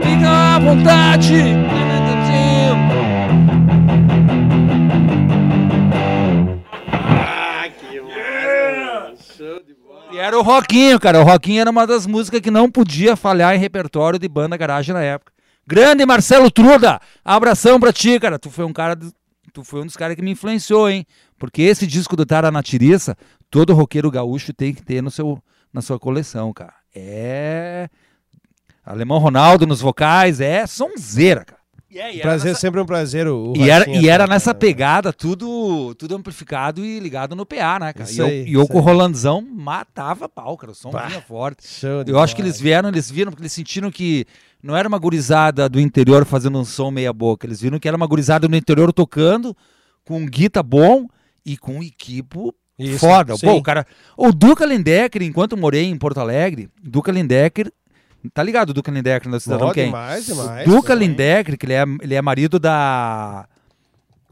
[0.00, 1.66] Fica à vontade
[10.12, 11.20] E era o Roquinho, cara.
[11.20, 14.94] O Roquinho era uma das músicas que não podia falhar em repertório de banda garagem
[14.94, 15.35] na época.
[15.66, 18.38] Grande Marcelo Truda, abração pra ti, cara.
[18.38, 19.12] Tu foi um cara, do-
[19.52, 21.04] tu foi um dos caras que me influenciou, hein?
[21.38, 23.16] Porque esse disco do Taranatiriça,
[23.50, 25.38] todo roqueiro gaúcho tem que ter no seu,
[25.72, 26.74] na sua coleção, cara.
[26.94, 27.88] é.
[28.84, 31.60] Alemão Ronaldo nos vocais, é sonzeira, cara.
[31.90, 33.26] E é, e Prazer, nessa- sempre um prazer.
[33.26, 37.44] O, o E era, e era nessa tá- pegada, tudo, tudo amplificado e ligado no
[37.44, 38.08] PA, né, cara?
[38.08, 38.80] Isso e eu, aí, e eu isso com o.
[38.80, 40.70] Rolandzão matava pau, cara.
[40.72, 41.06] O som Bah.
[41.06, 41.64] vinha forte.
[42.06, 44.24] Eu acho que eles vieram, eles viram, porque eles sentiram que
[44.62, 47.46] não era uma gurizada do interior fazendo um som meia boca.
[47.46, 49.56] Eles viram que era uma gurizada no interior tocando,
[50.04, 51.06] com um guita bom
[51.44, 53.36] e com um equipo Isso, foda.
[53.36, 53.46] sim.
[53.46, 53.86] Pô, o cara.
[54.16, 57.72] O Duca Lindecker, enquanto morei em Porto Alegre, Duca Lindecker.
[58.34, 59.84] Tá ligado o Duca Lindecker no Cidadão Quem?
[59.86, 60.66] demais, demais.
[60.68, 61.08] Duca Também.
[61.08, 63.46] Lindecker, que ele é, ele é marido da.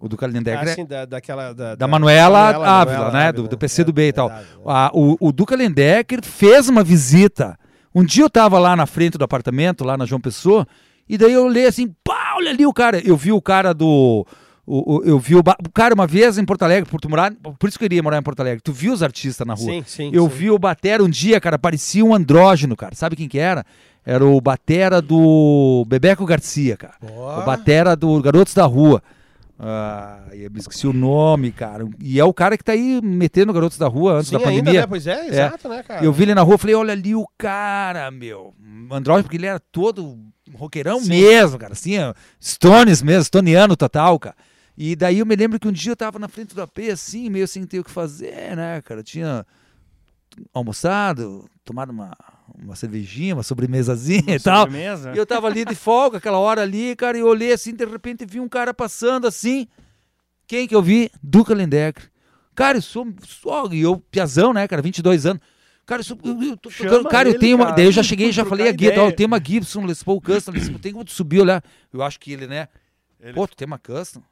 [0.01, 3.29] O Duca Lindecker é- Assim, da, daquela, da, da Manuela Ávila, Manuela né?
[3.29, 4.29] Ávila, Do, do PC do B e tal.
[4.29, 4.63] verdade, né?
[4.67, 7.57] Ah, o, o Duca Lindecker fez uma visita.
[7.95, 10.67] Um dia eu tava lá na frente do apartamento, lá na João Pessoa,
[11.09, 13.01] e daí eu olhei assim, pá, olha ali o cara.
[13.07, 14.27] Eu vi o cara do.
[14.67, 17.33] o- o- eu vi o, o cara uma vez em Porto Alegre, por, tu morar,
[17.59, 18.61] por isso que eu iria morar em Porto Alegre.
[18.63, 19.71] Tu viu os artistas na rua?
[19.71, 20.11] Sim, sim.
[20.13, 20.37] Eu sim.
[20.37, 22.95] vi o Batera um dia, cara, parecia um andrógeno, cara.
[22.95, 23.65] Sabe quem que era?
[24.07, 26.95] Era o Batera do Bebeco Garcia, cara.
[27.17, 27.41] Ó.
[27.41, 29.03] O Batera do Garotos da Rua.
[29.59, 31.89] Ah, eu me esqueci o nome, cara.
[32.01, 34.71] E é o cara que tá aí metendo Garotos da Rua antes Sim, da pandemia.
[34.71, 34.87] ainda, né?
[34.87, 36.05] Pois é, exato, né, cara?
[36.05, 38.53] Eu vi ele na rua, falei, olha ali o cara, meu.
[38.91, 40.19] Android, porque ele era todo
[40.53, 41.11] roqueirão Sim.
[41.11, 41.73] mesmo, cara.
[41.73, 41.95] Assim,
[42.43, 44.37] Stones mesmo, Stoniano total, cara.
[44.77, 47.31] E daí eu me lembro que um dia eu tava na frente do AP, assim,
[47.31, 49.01] meio sem ter o que fazer, né, cara.
[49.01, 49.47] Eu tinha
[50.53, 52.13] almoçado, tomado uma,
[52.63, 54.65] uma cervejinha, uma sobremesazinha e tal.
[54.67, 55.13] Sobremesa.
[55.15, 57.85] E eu tava ali de folga, aquela hora ali, cara, e eu olhei assim, de
[57.85, 59.67] repente vi um cara passando assim.
[60.47, 61.11] Quem que eu vi?
[61.23, 62.11] Duca Lindecker.
[62.55, 65.43] Cara, eu sou, sou e eu, piazão, né, cara, 22 anos.
[65.87, 67.87] Cara, eu, sou, eu, eu tô Chama tocando, cara, eu ele, tenho uma, cara, daí
[67.87, 68.95] eu já cheguei, já falei a ideia.
[68.97, 71.63] eu tenho uma Gibson Les Paul Custom, Les Paul, tem como tu subir olhar.
[71.93, 72.69] Eu acho que ele, né,
[73.21, 74.23] Ele- pô, tu tem uma Custom?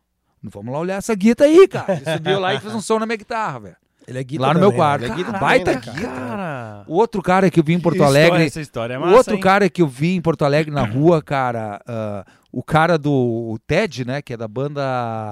[0.43, 1.95] Vamos lá olhar essa guita aí, cara.
[1.95, 3.77] Ele subiu lá e fez um som na minha guitarra, velho.
[4.09, 5.01] Ele é guita lá no meu também, quarto.
[5.03, 5.07] né?
[5.07, 6.09] Ele é guita também, baita né, guita.
[6.09, 6.42] cara?
[6.83, 6.93] Cara.
[6.93, 9.17] O outro cara que eu vi em Porto história, Alegre, Essa história é o massa,
[9.17, 9.41] outro hein?
[9.41, 13.59] cara que eu vi em Porto Alegre na rua, cara, ah, o cara do o
[13.67, 14.83] Ted, né, que é da banda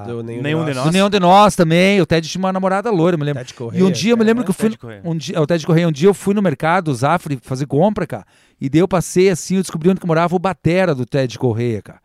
[0.07, 0.93] Do nenhum, Nenhum de do nós.
[0.93, 2.01] Nenhum de Nós também.
[2.01, 3.41] O Ted tinha uma namorada loira, eu me lembro.
[3.43, 4.47] Ted Correia, E um dia eu me lembro cara.
[4.47, 5.03] que eu fui Ted Correia.
[5.05, 8.25] um dia, o Ted Correia, um dia eu fui no mercado, Zafre, fazer compra, cara.
[8.61, 11.83] E daí eu passei assim, eu descobri onde que morava o batera do Ted Correia,
[11.83, 12.01] cara.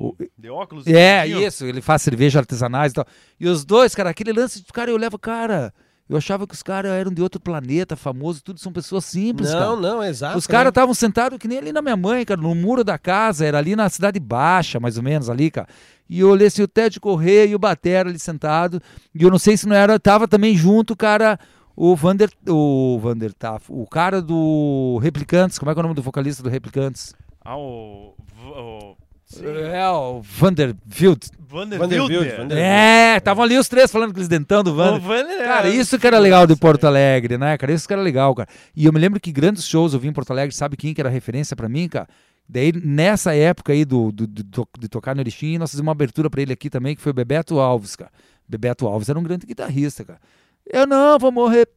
[0.00, 0.86] O- De óculos?
[0.86, 1.46] É, verdinho?
[1.46, 3.06] isso, ele faz cerveja artesanais e tal.
[3.38, 5.72] E os dois, cara, aquele lance, cara, eu levo, cara,
[6.08, 9.66] eu achava que os caras eram de outro planeta, famoso, tudo são pessoas simples, cara.
[9.66, 10.36] Não, não, exato.
[10.36, 10.70] Os caras né?
[10.70, 13.74] estavam sentados que nem ali na minha mãe, cara, no muro da casa, era ali
[13.74, 15.68] na Cidade Baixa, mais ou menos, ali, cara.
[16.08, 18.82] E eu olhei assim, o Ted Correia e o Batera ali sentado.
[19.14, 21.38] E eu não sei se não era, tava também junto, cara,
[21.74, 25.94] o Vander, o Vander Taff, o cara do Replicantes, como é que é o nome
[25.94, 27.14] do vocalista do Replicantes?
[27.44, 28.14] Ah, o...
[28.44, 28.96] o...
[29.24, 29.46] Sim.
[29.46, 31.28] É, o Vanderbilt.
[31.52, 32.52] Vander Vanderbilt.
[32.58, 35.00] É, estavam ali os três falando aqueles dentão do O Vander.
[35.00, 37.72] Vander é- Cara, isso que era legal de Porto Alegre, né, cara?
[37.72, 38.48] Isso que era legal, cara.
[38.74, 41.00] E eu me lembro que grandes shows eu vi em Porto Alegre, sabe quem que
[41.00, 42.08] era referência pra mim, cara?
[42.48, 46.28] Daí, nessa época aí do, do- do- de tocar no Erechim, nós fizemos uma abertura
[46.28, 48.10] pra ele aqui também, que foi o Bebeto Alves, cara.
[48.48, 50.18] Bebeto Alves era um grande guitarrista, cara.
[50.66, 51.68] Eu não vou morrer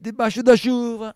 [0.00, 1.14] debaixo da chuva.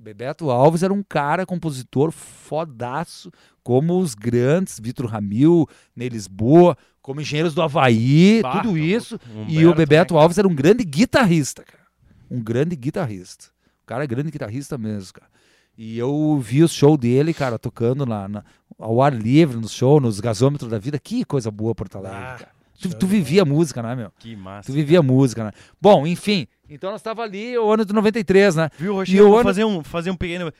[0.00, 3.30] Bebeto Alves era um cara, compositor fodaço,
[3.62, 9.18] como os grandes, Vitor Ramil, Ney Lisboa, como Engenheiros do Havaí, Bah, tudo isso.
[9.48, 11.84] E Humberto, o Bebeto né, Alves era um grande guitarrista, cara.
[12.30, 13.46] Um grande guitarrista.
[13.82, 15.28] O cara é grande guitarrista mesmo, cara.
[15.76, 18.44] E eu vi o show dele, cara, tocando na, na-
[18.78, 20.98] ao ar livre no show, nos gasômetros da vida.
[20.98, 22.50] Que coisa boa Porto Alegre, Ah, cara.
[22.80, 24.10] Tu, tu vivia música, né, meu?
[24.18, 24.66] Que massa.
[24.66, 25.52] Tu vivia música, né?
[25.80, 26.46] Bom, enfim.
[26.68, 28.70] Então nós estava ali o ano de 93, né?
[28.78, 29.24] Viu, E Roxinho?
[29.24, 30.52] o Vou ano- fazer, um, fazer um pequeno...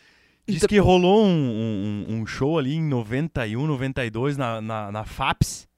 [0.46, 5.04] Diz Então- que rolou um, um, um show ali em 91, 92 na, na, na
[5.04, 5.68] FAPS.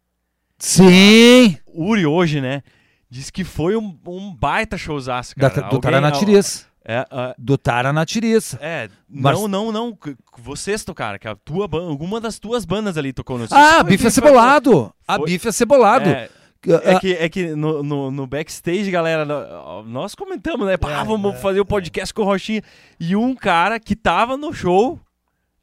[0.58, 1.56] Sim!
[1.74, 2.62] Uri hoje, né?
[3.10, 5.62] Diz que foi um, um baita showzaço, Da, cara.
[5.68, 6.66] do Alguém- Taranatiriça.
[6.84, 8.58] É, ah, Do Taranatiriça.
[8.60, 9.98] é Mas- não, não, não.
[10.04, 13.90] c- Vocês tocaram, que a tua alguma das tuas bandas ali tocou no Ah, Foi-
[13.90, 14.92] bife foi- acebolado!
[15.06, 15.48] A Foi- bife!
[16.08, 16.30] É,
[16.64, 19.24] Ah, é que, é que no, no, no backstage, galera,
[19.84, 20.76] nós comentamos, né?
[20.76, 22.62] Pá, É, vamos é, fazer o podcast com o Rochinha.
[23.00, 25.00] E um cara que tava no show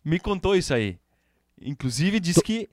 [0.04, 0.98] me contou isso aí.
[1.62, 2.70] Inclusive, disse que.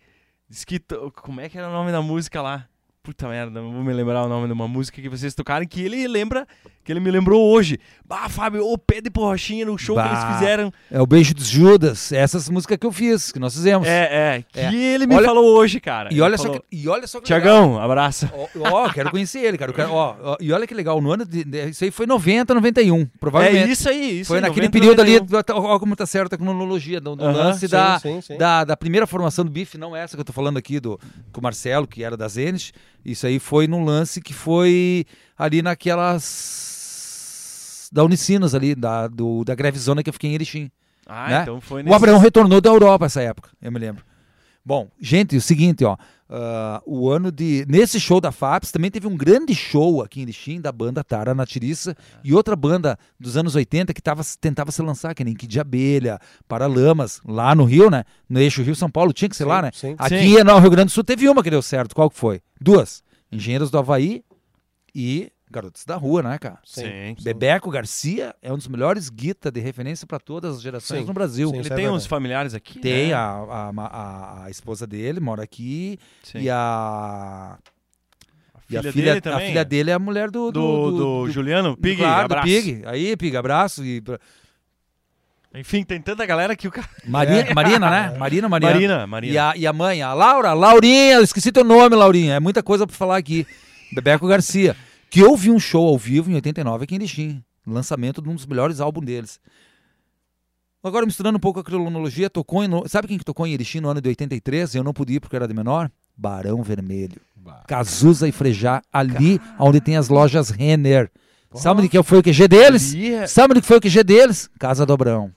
[0.49, 0.81] Disse que.
[1.23, 2.67] Como é que era o nome da música lá?
[3.07, 5.81] Puta merda, não vou me lembrar o nome de uma música que vocês tocaram, que
[5.81, 6.45] ele lembra,
[6.83, 7.79] que ele me lembrou hoje.
[8.05, 10.09] Bah, Fábio, ô, pede pro Rochinha no show que Bah.
[10.11, 10.73] eles fizeram.
[10.91, 13.87] É o Beijo dos Judas, essas músicas que eu fiz, que nós fizemos.
[13.87, 14.75] É, é, que É.
[14.75, 16.13] ele me Olha- falou hoje, cara.
[16.13, 17.49] E olha, só falou, que, e olha só que legal.
[17.65, 18.29] Tiagão, abraço.
[18.35, 19.73] Ó, ó, quero conhecer ele, cara.
[19.73, 22.55] Quero- ó, ó, e olha que legal, no ano de, de- isso aí foi 90,
[22.55, 23.69] 91, provavelmente.
[23.69, 25.65] É isso aí, isso foi aí, naquele 90, período ali, 91.
[25.65, 28.37] ó, como tá certa a cronologia, do, do Aham, lance sim, da, sim, sim.
[28.37, 30.99] Da, da primeira formação do Bife, não essa que eu tô falando aqui, do,
[31.33, 32.73] com o Marcelo, que era da Zenit.
[33.07, 35.07] Isso aí foi num lance que foi
[35.39, 36.67] ali naquelas
[37.93, 40.69] da Unicinos ali, da, do, da greve zona que eu fiquei em Erechim.
[41.07, 41.43] Ah, né?
[41.43, 44.05] então foi O Abraão retornou da Europa essa época, eu me lembro.
[44.65, 45.97] Bom, gente, o seguinte, ó.
[46.29, 47.65] Ah, o ano de.
[47.69, 51.35] Nesse show da FAPS também teve um grande show aqui em Erechim da banda Tara
[51.35, 55.53] Natiriça e outra banda dos anos 80 que tava, tentava se lançar, que nem Kid
[55.53, 58.05] de Abelha, Paralamas, lá no Rio, né?
[58.29, 59.71] No eixo Rio-São Paulo, tinha que ser lá, né?
[59.73, 59.95] Sim.
[59.99, 61.95] Aqui no Rio Grande do Sul teve uma que deu certo.
[61.95, 62.41] Qual que foi?
[62.61, 63.05] Duas.
[63.31, 64.25] Engenheiros do Havaí
[64.95, 66.59] e Garotos da Rua, né, cara?
[66.65, 67.17] Sim.
[67.23, 71.15] Bebeco Garcia é um dos melhores guita de referência para todas as gerações Sim, no
[71.15, 71.49] Brasil.
[71.49, 71.59] sim.
[71.59, 72.79] Ele é tem uns familiares aqui.
[72.79, 73.15] Tem né?
[73.15, 75.99] a, a, a, a esposa dele, mora aqui.
[76.23, 76.41] Sim.
[76.41, 77.59] E a.
[78.69, 79.39] E a filha filha, dele também.
[79.39, 80.51] a filha dele é a mulher do.
[80.51, 82.47] do, do, Juliano Pig, claro, do abraço.
[82.47, 82.83] Pig.
[82.85, 83.85] Aí, Pig, abraço.
[83.85, 84.03] E...
[85.55, 86.89] Enfim, tem tanta galera que o cara.
[87.07, 87.55] Marina, É.
[87.55, 88.19] Marina, né?
[88.19, 88.73] Marina, Marina.
[88.73, 89.33] Marina, Marina.
[89.33, 92.35] E a, e a mãe, a Laura, Laurinha, eu esqueci teu nome, Laurinha.
[92.35, 93.47] É muita coisa pra falar aqui.
[93.95, 94.77] Bebeco Garcia.
[95.17, 97.43] Que eu vi um show ao vivo em 89 aqui em Erechim.
[97.67, 99.41] Lançamento de um dos melhores álbuns deles.
[100.85, 103.89] Agora, misturando um pouco a cronologia, tocou em, sabe quem que tocou em Erechim no
[103.89, 104.75] ano de 83?
[104.75, 105.91] Eu não pude ir porque era de menor.
[106.17, 107.19] Barão Vermelho.
[107.67, 111.11] Cazuza e Frejá, ali onde tem as lojas Renner.
[111.55, 112.93] Sabe de que foi o QG deles?
[112.93, 114.51] Ali é- Sabe de que foi o QG deles?
[114.59, 115.33] Casa do Abrão.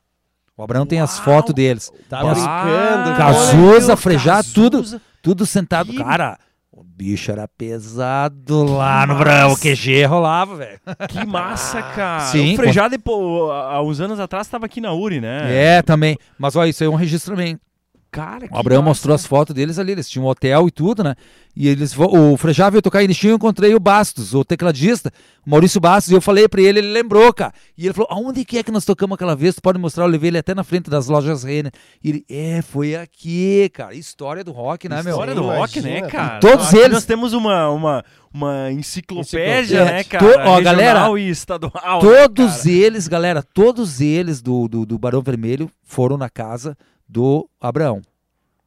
[0.57, 1.89] O Abrão tem as fotos deles.
[2.09, 3.17] Tá as- brincando.
[3.17, 4.83] Cazuza, Frejá, tudo.
[5.21, 5.91] Tudo sentado.
[5.91, 6.37] Que- Cara,
[6.79, 9.17] o bicho era pesado lá no.
[9.17, 9.51] Brão.
[9.51, 10.79] O QG rolava, velho.
[11.09, 12.21] Que massa, cara.
[12.21, 15.53] Sim, o Frejá, depois, há uns anos atrás, estava aqui na URI, né?
[15.53, 16.17] É, também.
[16.37, 17.59] Mas olha, isso aí é um registro também.
[18.11, 18.89] Cara, O Abraão massa.
[18.89, 21.13] mostrou as fotos deles ali, eles tinham um hotel e tudo, né?
[21.55, 25.11] E eles, o Frejá veio tocar em Erechim, eu encontrei o Bastos, o tecladista,
[25.45, 27.53] o Maurício Bastos, e eu falei pra ele, ele lembrou, cara.
[27.77, 29.53] E ele falou, aonde que é que nós tocamos aquela vez?
[29.55, 30.05] Tu pode mostrar?
[30.05, 31.71] Eu levei ele até na frente das lojas Renner.
[32.03, 33.93] E ele, é, foi aqui, cara.
[33.93, 35.11] História do rock, né, meu?
[35.11, 36.11] História do Imagina, rock, né, cara.
[36.29, 36.39] cara?
[36.39, 38.03] Todos Aqui eles- Nós temos uma, uma,
[38.33, 39.85] uma enciclopédia, Enciclopédia.
[39.85, 40.25] né, To- cara?
[40.49, 41.99] ó, Regional galera, e estadual.
[41.99, 42.85] Todos né, cara?
[42.85, 46.75] eles, galera, todos eles do, do, do Barão Vermelho foram na casa
[47.09, 48.01] do Abraão.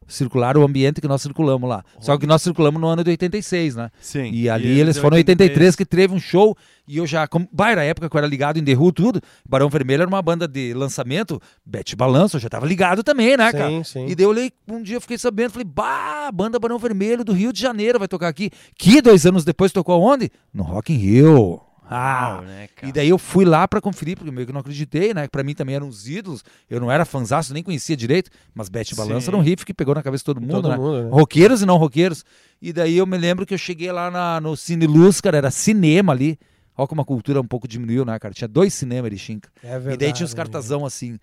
[0.08, 1.82] Circularam o ambiente que nós circulamos lá.
[2.00, 3.90] Só que nós circulamos no ano de 86, né?
[4.00, 4.30] Sim.
[4.32, 6.54] E ali eles, foram em 83 que teve um show
[6.86, 8.92] e eu já, como, bah, era a época que eu era ligado em The Who,
[8.92, 9.22] tudo.
[9.48, 13.52] Barão Vermelho era uma banda de lançamento, Bete Balanço, eu já tava ligado também, né,
[13.52, 13.68] cara?
[13.68, 14.06] Sim, sim.
[14.06, 17.32] E daí eu olhei, um dia eu fiquei sabendo, falei, bah, banda Barão Vermelho do
[17.32, 18.50] Rio de Janeiro vai tocar aqui.
[18.76, 20.30] Que dois anos depois tocou onde?
[20.52, 21.71] No Rock in Rio.
[21.94, 22.88] Ah, Uau, né, cara?
[22.88, 25.28] e daí eu fui lá pra conferir, porque meio que não acreditei, né?
[25.28, 26.42] Pra mim também eram os ídolos.
[26.68, 29.30] Eu não era fanzaço, nem conhecia direito, mas Bete Balança Sim.
[29.30, 30.76] era um riff que pegou na cabeça de todo mundo, Todo né?
[30.76, 31.10] mundo, né?
[31.10, 32.24] Roqueiros e não roqueiros.
[32.60, 35.50] E daí eu me lembro que eu cheguei lá na- no Cine Luz, cara, era
[35.50, 36.38] cinema ali.
[36.76, 38.32] Olha como a cultura um pouco diminuiu, né, cara?
[38.32, 39.50] Tinha dois cinemas de Chinca.
[39.62, 39.94] É verdade.
[39.94, 41.18] E daí tinha os cartazão assim,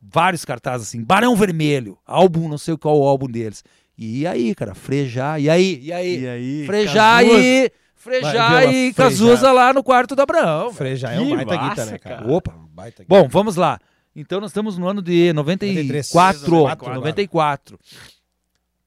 [0.00, 3.64] vários cartazes assim, Barão Vermelho, álbum, não sei qual o álbum deles.
[3.96, 6.20] E aí, cara, Frejá, e aí, e aí?
[6.22, 6.66] E aí?
[6.66, 7.38] Cazuza.
[7.40, 7.72] e
[8.04, 8.94] Frejá e Frejá.
[8.94, 10.72] Cazuza lá no quarto do Abraão.
[10.74, 12.16] Freja é um Que baita massa, guita, né, cara?
[12.16, 12.32] cara.
[12.32, 12.52] Opa.
[12.52, 13.06] Um baita guita.
[13.08, 13.78] Bom, vamos lá.
[14.14, 16.40] Então nós estamos no ano de 94.
[16.50, 16.94] 94.
[16.94, 17.78] 94.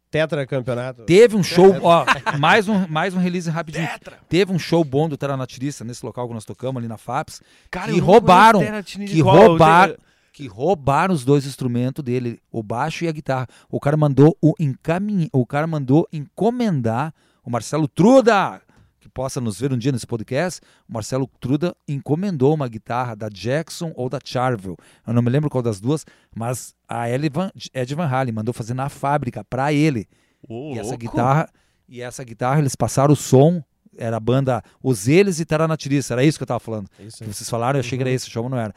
[0.10, 1.03] Tetracampeonato.
[1.03, 2.06] Teve um show, ó,
[2.39, 3.89] mais um, mais um release rapidinho.
[4.30, 7.91] Teve um show bom do Taranatirista nesse local que nós tocamos ali na FAPS, Cara,
[7.91, 8.61] que roubaram,
[9.06, 9.95] que roubaram,
[10.31, 13.48] que roubaram os dois instrumentos dele, o baixo e a guitarra.
[13.69, 14.53] O cara mandou o
[15.34, 17.14] o cara mandou encomendar
[17.44, 18.61] o Marcelo Truda,
[19.18, 20.62] possa nos ver um dia nesse podcast.
[20.87, 24.78] O Marcelo Truda encomendou uma guitarra da Jackson ou da Charvel.
[25.07, 26.05] Eu não me lembro qual das duas,
[26.36, 30.05] mas a Van, Ed Van Halen mandou fazer na fábrica para ele.
[30.47, 30.97] Ô, E essa louco.
[30.99, 31.49] guitarra,
[31.89, 33.63] e essa guitarra eles passaram o som,
[33.97, 36.87] era a banda Os Eles e Taranatirista, era isso que eu tava falando.
[36.99, 38.73] Isso Que vocês falaram, eu achei que era esse, o show não era.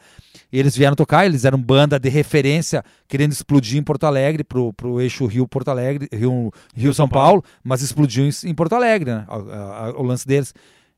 [0.51, 4.73] E eles vieram tocar, eles eram banda de referência, querendo explodir em Porto Alegre, pro,
[4.73, 9.11] pro eixo Rio Porto Alegre, Rio, Rio São Paulo, mas explodiu em, em Porto Alegre,
[9.11, 9.25] né?
[9.27, 10.53] a- o lance deles.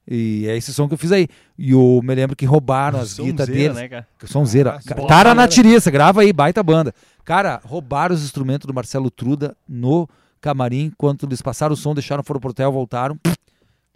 [0.05, 1.29] E é esse som que eu fiz aí.
[1.57, 3.77] E eu me lembro que roubaram as guitas deles.
[3.77, 4.07] né, cara?
[4.25, 4.77] Sonzeira.
[4.91, 4.95] Ah.
[5.07, 6.93] Tara na tiriça, grava aí, baita banda.
[7.23, 10.05] Cara, roubaram os instrumentos do Marcelo Truda no
[10.41, 10.91] camarim.
[10.97, 13.17] Quando eles passaram o som, deixaram, foram pro hotel, voltaram.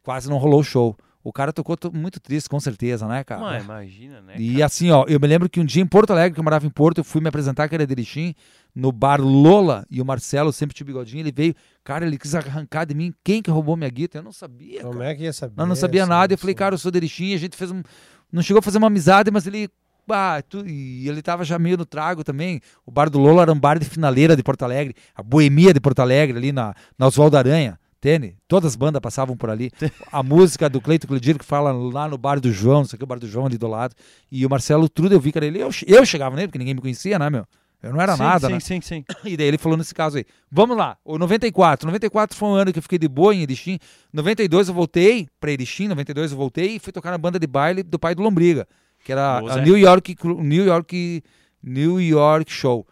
[0.08, 0.96] Quase não rolou o show.
[1.22, 3.42] O cara tocou to- muito triste, com certeza, né, cara?
[3.42, 4.36] Mano, imagina, né?
[4.38, 6.66] E assim, ó, eu me lembro que um dia em Porto Alegre, que eu morava
[6.66, 8.34] em Porto, eu fui me apresentar, que era de Erechim,
[8.74, 11.54] no bar Lola, e o Marcelo, sempre tinha bigodinho, ele veio,
[11.84, 14.22] cara, ele quis arrancar de mim, quem que roubou minha guitarra?
[14.22, 15.10] Eu não sabia, Como cara.
[15.12, 15.56] é que ia saber?
[15.58, 17.70] Nós não sabia Sim, nada, eu falei, cara, eu sou de Erechim, a gente fez
[17.70, 17.84] um...
[18.32, 19.68] Não chegou a fazer uma amizade, mas ele...
[20.10, 22.62] Ah, tu- e ele tava já meio no trago também.
[22.86, 25.82] O bar do Lola era um bar de finaleira de Porto Alegre, a boemia de
[25.82, 27.78] Porto Alegre, ali na, na Oswaldo Aranha.
[27.98, 28.36] Entende?
[28.48, 29.72] Todas as bandas passavam por ali.
[30.12, 33.00] A música do Cleito Cledir que fala lá no bar do João, não sei o
[33.00, 33.96] que, o bar do João ali do lado.
[34.32, 35.60] E o Marcelo Truda, eu vi que era ele.
[35.60, 37.46] Eu, eu chegava nele, porque ninguém me conhecia, né, meu?
[37.82, 38.60] Eu não era sim, nada, sim, né?
[38.60, 40.26] Sim, sim, E daí ele falou nesse caso aí.
[40.52, 41.86] Vamos lá, o 94.
[41.86, 43.80] 94 foi um ano que eu fiquei de boa em Erechim.
[44.12, 47.84] 92 eu voltei pra Erechim, 92 eu voltei e fui tocar na banda de baile
[47.84, 48.68] do pai do Lombriga,
[49.04, 49.62] que era Boa, a.
[49.62, 51.24] New York, New York,
[51.64, 52.88] New York Show,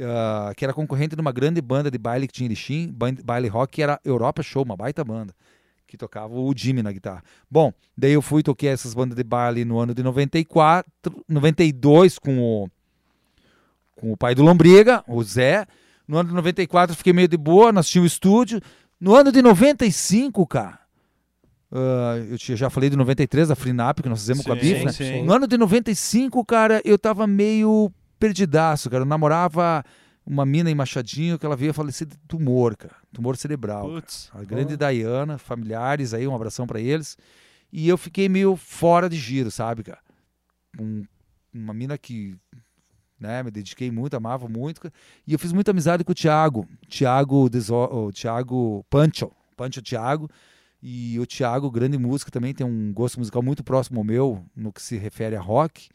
[0.00, 2.92] ah, que era concorrente de uma grande banda de baile que tinha em
[3.24, 5.34] baile rock, que era Europa Show, uma baita banda,
[5.86, 7.22] que tocava o Jimmy na guitarra.
[7.50, 10.90] Bom, daí eu fui e toquei essas bandas de baile no ano de 94,
[11.28, 12.68] 92 com o,
[13.96, 15.66] com o pai do Lombriga, o Zé.
[16.06, 18.60] No ano de 94 eu fiquei meio de boa, nós tínhamos o estúdio.
[19.00, 20.80] No ano de 95, cara,
[21.72, 24.84] ah, eu já falei de 93, da Freenap, que nós fizemos com a Sim, Biff,
[24.84, 24.92] né?
[24.92, 25.22] sim.
[25.22, 29.02] No ano de 95, cara, eu tava meio perdidaço, cara.
[29.02, 29.82] Eu namorava
[30.24, 32.94] uma mina em Machadinho que ela veio a falecer de tumor, cara.
[33.12, 33.88] Tumor cerebral.
[33.88, 34.00] cara.
[34.00, 34.30] Putz.
[34.32, 37.16] A grande Diana, familiares aí, um abração pra eles.
[37.72, 39.98] E eu fiquei meio fora de giro, sabe, cara?
[40.78, 41.04] Um-
[41.52, 42.36] uma mina que
[43.18, 44.80] né, me dediquei muito, amava muito.
[44.82, 44.94] cara.
[45.26, 46.68] E eu fiz muita amizade com o Thiago.
[46.88, 49.30] Thiago, Deso o Thiago Pancho.
[49.56, 50.28] Pancho Thiago.
[50.82, 54.72] E o Thiago, grande músico, também tem um gosto musical muito próximo ao meu, no
[54.72, 55.90] que se refere a rock,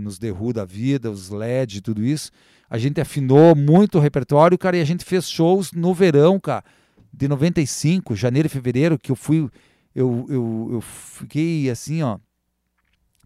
[0.00, 2.30] nos The Who da vida, os LED, tudo isso.
[2.68, 6.64] A gente afinou muito o repertório, cara, e a gente fez shows no verão, cara,
[7.12, 9.48] de 95, janeiro e fevereiro, que eu fui.
[9.94, 12.18] Eu, eu, eu fiquei assim, ó.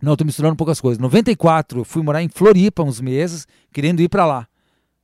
[0.00, 0.98] Não, tô misturando um pouco as coisas.
[0.98, 4.46] 94, eu fui morar em Floripa uns meses, querendo ir pra lá.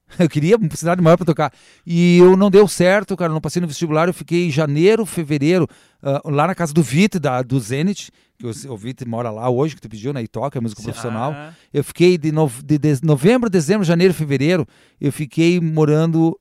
[0.18, 1.52] Eu queria uma cidade maior para tocar.
[1.86, 3.32] E eu não deu certo, cara.
[3.32, 4.08] Não passei no vestibular.
[4.08, 5.66] Eu fiquei em janeiro, fevereiro,
[6.02, 8.10] ah, lá na casa do Vit, da, do Zenit.
[8.38, 10.22] Que o, o Vit mora lá hoje, que tu pediu, né?
[10.22, 11.32] E toca, é músico profissional.
[11.32, 14.64] Ah, Eu fiquei de, nove- de- de novembro, dezembro, janeiro, fevereiro.
[15.00, 16.38] Eu fiquei morando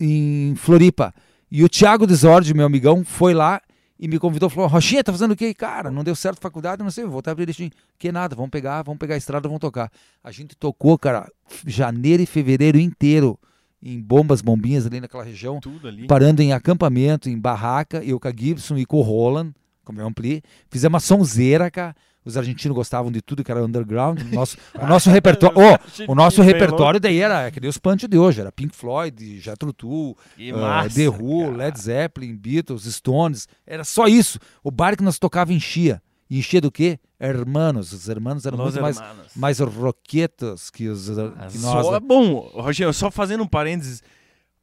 [0.00, 1.14] em Floripa.
[1.50, 3.60] E o Thiago Desordi, meu amigão, foi lá
[3.98, 4.48] e me convidou.
[4.50, 5.54] Falou: Rochinha, tá fazendo o quê?
[5.54, 7.70] Cara, não deu certo faculdade, não sei, vou voltar pra Erechim.
[7.98, 9.90] Que nada, vamos pegar, vamos pegar a estrada, vamos tocar.
[10.22, 11.30] A gente tocou, cara,
[11.66, 13.38] janeiro e fevereiro inteiro
[13.82, 16.06] em bombas, bombinhas ali naquela região tudo ali.
[16.06, 19.52] parando em acampamento, em barraca, eu com a Gibson e com o Roland,
[19.84, 20.42] como eu ampli.
[20.70, 21.94] Fizemos uma sonzeira, cara.
[22.26, 24.20] Os argentinos gostavam de tudo que era underground.
[24.20, 25.56] O nosso, o nosso repertório.
[25.56, 28.40] Ô, o nosso repertório daí era que nem os punch de hoje.
[28.40, 31.56] Era Pink Floyd, Jethro Tull, uh, massa, The Who, cara.
[31.56, 33.46] Led Zeppelin, Beatles, Stones.
[33.64, 34.40] Era só isso.
[34.64, 36.02] O bar que nós tocava enchia.
[36.28, 36.98] E enchia do quê?
[37.20, 37.92] Hermanos.
[37.92, 39.26] Os hermanos eram Los muito mais, hermanos.
[39.36, 41.86] mais roquetos que, os, que nós.
[41.86, 44.02] Só, bom, Rogério, só fazendo um parênteses.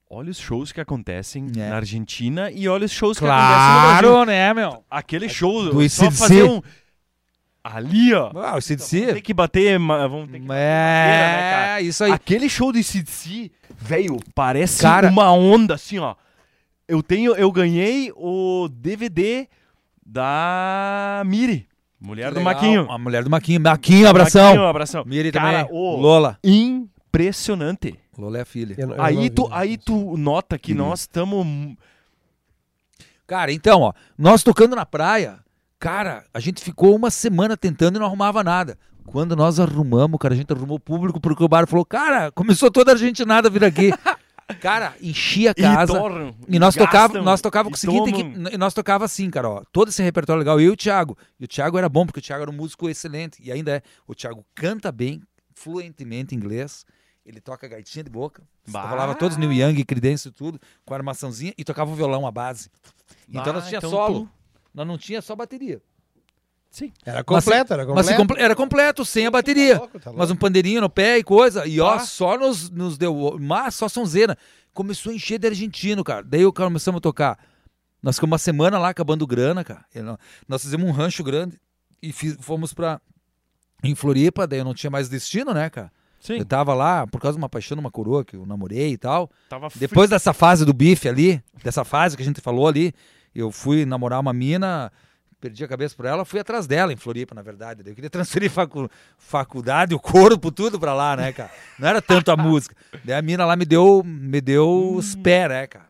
[0.10, 1.70] Olha os shows que acontecem É.
[1.70, 4.10] na Argentina e olha os shows que acontecem no Brasil.
[4.10, 4.84] Claro, né, meu?
[4.92, 6.62] Aquele show, Do só fazer um...
[7.64, 8.26] Ali, ó.
[8.28, 9.22] Ah, o Vamos ter CDC.
[9.22, 9.80] que bater...
[9.80, 11.82] Vamos ter que bater É, né, cara?
[11.82, 12.12] isso aí.
[12.12, 16.16] Aquele show de CDC, velho, parece Cara- uma onda, assim, ó.
[16.88, 17.34] Eu tenho...
[17.36, 19.48] Eu ganhei o DVD
[20.06, 21.66] da Miri,
[22.02, 22.54] mulher do Legal.
[22.54, 22.92] Maquinho.
[22.92, 23.62] A mulher do Maquinho.
[23.62, 24.44] Maquinho, abração.
[24.48, 25.04] Maquinho, abração.
[25.06, 25.78] Miri Cara, também.
[25.80, 26.38] ô, Lola.
[26.44, 27.98] Impressionante.
[28.18, 28.76] Lola é a filha.
[28.78, 29.54] Eu eu Aí tu, vi.
[29.54, 30.80] aí tu nota que Uhum.
[30.80, 31.48] nós estamos.
[33.26, 35.40] Cara, então, ó, nós tocando na praia,
[35.84, 38.78] cara, a gente ficou uma semana tentando e não arrumava nada.
[39.06, 42.92] Quando nós arrumamos, cara, a gente arrumou público porque o bar falou, cara, começou toda
[42.92, 43.92] a argentinada a vir aqui.
[44.62, 46.00] cara, enchia a casa.
[46.48, 48.22] E nós tocava, nós tocava com o seguinte, que,
[48.54, 51.18] e nós tocava assim, cara, ó, todo esse repertório legal, eu e o Thiago.
[51.38, 53.82] E o Thiago era bom, porque o Thiago era um músico excelente, e ainda é.
[54.08, 55.22] O Thiago canta bem,
[55.54, 56.86] fluentemente inglês,
[57.26, 58.90] ele toca gaitinha de boca, Bah.
[58.90, 62.32] rolava todos New Young, Creedence e tudo, com a armaçãozinha, e tocava o violão, a
[62.32, 62.70] base.
[63.28, 64.30] Então nós tinha solo,
[64.74, 65.82] nós não tinha só bateria.
[66.70, 66.92] Sim.
[67.06, 68.18] Era completo, era Mas se completo.
[68.18, 69.76] comple- era completo, sem a bateria.
[69.76, 70.20] Tá louco, tá louco.
[70.20, 71.68] Mas um pandeirinho no pé e coisa.
[71.68, 72.00] E ó, Tá.
[72.00, 73.38] só nos, nos deu.
[73.40, 74.36] Mas só sonzeira.
[74.74, 76.24] Começou a encher de argentino, cara.
[76.24, 77.38] Daí o cara começamos a tocar.
[78.02, 79.86] Nós ficamos uma semana lá acabando grana, cara.
[79.96, 81.60] Nó- Nós fizemos um rancho grande
[82.02, 83.00] e fiz- fomos pra.
[83.84, 85.92] Em Floripa, daí eu não tinha mais destino, né, cara?
[86.20, 86.38] Sim.
[86.38, 89.30] Eu tava lá por causa de uma paixão uma coroa que eu namorei e tal.
[89.50, 92.94] Tava Depois dessa fase do bife ali, dessa fase que a gente falou ali,
[93.40, 94.92] eu fui namorar uma mina,
[95.42, 97.84] perdi a cabeça por ela, fui atrás dela em Floripa, na verdade.
[97.84, 101.52] Daí Eu queria transferir facu- faculdade, o corpo, tudo pra lá, né, cara?
[101.80, 102.76] Não era tanto a música.
[103.04, 105.86] Daí a mina lá me deu, me deu os pés, né, cara?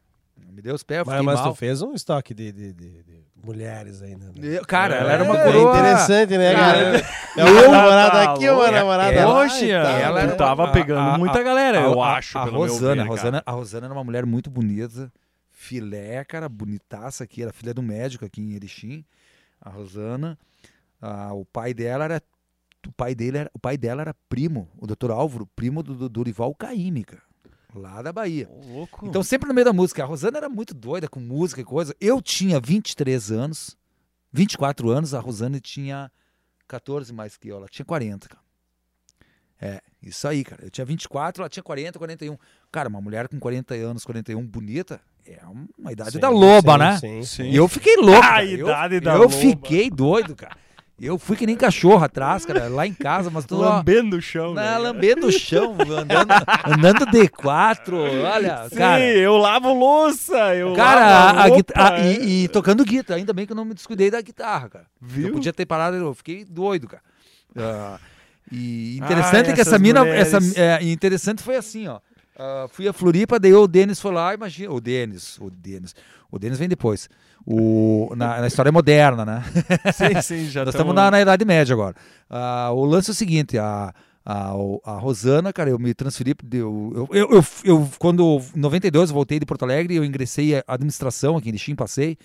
[0.52, 1.52] Me deu os pés, eu Mas, fiquei mas mal.
[1.52, 4.28] tu fez um estoque de, de, de- de mulheres ainda.
[4.36, 4.60] Né?
[4.68, 5.78] Cara, ela era uma É coroa.
[5.78, 7.06] interessante, né, Cara, cara?
[7.36, 8.72] É uma eu- namorada aqui, uma louco.
[8.72, 9.42] namorada Ela- lá.
[9.44, 10.22] Poxa, e ela né?
[10.24, 12.38] era- tava pegando a- muita a- galera, eu acho.
[12.38, 13.12] A, pelo meu Rosana, ver, a.
[13.12, 15.12] Rosana, a Rosana era uma mulher muito bonita,
[15.64, 19.06] filé, cara, bonitaça aqui, era filha do médico aqui em Erechim.
[19.62, 20.38] A Rosana,
[21.02, 22.22] ah, o pai dela era
[22.86, 25.12] o pai dele era, o pai dela era primo, o Dr.
[25.12, 27.24] Álvaro, primo do, do Dorival Caymmi, cara,
[27.74, 28.50] lá da Bahia.
[28.68, 29.08] Louco.
[29.08, 30.04] Então, sempre no meio da música.
[30.04, 31.96] A Rosana era muito doida com música e coisa.
[32.02, 33.78] Eu tinha 23 anos,
[34.34, 36.12] 24 anos, a Rosana tinha
[36.68, 37.56] 14 mais que eu.
[37.56, 38.44] Ela tinha 40, cara.
[39.62, 40.66] É, isso aí, cara.
[40.66, 42.38] Eu tinha 24, ela tinha 40, 41.
[42.70, 45.40] Cara, uma mulher com 40 anos, 41, bonita, é
[45.80, 46.98] uma idade Sim, da loba, sim, né?
[46.98, 47.44] Sim, Sim.
[47.50, 48.20] E eu fiquei louco.
[48.20, 48.46] A cara.
[48.46, 49.30] Eu- idade da eu loba.
[49.34, 50.56] fiquei doido, cara.
[51.02, 54.54] Eu fui que nem cachorro atrás, cara, lá em casa, mas tô Lambendo o chão.
[54.54, 54.78] na, né?
[54.78, 56.32] lambendo o chão, andando,
[56.66, 57.94] andando D4,
[58.24, 59.04] olha, Sim, cara.
[59.04, 62.12] eu lavo louça, eu Cara, lavo a, roupa, guita- a- é.
[62.14, 64.86] e, e tocando guitarra, ainda bem que eu não me descuidei da guitarra, cara.
[65.02, 65.28] Viu?
[65.30, 67.02] Eu podia ter parado, eu fiquei doido, cara.
[67.58, 68.00] Ah,
[68.52, 70.34] e interessante Ah, que essa mina, mulheres.
[70.34, 72.00] essa, é, e interessante foi assim, ó.
[72.38, 75.96] Ah, fui a Floripa, daí o Denis foi lá, imagina, o Denis, o Denis,
[76.32, 77.10] o Denis vem depois.
[77.46, 79.44] O, na, na história moderna, né?
[79.94, 81.96] Sim, sim, já Nós tamo- estamos na, na Idade Média agora.
[82.30, 83.94] Ah, o lance é o seguinte, a,
[84.26, 84.52] a,
[84.86, 89.40] a Rosana, cara, eu me transferi, eu, eu, eu, eu, quando em 92 eu voltei
[89.40, 92.18] de Porto Alegre, eu ingressei a administração aqui em Lixim, passei,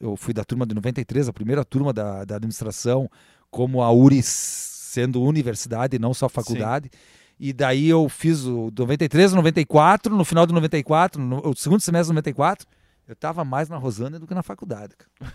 [0.00, 3.10] eu fui da turma de 93, a primeira turma da, da administração,
[3.50, 6.90] como a URIS sendo universidade não só faculdade.
[7.42, 12.16] E daí eu fiz o 93, 94, no final de 94, no, segundo semestre de
[12.16, 12.68] 94,
[13.08, 15.32] eu tava mais na Rosana do que na faculdade, cara.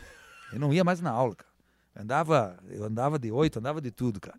[0.53, 1.49] Eu não ia mais na aula, cara.
[1.97, 4.37] Andava, eu andava de oito, andava de tudo, cara.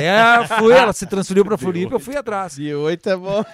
[0.00, 2.54] É, fui, ela se transferiu pra Floripa, eu fui atrás.
[2.54, 3.44] De oito é bom.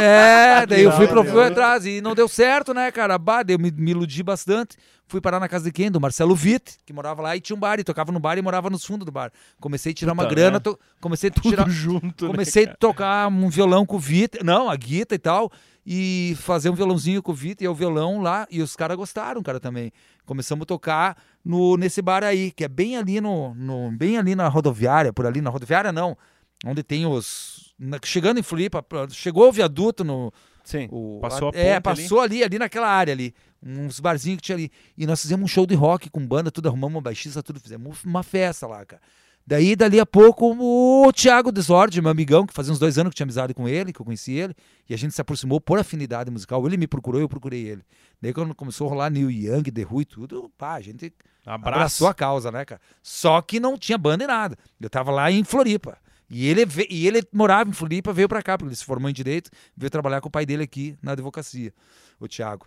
[0.00, 1.48] É, daí eu fui, pra, fui né?
[1.48, 3.18] atrás e não deu certo, né, cara?
[3.18, 4.76] Bah, eu me, me iludi bastante.
[5.08, 5.90] Fui parar na casa de quem?
[5.90, 8.42] Do Marcelo Witt, que morava lá e tinha um bar, e tocava no bar e
[8.42, 9.32] morava nos fundos do bar.
[9.60, 10.60] Comecei a tirar uma Puta, grana, né?
[10.60, 12.78] to- comecei a Tudo tirar, junto, né, comecei a cara?
[12.78, 15.50] tocar um violão com o Vitor, não, a guita e tal,
[15.84, 19.42] e fazer um violãozinho com o Vitor e o violão lá, e os caras gostaram,
[19.42, 19.92] cara, também.
[20.24, 24.34] Começamos a tocar no, nesse bar aí, que é bem ali no, no- bem ali
[24.34, 26.16] na rodoviária, por ali, na rodoviária não,
[26.64, 27.74] onde tem os...
[27.78, 30.32] na- chegando em Floripa, chegou o viaduto no...
[30.64, 32.02] Sim, o- passou a a- É, ponte ali.
[32.02, 32.44] passou ali.
[32.44, 34.70] ali, naquela área ali, uns barzinhos que tinha ali.
[34.96, 38.04] E nós fizemos um show de rock com banda, tudo, arrumamos uma baixista, tudo, fizemos
[38.04, 39.02] uma festa lá, cara.
[39.44, 43.16] Daí, dali a pouco, o Thiago Desordi, meu amigão, que fazia uns dois anos que
[43.16, 44.54] tinha amizade com ele, que eu conheci ele,
[44.88, 46.64] e a gente se aproximou por afinidade musical.
[46.66, 47.82] Ele me procurou, eu procurei ele.
[48.20, 51.12] Daí, quando começou a rolar Neil Young, The Who e tudo, pá, a gente
[51.44, 51.74] Abraço.
[51.74, 52.80] abraçou a causa, né, cara?
[53.02, 54.56] Só que não tinha banda e nada.
[54.80, 55.98] Eu tava lá em Floripa.
[56.30, 59.12] E ele, e ele morava em Floripa, veio pra cá, porque ele se formou em
[59.12, 61.74] Direito, veio trabalhar com o pai dele aqui na advocacia,
[62.18, 62.66] o Thiago.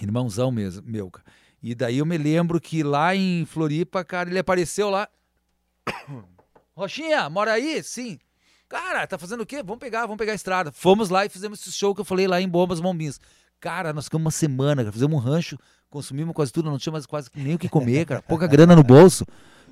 [0.00, 1.24] Irmãozão mesmo, meu, cara.
[1.62, 5.08] E daí eu me lembro que lá em Floripa, cara, ele apareceu lá.
[6.76, 7.82] Rochinha, mora aí?
[7.82, 8.18] Sim.
[8.68, 9.62] Cara, tá fazendo o quê?
[9.62, 10.72] Vamos pegar, vamos pegar a estrada.
[10.72, 13.20] Fomos lá e fizemos esse show que eu falei lá em Bombas Bombinhas.
[13.60, 14.92] Cara, nós ficamos uma semana, cara.
[14.92, 18.22] Fizemos um rancho, consumimos quase tudo, não tinha mais quase nem o que comer, cara.
[18.22, 19.26] Pouca grana no bolso,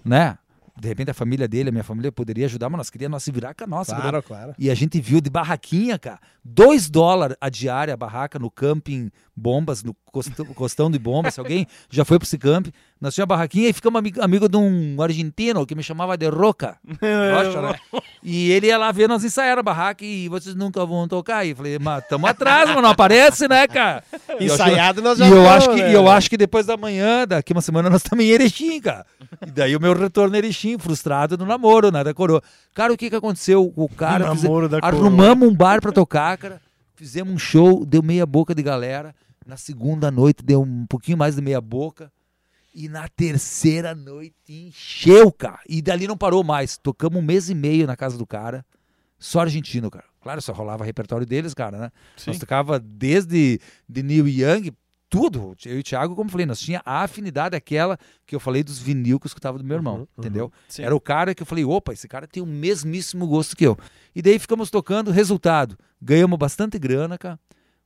[0.04, 0.38] né?
[0.78, 3.30] De repente a família dele, a minha família poderia ajudar, mas nós queríamos nós se
[3.30, 3.92] virar com a nossa.
[3.92, 4.10] grana.
[4.10, 4.54] Claro, claro.
[4.58, 6.18] E a gente viu de barraquinha, cara.
[6.42, 11.34] Dois dólares a diária a barraca no camping Bombas, no costão, costão de Bombas.
[11.34, 14.48] Se alguém já foi para esse camping, nós tínhamos a barraquinha e ficamos amigo, amigo
[14.48, 16.78] de um argentino que me chamava de Roca.
[16.88, 17.74] Rocha, né?
[18.24, 21.44] E ele ia lá ver nós ensaiar a barraca e vocês nunca vão tocar.
[21.44, 24.04] E eu falei, mas tamo atrás, mas não aparece, né, cara?
[24.38, 25.90] E acho- Ensaiado nós já e eu, acho que, né?
[25.90, 29.04] e eu acho que depois da manhã, daqui uma semana, nós estamos em Erechim, cara.
[29.44, 32.40] E daí o meu retorno em Erechim, frustrado no namoro, né, da coroa.
[32.72, 33.72] Cara, o que que aconteceu?
[33.74, 34.30] O cara...
[34.30, 35.00] O namoro da coroa.
[35.00, 36.60] arrumamos um bar pra tocar, cara.
[36.94, 39.12] Fizemos um show, deu meia boca de galera.
[39.44, 42.08] Na segunda noite deu um pouquinho mais de meia boca.
[42.74, 45.60] E na terceira noite encheu, cara.
[45.68, 46.78] E dali não parou mais.
[46.78, 48.64] Tocamos um mês e meio na casa do cara.
[49.18, 50.04] Só argentino, cara.
[50.20, 51.92] Claro, só rolava repertório deles, cara, né?
[52.16, 52.30] Sim.
[52.30, 54.72] Nós tocava desde de Neil Young,
[55.10, 55.54] tudo.
[55.66, 58.62] Eu e o Thiago, como eu falei, nós tinha a afinidade aquela que eu falei
[58.62, 60.50] dos vinil que eu escutava do meu irmão, Uhum, entendeu?
[60.68, 60.84] Sim.
[60.84, 63.76] Era o cara que eu falei, opa, esse cara tem o mesmíssimo gosto que eu.
[64.14, 67.38] E daí ficamos tocando, resultado, ganhamos bastante grana, cara.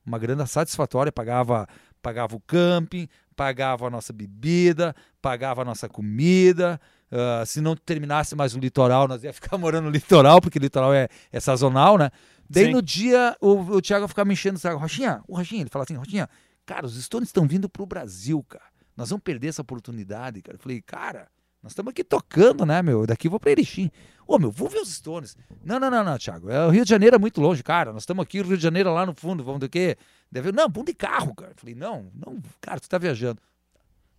[0.05, 1.67] Uma grana satisfatória, pagava,
[2.01, 6.81] pagava o camping, pagava a nossa bebida, pagava a nossa comida.
[7.11, 10.61] ah, se não terminasse mais o litoral, nós ia ficar morando no litoral, porque o
[10.61, 12.09] litoral é, é sazonal, né?
[12.49, 12.71] Daí Sim.
[12.71, 14.77] no dia, o, o Thiago ficava me enchendo o saco.
[14.79, 16.27] Rochinha, o Rochinha, ele fala assim, Rochinha,
[16.65, 18.65] cara, os Stones estão vindo pro Brasil, cara.
[18.95, 20.55] Nós vamos perder essa oportunidade, cara.
[20.57, 21.27] Eu falei, cara,
[21.61, 23.05] nós estamos aqui tocando, né, meu?
[23.05, 23.91] Daqui eu vou pra Erechim.
[24.25, 25.37] Ô, meu, vou ver os Stones.
[25.63, 26.49] Não, não, não, não, Thiago.
[26.49, 27.93] É, o Rio de Janeiro é muito longe, cara.
[27.93, 29.97] Nós estamos aqui, o Rio de Janeiro é lá no fundo, vamos do quê?
[30.31, 30.51] Deve...
[30.51, 31.51] Não, vamos de carro, cara.
[31.51, 33.41] Eu falei, não, não, cara, tu tá viajando.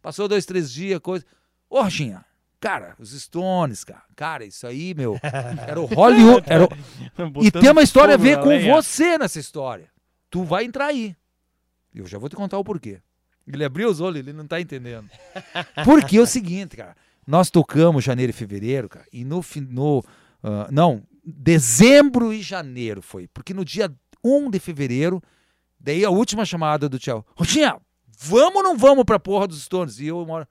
[0.00, 1.24] Passou dois, três dias, coisa.
[1.68, 2.24] Ô, Rochinha,
[2.60, 4.02] cara, os Stones, cara.
[4.16, 5.18] Cara, isso aí, meu,
[5.66, 6.46] era o Hollywood.
[6.48, 6.68] Era o...
[7.42, 8.74] E Botando tem uma história a ver com lenha.
[8.74, 9.90] você nessa história.
[10.30, 11.16] Tu vai entrar aí.
[11.94, 13.00] Eu já vou te contar o porquê.
[13.46, 15.08] Ele abriu os olhos, ele não tá entendendo.
[15.84, 16.94] Porque é o seguinte, cara.
[17.26, 19.44] Nós tocamos janeiro e fevereiro, cara, e no.
[19.68, 20.04] no
[20.42, 23.28] ah, não, dezembro e janeiro foi.
[23.28, 23.92] Porque no dia
[24.24, 25.22] 1 de fevereiro,
[25.78, 27.26] daí a última chamada do tchau.
[27.36, 29.98] Rotinha, vamos ou não vamos pra porra dos Stones?
[30.00, 30.46] E eu moro.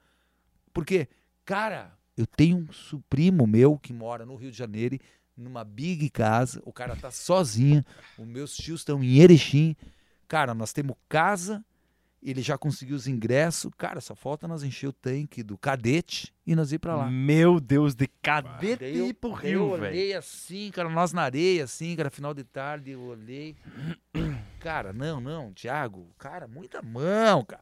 [0.73, 1.07] Por quê?
[1.45, 4.97] Cara, eu tenho um primo meu que mora no Rio de Janeiro,
[5.35, 7.85] numa big casa, o cara tá sozinho,
[8.17, 9.75] os meus tios estão em Erechim.
[10.27, 11.63] Cara, nós temos casa
[12.29, 13.71] Ele já conseguiu os ingressos.
[13.77, 17.09] Cara, só falta nós encher o tanque do cadete e nós ir pra lá.
[17.09, 19.83] Meu Deus, de cadete eu- e pro eu Rio, velho.
[19.85, 23.55] olhei assim, cara, nós na areia, assim, cara, final de tarde, eu olhei.
[24.59, 27.61] Cara, não, não, Thiago, cara, muita mão, cara.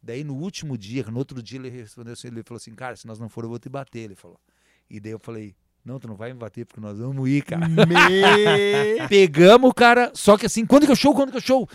[0.00, 3.06] Daí no último dia, no outro dia ele respondeu assim, ele falou assim, cara, se
[3.06, 4.38] nós não for eu vou te bater, ele falou.
[4.88, 7.66] E daí eu falei, não, tu não vai me bater porque nós vamos ir, cara.
[7.68, 7.74] Me...
[9.08, 11.68] Pegamos, cara, só que assim, quando que é o show, quando que é o show?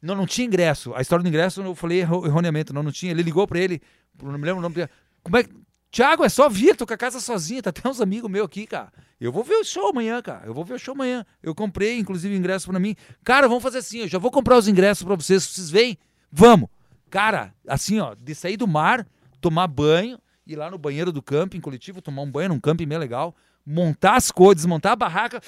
[0.00, 0.94] Não, não tinha ingresso.
[0.94, 3.12] A história do ingresso eu falei erro- erroneamente, não, não tinha.
[3.12, 3.80] Ele ligou pra ele,
[4.22, 4.90] não me lembro o nome dele.
[5.22, 5.50] Como é que...
[5.90, 8.66] Thiago, é só vir, tô com a casa sozinha, tá até uns amigos meus aqui,
[8.66, 8.92] cara.
[9.18, 10.44] Eu vou ver o show amanhã, cara.
[10.44, 11.24] Eu vou ver o show amanhã.
[11.42, 12.94] Eu comprei, inclusive, ingresso pra mim.
[13.24, 15.42] Cara, vamos fazer assim, eu já vou comprar os ingressos pra vocês.
[15.44, 15.96] Vocês vêm?
[16.30, 16.68] Vamos.
[17.08, 19.06] Cara, assim, ó, de sair do mar,
[19.40, 22.98] tomar banho, ir lá no banheiro do camping coletivo, tomar um banho num camping bem
[22.98, 23.34] legal,
[23.64, 25.40] montar as coisas, desmontar a barraca,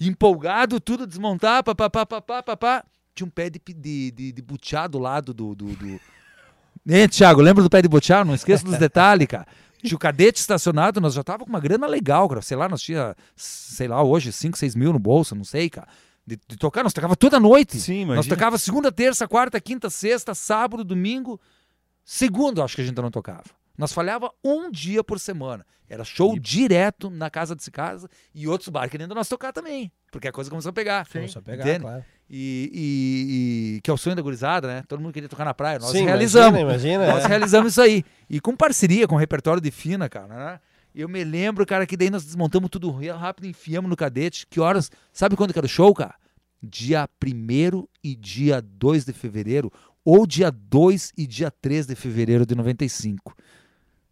[0.00, 2.84] empolgado, tudo, desmontar, papapá, papapá, papá.
[3.14, 5.54] Tinha um pé de, de, de, de butiá do lado do...
[5.54, 6.00] do, do...
[6.88, 8.24] Hein, Thiago, lembra do pé de butiá?
[8.24, 9.46] Não esqueça dos detalhes, cara.
[9.84, 12.42] Tinha o cadete estacionado, nós já tava com uma grana legal, cara.
[12.42, 15.86] Sei lá, nós tinha, sei lá, hoje 5, 6 mil no bolso, não sei, cara.
[16.26, 17.80] De, de tocar, nós tocava toda noite.
[17.80, 18.36] Sim, Nós imagina.
[18.36, 21.40] tocava segunda, terça, quarta, quinta, sexta, sábado, domingo.
[22.04, 23.44] Segundo, acho que a gente não tocava.
[23.76, 25.64] Nós falhava um dia por semana.
[25.88, 29.92] Era show E- direto na casa de casa e outros bares querendo nós tocar também.
[30.10, 31.06] Porque a coisa começou a pegar.
[31.12, 31.80] Vamos só pegar, Entende?
[31.80, 32.04] claro.
[32.30, 34.84] E, e- e- que é o sonho da gurizada, né?
[34.88, 35.78] Todo mundo queria tocar na praia.
[35.78, 36.58] Nós Sim, realizamos.
[36.60, 37.14] Imagina, imagina.
[37.14, 37.28] Nós é.
[37.28, 38.04] realizamos isso aí.
[38.28, 40.28] E com parceria, com repertório de fina, cara.
[40.34, 40.60] Né?
[40.94, 44.46] Eu me lembro, cara, que daí nós desmontamos tudo rápido, enfiamos no cadete.
[44.48, 44.90] Que horas?
[45.12, 46.14] Sabe quando que era o show, cara?
[46.62, 49.70] Dia 1 e dia 2 de fevereiro.
[50.04, 53.34] Ou dia 2 e dia 3 de fevereiro de 95.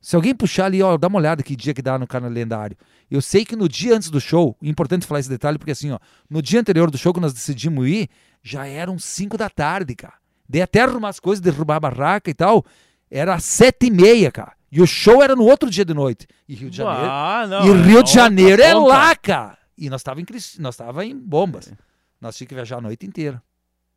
[0.01, 2.77] Se alguém puxar ali, ó, dá uma olhada que dia que dá no calendário.
[3.11, 5.99] Eu sei que no dia antes do show, importante falar esse detalhe, porque assim, ó,
[6.29, 8.09] no dia anterior do show que nós decidimos ir,
[8.43, 10.15] já eram 5 da tarde, cara.
[10.49, 12.65] Dei até arrumar as coisas, derrubar a barraca e tal.
[13.11, 14.53] Era sete e meia, cara.
[14.73, 16.27] E o show era no outro dia de noite.
[16.49, 17.09] E Rio de Janeiro.
[17.09, 18.89] Ah, não, e é Rio de outra Janeiro é ponta.
[18.89, 19.59] lá, cara.
[19.77, 20.27] E nós tava em,
[20.59, 21.73] nós tava em bombas.
[22.21, 23.43] Nós tínhamos que viajar a noite inteira.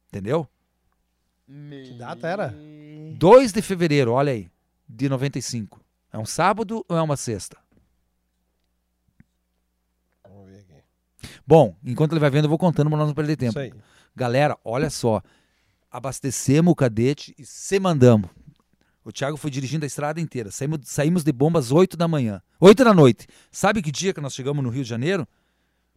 [0.10, 0.48] Entendeu?
[1.48, 2.56] Que data era?
[3.18, 4.48] 2 de fevereiro, olha aí,
[4.88, 5.83] de 95.
[6.14, 7.58] É um sábado ou é uma sexta?
[10.24, 10.84] Vamos ver aqui.
[11.46, 13.60] Bom, enquanto ele vai vendo, eu vou contando pra nós não perder tempo.
[13.60, 13.74] Isso aí.
[14.16, 15.24] Galera, olha só.
[15.90, 18.30] Abastecemos o cadete e se mandamos.
[19.04, 20.52] O Thiago foi dirigindo a estrada inteira.
[20.52, 22.42] Saímos, saímos de bomba às 8 da manhã.
[22.60, 23.28] 8 da noite.
[23.52, 25.28] Sabe que dia que nós chegamos no Rio de Janeiro?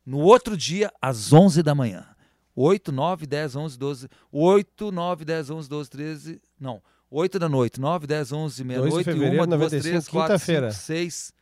[0.04, 2.06] No outro dia, às 11 da manhã.
[2.54, 4.08] 8, 9, 10, 11, 12.
[4.32, 6.42] 8, 9, 10, 11, 12, 13.
[6.58, 6.82] Não.
[7.10, 7.80] 8 da noite.
[7.80, 9.04] 9, 10, 11, meia-noite.
[9.04, 10.70] fevereiro 1, de 2, 3, 95, 4, quinta-feira.
[10.70, 11.32] 5, 6,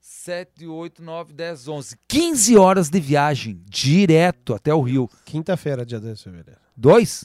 [0.00, 1.96] 7, 8, 9, 10, 11.
[2.08, 5.08] 15 horas de viagem direto até o Rio.
[5.24, 6.60] Quinta-feira, dia 2 de fevereiro.
[6.76, 7.24] Dois?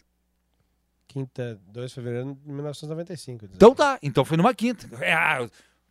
[1.08, 3.46] Quinta, 2 de fevereiro de 1995.
[3.56, 3.98] Então tá.
[4.04, 4.88] Então foi numa quinta.
[5.04, 5.50] É,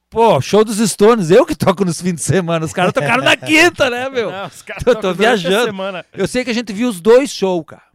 [0.08, 1.30] pô, show dos Stones.
[1.30, 2.64] Eu que toco nos fins de semana.
[2.64, 4.30] Os caras tocaram na quinta, né, meu?
[4.30, 5.66] Não, os caras Eu tô viajando.
[5.66, 6.06] Semana.
[6.12, 7.87] Eu sei que a gente viu os dois shows, cara.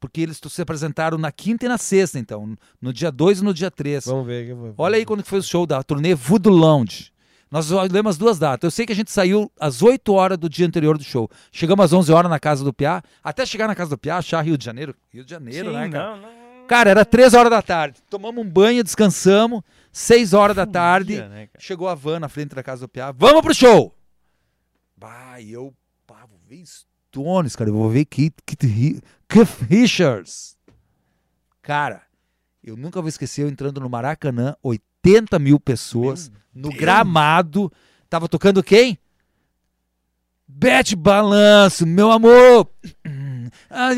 [0.00, 2.54] Porque eles se apresentaram na quinta e na sexta, então.
[2.80, 4.04] No dia 2 e no dia 3.
[4.06, 4.54] Vamos ver.
[4.54, 7.12] vou- Olha aí quando que foi o show da turnê Voodoo Lounge.
[7.50, 8.66] Nós olhamos as duas datas.
[8.66, 11.28] Eu sei que a gente saiu às 8 horas do dia anterior do show.
[11.50, 13.02] Chegamos às 11 horas na casa do Piá.
[13.24, 14.94] Até chegar na casa do Piá, achar Rio de Janeiro.
[15.10, 16.10] Rio de Janeiro, Sim, né, cara?
[16.16, 16.66] não, não.
[16.68, 17.98] Cara, era 3 horas da tarde.
[18.10, 19.62] Tomamos um banho, descansamos.
[19.90, 21.16] 6 horas da tarde.
[21.16, 21.48] Né?
[21.58, 23.10] Chegou a van na frente da casa do Piá.
[23.10, 23.96] Vamos pro show!
[24.96, 25.72] Bah, e eu,
[26.06, 27.70] pá, vou ver Stones, cara.
[27.70, 30.56] Eu vou ver Keith, Ri- Keith Richards.
[31.60, 32.02] Cara,
[32.64, 37.70] eu nunca vou esquecer eu entrando no Maracanã, 80 mil pessoas, no gramado.
[38.08, 38.98] Tava tocando quem?
[40.46, 42.70] Bete Balanço, meu amor!
[43.70, 43.90] Ah.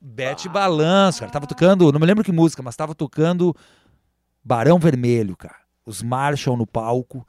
[0.00, 1.32] Bete Balanço, cara.
[1.32, 3.56] Tava tocando, não me lembro que música, mas tava tocando
[4.42, 5.56] Barão Vermelho, cara.
[5.86, 7.26] Os Marshall no palco.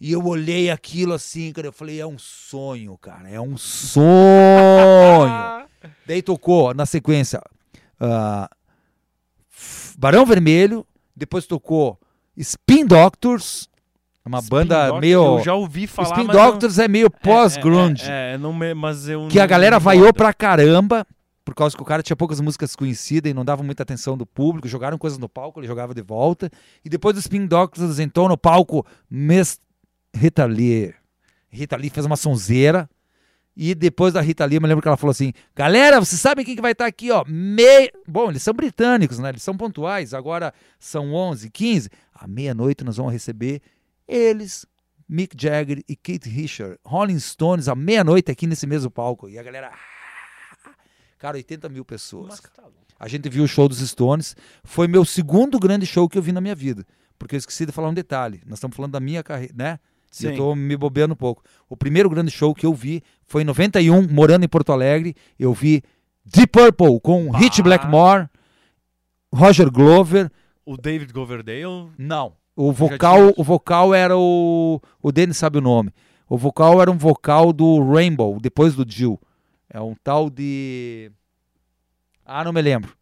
[0.00, 1.66] E eu olhei aquilo assim, cara.
[1.68, 3.28] Eu falei, é um sonho, cara.
[3.28, 4.00] É um sonho.
[6.06, 7.40] Daí tocou, na sequência,
[9.50, 10.86] F- Barão Vermelho.
[11.14, 11.98] Depois tocou
[12.36, 13.68] Spin Doctors.
[14.24, 15.38] Uma Spin banda Doctors, meio.
[15.38, 18.04] Eu já ouvi falar, Spin mas não- Doctors é meio pós-grunge.
[18.06, 21.06] É, é, é, não me- mas eu que a não- galera não vaiou pra caramba,
[21.44, 24.24] por causa que o cara tinha poucas músicas conhecidas e não dava muita atenção do
[24.26, 26.50] público, jogaram coisas no palco, ele jogava de volta,
[26.84, 29.58] e depois do Spin Doctors entrou no palco Miss
[30.14, 30.94] Rita Lee.
[31.48, 32.88] Rita Lee fez uma sonzeira,
[33.56, 36.62] e depois da Rita me lembro que ela falou assim, galera, vocês sabem quem que
[36.62, 37.90] vai estar aqui, ó, me...
[38.06, 42.96] Bom, eles são britânicos, né, eles são pontuais, agora são 11, 15, à meia-noite nós
[42.96, 43.60] vamos receber
[44.06, 44.66] eles,
[45.08, 49.42] Mick Jagger e Keith Richards, Rolling Stones, à meia-noite aqui nesse mesmo palco, e a
[49.42, 49.72] galera...
[51.20, 52.40] Cara, 80 mil pessoas.
[52.98, 54.34] A gente viu o show dos Stones.
[54.64, 56.86] Foi meu segundo grande show que eu vi na minha vida.
[57.18, 58.40] Porque eu esqueci de falar um detalhe.
[58.46, 59.78] Nós estamos falando da minha carreira, né?
[60.20, 60.36] E Eu Sim.
[60.36, 61.42] tô me bobeando um pouco.
[61.68, 65.14] O primeiro grande show que eu vi foi em 91, morando em Porto Alegre.
[65.38, 65.82] Eu vi
[66.24, 67.62] Deep Purple com Ah.
[67.62, 68.28] Blackmore,
[69.32, 70.30] Roger Glover.
[70.66, 71.90] O David Coverdale.
[71.96, 72.32] Não.
[72.56, 74.80] O vocal, o vocal era o.
[75.00, 75.92] O Denis sabe o nome.
[76.28, 79.18] O vocal era um vocal do Rainbow, depois do Jill.
[79.68, 81.10] É um tal de.
[82.26, 82.92] Ah, não me lembro.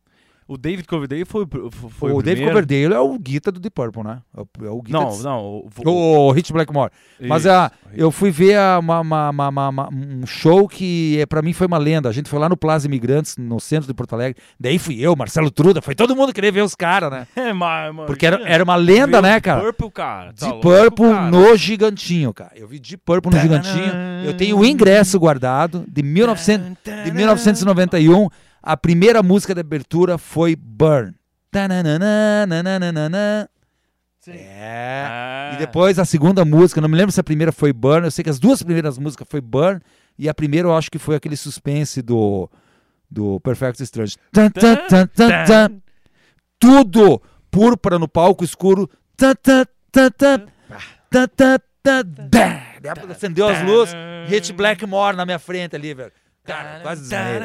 [0.48, 2.48] O David Coverdale foi, o- foi o o, primeiro.
[2.48, 4.20] Coverdale é o guita do Deep Purple, né?
[4.34, 5.40] É o, é guita Não, de- não.
[5.44, 6.90] O, o, O, Hit Blackmore.
[7.20, 7.50] Mas Isso.
[7.52, 9.28] a, eu fui ver a- uma- uma-
[9.68, 12.08] uma- um show que é, para mim foi uma lenda.
[12.08, 14.40] A gente foi lá no Plaza Imigrantes, no centro de Porto Alegre.
[14.58, 17.26] Daí fui eu, Marcelo Truda, foi todo mundo querer ver os caras, né?
[17.36, 19.60] É, mas, Porque era, era uma lenda, né, cara?
[19.60, 20.32] Purple, cara.
[20.32, 21.30] Tá Deep Purple cara.
[21.30, 22.52] no Gigantinho, cara.
[22.56, 23.92] Eu vi Deep Purple no Gigantinho.
[24.24, 28.28] Eu tenho o ingresso guardado de, 1900, de 1991.
[28.62, 31.14] A primeira música de abertura foi Burn.
[31.50, 33.48] Tananana, nananana.
[34.26, 35.04] É.
[35.08, 35.50] Ah.
[35.54, 38.22] E depois a segunda música, não me lembro se a primeira foi Burn, eu sei
[38.22, 39.80] que as duas primeiras músicas foi Burn,
[40.18, 42.50] e a primeira eu acho que foi aquele suspense do,
[43.10, 44.16] do Perfect Strange.
[44.30, 45.82] Tan, tan, tan, tan, tan.
[46.58, 48.90] Tudo púrpura no palco escuro.
[49.16, 50.46] Tan, tan, tan, tan.
[51.10, 52.62] Tan, tan, tan, dá.
[52.82, 53.94] Daí a- Acendeu as luzes,
[54.28, 56.12] Hit Blackmore na minha frente ali, velho.
[56.48, 57.40] Cara, quase desmaiei.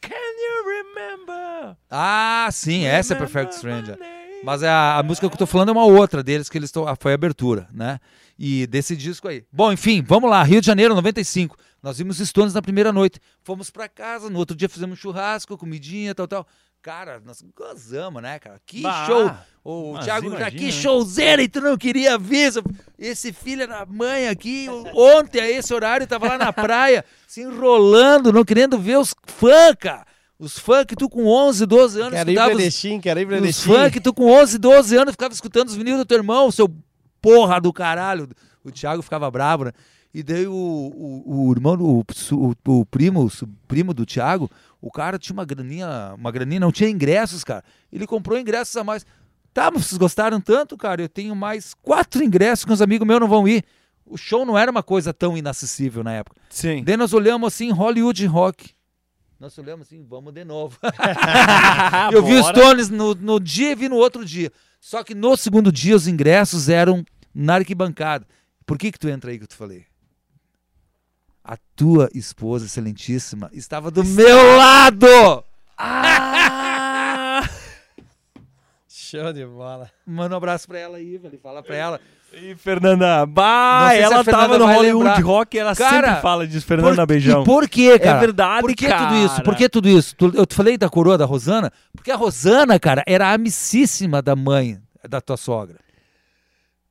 [0.00, 1.76] Can you remember?
[1.90, 3.98] Ah, sim, essa é Perfect Stranger.
[4.42, 6.86] Mas a, a música que eu tô falando é uma outra deles, que eles estão.
[6.98, 8.00] Foi a abertura, né?
[8.38, 9.44] E desse disco aí.
[9.52, 10.42] Bom, enfim, vamos lá.
[10.42, 11.56] Rio de Janeiro, 95.
[11.82, 13.20] Nós vimos Stones na primeira noite.
[13.42, 16.46] Fomos pra casa, no outro dia fizemos churrasco, comidinha, tal, tal.
[16.86, 18.60] Cara, nós gozamos, né, cara?
[18.64, 19.32] Que Bah, show!
[19.64, 20.70] O Thiago, já, imagina, que né?
[20.70, 22.52] showzeira e tu não queria ver.
[22.96, 28.32] Esse filho da mãe aqui, ontem a esse horário, tava lá na praia, se enrolando,
[28.32, 30.06] não querendo ver os fãs, cara.
[30.38, 33.18] Os fãs que tu com 11, 12 anos Quero ir escutava pra os- Erechim, quero
[33.18, 36.52] ir os funk, tu com 11, 12 anos ficava escutando os vinil do teu irmão,
[36.52, 36.72] seu
[37.20, 38.28] porra do caralho.
[38.62, 39.72] O Thiago ficava bravo, né?
[40.16, 44.90] E daí o, o, o irmão, o, o, o primo, o primo do Thiago, o
[44.90, 47.62] cara tinha uma graninha, uma graninha, não tinha ingressos, cara.
[47.92, 49.04] Ele comprou ingressos a mais.
[49.52, 51.02] Tá, mas vocês gostaram tanto, cara?
[51.02, 53.62] Eu tenho mais quatro ingressos que os amigos meus não vão ir.
[54.06, 56.40] O show não era uma coisa tão inacessível na época.
[56.48, 56.82] Sim.
[56.82, 58.70] Daí nós olhamos assim, Hollywood Rock.
[59.38, 60.78] Nós olhamos assim, vamos de novo.
[62.10, 62.46] Eu vi os.
[62.46, 64.50] Stones no, no dia e vi no outro dia.
[64.80, 67.04] Só que no segundo dia os ingressos eram
[67.34, 68.26] na arquibancada.
[68.64, 69.84] Por que que tu entra aí que eu te falei?
[71.48, 75.44] A tua esposa excelentíssima estava do meu lado!
[75.78, 77.48] Ah!
[78.88, 79.88] Show de bola.
[80.04, 81.38] Manda um abraço pra ela aí, velho.
[81.40, 82.00] Fala pra ela.
[82.32, 85.22] E Fernanda, bah, ela Fernanda tava no Hollywood lembrar.
[85.24, 87.42] Rock, ela Cara, sempre fala disso, Fernanda Por- Beijão.
[87.42, 88.16] E por quê, cara?
[88.16, 89.06] É verdade, Por que cara.
[89.06, 89.42] tudo isso?
[89.42, 90.16] Por que tudo isso?
[90.16, 91.72] Tu- Eu te falei da coroa da Rosana?
[91.94, 95.76] Porque a Rosana, cara, era amicíssima da mãe da tua sogra.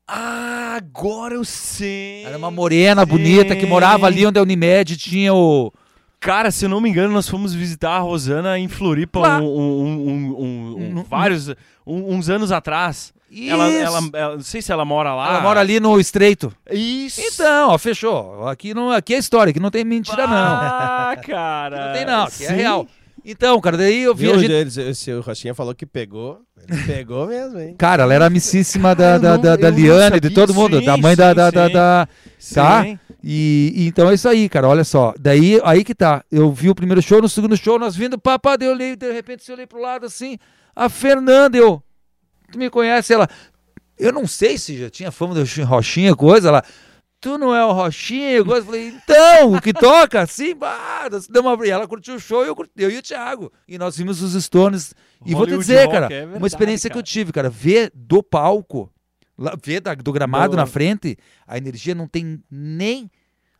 [0.07, 2.25] Ah, agora eu sei.
[2.25, 5.71] Era uma morena bonita que morava ali onde a Unimed tinha o.
[6.19, 10.97] Cara, se eu não me engano, nós fomos visitar a Rosana em Floripa um, um-
[10.99, 11.53] um- vários,
[11.85, 13.13] uns anos atrás.
[13.31, 13.77] Ela, Isso.
[13.85, 15.27] ela, ela- não sei se ela mora lá.
[15.29, 16.53] Ela mora ali no Estreito.
[16.71, 17.19] Isso.
[17.21, 18.47] Então, ó, fechou.
[18.47, 20.33] Aqui, não, aqui é história, aqui não tem mentira, não.
[20.35, 21.75] Ah, cara.
[21.77, 22.23] Aqui não tem, não.
[22.23, 22.55] Aqui é Sim.
[22.55, 22.87] real.
[23.27, 24.51] Então, cara, daí eu vi Viu, a gente.
[24.51, 26.41] eles- esse- o Rochinha falou que pegou.
[26.69, 27.73] Ele pegou mesmo, hein?
[27.77, 31.15] Cara, ela era amicíssima da, da, da, da Liane, de todo mundo, Sim, da mãe
[31.15, 31.73] da, sim, da, da, sim.
[31.73, 32.07] da-
[32.53, 32.83] Tá?
[32.83, 32.99] Sim.
[33.23, 34.67] E, e então é isso aí, cara.
[34.67, 35.13] Olha só.
[35.19, 36.23] Daí, aí que tá.
[36.31, 39.11] Eu vi o primeiro show, no segundo show, nós vindo, papá, daí eu olhei, de
[39.11, 40.37] repente eu olhei pro lado assim,
[40.75, 41.81] a Fernanda, eu.
[42.51, 43.11] Tu me conhece?
[43.13, 43.27] Ela.
[43.97, 46.63] Eu não sei se já tinha fama do Rochinha, coisa lá.
[47.21, 48.31] Tu não é o Rochinha.
[48.33, 50.25] Eu falei, então, o que toca?
[50.27, 51.65] Sim, bah, deu uma...
[51.65, 53.51] E ela curtiu o show e eu, curti- eu e o Thiago.
[53.67, 54.93] E nós vimos os Stones.
[55.25, 56.99] E vou te dizer, Rock, cara, é verdade, uma experiência que cara.
[56.99, 58.91] eu tive, cara, ver do palco,
[59.37, 63.09] lá- ver da- do gramado Do- na frente, a energia não tem nem.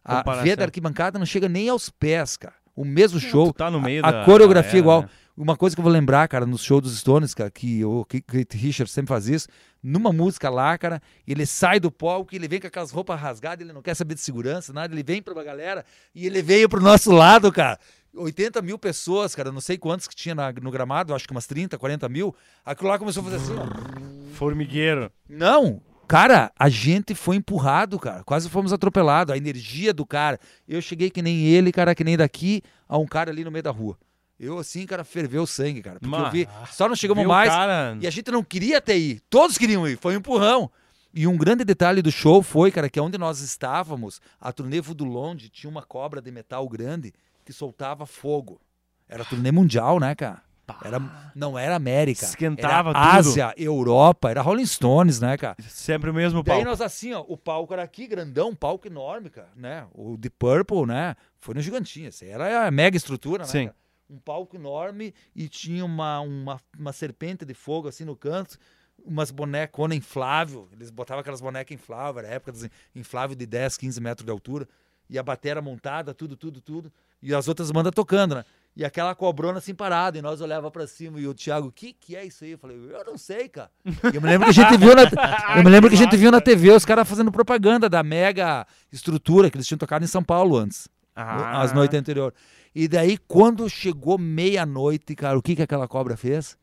[0.03, 2.53] A ver da arquibancada não chega nem aos pés, cara.
[2.75, 3.51] O mesmo show.
[3.51, 5.01] Tá no meio a, da a coreografia igual.
[5.03, 5.09] né?
[5.38, 8.55] Uma coisa que eu vou lembrar, cara, nos shows dos Stones, cara, que o Kate
[8.57, 9.49] Richards sempre faz isso,
[9.83, 13.73] numa música lá, cara, ele sai do palco, ele vem com aquelas roupas rasgadas, ele
[13.73, 15.83] não quer saber de segurança, nada, ele vem pra galera
[16.14, 17.77] e ele veio pro nosso lado, cara.
[18.15, 21.45] 80 mil pessoas, cara, não sei quantos que tinha na- no gramado, acho que umas
[21.45, 22.33] 30, 40 mil.
[22.64, 24.35] Aquilo lá começou a fazer assim, ó.
[24.35, 25.11] Formigueiro.
[25.27, 28.23] Não, cara, a gente foi empurrado, cara.
[28.23, 29.33] Quase fomos atropelados.
[29.33, 30.39] A energia do cara.
[30.65, 33.64] Eu cheguei que nem ele, cara, que nem daqui, a um cara ali no meio
[33.64, 33.97] da rua.
[34.39, 35.99] Eu, assim, cara, ferveu o sangue, cara.
[35.99, 36.47] Porque eu Mas, vi.
[36.72, 37.49] Só não chegamos mais.
[37.49, 39.22] Cara, E a gente não queria até ir.
[39.30, 39.97] Todos queriam ir.
[39.97, 40.69] Foi um empurrão.
[41.14, 45.07] E um grande detalhe do show foi, cara, que onde nós estávamos, a turnê Voodoo
[45.07, 47.14] Longe tinha uma cobra de metal grande
[47.45, 48.59] que soltava fogo.
[49.07, 50.43] Era turnê mundial, né, cara?
[50.83, 52.25] Era, não era América.
[52.25, 53.30] Esquentava era tudo.
[53.30, 55.55] Ásia, Europa, era Rolling Stones, né, cara?
[55.69, 56.69] Sempre o mesmo Daí palco.
[56.69, 59.85] nós assim, ó, o palco era aqui, grandão, um palco enorme, cara, né?
[59.93, 61.15] O The Purple, né?
[61.39, 63.49] Foi no Gigantinho, essa era a mega estrutura, né?
[63.49, 63.65] Sim.
[63.67, 63.84] cara?
[64.09, 68.58] Um palco enorme e tinha uma, uma, uma serpente de fogo assim no canto,
[69.03, 74.01] umas boneconas inflável, eles botavam aquelas bonecas infláveis, era época dos infláveis de 10, 15
[74.01, 74.67] metros de altura,
[75.09, 78.45] e a bateria montada, tudo, tudo, tudo, e as outras bandas tocando, né?
[78.75, 81.93] E aquela cobrona assim parada, e nós olhava pra cima e o Thiago, o que
[81.93, 82.51] que é isso aí?
[82.51, 83.72] Eu falei, eu não sei, cara.
[84.14, 85.03] Eu me lembro que a gente viu na,
[85.56, 88.67] eu me lembro que a gente viu na TV os caras fazendo propaganda da mega
[88.92, 91.61] estrutura que eles tinham tocado em São Paulo antes, Ah.
[91.61, 92.38] as noites anteriores.
[92.74, 96.58] E daí quando chegou meia-noite, cara, o que que aquela cobra fez?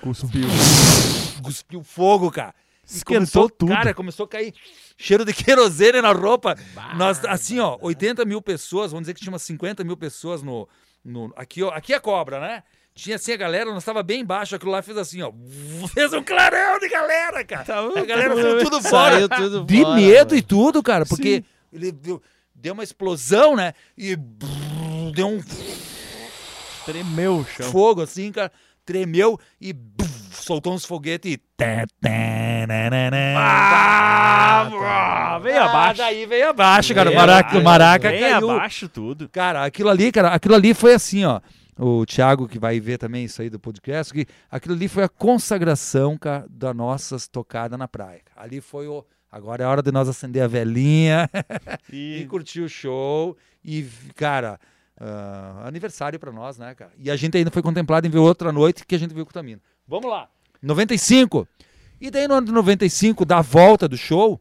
[0.00, 0.48] Cuspiu.
[1.42, 2.54] Cuspiu fogo, cara.
[2.84, 3.72] Esquentou começou, tudo.
[3.72, 4.54] Cara, começou a cair
[4.96, 6.56] cheiro de querosene na roupa.
[6.96, 10.68] Nós, assim, ó, 80 mil pessoas, vamos dizer que tinha umas 50 mil pessoas no.
[11.04, 12.62] no aqui, ó, aqui é a cobra, né?
[12.94, 15.30] Tinha assim a galera, nós tava bem embaixo, aquilo lá fez assim, ó.
[15.92, 17.64] Fez um clarão de galera, cara.
[17.64, 19.14] Tá a galera foi tudo fora.
[19.14, 20.38] Saiu tudo de fora, medo velho.
[20.38, 22.22] e tudo, cara, porque ele deu,
[22.56, 23.72] deu uma explosão, né?
[23.96, 25.40] E brrr, deu um
[26.84, 27.70] Tremeu o chão.
[27.70, 28.50] fogo assim, cara.
[28.84, 29.74] Tremeu e
[30.32, 31.40] soltou uns foguetes e.
[33.38, 35.98] Ah, veio Ah, abaixo.
[35.98, 37.10] Daí veio abaixo, cara.
[37.10, 37.64] Veio maraca, abaixo.
[37.64, 38.50] maraca Veio caiu.
[38.50, 39.28] abaixo tudo.
[39.28, 41.40] Cara, aquilo ali, cara, aquilo ali foi assim, ó.
[41.78, 45.08] O Thiago, que vai ver também isso aí do podcast, que aquilo ali foi a
[45.10, 48.22] consagração, cara, da nossas tocadas na praia.
[48.34, 49.04] Ali foi o.
[49.36, 51.28] Agora é hora de nós acender a velhinha
[51.92, 53.36] e, E curtir o show.
[53.64, 54.58] E, cara,
[54.98, 56.92] ah, aniversário pra nós, né, cara?
[56.98, 59.30] E a gente ainda foi contemplado em ver outra noite que a gente viu com
[59.30, 59.60] o Tamino.
[59.86, 60.28] Vamos lá.
[60.62, 61.46] 95.
[62.00, 64.40] E daí no ano de 95, da volta do show,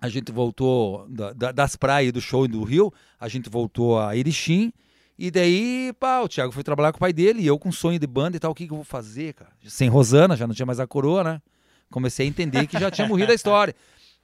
[0.00, 3.98] a gente voltou da- da- das praias do show e do Rio, a gente voltou
[3.98, 4.72] a Erechim.
[5.18, 7.98] E daí, pá, o Thiago foi trabalhar com o pai dele, e eu com sonho
[7.98, 9.50] de banda e tal, o que, que eu vou fazer, cara?
[9.66, 11.42] Sem Rosana, já não tinha mais a coroa, né?
[11.90, 13.74] Comecei a entender que já tinha morrido a história.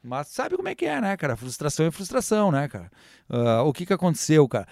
[0.03, 1.37] Mas sabe como é que é, né, cara?
[1.37, 2.91] Frustração é frustração, né, cara?
[3.29, 4.67] Ah, o que que aconteceu, cara?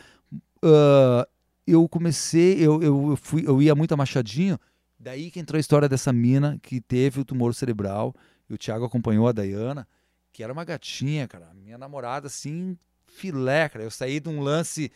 [0.63, 1.27] Ah,
[1.67, 4.59] eu comecei, eu, eu, eu fui, eu ia muito a Machadinho,
[4.99, 8.15] daí que entrou a história dessa mina que teve o tumor cerebral,
[8.49, 9.87] e o Thiago acompanhou a Dayana,
[10.33, 13.85] que era uma gatinha, cara, minha namorada, assim, filé, cara.
[13.85, 14.91] Eu saí de um lance,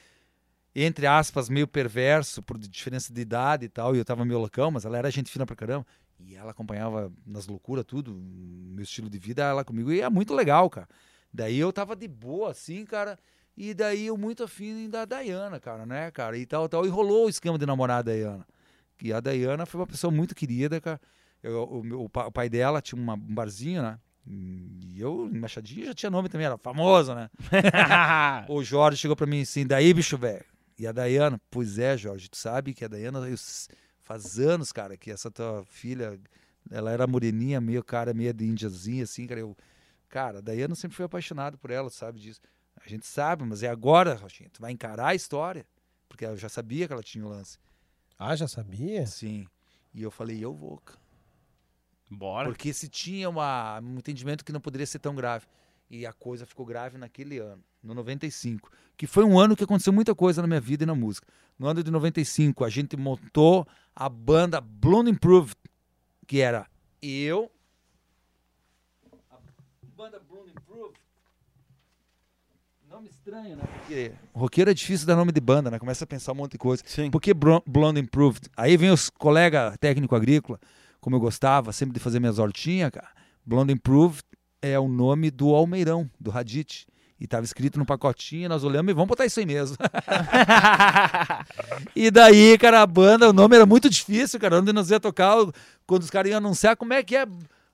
[0.74, 4.70] entre aspas, meio perverso, por diferença de idade e tal, e eu tava meio loucão,
[4.70, 5.86] mas ela era gente fina pra caramba.
[6.20, 10.34] E ela acompanhava nas loucuras tudo, meu estilo de vida, ela comigo, e é muito
[10.34, 10.88] legal, cara.
[11.32, 13.18] Daí eu tava de boa, assim, cara,
[13.56, 17.26] e daí eu muito afim da Dayana, cara, né, cara, e tal, tal, e rolou
[17.26, 18.46] o esquema de namorar a Dayana.
[19.02, 21.00] E a Dayana foi uma pessoa muito querida, cara.
[21.42, 23.98] Eu- o, meu- o pa- o pai dela tinha uma- um barzinho, né?
[24.26, 27.28] E eu, em Machadinho, já tinha nome também, era famoso, né?
[28.48, 30.44] o Jorge chegou pra mim assim, daí, bicho velho.
[30.78, 33.36] E a Dayana, pois é, Jorge, tu sabe que a Dayana, eu
[34.04, 36.20] faz anos, cara, que essa tua filha,
[36.70, 39.40] ela era moreninha, meio cara, meio de índiazinha, assim, cara.
[39.40, 39.56] Eu,
[40.08, 42.40] cara, a Dayana sempre foi apaixonado por ela, sabe disso.
[42.76, 45.66] A gente sabe, mas é agora, Rochinha, tu vai encarar a história.
[46.08, 47.58] Porque eu já sabia que ela tinha o lance.
[48.18, 49.06] Ah, já sabia?
[49.06, 49.48] Sim.
[49.92, 50.80] E eu falei, eu vou.
[52.10, 52.48] Bora.
[52.48, 55.46] Porque se tinha uma, um entendimento que não poderia ser tão grave.
[55.90, 58.70] E a coisa ficou grave naquele ano, no 95.
[58.96, 61.26] Que foi um ano que aconteceu muita coisa na minha vida e na música.
[61.58, 65.56] No ano de 95, a gente montou a banda Blonde Improved,
[66.26, 66.66] que era
[67.00, 67.50] eu.
[69.30, 69.36] A
[69.96, 70.98] banda Blonde Improved.
[72.88, 73.64] Nome estranho, né?
[73.78, 75.78] Porque roqueiro é difícil dar nome de banda, né?
[75.78, 76.82] Começa a pensar um monte de coisa.
[76.86, 77.10] Sim.
[77.10, 78.48] Por que Blonde Improved?
[78.56, 80.60] Aí vem os colegas técnico agrícola,
[81.00, 83.10] como eu gostava sempre de fazer minhas hortinhas, cara.
[83.44, 84.24] Blonde Improved
[84.64, 86.86] é o nome do Almeirão, do Radit.
[87.20, 89.76] E tava escrito no pacotinho, nós olhamos e vamos botar isso aí mesmo.
[91.94, 94.58] e daí, cara, a banda, o nome era muito difícil, cara.
[94.58, 95.36] Onde nós ia tocar,
[95.86, 97.26] quando os caras iam anunciar como é que é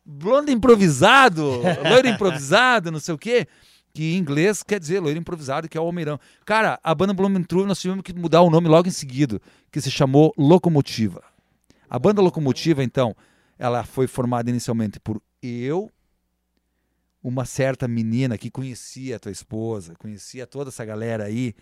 [0.05, 1.43] blonde improvisado,
[1.89, 3.47] loiro improvisado, não sei o quê.
[3.95, 6.19] Que em inglês quer dizer loiro improvisado, que é o Almeirão.
[6.45, 9.81] Cara, a banda Blooming True, nós tivemos que mudar o nome logo em seguida, que
[9.81, 11.23] se chamou Locomotiva.
[11.89, 13.17] A banda Locomotiva, então,
[13.59, 15.91] ela foi formada inicialmente por eu,
[17.23, 21.55] uma certa menina que conhecia a tua esposa, conhecia toda essa galera aí,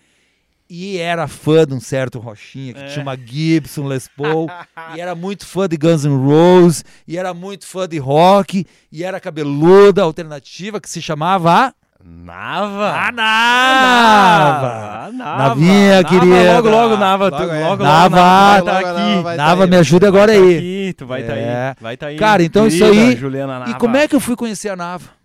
[0.71, 2.87] e era fã de um certo Rochinha, que É.
[2.89, 4.49] tinha uma Gibson Les Paul,
[4.97, 9.03] e era muito fã de Guns N' Roses, e era muito fã de rock, e
[9.03, 11.75] era cabeluda, alternativa, que se chamava...
[12.05, 12.93] Nava.
[12.93, 14.69] A Nava!
[15.09, 15.49] Ah, Nava.
[15.49, 16.53] Navinha, Nava, querida.
[16.55, 17.31] Logo, logo, Nava.
[17.31, 17.69] tu- Logo, é.
[17.69, 18.17] logo, Nava.
[18.17, 19.23] Nava Logo, logo, aqui.
[19.25, 19.71] tá Nava, aí.
[19.71, 20.57] me ajuda agora tá aí.
[20.57, 21.69] aqui, tu vai estar É.
[21.71, 21.75] aí.
[21.81, 22.17] Vai tá aí.
[22.17, 23.71] Cara, então isso Querida aí- Juliana Nava.
[23.73, 25.18] E como é que eu fui conhecer a Nava?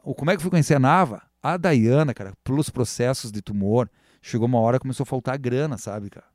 [0.00, 1.22] Como é que eu fui conhecer a Nava?
[1.42, 6.10] A Dayana, cara, pelos processos de tumor, chegou uma hora começou a faltar grana, sabe,
[6.10, 6.26] cara?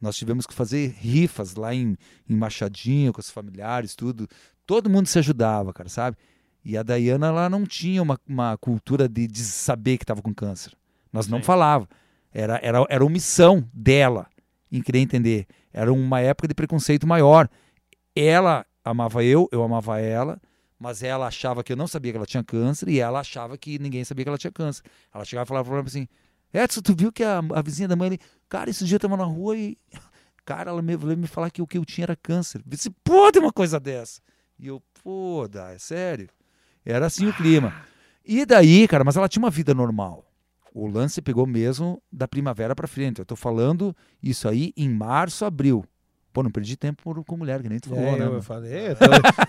[0.00, 1.96] Nós tivemos que fazer rifas lá em,
[2.28, 4.28] em Machadinho, com os familiares, tudo.
[4.66, 6.16] Todo mundo se ajudava, cara, sabe?
[6.64, 10.34] E a Dayana, ela não tinha uma, uma cultura de, de saber que estava com
[10.34, 10.72] câncer.
[11.12, 11.44] Nós não Sim.
[11.44, 11.88] falava.
[12.32, 14.26] Era, era, era omissão dela
[14.70, 15.46] em querer entender.
[15.72, 17.48] Era uma época de preconceito maior.
[18.14, 20.40] Ela amava eu, eu amava ela,
[20.78, 23.78] mas ela achava que eu não sabia que ela tinha câncer e ela achava que
[23.78, 24.82] ninguém sabia que ela tinha câncer.
[25.12, 26.08] Ela chegava e falava pra mim assim:
[26.52, 29.16] Edson, tu viu que a, a vizinha da mãe ali, cara, esse dia eu tava
[29.16, 29.76] na rua e.
[30.44, 32.62] Cara, ela me me falar que o que eu tinha era câncer.
[32.64, 34.20] Disse, pô, tem uma coisa dessa.
[34.56, 36.28] E eu, pô, dá, é sério.
[36.84, 37.74] Era assim o clima.
[38.24, 40.24] E daí, cara, mas ela tinha uma vida normal.
[40.72, 43.18] O lance pegou mesmo da primavera pra frente.
[43.18, 45.84] Eu tô falando isso aí em março, abril.
[46.36, 48.26] Pô, não perdi tempo com mulher, que nem tu falou, É, né?
[48.26, 48.42] eu mano?
[48.42, 49.04] falei, eu tô,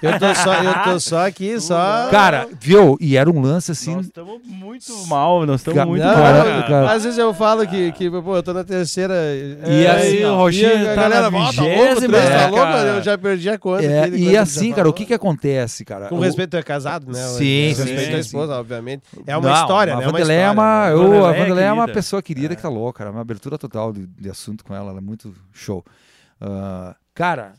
[0.08, 2.08] eu tô só, eu tô só aqui, só.
[2.10, 2.98] Cara, viu?
[3.02, 3.94] E era um lance assim.
[3.94, 6.92] Nós estamos muito mal, nós estamos muito Não, mal, cara, cara.
[6.94, 9.14] Às vezes eu falo que, que pô, eu tô na terceira.
[9.68, 12.30] E é, assim, ó, o Rochinha e a tá galera, na "Ó, tá vigésima, tá
[12.30, 12.88] né, louco?" cara?
[12.88, 13.84] Eu já perdi a conta.
[13.84, 16.08] É, e assim, cara, o que que acontece, cara?
[16.08, 17.20] Com O- respeito, tu é casado, né?
[17.22, 18.20] Sim, Com sim, respeito à sim.
[18.20, 19.04] esposa, obviamente.
[19.28, 20.04] É uma Não, história, a né?
[20.04, 20.94] É uma Vandelé é história, uma, né?
[20.94, 23.12] eu- Vandelé a é Vandelé é uma pessoa querida que tá louca, cara.
[23.12, 25.84] Uma abertura total de, de assunto com ela, ela é muito show.
[26.40, 27.56] Ah, cara,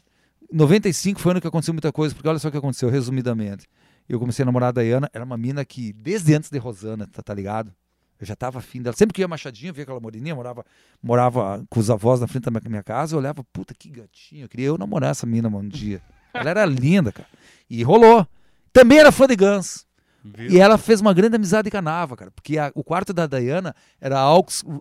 [0.52, 3.66] 95 foi ano que aconteceu muita coisa, porque olha só o que aconteceu, resumidamente.
[4.08, 7.23] Eu comecei a namorar a Dayana, era uma mina que, desde antes de Rosana, tá,
[7.23, 7.73] tá ligado?
[8.18, 8.97] Eu já tava afim dela.
[8.97, 10.65] Sempre que ia Machadinho, via aquela moreninha, morava,
[11.02, 14.44] morava com os avós na frente da minha, minha casa, eu olhava, puta, que gatinho.
[14.44, 16.00] Eu queria eu namorar essa mina um dia.
[16.34, 17.28] Ela era linda, cara.
[17.70, 18.26] E rolou.
[18.73, 19.86] Também era fã de Guns.
[20.24, 20.50] Viu?
[20.50, 22.31] E ela fez uma grande amizade com a Nava, cara.
[22.32, 24.18] Porque a- o quarto da Diana era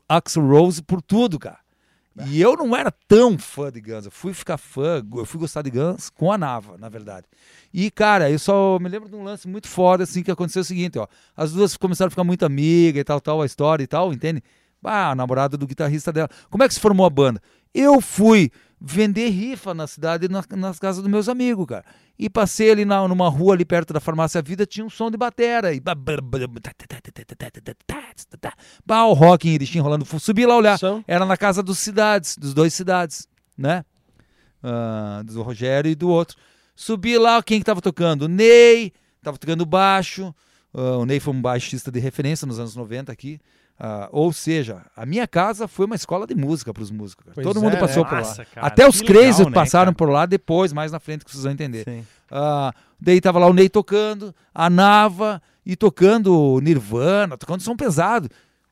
[0.09, 1.59] Axl Rose por tudo, cara.
[2.25, 4.05] E eu não era tão fã de Guns.
[4.05, 7.25] Eu fui ficar fã, eu fui gostar de Guns com a Nava, na verdade.
[7.73, 10.65] E, cara, eu só me lembro de um lance muito foda, assim, que aconteceu o
[10.65, 11.07] seguinte, ó.
[11.35, 14.41] As duas começaram a ficar muito amigas e tal, tal, a história e tal, entende?
[14.83, 16.29] Ah, a namorada do guitarrista dela.
[16.49, 17.41] Como é que se formou a banda?
[17.73, 18.49] Eu fui
[18.79, 21.85] vender rifa na cidade, na- nas casas dos meus amigos, cara.
[22.17, 25.17] E passei ali na, numa rua ali perto da farmácia Vida, tinha um som de
[25.17, 25.73] batera.
[25.73, 25.79] E...
[28.85, 30.05] Bah, o rock em Erechim rolando.
[30.19, 30.77] Subi lá olhar.
[30.77, 31.03] Som.
[31.07, 33.83] Era na casa dos cidades, dos dois cidades, né?
[34.63, 36.37] Ah, do Rogério e do outro.
[36.75, 38.23] Subi lá, quem que tava tocando?
[38.23, 40.33] O Ney, tava tocando baixo.
[40.73, 43.39] Ah, o Ney foi um baixista de referência nos anos 90 aqui.
[43.79, 47.25] Ah, ou seja, a minha casa foi uma escola de música para os músicos.
[47.33, 48.19] Pois Todo é, mundo passou por lá.
[48.21, 49.95] Nossa, cara, Até os legal, né, passaram cara?
[49.95, 51.85] por lá depois, mais na frente, que vocês vão entender.
[52.31, 58.29] Ah, daí tava lá o Ney tocando, a Nava e tocando Nirvana, tocando som pesado.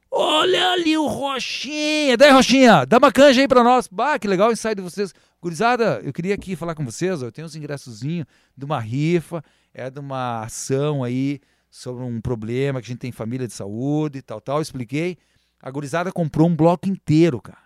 [0.09, 2.15] Olha ali o Rochinha.
[2.17, 3.87] Daí, Rochinha, dá uma canja aí pra nós.
[3.91, 5.13] Bah, que legal o ensaio de vocês.
[5.41, 7.21] Gurizada, eu queria aqui falar com vocês.
[7.21, 8.25] ó, Eu tenho uns ingressozinhos
[8.57, 9.43] de uma rifa,
[9.73, 11.39] é de uma ação aí
[11.75, 14.57] sobre um problema que a gente tem em família de saúde e tal, tal.
[14.57, 15.17] Eu expliquei.
[15.61, 17.57] A gurizada comprou um bloco inteiro, cara.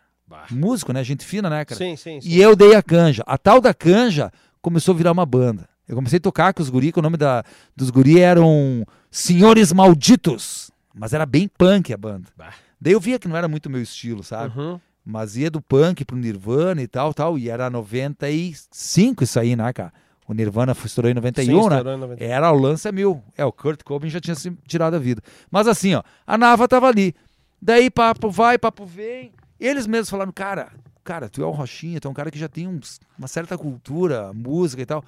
[0.52, 1.04] Músico, né?
[1.04, 1.78] Gente fina, né, cara?
[1.78, 2.28] Sim, sim, sim.
[2.28, 3.24] E eu dei a canja.
[3.26, 4.32] A tal da canja
[4.62, 5.70] começou a virar uma banda.
[5.88, 7.44] Eu comecei a tocar com os guri, que o nome da,
[7.76, 10.72] dos guri eram Senhores Malditos.
[10.94, 12.30] Mas era bem punk a banda.
[12.36, 12.54] Bah.
[12.82, 14.58] Daí eu via que não era muito meu estilo, sabe?
[14.58, 14.80] Uhum.
[15.06, 17.38] Mas ia do punk pro Nirvana e tal, tal.
[17.38, 19.94] E era 95 isso aí, né, cara?
[20.30, 21.76] O Nirvana foi- estourou em 91, Sim, né?
[21.78, 22.24] estourou em 91.
[22.32, 23.24] Era o lance é mil.
[23.36, 25.22] É, o Kurt Cobain já tinha se tirado a vida.
[25.50, 27.16] Mas assim, ó, a Nava tava ali.
[27.60, 29.34] Daí papo vai, papo vem.
[29.60, 30.72] Eles mesmos falaram, cara,
[31.04, 33.58] cara, tu é um Rochinha, tu é um cara que já tem uns- uma certa
[33.58, 35.04] cultura, música e tal.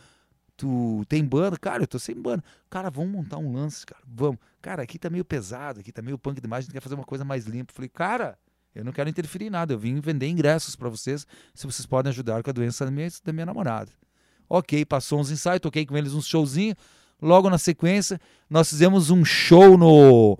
[0.57, 1.57] Tu tem banda?
[1.57, 2.43] Cara, eu tô sem banda.
[2.69, 4.01] Cara, vamos montar um lance, cara.
[4.05, 4.37] Vamos.
[4.61, 7.03] Cara, aqui tá meio pesado, aqui tá meio punk demais, a gente quer fazer uma
[7.05, 7.71] coisa mais limpa.
[7.73, 8.37] Falei, cara,
[8.75, 9.73] eu não quero interferir em nada.
[9.73, 13.07] Eu vim vender ingressos pra vocês, se vocês podem ajudar com a doença da minha,
[13.23, 13.91] da minha namorada.
[14.53, 16.75] Ok, passou uns ensaios, toquei com eles uns showzinhos.
[17.21, 20.37] Logo na sequência, nós fizemos um show no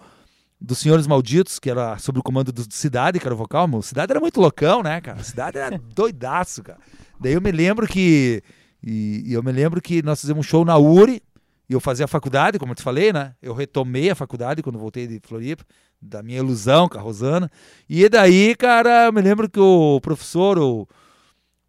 [0.60, 3.70] dos Senhores Malditos, que era sob o comando do Cidade, que era o vocal.
[3.70, 5.22] O Cidade era muito loucão, né, cara?
[5.22, 6.78] O Cidade era doidaço, cara.
[7.22, 8.44] Daí eu me lembro que.
[8.84, 11.24] E, e eu me lembro que nós fizemos um show na URI,
[11.70, 13.34] e eu fazia a faculdade, como eu te falei, né?
[13.42, 15.64] Eu retomei a faculdade quando voltei de Floripa,
[16.02, 17.50] da minha ilusão com a Rosana.
[17.90, 20.86] E daí, cara, eu me lembro que o professor o,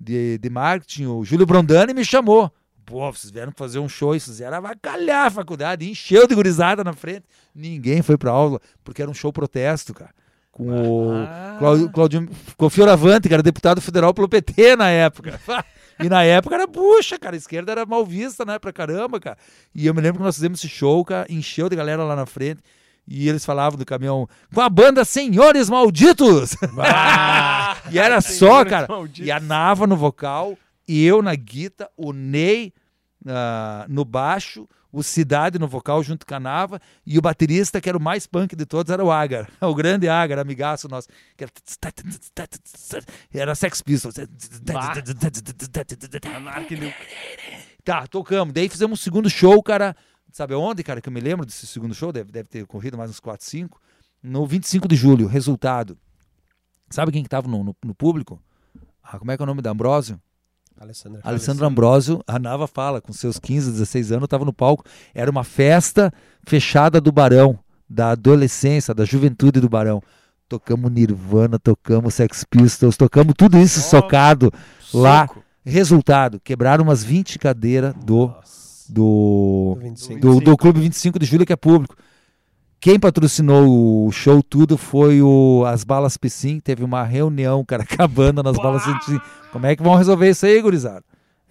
[0.03, 2.51] de, de marketing, o Júlio Brondani, me chamou.
[2.85, 6.83] Pô, vocês vieram fazer um show e vocês vieram avacalhar a faculdade, encheu de gurizada
[6.83, 7.25] na frente.
[7.55, 10.11] Ninguém foi pra aula, porque era um show protesto, cara.
[10.51, 11.57] Com o Ah.
[11.59, 15.41] Claudio, Claudio, com o Fioravante, que era deputado federal pelo PT na época.
[16.03, 17.37] E na época era bucha, cara.
[17.37, 18.59] A esquerda era mal vista, né?
[18.59, 19.39] Pra caramba, cara.
[19.75, 21.27] E eu me lembro que nós fizemos esse show, cara.
[21.31, 22.61] Encheu de galera lá na frente.
[23.15, 26.57] E eles falavam do caminhão com a banda Senhores Malditos.
[27.93, 28.87] e era só, cara.
[28.89, 29.27] Malditos.
[29.27, 30.57] E a Nava no vocal,
[30.89, 32.73] e eu na guita, o Ney
[33.27, 37.89] ah, no baixo, o Cidade no vocal junto com a Nava, e o baterista, que
[37.91, 41.09] era o mais punk de todos, era o Agar, o grande Agar, amigaço nosso.
[41.37, 41.53] Que era,
[43.31, 44.15] era Sex Pistols.
[47.85, 48.55] Tá, tocamos.
[48.55, 49.95] Daí fizemos um segundo show, cara.
[50.33, 52.11] Sabe onde, cara, que eu me lembro desse segundo show?
[52.11, 53.79] Deve, deve ter corrido mais uns 4, 5.
[54.23, 55.99] No 25 de julho, resultado.
[56.89, 58.41] Sabe quem que tava no, no, no público?
[59.03, 60.19] Ah, como é que é o nome da Ambrósio?
[60.81, 61.21] Alessandra.
[61.23, 64.85] Alessandro Ambrosio, a Nava fala, com seus 15, 16 anos, estava no palco.
[65.15, 66.11] Era uma festa
[66.47, 70.03] fechada do Barão, da adolescência, da juventude do Barão.
[70.49, 74.51] Tocamos Nirvana, tocamos Sex Pistols, tocamos tudo isso Ó, socado
[74.95, 75.29] lá.
[75.65, 78.62] Resultado, quebraram umas 20 cadeiras do, Nossa.
[78.93, 80.21] Do, 25.
[80.21, 81.97] do, do Clube 25 de Julho, que é público.
[82.79, 86.59] Quem patrocinou o show tudo foi o As Balas Piscin.
[86.59, 89.21] Teve uma reunião, cara, com a banda nas Balas Piscin.
[89.53, 91.05] Como é que vão resolver isso aí, gurizada?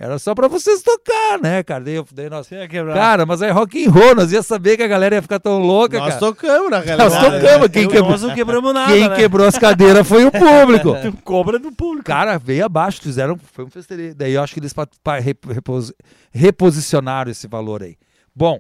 [0.03, 1.83] Era só pra vocês tocar, né, cara?
[1.83, 2.47] Daí, eu- daí nós...
[2.47, 2.95] Você ia quebrar.
[2.95, 5.59] Cara, mas é rock and roll, nós ia saber que a galera ia ficar tão
[5.59, 6.19] louca, Nós cara.
[6.19, 7.39] tocamos, na Nós realidade.
[7.41, 9.15] tocamos, quem quebrou, Nós não quebramos nada, quem né?
[9.15, 10.95] quebrou as cadeiras foi o público.
[11.03, 12.03] Tu cobra do público.
[12.05, 14.13] Cara, veio abaixo, fizeram, foi um festeirê.
[14.15, 15.93] Daí eu acho que eles pa- pa- rep- repos-
[16.31, 17.95] reposicionaram esse valor aí.
[18.35, 18.59] Bom,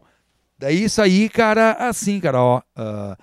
[0.59, 2.61] daí isso aí, cara, assim, cara, ó.
[2.75, 3.17] ah,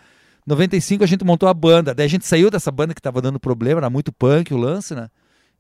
[0.47, 1.95] 95 a gente montou a banda.
[1.95, 4.95] Daí a gente saiu dessa banda que tava dando problema, era muito punk o lance,
[4.95, 5.09] né?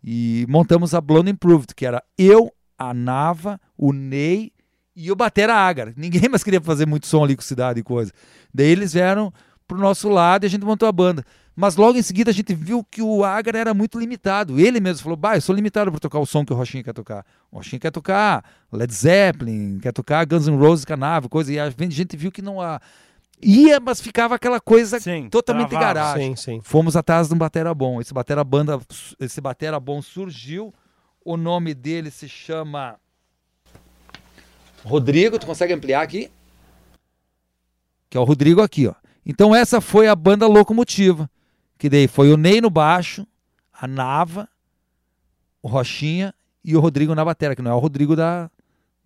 [0.03, 4.53] E montamos a Blonde Improved, que era eu, a Nava, o Ney
[4.95, 5.93] e o Batera Agar.
[5.97, 8.13] Ninguém mais queria fazer muito som ali com cidade e coisa.
[8.53, 9.33] Daí eles vieram
[9.67, 11.25] pro nosso lado e a gente montou a banda.
[11.55, 14.61] Mas logo em seguida a gente viu que o Agar era muito limitado.
[14.61, 16.93] Ele mesmo falou: Bah, eu sou limitado para tocar o som que o Rochinha quer
[16.93, 17.27] tocar.
[17.51, 21.53] O Rochinha quer tocar Led Zeppelin, quer tocar Guns N' Roses, Canave, coisa.
[21.53, 22.81] E a gente viu que não há.
[23.41, 25.95] Ia, mas ficava aquela coisa Sim, totalmente travava.
[25.95, 26.35] garagem.
[26.35, 26.61] Sim, sim.
[26.63, 28.01] Fomos atrás de um batera bom.
[28.01, 28.81] Esse batera banda,
[29.21, 30.75] esse batera bom surgiu.
[31.25, 32.99] O nome dele se chama
[34.85, 35.39] Rodrigo.
[35.39, 36.31] Tu consegue ampliar aqui?
[38.11, 38.95] Que é o Rodrigo aqui, ó.
[39.25, 41.31] Então essa foi a banda locomotiva,
[41.77, 43.27] que daí foi o Ney no baixo,
[43.73, 44.49] a Nava,
[45.63, 46.35] o Rochinha
[46.65, 48.51] e o Rodrigo na batera, que não é o Rodrigo da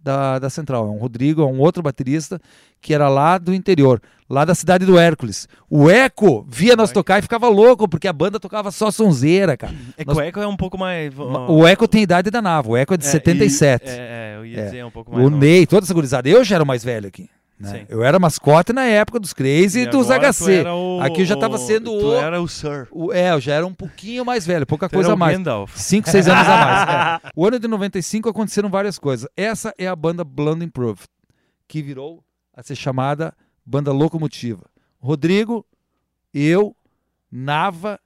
[0.02, 2.40] da, da Central, é um Rodrigo, é um outro baterista
[2.81, 5.47] que era lá do interior, lá da cidade do Hércules.
[5.70, 9.72] O Eco via nós tocar e ficava louco, porque a banda tocava só sonzeira, cara.
[9.97, 11.12] É que Nós- o Eco é um pouco mais.
[11.16, 13.86] O Eco tem idade da Nava, o Eco é de É, 77.
[13.86, 14.64] e- É, é, eu ia É.
[14.64, 15.24] dizer um pouco mais.
[15.24, 15.40] o novo.
[15.40, 16.28] Ney, toda essa gurizada.
[16.28, 17.28] Eu já era o mais velho aqui.
[17.62, 17.86] Né?
[17.89, 20.65] Eu era mascote na época dos Crazy e, dos agora tu HC.
[20.68, 22.89] o- Aqui eu já tava o- sendo Tu o- era o Sir.
[22.91, 25.36] O- é, eu já era um pouquinho mais velho, pouca Tu coisa a o mais.
[25.36, 25.76] Gandalf.
[25.76, 27.20] 5, 6 anos a mais.
[27.24, 27.31] é.
[27.36, 29.28] O ano de 95 aconteceram várias coisas.
[29.36, 31.05] Essa é a banda Blonde Improved,
[31.68, 32.23] que virou
[32.55, 33.32] a ser chamada
[33.65, 34.65] banda locomotiva.
[34.99, 35.65] Rodrigo,
[36.34, 36.76] eu,
[37.31, 37.99] Nava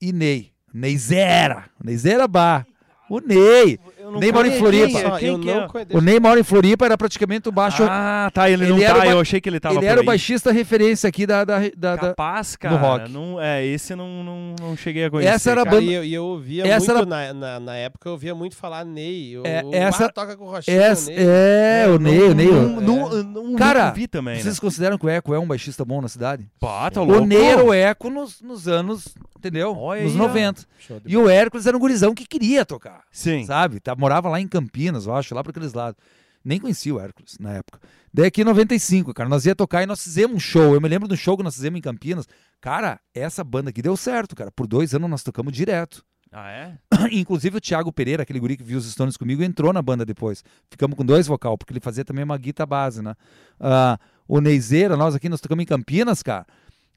[0.00, 0.52] e Ney.
[0.74, 1.66] Neizera.
[1.82, 2.66] Neizera Bar.
[3.10, 3.78] O Ney.
[4.10, 4.58] Não Ney mora em.
[4.58, 4.86] Floripa.
[5.00, 5.18] Quem é?
[5.18, 5.60] Quem eu que é?
[5.60, 5.96] não conheço.
[5.96, 7.82] O Ney mora em Floripa, era praticamente o baixo.
[7.88, 9.00] Ah, tá, ele, não Ele era tá.
[9.00, 11.44] o ba- Eu achei que ele tava ele por era o baixista referência aqui da.
[11.44, 12.76] da, da- da- Capaz, cara.
[12.76, 13.10] rock.
[13.10, 15.32] Não, é, esse eu não, não, não cheguei a conhecer.
[15.34, 18.08] Essa era a banda- e eu, e eu ouvia Essa muito, na, na, na época,
[18.08, 19.38] eu ouvia muito falar Ney.
[19.38, 21.16] O, É, o essa- toca com o Rochinha, Essa- Ney.
[21.20, 22.46] é, o Ney, o Ney.
[22.50, 24.60] Não, o- não, não, Cara, não vi também, Vocês né?
[24.60, 26.46] consideram que o Eco é um baixista bom na cidade?
[26.60, 27.26] Pá, tá O louco.
[27.26, 29.76] Ney era o Eco nos, nos anos, entendeu?
[29.76, 30.22] Olha nos aí, ó.
[30.28, 30.62] 90.
[30.78, 33.44] Show de E o Hércules era um gurizão que queria tocar, Sim.
[33.44, 33.78] sabe?
[33.80, 36.00] Tá, morava lá em Campinas, eu acho, lá para aqueles lados.
[36.44, 37.80] Nem conhecia o Hércules na época.
[38.12, 40.74] Daí aqui em 95, cara, nós ia tocar e nós fizemos um show.
[40.74, 42.26] Eu me lembro do show que nós fizemos em Campinas.
[42.60, 44.50] Cara, essa banda aqui deu certo, cara.
[44.50, 46.04] Por dois anos nós tocamos direto.
[46.32, 46.78] Ah, é?
[47.12, 50.42] Inclusive o Thiago Pereira, aquele guri que viu os Stones comigo, entrou na banda depois.
[50.70, 53.14] Ficamos com dois vocal, porque ele fazia também uma guitarra base, né?
[53.60, 56.46] Ah, o Neizeira, nós aqui, nós tocamos em Campinas, cara.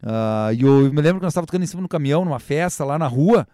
[0.02, 2.40] Ah, e eu, eu me lembro que nós estávamos tocando em cima do caminhão, numa
[2.40, 3.46] festa lá na rua.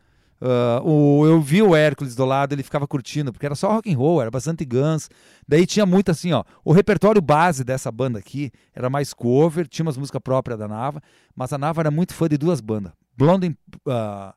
[0.42, 3.94] Ah, o, eu vi o Hércules do lado, ele ficava curtindo, porque era só rock
[3.94, 5.08] and roll, era bastante Guns.
[5.48, 6.44] Daí tinha muito assim, ó.
[6.66, 11.02] O repertório base dessa banda aqui era mais cover, tinha umas músicas próprias da Nava,
[11.36, 12.92] mas a Nava era muito fã de duas bandas.
[13.16, 13.56] Blonde,
[13.88, 14.34] ah,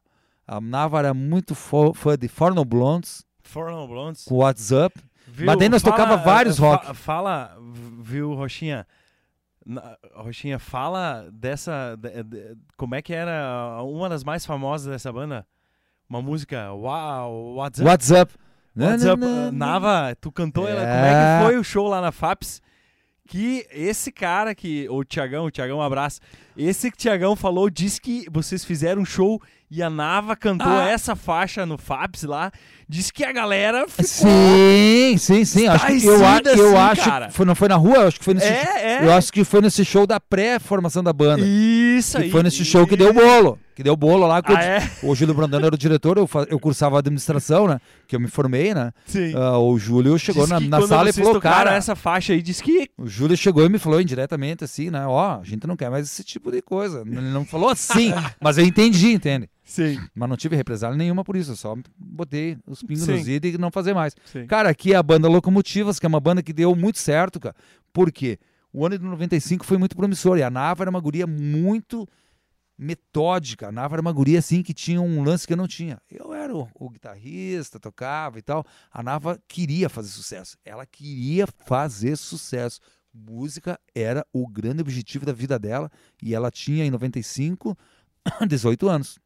[0.47, 4.24] a Nava era muito fo- fã de Forno Blondes, Four No Blondes.
[4.24, 4.94] com What's Up.
[5.26, 5.47] Viu?
[5.47, 6.94] Mas daí nós tocava vários rock.
[6.94, 7.57] Fala,
[8.02, 8.86] viu, Rochinha?
[9.65, 11.97] Na- Rochinha, fala dessa.
[11.97, 15.47] de- de- como é que era uma das mais famosas dessa banda?
[16.15, 16.73] Uma música.
[16.73, 17.89] Uau, What's Up?
[17.89, 18.33] What's Up.
[18.76, 19.20] What's Up?
[19.20, 19.51] na.
[19.51, 20.78] Nava, tu cantou ela.
[20.78, 21.09] Como É.
[21.10, 22.62] é que foi o show lá na FAPS?
[23.26, 24.89] Que esse cara que.
[24.91, 26.20] O Tiagão, o Tiagão, um abraço.
[26.57, 30.89] Esse que Tiagão falou, disse que vocês fizeram um show e a Nava cantou Ah.
[30.89, 32.52] essa faixa no FAPS lá.
[32.89, 34.05] Disse que a galera ficou.
[34.05, 35.66] Sim, sim, sim.
[35.66, 37.26] Acho que, eu a- Estarrecida, eu assim, acho cara.
[37.28, 39.05] que foi, não foi na rua, eu acho que foi nesse É, é.
[39.07, 41.42] Eu acho que foi nesse show da pré-formação da banda.
[41.44, 42.31] Isso que aí.
[42.31, 43.58] foi nesse show que deu o bolo.
[43.74, 44.41] Que deu bolo lá.
[44.42, 44.91] que Ah, é?
[45.02, 47.81] O Júlio Brandano era o diretor, eu, eu cursava administração, né?
[48.07, 48.92] Que eu me formei, né?
[49.07, 49.33] Sim.
[49.34, 51.74] Ah, o Júlio chegou Diz na, que na sala e falou, cara...
[51.74, 52.89] essa faixa aí, diz que...
[52.99, 55.05] O Júlio chegou e me falou indiretamente assim, né?
[55.07, 57.01] Ó, a gente não quer mais esse tipo de coisa.
[57.01, 59.49] Ele não falou assim, mas eu entendi, entende?
[59.65, 59.99] Sim.
[60.15, 63.59] Mas não tive represália nenhuma por isso, eu só botei os pingos nos is e
[63.59, 64.15] não fazer mais.
[64.25, 64.47] Sim.
[64.47, 67.57] Cara, aqui é a banda Locomotivas, que é uma banda que deu muito certo, cara.
[67.93, 68.39] Por quê?
[68.73, 72.09] O ano de 95 foi muito promissor e a Nava era uma guria muito
[72.77, 73.69] metódica.
[73.69, 76.01] A Nava era uma guria assim que tinha um lance que eu não tinha.
[76.11, 78.65] Eu era o, o guitarrista, tocava e tal.
[78.93, 80.59] A Nava queria fazer sucesso.
[80.65, 82.81] Ela queria fazer sucesso.
[83.15, 85.91] Música era o grande objetivo da vida dela
[86.23, 87.76] e ela tinha em 95
[88.47, 89.18] 18 anos.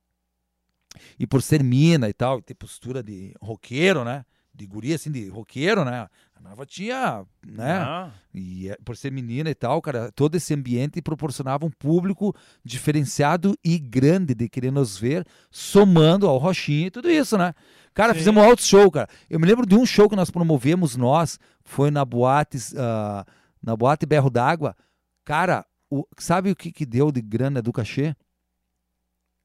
[1.19, 4.25] E por ser mina e tal, e ter postura de roqueiro, né?
[4.55, 6.09] De guria assim, de roqueiro, né?
[6.35, 7.73] A Nava tinha, né?
[7.75, 12.35] Ah, E é- por ser menina e tal, cara, todo esse ambiente proporcionava um público
[12.65, 17.55] diferenciado e grande de querer nos ver, somando ao Rochinha e tudo isso, né?
[17.95, 18.19] Cara, Sim.
[18.21, 19.09] fizemos um alto show, cara.
[19.29, 23.25] Eu me lembro de um show que nós promovemos, nós, foi na boate, ah,
[23.63, 24.77] na boate Berro d'Água.
[25.25, 28.15] Cara, o- sabe o que, que deu de grana do cachê?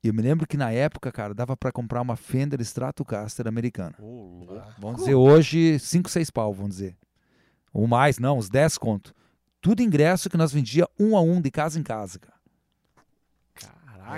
[0.04, 3.96] Eu me lembro que na época, cara, dava pra comprar uma Fender Stratocaster americana.
[4.80, 6.98] Vamos dizer hoje 5, 6 pau, vamos dizer.
[7.74, 9.14] Ou mais, não, uns 10 conto.
[9.62, 12.38] Tudo ingresso que nós vendia um a um, de casa em casa, cara.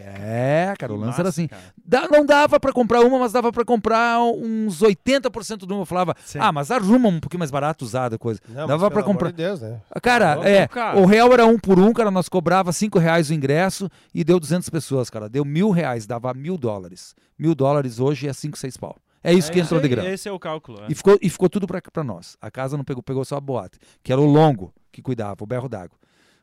[0.02, 0.22] Caraca.
[0.24, 1.48] É, cara, o lance era assim.
[1.86, 5.82] Dá- não dava pra comprar uma, mas dava pra comprar uns 80% de uma.
[5.82, 6.40] Eu falava, Sim.
[6.42, 8.40] ah, mas arruma um pouquinho mais barato usada coisa.
[8.50, 9.28] Não, Dava pelo comprar.
[9.28, 9.82] amor de Deus, né?
[10.02, 10.98] Cara, é, cara.
[11.00, 14.40] o real era um por um, cara, nós cobrava 5 reais o ingresso e deu
[14.40, 15.28] 200 pessoas, cara.
[15.30, 17.16] Deu mil reais, dava mil dólares.
[17.38, 18.96] Mil dólares hoje é 5, 6 pau.
[19.24, 20.10] É isso É que entrou de aí, grana.
[20.10, 20.82] Esse é o cálculo.
[20.84, 20.86] é.
[20.88, 22.38] E ficou, e ficou tudo pra, pra nós.
[22.40, 25.48] A casa não pegou, pegou só a boate, que era o Longo que cuidava, o
[25.48, 25.98] Berro d'Água.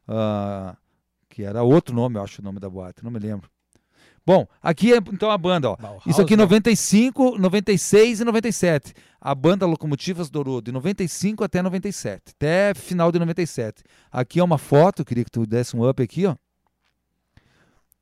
[0.08, 0.74] Ah,
[1.32, 3.48] que era outro nome, eu acho o nome da boate, não me lembro.
[4.24, 5.76] Bom, aqui é então a banda, ó.
[5.76, 6.42] Bauhaus, Isso aqui né?
[6.42, 8.94] 95, 96 e 97.
[9.20, 13.82] A banda Locomotivas durou de 95 até 97, até final de 97.
[14.10, 16.36] Aqui é uma foto, queria que tu desse um up aqui, ó.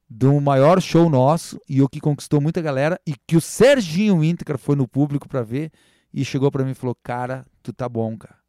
[0.08, 4.58] Do maior show nosso e o que conquistou muita galera e que o Serginho Winter
[4.58, 5.70] foi no público pra ver
[6.12, 8.39] e chegou pra mim e falou: "Cara, tu tá bom, cara.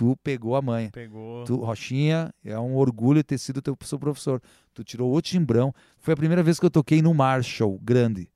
[0.00, 0.88] Tu pegou a manha.
[0.90, 1.44] Pegou.
[1.44, 4.40] Tu, Rochinha, é um orgulho ter sido teu seu professor.
[4.72, 5.74] Tu tirou o timbrão.
[5.98, 8.26] Foi a primeira vez que eu toquei no Marshall, grande,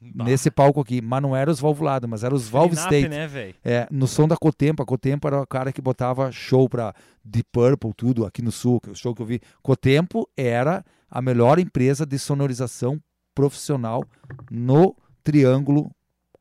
[0.00, 0.24] Bah.
[0.24, 1.02] nesse palco aqui.
[1.02, 3.08] Mas não era os valvulados, mas era os Valve State.
[3.08, 3.28] né?
[3.62, 4.82] É, no som da Cotempo.
[4.82, 8.80] A Cotempo era o cara que botava show pra Deep Purple, tudo aqui no sul,
[8.80, 9.42] que o show que eu vi.
[9.62, 12.98] Cotempo era a melhor empresa de sonorização
[13.34, 14.02] profissional
[14.50, 15.90] no Triângulo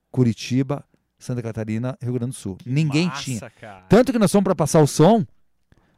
[0.10, 0.86] Curitiba,
[1.18, 2.58] Santa Catarina, Rio Grande do Sul.
[2.66, 3.52] Ninguém Massa, tinha.
[3.60, 3.86] Cara.
[3.90, 5.26] Tanto que nós fomos para passar o som.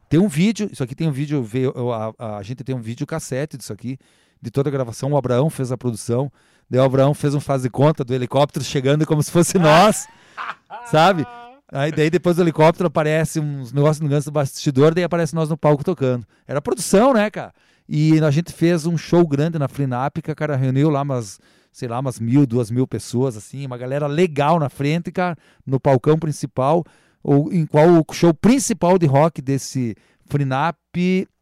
[0.08, 3.06] Tem um vídeo, isso aqui tem um vídeo, veio, a, a gente tem um vídeo
[3.06, 3.98] cassete disso aqui,
[4.40, 5.12] de toda a gravação.
[5.12, 6.32] O Abraão fez a produção.
[6.70, 10.06] Daí o Abraão fez um faz de conta do helicóptero chegando como se fosse nós,
[10.90, 11.26] sabe?
[11.70, 15.50] Aí daí depois do helicóptero aparece uns negócios no ganso do bastidor, daí aparece nós
[15.50, 16.26] no palco tocando.
[16.46, 17.52] Era produção, né, cara?
[17.86, 21.38] E a gente fez um show grande na Flinápica, cara, reuniu lá umas,
[21.72, 25.78] sei lá, umas mil, duas mil pessoas, assim, uma galera legal na frente, cara, no
[25.78, 26.84] palcão principal,
[27.22, 29.94] ou em qual o show principal de rock desse
[30.26, 30.76] Frinap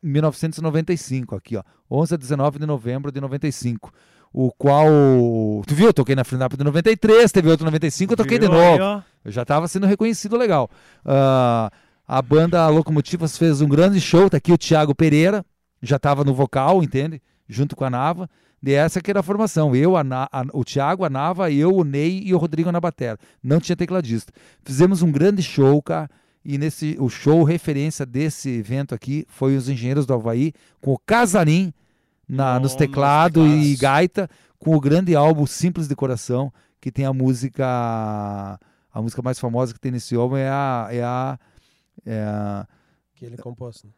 [0.03, 3.93] 1995, aqui, ó, 11 a 19 de novembro de 95.
[4.33, 4.87] O qual.
[5.67, 5.87] Tu viu?
[5.87, 8.83] Eu toquei na Frinap de 93, teve outro 95, eu toquei de Viu novo.
[8.83, 9.03] aí?
[9.25, 10.69] Eu já estava sendo reconhecido legal.
[11.05, 11.71] Ah,
[12.07, 15.45] a banda Locomotivas fez um grande show, tá aqui o Thiago Pereira,
[15.81, 17.23] já estava no vocal, entende?
[17.49, 18.29] Junto com a Nava.
[18.67, 19.77] E essa que era a formação.
[19.77, 23.17] Eu, a a, o Thiago, a Nava, eu, o Ney e o Rodrigo na bateria
[23.41, 24.33] Não tinha tecladista.
[24.65, 26.11] Fizemos um grande show, cara.
[26.45, 30.99] E nesse, o show referência desse evento aqui foi os Engenheiros do Havaí com o
[30.99, 31.73] Casarim
[32.29, 34.29] na, oh, nos teclados e gaita,
[34.59, 37.65] com o grande álbum Simples de Coração, que tem a música.
[38.93, 40.89] A música mais famosa que tem nesse álbum é a.
[40.91, 41.39] É a,
[42.05, 42.67] é a
[43.15, 43.91] que ele é compôs, né?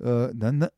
[0.00, 0.70] Uh,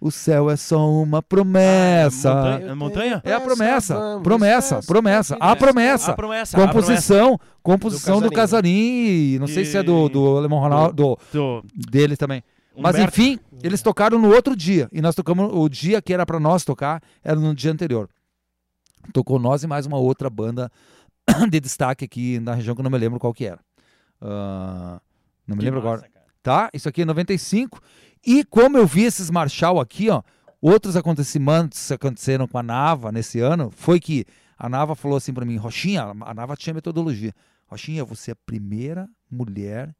[0.00, 2.32] o céu é só uma promessa.
[2.32, 2.74] Ah, é montanha?
[2.74, 3.22] montanha?
[3.24, 6.12] É a promessa, Vamos, promessa, festa promessa, a promessa.
[6.12, 6.56] A promessa.
[6.56, 11.18] a Composição, composição do Do Casarim, não sei se é do, do Alemão Ronaldo, do,
[11.32, 12.42] do dele também.
[12.78, 13.20] Mas Humberto.
[13.20, 14.88] enfim, eles tocaram no outro dia.
[14.90, 15.50] E nós tocamos.
[15.52, 18.08] O dia que era pra nós tocar era no dia anterior.
[19.12, 20.70] Tocou nós e mais uma outra banda
[21.50, 23.58] de destaque aqui na região que eu não me lembro qual que era.
[24.20, 25.00] Ah,
[25.46, 26.08] não me Que lembro massa, agora.
[26.10, 26.19] cara.
[26.42, 26.70] Tá?
[26.72, 27.80] Isso aqui é 95.
[28.26, 30.22] E como eu vi esses Marshall aqui, ó,
[30.60, 34.24] outros acontecimentos aconteceram com a Nava nesse ano, foi que
[34.58, 37.34] a Nava falou assim pra mim, Rochinha, a Nava tinha metodologia.
[37.66, 39.94] Rochinha, você é a primeira mulher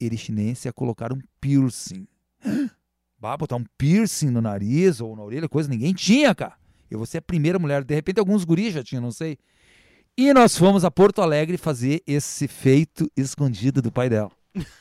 [0.00, 2.06] erichinense a colocar um piercing.
[3.22, 6.54] Bah, botar um piercing no nariz ou na orelha, coisa ninguém tinha, cara.
[6.90, 7.84] Eu vou ser a primeira mulher.
[7.84, 9.36] De repente, alguns guris já tinham, não sei.
[10.16, 14.30] E nós fomos a Porto Alegre fazer esse feito escondido do pai dela.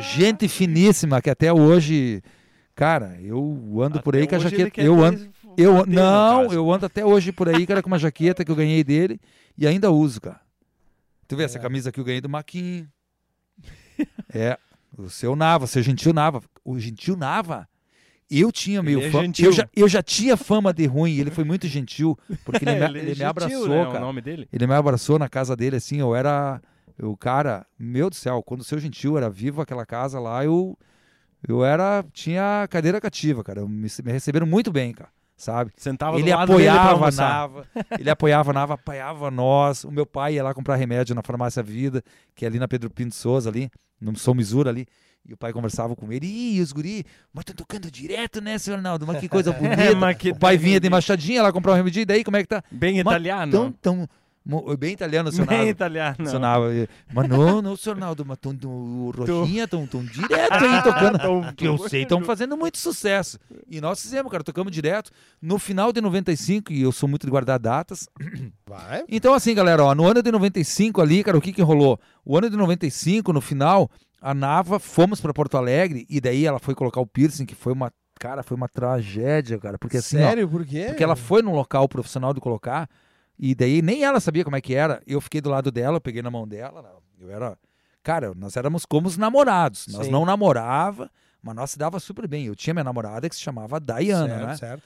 [0.00, 2.22] Gente finíssima que até hoje,
[2.74, 4.80] cara, eu ando por aí com a jaqueta.
[4.80, 8.50] Eu ando, eu não, eu ando até hoje por aí, cara, com uma jaqueta que
[8.50, 9.20] eu ganhei dele
[9.56, 10.40] e ainda uso, cara.
[11.28, 11.60] Tu vê essa É.
[11.60, 12.88] camisa que eu ganhei do Maquinho.
[14.32, 14.58] É,
[14.96, 16.42] o seu Nava, o seu Gentil Nava.
[16.64, 17.68] O Gentil Nava,
[18.30, 19.32] eu tinha meio é fama.
[19.38, 22.84] Eu já, eu já tinha fama de ruim, ele foi muito gentil, porque ele me,
[22.84, 23.98] Ele é ele me abraçou, né, cara.
[23.98, 24.48] O nome dele?
[24.52, 26.60] Ele me abraçou na casa dele, assim, eu era.
[27.02, 30.78] O cara, meu do céu, quando o seu gentil era vivo aquela casa lá, eu.
[31.46, 32.04] Eu era.
[32.12, 33.60] Tinha cadeira cativa, cara.
[33.60, 35.10] Eu Me, me receberam muito bem, cara.
[35.36, 35.70] Sabe?
[35.76, 37.10] Sentava ele apoiava a.
[37.10, 37.66] Nava,
[37.98, 39.84] ele apoiava a Nava, apoiava nós.
[39.84, 42.02] O meu pai ia lá comprar remédio na farmácia Vida,
[42.34, 44.86] que é ali na Pedro Pinto Souza, ali, no São Misura ali.
[45.28, 46.26] E o pai conversava com ele.
[46.26, 49.06] Ih, os guri, mas tá tocando direto, né, seu Arnaldo?
[49.06, 49.94] Mas que coisa bonita.
[49.96, 52.00] mas que o pai vinha de Machadinha lá comprar um remédio.
[52.00, 52.62] E daí, como é que tá?
[52.70, 53.52] Bem Mas italiano.
[53.52, 54.08] Tão, tão,
[54.78, 55.70] bem italiano, seu Bem Nava.
[55.70, 56.26] italiano.
[56.26, 56.72] Seu Nava.
[56.72, 61.18] E- Mas não, não, seu Arnaldo, mas tão, tão, Roxinha, tão, tão direto aí tocando.
[61.26, 63.38] Tão- que eu sei, estão fazendo muito sucesso.
[63.68, 65.10] E nós fizemos, cara, tocamos direto.
[65.42, 68.08] No final de 95, e eu sou muito de guardar datas.
[68.68, 69.04] Vai.
[69.08, 71.98] Então, assim, galera, ó, no ano de 95 ali, cara, o que que rolou?
[72.24, 76.58] O ano de 95, no final, a Nava, fomos pra Porto Alegre, e daí ela
[76.58, 80.28] foi colocar o piercing, que foi uma, cara, foi uma tragédia, cara, porque assim, ó,
[80.28, 80.48] Sério?
[80.48, 80.86] Por quê?
[80.88, 82.88] porque ela foi num local profissional de colocar,
[83.38, 85.02] e daí nem ela sabia como é que era.
[85.06, 86.96] Eu fiquei do lado dela, eu peguei na mão dela.
[87.20, 87.58] Eu era.
[88.02, 89.86] Cara, nós éramos como os namorados.
[89.88, 90.12] Nós Sim.
[90.12, 91.10] não namorava,
[91.42, 92.46] mas nós se dava super bem.
[92.46, 94.56] Eu tinha minha namorada que se chamava Diana, certo, né?
[94.56, 94.82] certo.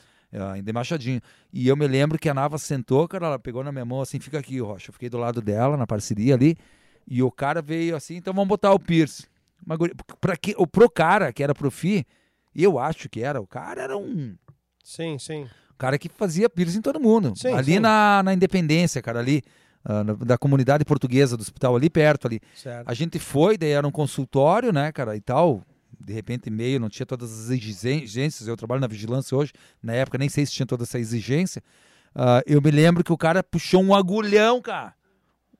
[0.53, 1.20] Ainda em Machadinho.
[1.53, 4.20] E eu me lembro que a Nava sentou, cara, ela pegou na minha mão assim,
[4.20, 4.91] fica aqui, Rocha.
[4.91, 6.57] Eu fiquei do lado dela, na parceria ali.
[7.07, 9.27] E o cara veio assim, então vamos botar o Pierce.
[9.67, 12.07] Uma guri- pra que, o pro cara, que era profi,
[12.55, 14.37] eu acho que era, o cara era um
[14.85, 15.49] Sim, sim.
[15.81, 17.33] Cara que fazia piercing em todo mundo.
[17.34, 17.78] Sim, ali sim.
[17.81, 19.42] Na, na Independência, cara, ali,
[19.84, 22.41] ah, na- da comunidade portuguesa do hospital, ali perto ali.
[22.55, 22.86] Certo.
[22.89, 25.65] A gente foi, daí era um consultório, né, cara, e tal.
[25.99, 28.47] De repente, meio, não tinha todas as exigências.
[28.47, 29.52] Eu trabalho na vigilância hoje,
[29.83, 31.62] na época nem sei se tinha toda essa exigência.
[32.15, 34.94] Ah, eu me lembro que o cara puxou um agulhão, cara.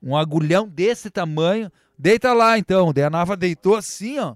[0.03, 1.71] Um agulhão desse tamanho.
[1.99, 2.93] Deita lá, então.
[2.93, 4.35] Daí a Nava deitou assim, ó.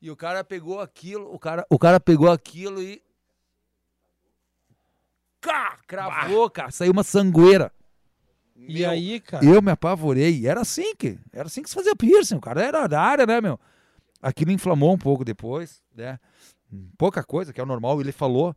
[0.00, 3.00] E o cara pegou aquilo, o cara, o cara pegou aquilo e.
[5.42, 6.70] Cá, cravou, cara.
[6.70, 7.70] Saiu uma sangueira.
[8.56, 9.44] E Meu, aí, cara?
[9.44, 10.38] eu me apavorei.
[10.38, 11.18] E era assim que.
[11.32, 12.36] Era assim que se fazia piercing.
[12.36, 13.58] O cara era da área, né, meu?
[14.22, 16.18] Aquilo inflamou um pouco depois, né?
[16.96, 18.00] Pouca coisa, que é o normal.
[18.00, 18.54] Ele falou.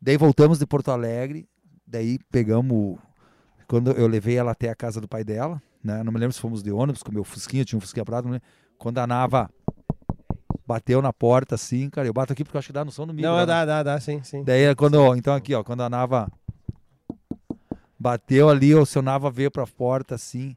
[0.00, 1.48] Daí voltamos de Porto Alegre.
[1.86, 2.72] Daí pegamos.
[2.72, 2.98] o-
[3.66, 6.02] Quando eu levei ela até a casa do pai dela, né?
[6.04, 8.28] Não me lembro se fomos de ônibus, com o meu Fusquinha, tinha um Fusquinha Prado,
[8.28, 8.40] né?
[8.78, 9.50] Quando a Nava
[10.68, 13.06] bateu na porta, assim, cara, eu bato aqui porque eu acho que dá no som
[13.06, 13.30] do micro.
[13.30, 13.46] Não, né?
[13.46, 14.44] dá, dá, dá, sim, sim.
[14.44, 16.30] Daí quando, então aqui, ó, quando a Nava
[17.98, 20.54] bateu ali, o seu Nava veio pra porta assim.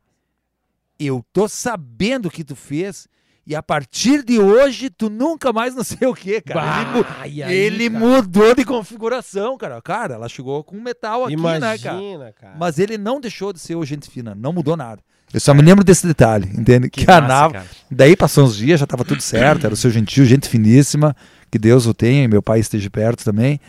[1.00, 3.08] Eu tô sabendo o que tu fez
[3.48, 6.82] e a partir de hoje tu nunca mais não sei o que, cara.
[6.82, 8.06] Ele, Bah, e aí, ele cara?
[8.06, 9.82] mudou de configuração, cara.
[9.82, 12.34] Cara, ela chegou com metal aqui, Imagina, né, cara?
[12.34, 12.58] cara.
[12.60, 15.02] Mas ele não deixou de ser o gente fina, não mudou nada.
[15.34, 16.90] Eu só me lembro desse detalhe, entende?
[16.90, 17.66] Que, a massa, Nava, cara.
[17.90, 21.16] Daí passou uns dias, já estava tudo certo, era o seu gentil, gente finíssima,
[21.50, 23.60] que Deus o tenha e meu pai esteja perto também.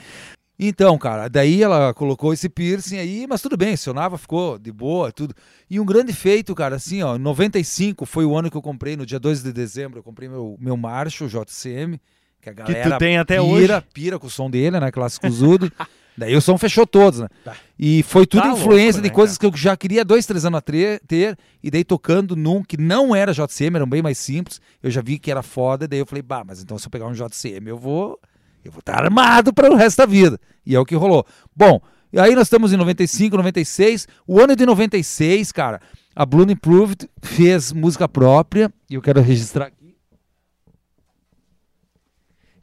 [0.58, 4.70] Então, cara, daí ela colocou esse piercing aí, mas tudo bem, seu Nava ficou de
[4.70, 5.34] boa, tudo.
[5.68, 8.96] E um grande feito, cara, assim, ó, em 95 foi o ano que eu comprei,
[8.96, 12.00] no dia 2 de dezembro, eu comprei meu, meu Marshall JCM,
[12.40, 13.82] que a Que galera tu tem até pira, hoje.
[13.92, 15.70] pira com o som dele, né, clássico Zudo.
[16.16, 17.28] daí o som fechou todos, né?
[17.44, 17.56] Tá.
[17.78, 20.44] E foi tudo Tá influência louco, de né, coisas que eu já queria dois, três
[20.44, 24.02] anos a tre- ter, e daí tocando num que não era JCM, era um bem
[24.02, 26.86] mais simples, eu já vi que era foda, daí eu falei, bah, mas então se
[26.86, 28.18] eu pegar um JCM, eu vou
[28.64, 30.38] eu vou estar armado para o resto da vida.
[30.64, 31.26] E é o que rolou.
[31.56, 31.80] Bom,
[32.12, 35.80] e aí nós estamos em 95, 96, o ano de 96, cara,
[36.14, 39.96] a Blue Improved fez música própria, e eu quero registrar aqui,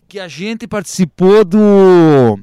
[0.07, 2.39] que a gente participou do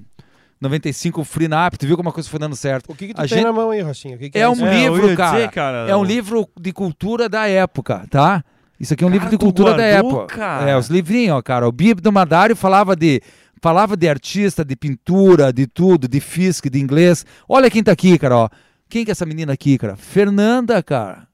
[0.60, 2.90] 95 Free Nap, tu viu como a coisa foi dando certo.
[2.90, 4.16] O que, que tu a tem gente- na mão aí, Rocinho?
[4.16, 4.64] O que que É um isso?
[4.66, 5.36] É, livro, ia cara.
[5.36, 8.42] dizer, cara, É um livro de cultura da época, tá?
[8.78, 10.36] Isso aqui é um livro Cara, de tu cultura da guardou, época.
[10.36, 10.70] cara?
[10.70, 11.66] É, os livrinhos, ó, cara.
[11.66, 13.20] O Bíblia do Madário falava de
[13.62, 17.24] falava de artista, de pintura, de tudo, de física, de inglês.
[17.48, 18.48] Olha quem tá aqui, cara, ó.
[18.88, 19.96] Quem que é essa menina aqui, cara?
[19.96, 21.26] Fernanda, cara.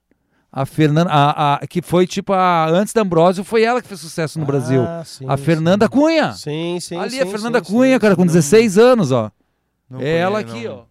[0.53, 4.01] A Fernanda, a, a- que foi tipo a antes da Ambrósio, foi ela que fez
[4.01, 4.83] sucesso no Brasil.
[4.83, 5.91] Ah, sim, A Fernanda sim.
[5.93, 6.33] Cunha.
[6.35, 9.31] Sim, sim, Ali sim, a Fernanda sim, Cunha, sim, cara, com 16 anos, ó.
[9.99, 10.75] É ela aqui, não.
[10.81, 10.85] ó.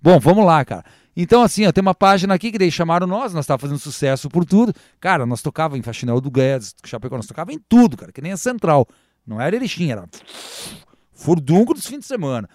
[0.00, 0.84] Bom, vamos lá, cara.
[1.16, 4.28] Então, assim, ó, tem uma página aqui que daí chamaram nós, nós tava fazendo sucesso
[4.28, 4.72] por tudo.
[5.00, 8.30] Cara, nós tocava em Faxinel do Guedes, Chapecó, nós tocava em tudo, cara, que nem
[8.30, 8.86] a Central.
[9.26, 10.04] Não era Erechim, era
[11.18, 12.48] furdunco dos fins de semana.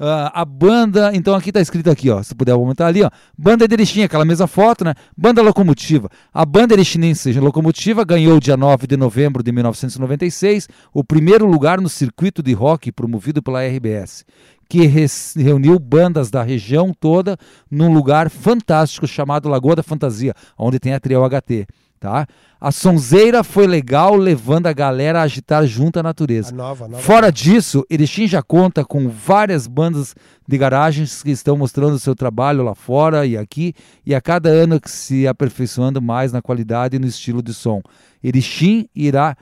[0.00, 3.10] Ah, a banda, então aqui tá escrito aqui, ó, se puder aumentar ali, ó.
[3.36, 4.94] Banda Erechim, aquela mesma foto, né?
[5.16, 6.08] Banda Locomotiva.
[6.32, 11.88] A banda erechinense Locomotiva ganhou dia 9 de novembro de 1996 o primeiro lugar no
[11.88, 14.24] circuito de rock promovido pela RBS,
[14.68, 14.90] que
[15.36, 17.36] reuniu bandas da região toda
[17.70, 21.66] num lugar fantástico chamado Lagoa da Fantasia, onde tem a Trial HT,
[22.06, 22.26] tá?
[22.60, 26.50] A sonzeira foi legal, levando a galera a agitar junto à natureza.
[26.50, 27.02] A nova, a nova.
[27.02, 30.14] Fora disso, Erechim já conta com várias bandas
[30.46, 33.74] de garagens que estão mostrando o seu trabalho lá fora e aqui,
[34.06, 37.82] e a cada ano que se aperfeiçoando mais na qualidade e no estilo de som.
[38.22, 39.36] Erechim irá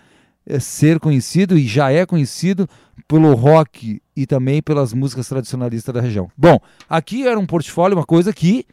[0.46, 2.66] eh, ser conhecido e já é conhecido
[3.06, 6.30] pelo rock e também pelas músicas tradicionalistas da região.
[6.36, 8.64] Bom, aqui era um portfólio, uma coisa que,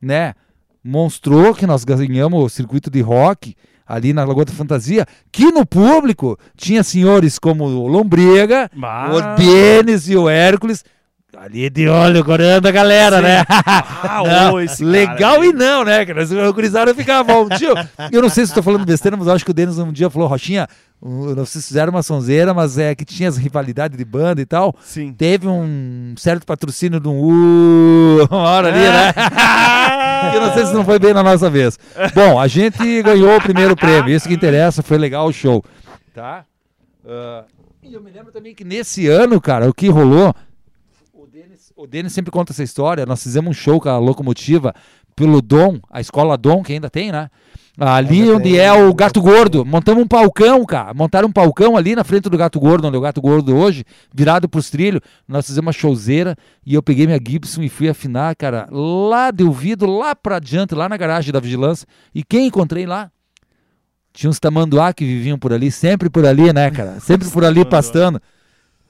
[0.00, 0.34] né,
[0.82, 3.54] mostrou que nós ganhamos o circuito de rock
[3.86, 9.10] ali na Lagoa da Fantasia, que no público tinha senhores como o Lombriga, Bah.
[9.10, 10.84] o Denis e o Hércules.
[11.36, 13.44] Ali de olho, corando a galera, né?
[13.48, 15.48] Ah, Não, ô, esse cara legal aí.
[15.48, 16.04] e não, né?
[16.04, 17.48] Que nós organizaram e ficava bom.
[17.56, 17.72] Tio,
[18.10, 20.10] eu não sei se estou falando besteira, mas eu acho que o Denis um dia
[20.10, 20.66] falou, Rochinha,
[21.00, 24.74] um, vocês fizeram uma sonzeira, mas é que tinha as rivalidades de banda e tal.
[24.82, 25.12] Sim.
[25.12, 29.14] Teve um certo patrocínio de um uh, uma hora ali, né?
[30.34, 31.78] eu não sei se não foi bem na nossa vez.
[32.12, 34.14] Bom, a gente ganhou o primeiro prêmio.
[34.14, 35.64] Isso que interessa, foi legal o show.
[36.12, 36.44] Tá?
[37.08, 37.44] Ah,
[37.82, 40.34] e eu me lembro também que nesse ano, cara, o que rolou.
[41.80, 43.06] O Denis, sempre conta essa história.
[43.06, 44.74] Nós fizemos um show com a locomotiva
[45.16, 47.30] pelo Dom, a escola Dom, que ainda tem, né?
[47.78, 49.22] Ali Ainda onde tem, é o Gato tem.
[49.22, 49.64] Gordo.
[49.64, 50.92] Montamos um palcão, cara.
[50.92, 53.86] Montaram um palcão ali na frente do Gato Gordo, onde é o Gato Gordo hoje,
[54.14, 55.00] virado pros trilhos.
[55.26, 56.36] Nós fizemos uma showzeira
[56.66, 60.74] e eu peguei minha Gibson e fui afinar, cara, lá de ouvido, lá pra adiante,
[60.74, 61.88] lá na garagem da vigilância.
[62.14, 63.10] E quem encontrei lá?
[64.12, 67.00] Tinha uns tamanduá que viviam por ali, sempre por ali, né, cara?
[67.00, 68.20] Sempre por ali pastando.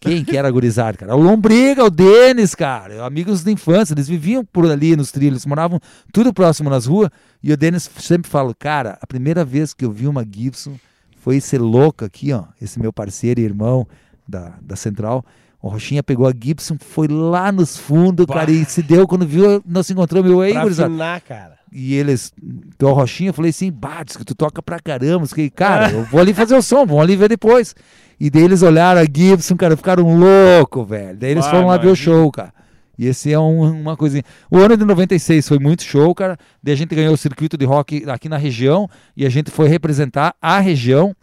[0.01, 1.15] Quem que era gurizado, cara?
[1.15, 3.05] O Lombriga, o Denis, cara.
[3.05, 3.93] Amigos da infância.
[3.93, 5.79] Eles viviam por ali nos trilhos, moravam
[6.11, 7.11] tudo próximo nas ruas.
[7.43, 10.77] E o Denis sempre fala, cara, a primeira vez que eu vi uma Gibson
[11.20, 12.45] foi esse louco aqui, ó.
[12.61, 13.87] Esse meu parceiro e irmão
[14.27, 15.23] da, da Central.
[15.62, 18.34] O Rochinha pegou a Gibson, foi lá nos fundos, Bah.
[18.34, 21.58] cara, e se deu quando viu, nós se encontramos, eu aí, afinar, cara.
[21.70, 25.26] E eles, então o Rochinha, eu falei assim, bah, diz que tu toca pra caramba.
[25.28, 27.74] Que, cara, eu vou ali fazer o som, vamos ali ver depois.
[28.18, 31.16] E daí eles olharam a Gibson, cara, ficaram loucos, velho.
[31.18, 32.52] Daí eles Ah, foram lá ver o show, cara.
[32.98, 34.22] E esse é um- uma coisinha.
[34.50, 36.36] O ano de 96 foi muito show, cara.
[36.62, 39.68] Daí a gente ganhou o circuito de rock aqui na região e a gente foi
[39.68, 41.14] representar a região.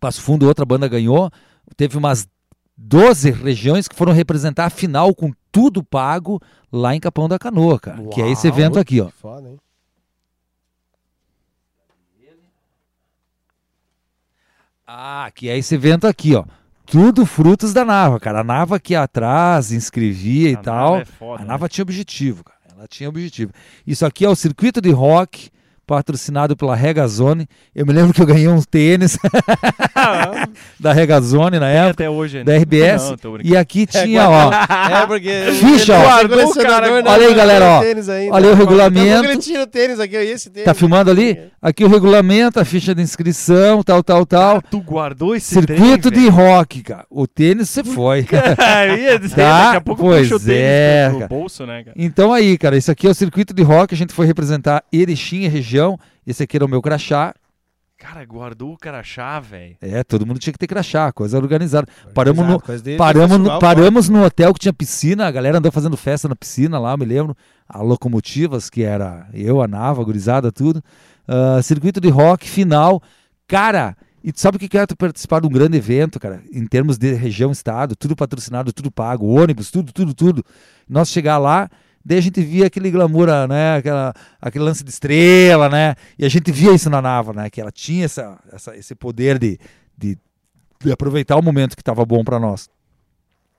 [0.00, 1.30] Passo Fundo, outra banda ganhou.
[1.76, 2.26] Teve umas
[2.76, 6.40] 12 regiões que foram representar a final com tudo pago
[6.72, 8.02] lá em Capão da Canoa, cara.
[8.08, 9.06] que é esse Uau, evento aqui, ó.
[9.06, 9.58] Que Foda, hein?
[14.86, 16.44] Ah, que é esse evento aqui, ó.
[16.86, 18.40] Tudo frutos da Nava, cara.
[18.40, 20.92] A Nava aqui atrás inscrevia e A tal.
[20.92, 21.48] Nava é foda, a né?
[21.48, 22.58] Nava tinha objetivo, cara.
[22.76, 23.52] Ela tinha objetivo.
[23.86, 25.48] Isso aqui é o circuito de rock
[25.86, 27.46] patrocinado pela Regazone.
[27.74, 29.16] Eu me lembro que eu ganhei uns tênis
[29.94, 30.48] Ah,
[30.78, 32.52] da Regazone na tem época, até hoje ainda.
[32.52, 33.10] da RBS.
[33.22, 34.50] Não, e aqui tinha, ó.
[34.94, 35.30] É, porque.
[35.60, 36.02] Ficha, ó.
[36.02, 37.02] Guardou cara.
[37.02, 37.10] né?
[37.10, 37.80] Olha aí, galera, ó.
[37.82, 38.00] Ainda.
[38.10, 39.24] Olha aí o a pouco regulamento.
[39.24, 40.64] Ele tira o tênis aqui, esse tênis.
[40.64, 41.38] Tá filmando ali?
[41.60, 44.62] Aqui o regulamento, a ficha de inscrição, tal, tal, tal.
[44.62, 47.04] Tu guardou esse Circuito trem, de rock, cara.
[47.10, 48.22] O tênis você foi.
[48.22, 48.42] velho?
[48.90, 49.64] Eu ia dizer, Tá?
[49.64, 51.28] daqui a pouco Pois puxa o tênis é, cara.
[51.28, 51.96] bolso, né, cara?
[51.98, 55.42] Então aí, cara, isso aqui é o circuito de rock, a gente foi representar Erechim
[55.42, 55.73] e região.
[56.26, 57.34] Esse aqui era o meu crachá.
[57.96, 59.76] Cara, guardou o crachá, velho.
[59.80, 61.86] É, todo mundo tinha que ter crachá, coisa organizada.
[62.12, 65.70] Paramos no, Coisa de- paramos, no, paramos no hotel que tinha piscina, a galera andou
[65.72, 67.36] fazendo festa na piscina lá, eu me lembro.
[67.68, 70.82] A Locomotivas, que era eu, a Nava, a gurizada, tudo.
[71.26, 73.00] Ah, circuito de rock, final.
[73.46, 76.42] Cara, e tu sabe o que que é tu participar de um grande evento, cara?
[76.52, 80.44] Em termos de região, estado, tudo patrocinado, tudo pago, ônibus, tudo, tudo, tudo.
[80.88, 81.70] Nós chegar lá,
[82.04, 83.76] daí a gente via aquele glamour, né?
[83.76, 85.94] Aquela, aquele lance de estrela, né?
[86.18, 87.48] E a gente via isso na Nava, né?
[87.50, 89.58] Que ela tinha essa, essa- esse poder de,
[89.96, 90.18] de,
[90.84, 92.68] de aproveitar o momento que estava bom para nós.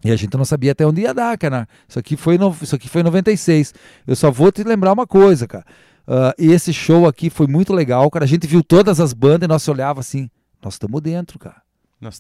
[0.03, 1.67] E a gente não sabia até onde ia dar, cara.
[1.87, 3.73] Isso aqui foi, no, isso aqui foi em 96.
[4.05, 5.65] Eu só vou te lembrar uma coisa, cara.
[6.07, 8.25] Ah, esse show aqui foi muito legal, cara.
[8.25, 10.29] A gente viu todas as bandas e nós olhava assim,
[10.61, 11.61] nós estamos dentro, cara.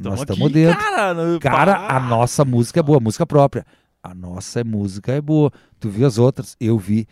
[0.09, 0.79] Nós estamos dentro.
[1.39, 1.57] cara.
[1.57, 3.63] Cara, a nossa música é boa, música própria.
[4.05, 5.51] A nossa música é boa.
[5.79, 6.55] Tu viu as outras?
[6.59, 7.07] Eu vi.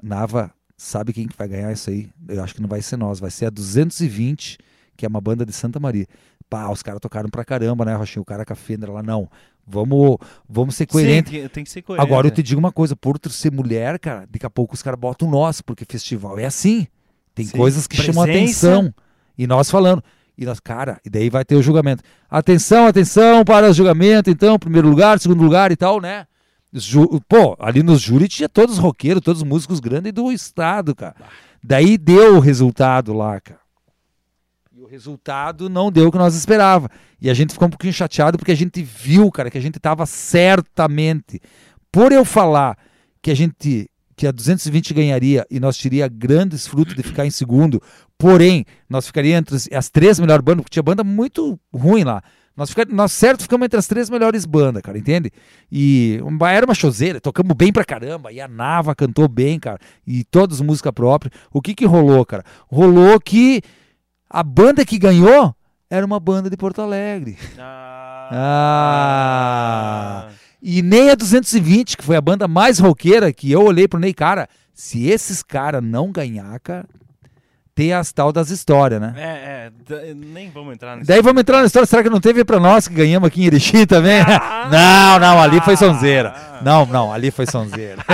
[0.00, 2.08] Nava, sabe quem que vai ganhar isso aí?
[2.28, 4.56] Eu acho que não vai ser nós, vai ser a 220,
[4.96, 6.06] que é uma banda de Santa Maria.
[6.48, 8.22] Pá, os caras tocaram pra caramba, né, Rochinho?
[8.22, 9.28] O cara com a Fender lá, não.
[9.66, 10.18] Vamos,
[10.48, 11.32] vamos ser coerentes.
[11.32, 12.06] tem, tem que ser coerente.
[12.06, 12.36] Agora eu né?
[12.36, 15.28] te digo uma coisa, por tu ser mulher, cara, daqui a pouco os caras botam
[15.28, 16.86] nós, porque festival é assim.
[17.34, 17.56] Tem Sim.
[17.56, 18.68] coisas que chamam Presença.
[18.68, 18.94] atenção.
[19.36, 20.04] E nós falando.
[20.42, 22.02] E nós, cara, e daí vai ter o julgamento.
[22.28, 26.26] Atenção, atenção para o julgamento, então, primeiro lugar, segundo lugar e tal, né?
[26.72, 30.94] Ju- Pô, ali nos júri tinha todos os roqueiros, todos os músicos grandes do estado,
[30.94, 31.14] cara.
[31.62, 33.60] Daí deu o resultado lá, cara.
[34.74, 36.88] E o resultado não deu o que nós esperava.
[37.20, 39.78] E a gente ficou um pouquinho chateado porque a gente viu, cara, que a gente
[39.78, 41.40] tava certamente.
[41.92, 42.76] Por eu falar
[43.20, 43.88] que a gente
[44.22, 47.82] que a 220 ganharia e nós teria grandes frutos de ficar em segundo,
[48.16, 52.22] porém, nós ficaria entre as- três melhores bandas, porque tinha banda muito ruim lá.
[52.56, 55.32] Nós, fica, nós certo ficamos entre as três melhores bandas, cara, entende?
[55.72, 60.22] E era uma choseira, tocamos bem pra caramba, e a Nava cantou bem, cara, e
[60.22, 61.32] todas música própria.
[61.52, 62.44] O que que rolou, cara?
[62.68, 63.60] Rolou que
[64.30, 65.52] a banda que ganhou
[65.90, 67.36] era uma banda de Porto Alegre.
[68.30, 70.28] Ah.
[70.62, 74.14] E nem a 220, que foi a banda mais roqueira, que eu olhei pro Ney,
[74.14, 76.86] cara, se esses caras não ganhar, cara,
[77.74, 79.14] tem as tal das histórias, né?
[79.16, 81.08] É, é, nem vamos entrar nesse.
[81.08, 83.46] Daí vamos entrar na história, será que não teve pra nós que ganhamos aqui em
[83.46, 84.22] Erechim também?
[84.70, 86.34] não, não, ali foi sonzeira.
[86.62, 88.04] Não, não, ali foi sonzeira.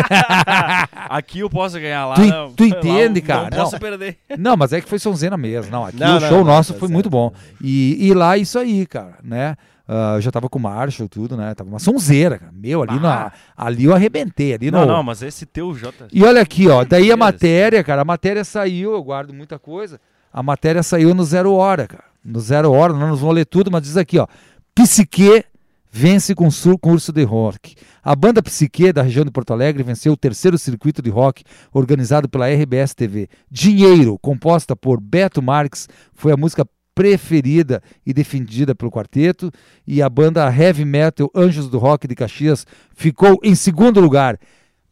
[1.10, 2.14] Aqui eu posso ganhar lá.
[2.14, 3.50] Tu não, tu lá entende, eu cara?
[3.50, 3.78] Não posso Não.
[3.78, 4.16] perder.
[4.38, 5.70] Não, mas é que foi sonzeira mesmo.
[5.70, 7.30] Não, aqui Não, o show nosso tá foi muito bom.
[7.62, 9.54] E, e lá isso aí, cara, né?
[9.88, 11.54] Ah, eu já tava com o Marshall, tudo, né?
[11.54, 12.52] Tava uma sonzeira, cara.
[12.52, 14.52] Meu, ali, na, ali eu arrebentei.
[14.52, 14.86] Ali Não, no...
[14.86, 16.08] não, mas esse teu J.
[16.12, 16.84] E olha aqui, ó.
[16.84, 19.98] Daí a matéria, cara, a matéria saiu, eu guardo muita coisa.
[20.30, 22.04] A matéria saiu no Zero Hora, cara.
[22.22, 24.26] No Zero Hora, não nos vamos ler tudo, mas diz aqui, ó.
[24.74, 25.42] Psique
[25.90, 27.74] vence com sur- curso de rock.
[28.04, 31.42] A banda Psique, da região de Porto Alegre, venceu o terceiro circuito de rock
[31.72, 33.26] organizado pela RBS TV.
[33.50, 36.66] Dinheiro, composta por Beto Marques, foi a música
[36.98, 39.52] preferida e defendida pelo quarteto.
[39.86, 44.36] E a banda heavy metal Anjos do Rock de Caxias ficou em segundo lugar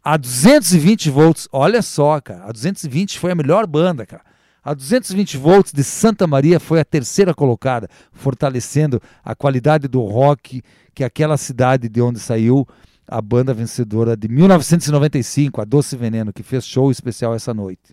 [0.04, 4.22] a 220 volts, olha só, cara, a 220 foi a melhor banda, cara.
[4.62, 10.62] A 220 volts de Santa Maria foi a terceira colocada, fortalecendo a qualidade do rock
[10.94, 12.64] que aquela cidade de onde saiu
[13.08, 17.92] a banda vencedora de 1995, a Doce Veneno, que fez show especial essa noite.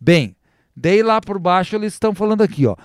[0.00, 0.34] Bem,
[0.76, 2.76] daí lá por baixo eles estão falando aqui, ó.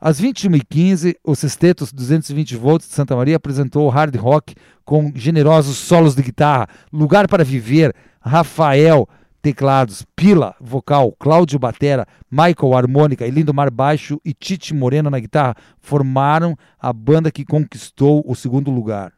[0.00, 4.54] Às 21h15, o Sextetos 220 volts de Santa Maria apresentou hard rock
[4.84, 9.08] com generosos solos de guitarra, Lugar para Viver, Rafael,
[9.42, 15.54] teclados, Pila, vocal, Cláudio Batera, Michael, harmônica e Lindomar baixo e Tite Moreno na guitarra
[15.78, 19.12] formaram a banda que conquistou o segundo lugar.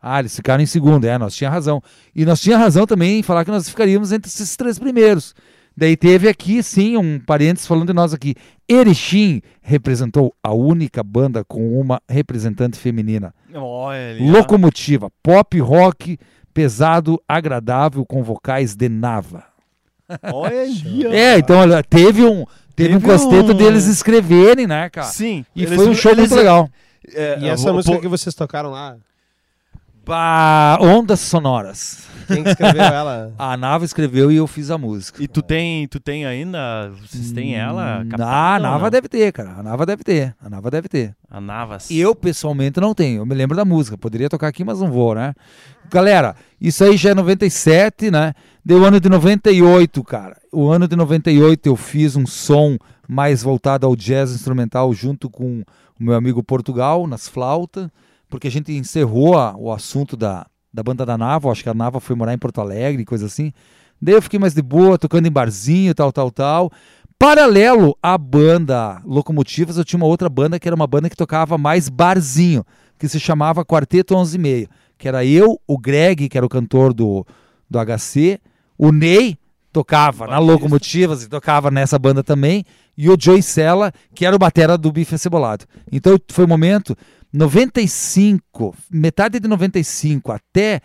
[0.00, 1.82] Ah, eles ficaram em segundo, é, nós tinha razão.
[2.14, 5.34] E nós tinha razão também em falar que nós ficaríamos entre esses três primeiros.
[5.76, 8.34] Daí teve aqui, sim, um parênteses falando de nós aqui.
[8.66, 13.34] Erechim representou a única banda com uma representante feminina.
[13.54, 14.16] Olha.
[14.20, 16.18] Locomotiva, pop rock,
[16.54, 19.44] pesado, agradável, com vocais de Nava.
[20.32, 20.54] Olha.
[21.14, 25.08] É, então olha, teve um, teve um Teve costeto um- deles escreverem, né, cara?
[25.08, 25.44] Sim.
[25.54, 26.70] E eles- foi um show eles- muito legal.
[27.14, 28.96] é, E essa vou- música pô- que vocês tocaram lá,
[30.06, 32.06] Bah, ondas sonoras.
[32.28, 33.32] quem que escreveu ela?
[33.38, 35.20] A Nava escreveu e eu fiz a música.
[35.22, 36.90] E tu tem, tu tem ainda?
[37.02, 37.98] Vocês têm ela?
[38.04, 38.90] Hum, captada Ah, a Nava não?
[38.90, 39.56] deve ter, cara.
[39.58, 40.34] A Nava deve ter.
[40.40, 41.14] A Nava deve ter.
[41.28, 41.90] A Navas.
[41.90, 43.22] Eu, pessoalmente, não tenho.
[43.22, 43.98] Eu me lembro da música.
[43.98, 45.34] Poderia tocar aqui, mas não vou, né?
[45.90, 48.32] Galera, isso aí já é 97, né?
[48.64, 50.36] Deu ano de 98, cara.
[50.52, 52.76] O ano de 98 eu fiz um som
[53.08, 55.62] mais voltado ao jazz instrumental junto com
[55.98, 57.88] o meu amigo Portugal, nas flautas,
[58.28, 61.50] porque a gente encerrou a- o assunto da, da banda da Nava.
[61.50, 63.52] Acho que a Nava foi morar em Porto Alegre, coisa assim.
[64.00, 66.70] Daí eu fiquei mais de boa, tocando em barzinho, tal, tal, tal.
[67.18, 71.56] Paralelo à banda Locomotivas, eu tinha uma outra banda que era uma banda que tocava
[71.56, 72.62] mais barzinho,
[72.98, 76.48] que se chamava Quarteto 11 e meio, que era eu, o Greg, que era o
[76.48, 77.26] cantor do,
[77.70, 78.38] do HC,
[78.76, 79.38] o Ney
[79.72, 80.38] tocava na.
[80.38, 82.64] Locomotivas e tocava nessa banda também,
[82.98, 85.64] e o Joey Sella, que era o batera do Bife Cebolado.
[85.90, 86.94] Então foi um momento
[87.32, 90.80] 95, metade de 95 até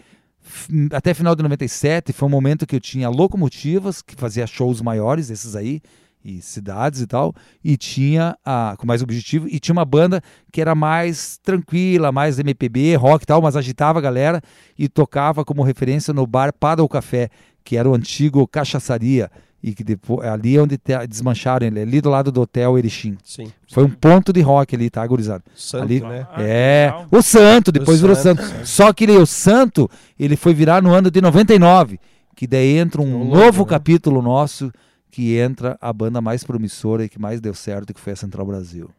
[0.92, 5.30] até final de 97 foi um momento que eu tinha locomotivas que fazia shows maiores,
[5.30, 5.82] esses aí,
[6.24, 10.22] e cidades e tal, e tinha a, com mais objetivo, e tinha uma banda
[10.52, 14.42] que era mais tranquila, mais MPB, rock e tal, mas agitava a galera
[14.78, 17.30] e tocava como referência no bar Paddle Café,
[17.64, 19.32] que era o antigo cachaçaria,
[19.64, 23.18] e que depois, ali é onde te- desmancharam ele, ali do lado do hotel Erechim.
[23.24, 23.52] Sim.
[23.72, 25.44] Foi um ponto de rock ali, tá, gurizada?
[25.56, 26.26] Santo, Ali- né?
[26.32, 27.08] Ah, é, legal.
[27.12, 28.66] o Santo, depois O virou Santo, Santo.
[28.68, 32.00] Só que ele, o Santo, ele foi virar no ano de 99,
[32.36, 33.70] que daí entra um novo, novo né?
[33.70, 34.72] capítulo nosso,
[35.12, 38.46] que entra a banda mais promissora e que mais deu certo, que foi a Central
[38.48, 38.90] Brasil.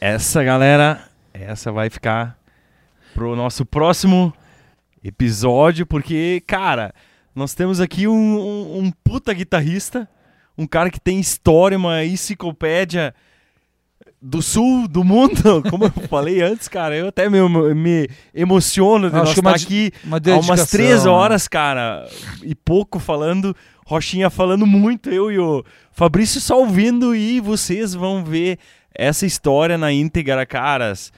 [0.00, 1.02] Essa, galera,
[1.34, 2.38] essa vai ficar
[3.14, 4.32] pro nosso próximo
[5.02, 6.94] episódio, porque, cara,
[7.38, 10.08] nós temos aqui um, um, um puta guitarrista,
[10.56, 13.14] um cara que tem história, uma enciclopédia
[14.20, 17.38] do sul do mundo, como eu falei antes, cara, eu até me,
[17.74, 21.10] me emociono de Acho nós estar uma- aqui Uma há umas três né?
[21.10, 22.08] horas, cara,
[22.42, 23.54] e pouco falando,
[23.86, 28.58] Rochinha falando muito, eu e o Fabrício só ouvindo e vocês vão ver
[28.92, 31.12] essa história na íntegra, caras.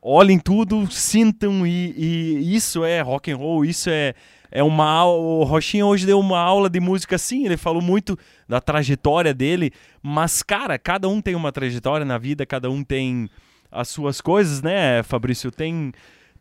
[0.00, 4.14] Olhem tudo, sintam e, e isso é rock and roll, isso é
[4.52, 8.16] é uma o Rochinha hoje deu uma aula de música sim, ele falou muito
[8.48, 9.72] da trajetória dele,
[10.02, 13.28] mas cara, cada um tem uma trajetória na vida, cada um tem
[13.70, 15.50] as suas coisas, né, Fabrício?
[15.50, 15.92] Tem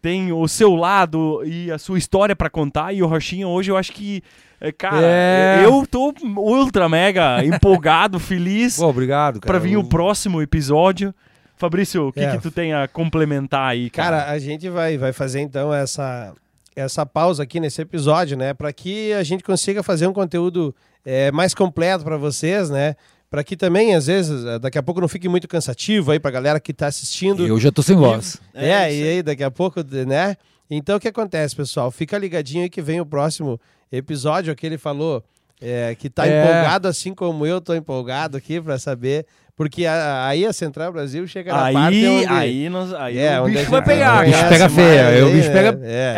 [0.01, 3.77] tem o seu lado e a sua história pra contar e o Rochinha hoje eu
[3.77, 4.23] acho que
[4.59, 5.61] é, cara, É.
[5.63, 9.51] eu tô ultra mega empolgado, feliz Pô, obrigado, cara.
[9.53, 11.13] pra vir Eu- o próximo episódio.
[11.55, 12.31] Fabrício, o que, É.
[12.35, 14.17] que tu tem a complementar aí, cara?
[14.21, 16.33] Cara, a gente vai, vai fazer então essa,
[16.75, 18.53] essa pausa aqui nesse episódio, né?
[18.53, 20.73] Para que a gente consiga fazer um conteúdo
[21.05, 22.95] é, mais completo para vocês, né?
[23.29, 26.29] Para que também, às vezes, eh, daqui a pouco não fique muito cansativo aí pra
[26.31, 27.47] galera que tá assistindo.
[27.47, 28.37] Eu já tô sem voz.
[28.53, 30.35] É, isso e aí daqui a pouco, né?
[30.69, 31.89] Então o que acontece, pessoal?
[31.91, 33.59] Fica ligadinho aí que vem o próximo
[33.89, 35.23] episódio que ele falou
[35.61, 36.41] é, que tá É.
[36.43, 41.27] empolgado assim como eu tô empolgado aqui pra saber, porque a- aí a Central Brasil
[41.27, 44.37] chega na parte Aí, onde aí, nós, aí é, o bicho vai pegar, O bicho
[44.37, 44.49] cara.
[44.49, 45.53] pega feia, aí o bicho né?
[45.53, 46.15] pega- É.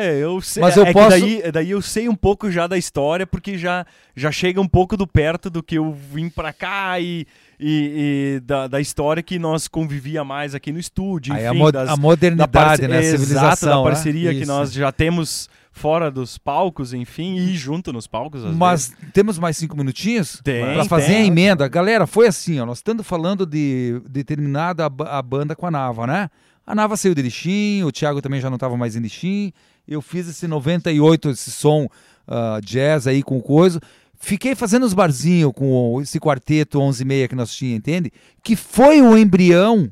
[0.00, 0.60] É, eu sei.
[0.62, 3.58] Mas é eu que posso- daí, daí eu sei um pouco já da história, porque
[3.58, 7.26] já, já chega um pouco do perto do que eu vim pra cá e,
[7.58, 11.34] e, e da, da história que nós convivia mais aqui no estúdio.
[11.34, 12.98] Aí enfim, a, mo- das- a da modernidade, né?
[12.98, 13.68] A Exato, civilização.
[13.70, 13.82] da né?
[13.82, 14.52] parceria que Isso.
[14.52, 15.48] nós já temos
[15.78, 18.40] fora dos palcos, enfim, e junto nos palcos.
[18.40, 18.58] às vezes.
[18.58, 21.16] Mas temos mais cinco minutinhos Tem, para fazer tem.
[21.22, 21.66] a emenda.
[21.68, 25.70] Galera, foi assim, ó, nós estamos falando de determinada a, ba- a banda com a
[25.70, 26.28] Nava, né?
[26.66, 29.52] A Nava saiu de Lixim, o Thiago também já não estava mais em Lixim.
[29.86, 31.88] Eu fiz esse 98, esse som
[32.26, 33.80] ah, jazz aí com o coisa.
[34.20, 38.12] Fiquei fazendo os barzinhos com esse quarteto 11 e meia que nós tínhamos, entende?
[38.42, 39.88] Que foi o embrião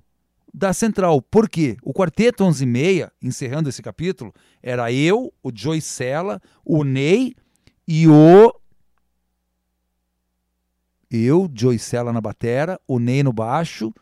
[0.59, 1.21] da Central.
[1.21, 1.77] Por quê?
[1.83, 7.35] O quarteto 11 e meia, encerrando esse capítulo, era eu, o Joey Sella, o Ney
[7.87, 8.55] e o
[11.11, 13.93] eu, Joey Sella na batera, o Ney no baixo,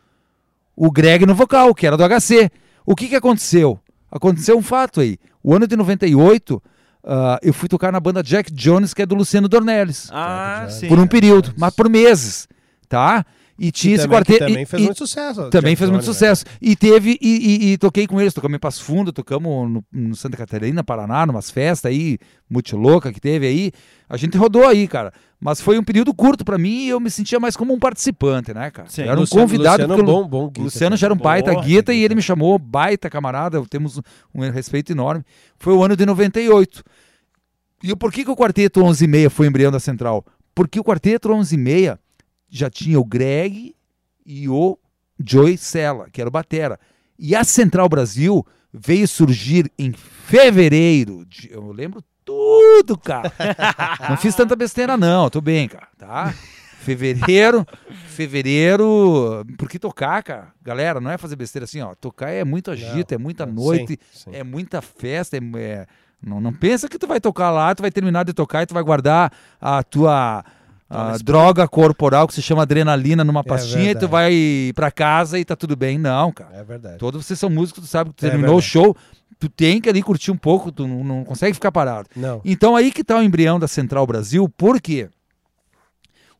[0.75, 2.49] o Greg no vocal, que era do HC.
[2.85, 3.77] O que que aconteceu?
[4.09, 5.17] Aconteceu um fato aí.
[5.43, 6.61] O ano de 98,
[7.03, 10.09] ah, eu fui tocar na banda Jack Jones, que é do Luciano Dornelles.
[10.11, 10.87] Ah, já- sim.
[10.87, 12.47] por um período, mas por meses,
[12.87, 13.25] tá?
[13.57, 14.39] E tinha esse quarteto.
[14.39, 15.49] também e- fez e- muito sucesso.
[15.49, 16.05] também fez muito né?
[16.05, 16.43] sucesso.
[16.61, 20.35] E teve, e, e- toquei com eles, tocamos em Passo Fundo, tocamos no, no Santa
[20.35, 22.17] Catarina, Paraná, numas festas aí,
[22.49, 23.71] muito louca que teve aí.
[24.09, 25.13] A gente rodou aí, cara.
[25.39, 28.53] Mas foi um período curto pra mim e eu me sentia mais como um participante,
[28.53, 28.89] né, cara?
[28.89, 29.03] Sim.
[29.03, 30.63] Eu era um Luciano- convidado, Luciano, porque Lu- bom, bom guitarrista.
[30.77, 32.05] Luciano já era um baita Boa, guita e guita.
[32.05, 34.01] ele me chamou baita camarada, temos
[34.33, 35.23] um respeito enorme.
[35.57, 36.83] Foi o ano de 98.
[37.83, 40.25] E por que, que o quarteto 11 e meia foi embrião da Central?
[40.53, 41.99] Porque o quarteto 11 e meia
[42.57, 43.75] já tinha o Greg
[44.25, 44.77] e o
[45.23, 46.79] Joey Sella, que era o batera.
[47.19, 51.25] E a Central Brasil veio surgir em fevereiro.
[51.25, 53.31] de- eu lembro tudo, cara.
[54.09, 56.33] não fiz tanta besteira não, tô bem, cara, tá?
[56.79, 57.65] Fevereiro,
[58.07, 60.47] fevereiro, por que tocar, cara?
[60.61, 61.95] Galera, não é fazer besteira assim, ó.
[61.95, 64.35] Tocar é muito agito, é muita noite, Sim, sim.
[64.35, 65.85] é muita festa, é, é-
[66.21, 68.73] não, não pensa que tu vai tocar lá, tu vai terminar de tocar e tu
[68.73, 70.43] vai guardar a tua
[70.89, 75.45] a droga corporal que se chama adrenalina numa pastinha e tu vai pra casa e
[75.45, 75.97] tá tudo bem.
[75.97, 76.55] Não, cara.
[76.55, 76.97] É verdade.
[76.97, 78.95] Todos vocês são músicos, tu sabe que tu É terminou o show,
[79.39, 82.07] tu tem que ali curtir um pouco, tu não, não consegue ficar parado.
[82.15, 82.41] Não.
[82.45, 85.09] Então aí que tá o embrião da Central Brasil, porque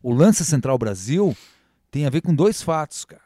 [0.01, 1.35] o lance Central Brasil
[1.89, 3.21] tem a ver com dois fatos, cara,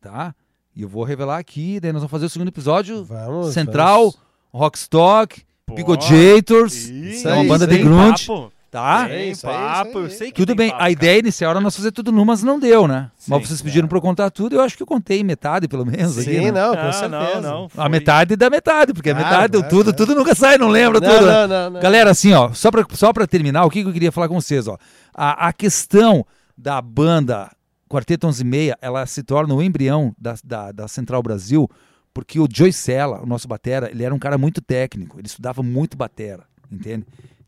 [0.00, 0.34] tá?
[0.74, 3.52] E eu vou revelar aqui, daí nós vamos fazer o segundo episódio, Vamos.
[3.52, 4.18] Central, vamos.
[4.52, 5.42] Rockstock,
[5.74, 8.52] Bigodjators, Isso é uma banda isso de grunge, Papo.
[8.70, 9.08] Tá?
[9.08, 10.04] Tem isso aí, papo, isso aí.
[10.04, 12.24] eu sei que Tudo tem bem, papo, a ideia inicial era nós fazer tudo num,
[12.24, 13.10] mas não deu, né?
[13.16, 15.84] Sim, mas vocês pediram pra eu contar tudo, eu acho que eu contei metade, pelo
[15.84, 16.16] menos.
[16.18, 16.52] aqui, Sim, né?
[16.52, 17.08] não, com certeza.
[17.08, 17.64] não, não.
[17.66, 20.68] A foi- metade da metade, porque a Claro, metade, claro, tudo, tudo nunca sai, não
[20.68, 21.26] lembra Não, tudo.
[21.26, 21.32] né?
[21.32, 21.80] não, não, não.
[21.80, 24.40] Galera, assim, ó, só pra, só pra terminar, o que, que eu queria falar com
[24.40, 24.76] vocês, ó.
[25.12, 26.24] A, a questão
[26.56, 27.50] da banda
[27.88, 31.68] Quarteto 11 e meia, ela se torna o embrião da, da, da Central Brasil,
[32.14, 35.60] porque o Joey Sella, o nosso batera, ele era um cara muito técnico, ele estudava
[35.60, 37.04] muito batera, entende?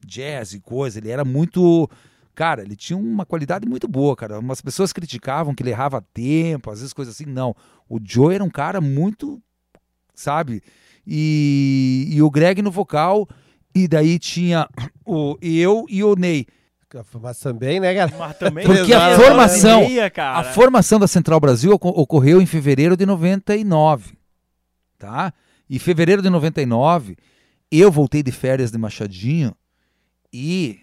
[0.07, 1.89] Jazz e coisa, ele era muito...
[2.35, 4.39] Cara, ele tinha uma qualidade muito boa, cara.
[4.39, 7.27] Umas pessoas criticavam que ele errava tempo, às vezes coisas assim.
[7.27, 7.55] Não,
[7.89, 9.39] o Joey era um cara muito,
[10.15, 10.63] sabe?
[11.07, 13.29] E, e o Greg no vocal,
[13.75, 14.67] e daí tinha
[15.05, 16.47] o eu e o Ney.
[17.21, 18.13] Mas também, né, cara?
[18.19, 20.39] Mas também Porque a formação- e cara.
[20.39, 24.13] A formação da Central Brasil oco- ocorreu em fevereiro de 99,
[24.99, 25.33] tá?
[25.69, 27.17] E fevereiro de 99,
[27.71, 29.55] eu voltei de férias de Machadinho
[30.33, 30.81] e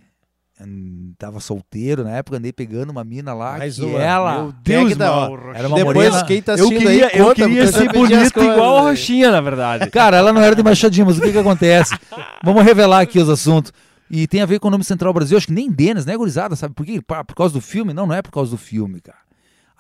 [1.18, 4.02] tava solteiro na época, andei pegando uma mina lá Mais que uma.
[4.02, 5.28] ela Meu Deus, da.
[5.28, 5.58] Rocha.
[5.58, 6.26] era uma Depois, morena.
[6.26, 9.90] quem tá Eu queria, aí, eu queria ser bonito igual a Roxinha, na verdade.
[9.92, 11.98] Cara, ela não era de Machadinho, mas o que que acontece?
[12.44, 13.72] Vamos revelar aqui os assuntos.
[14.12, 15.38] E tem a ver com o nome Central Brasil.
[15.38, 16.56] Acho que nem Denis, né, gurizada?
[16.56, 17.02] Sabe por quê?
[17.02, 17.94] Por, por causa do filme?
[17.94, 19.20] Não, não é por causa do filme, cara.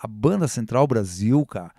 [0.02, 1.72] A banda Central Brasil, cara,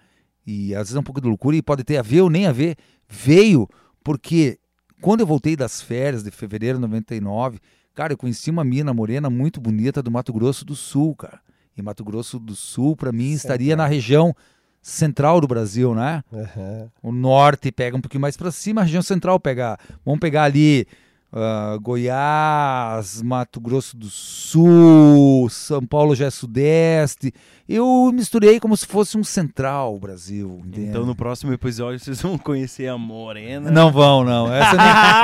[0.47, 2.47] e às vezes é um pouco de loucura e pode ter a ver ou nem
[2.47, 2.77] a ver,
[3.09, 3.67] veio
[4.05, 4.59] porque
[5.01, 7.59] quando eu voltei das férias de fevereiro de 99,
[8.01, 11.39] cara, eu conheci uma mina morena muito bonita do Mato Grosso do Sul, cara.
[11.77, 14.35] E Mato Grosso do Sul, pra mim, estaria na região
[14.81, 16.25] central do Brasil, né?
[16.33, 16.91] Aham.
[17.03, 19.79] O norte pega um pouquinho mais para cima, a região central pega.
[20.03, 20.87] Vamos pegar ali
[21.33, 27.33] ah, Goiás, Mato Grosso do Sul, São Paulo já é sudeste.
[27.69, 30.61] Eu misturei como se fosse um central Brasil.
[30.67, 30.89] entende?
[30.89, 33.71] Então no próximo episódio vocês vão conhecer a Morena.
[33.71, 34.49] Não vão, não.
[34.49, 34.59] Nem-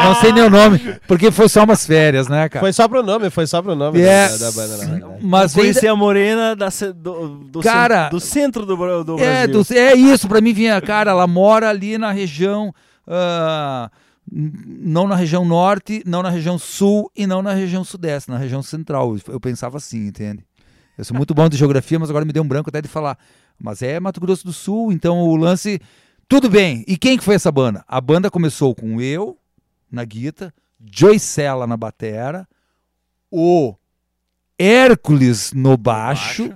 [0.04, 0.78] não sei nem o nome,
[1.08, 2.60] porque foi só umas férias, né, cara?
[2.62, 4.38] Foi só pro nome, foi só pro nome Yes.
[4.38, 5.24] da, da banda, na verdade.
[5.26, 9.64] Mas Conhecer a Morena da, do, do, Cara, cen- do centro do, do É, Brasil.
[9.64, 12.72] do- é isso, pra mim vinha, cara, ela mora ali na região.
[13.08, 13.90] n-
[14.30, 18.62] não na região norte, não na região sul e não na região sudeste, na região
[18.62, 19.16] central.
[19.28, 20.44] Eu pensava assim, entende?
[20.98, 23.18] Eu sou muito bom de geografia, mas agora me deu um branco até de falar.
[23.58, 25.80] Mas é Mato Grosso do Sul, então o lance.
[26.28, 26.84] Tudo bem.
[26.88, 27.84] E quem que foi essa banda?
[27.86, 29.38] A banda começou com eu
[29.90, 30.52] na guita,
[30.84, 32.48] Joy Sella na batera,
[33.30, 33.74] o
[34.58, 36.52] Hércules no baixo,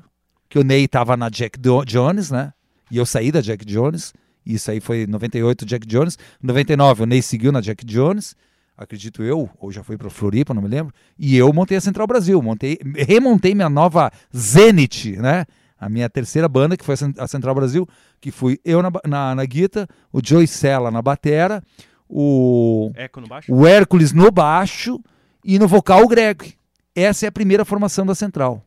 [0.48, 2.52] que o Ney tava na Jack Do- Jones, né?
[2.90, 4.12] E eu saí da Jack Jones.
[4.54, 6.18] Isso aí foi em 98 Jack Jones.
[6.42, 8.34] Em 99 o Ney seguiu na Jack Jones,
[8.76, 10.92] acredito eu, ou já foi para Floripa, não me lembro.
[11.18, 15.44] E eu montei a Central Brasil, montei, remontei minha nova Zenith, né?
[15.78, 17.88] A minha terceira banda, que foi a Cen- a Central Brasil,
[18.20, 21.62] que fui eu na, na, na guita, o Joey Sella na batera,
[22.08, 22.90] o
[23.52, 25.00] o Hércules no baixo
[25.44, 26.54] e no vocal o Greg.
[26.94, 28.62] Essa é a primeira formação da Central.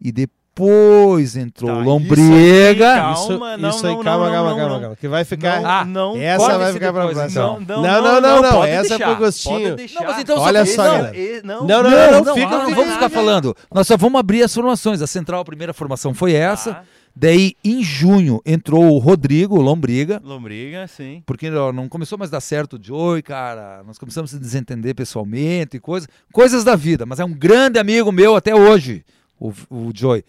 [0.00, 2.92] E depois entrou Tá, o isso Lombriga.
[2.92, 4.80] aí, Calma, isso, não, isso aí, não, calma, não, calma, não, calma, não.
[4.80, 4.96] calma.
[4.96, 5.60] Que vai ficar.
[5.62, 7.58] Não, Ah, não, essa vai ficar pra depois, próxima.
[7.62, 7.82] então.
[7.82, 9.76] Não, não, não, não, essa é deixar, pro gostinho.
[9.94, 11.12] Não, mas então Olha só- não, galera.
[11.44, 13.10] não, Não, não, Não, não, não, fica, não vamos ficar fica.
[13.10, 13.56] falando.
[13.72, 15.02] Nós só vamos abrir as formações.
[15.02, 16.74] A Central, a primeira formação foi essa.
[16.74, 16.82] Tá.
[17.20, 20.20] Daí, em junho, entrou o Rodrigo, Lombriga.
[20.24, 21.20] Lombriga, sim.
[21.26, 23.82] Porque ó, não começou mais a dar certo o Joey, cara.
[23.84, 26.08] Nós começamos a se desentender pessoalmente e coisas.
[26.32, 27.04] Coisas da vida.
[27.04, 29.04] Mas é um grande amigo meu até hoje,
[29.40, 30.22] o, o Joey.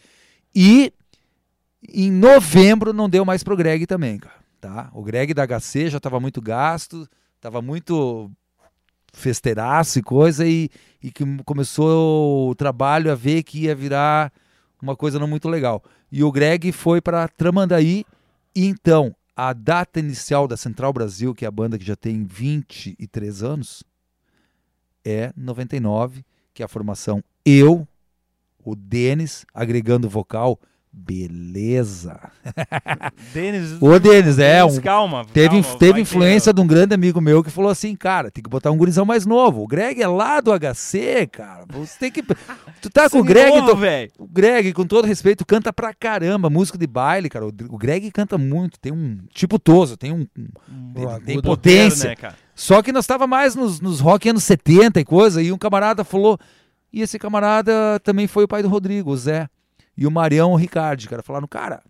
[0.62, 0.92] E
[1.88, 4.36] em novembro não deu mais pro Greg também, cara.
[4.60, 4.90] Tá?
[4.94, 7.08] O Greg da HC já estava muito gasto,
[7.38, 8.30] estava muito
[9.14, 10.70] festeiraço e coisa, e,
[11.02, 14.34] e que começou o trabalho a ver que ia virar
[14.82, 15.82] uma coisa não muito legal.
[16.12, 18.04] E o Greg foi para Tramandaí,
[18.54, 22.26] e então a data inicial da Central Brasil, que é a banda que já tem
[22.26, 23.82] 23 anos,
[25.06, 27.88] é 99, que é a formação eu,
[28.72, 30.60] o Denis, agregando vocal,
[30.92, 32.20] beleza.
[33.34, 33.78] Denis.
[33.82, 35.26] O Denis, é, Denis, um- calma.
[35.32, 38.32] Teve, calma, teve vai influência ter- de um grande amigo meu que falou assim, cara,
[38.32, 39.62] tem que botar um gurizão mais novo.
[39.64, 41.66] O Greg é lá do HC, cara.
[41.70, 42.24] Você tem que.
[42.82, 43.50] Tu tá com o Greg.
[43.60, 44.10] novo, velho.
[44.18, 46.50] O Greg, com todo respeito, canta pra caramba.
[46.50, 47.46] Música de baile, cara.
[47.46, 48.80] O, o Greg canta muito.
[48.80, 49.20] Tem um.
[49.34, 50.26] Tipo Toso, tem um.
[50.38, 52.16] um- tem, tem potência.
[52.22, 52.32] Né?
[52.56, 55.42] Só que nós tava mais nos, nos rock anos 70 e coisa.
[55.42, 56.38] E um camarada falou.
[56.92, 59.50] E esse camarada também foi o pai do Rodrigo, o Zé.
[59.96, 61.22] E o Marião o Ricardo, cara.
[61.22, 61.82] Falaram, cara.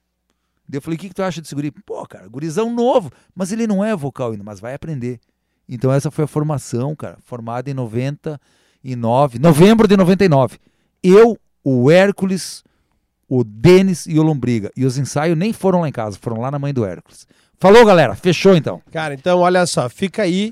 [0.72, 1.72] Eu falei, o que, que tu acha desse guri?
[1.72, 3.12] Pô, cara, gurizão novo.
[3.36, 5.20] Mas ele não é vocal ainda, mas vai aprender.
[5.68, 7.18] Então essa foi a formação, cara.
[7.24, 9.40] Formada em 99.
[9.40, 10.58] Novembro de 99.
[11.04, 12.64] Eu, o Hércules,
[13.28, 14.72] o Denis e o Lombriga.
[14.76, 17.28] E os ensaios nem foram lá em casa, foram lá na mãe do Hércules.
[17.60, 18.16] Falou, galera.
[18.16, 18.82] Fechou então.
[18.92, 20.52] Cara, então olha só, fica aí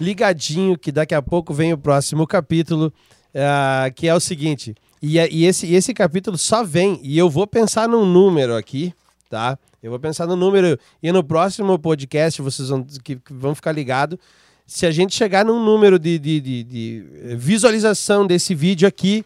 [0.00, 2.92] ligadinho que daqui a pouco vem o próximo capítulo,
[3.38, 4.74] ah, que é o seguinte.
[5.00, 8.92] E, é- e esse, esse capítulo só vem, e eu vou pensar num número aqui,
[9.30, 9.58] tá?
[9.82, 13.70] Eu vou pensar no número, e no próximo podcast vocês vão, que, que vão ficar
[13.72, 14.18] ligados.
[14.66, 19.24] Se a gente chegar num número de, de, de- de, eh, visualização desse vídeo aqui,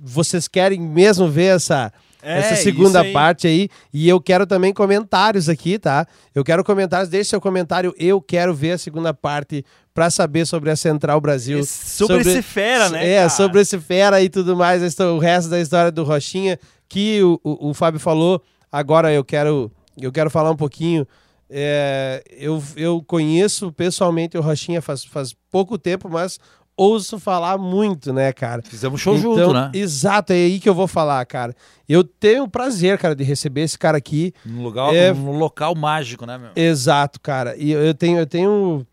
[0.00, 1.92] vocês querem mesmo ver essa,
[2.26, 3.12] É, essa segunda aí.
[3.12, 3.68] parte aí.
[3.92, 6.04] E eu quero também comentários aqui, tá?
[6.34, 7.08] Eu quero comentários.
[7.08, 7.94] Deixe seu comentário.
[7.96, 9.64] Eu quero ver a segunda parte
[9.94, 11.64] para saber sobre a Central Brasil.
[11.64, 13.08] Sobre, esse fera, né?
[13.08, 13.28] É, cara?
[13.28, 14.82] sobre esse fera e tudo mais.
[14.98, 18.42] O resto da história do Rochinha, que o, o, o Fábio falou.
[18.72, 21.06] Agora eu quero, eu quero falar um pouquinho.
[21.48, 26.40] É, eu, eu conheço pessoalmente o Rochinha faz, faz pouco tempo, mas
[26.76, 28.62] ouço falar muito, né, cara?
[28.62, 29.70] Fizemos show Então, junto, né?
[29.72, 31.54] Exato, é aí que eu vou falar, cara.
[31.88, 34.34] Eu tenho o prazer, cara, de receber esse cara aqui.
[34.44, 36.50] Num, lugar, É- num local mágico, né, meu?
[36.54, 37.56] Exato, cara.
[37.56, 38.86] E eu tenho, eu tenho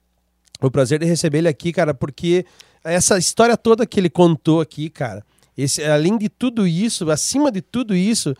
[0.62, 2.45] o prazer de receber ele aqui, cara, porque
[2.84, 5.24] essa história toda que ele contou aqui, cara,
[5.58, 8.34] esse, além de tudo isso, acima de tudo isso,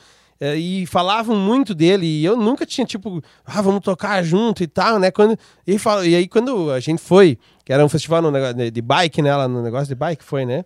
[0.58, 5.00] e falavam muito dele, e eu nunca tinha, tipo, ah, vamos tocar junto e tal,
[5.00, 5.12] né?
[5.12, 8.32] Quando, e, e aí, quando a gente foi, que era um festival no
[8.72, 9.36] de bike, né?
[9.36, 10.66] Lá no negócio de bike, foi, né?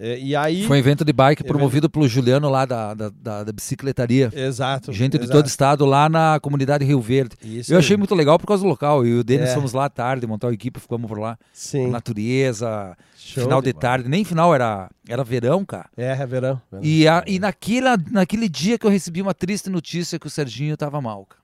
[0.00, 0.64] É, e aí.
[0.64, 4.30] Foi um evento de bike Evento- promovido pelo Juliano lá da, da, da- da bicicletaria.
[4.32, 4.92] Exato.
[4.92, 5.32] Gente de exato.
[5.36, 7.36] todo estado lá na comunidade Rio Verde.
[7.42, 9.04] Isso Eu achei muito legal por causa do local.
[9.04, 9.54] Eu e o Denis É.
[9.54, 11.36] fomos lá à tarde, montar a equipe, ficamos por lá.
[11.52, 11.88] Sim.
[11.90, 13.80] Natureza, Show final de bola.
[13.80, 14.08] tarde.
[14.08, 15.86] Nem final, era, era verão, cara.
[15.96, 16.60] É, é verão.
[16.80, 20.76] E, a- e naquela, naquele dia que eu recebi uma triste notícia que o Serginho
[20.76, 21.42] tava mal, cara.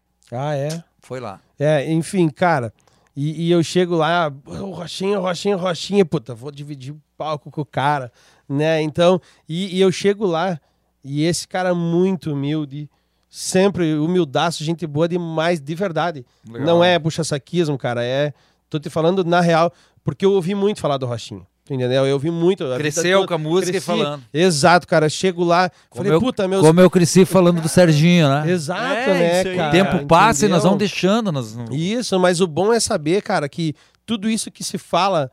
[0.50, 0.83] Ah, é.
[1.00, 1.41] Foi lá.
[1.58, 2.73] É, enfim, cara.
[3.16, 7.60] E, e eu chego lá, o Rochinha, Rochinha, Rochinha, puta, vou dividir o palco com
[7.60, 8.12] o cara,
[8.48, 8.82] né?
[8.82, 10.60] Então, e, e eu chego lá,
[11.02, 12.90] e esse cara muito humilde,
[13.30, 16.26] sempre humildaço, gente boa demais, de verdade.
[16.48, 16.66] Legal.
[16.66, 18.32] Não é puxa-saquismo, cara, é.
[18.68, 21.46] Tô te falando na real, porque eu ouvi muito falar do Rochinha.
[21.70, 22.04] Entendeu?
[22.06, 22.62] Eu ouvi muito.
[22.76, 23.84] Cresceu toda- com a música cresci.
[23.84, 24.22] e falando.
[24.34, 25.08] Exato, cara.
[25.08, 26.60] Chego lá, Como falei, eu- puta, meus.
[26.66, 28.50] Como eu cresci falando do Serginho, né?
[28.50, 29.68] Exato, É, né, cara?
[29.68, 30.62] O tempo passa e nós entendeu?
[30.62, 31.32] vamos deixando.
[31.32, 31.54] Nós...
[31.56, 35.30] não- Isso, mas o bom é saber, cara, que tudo isso que se fala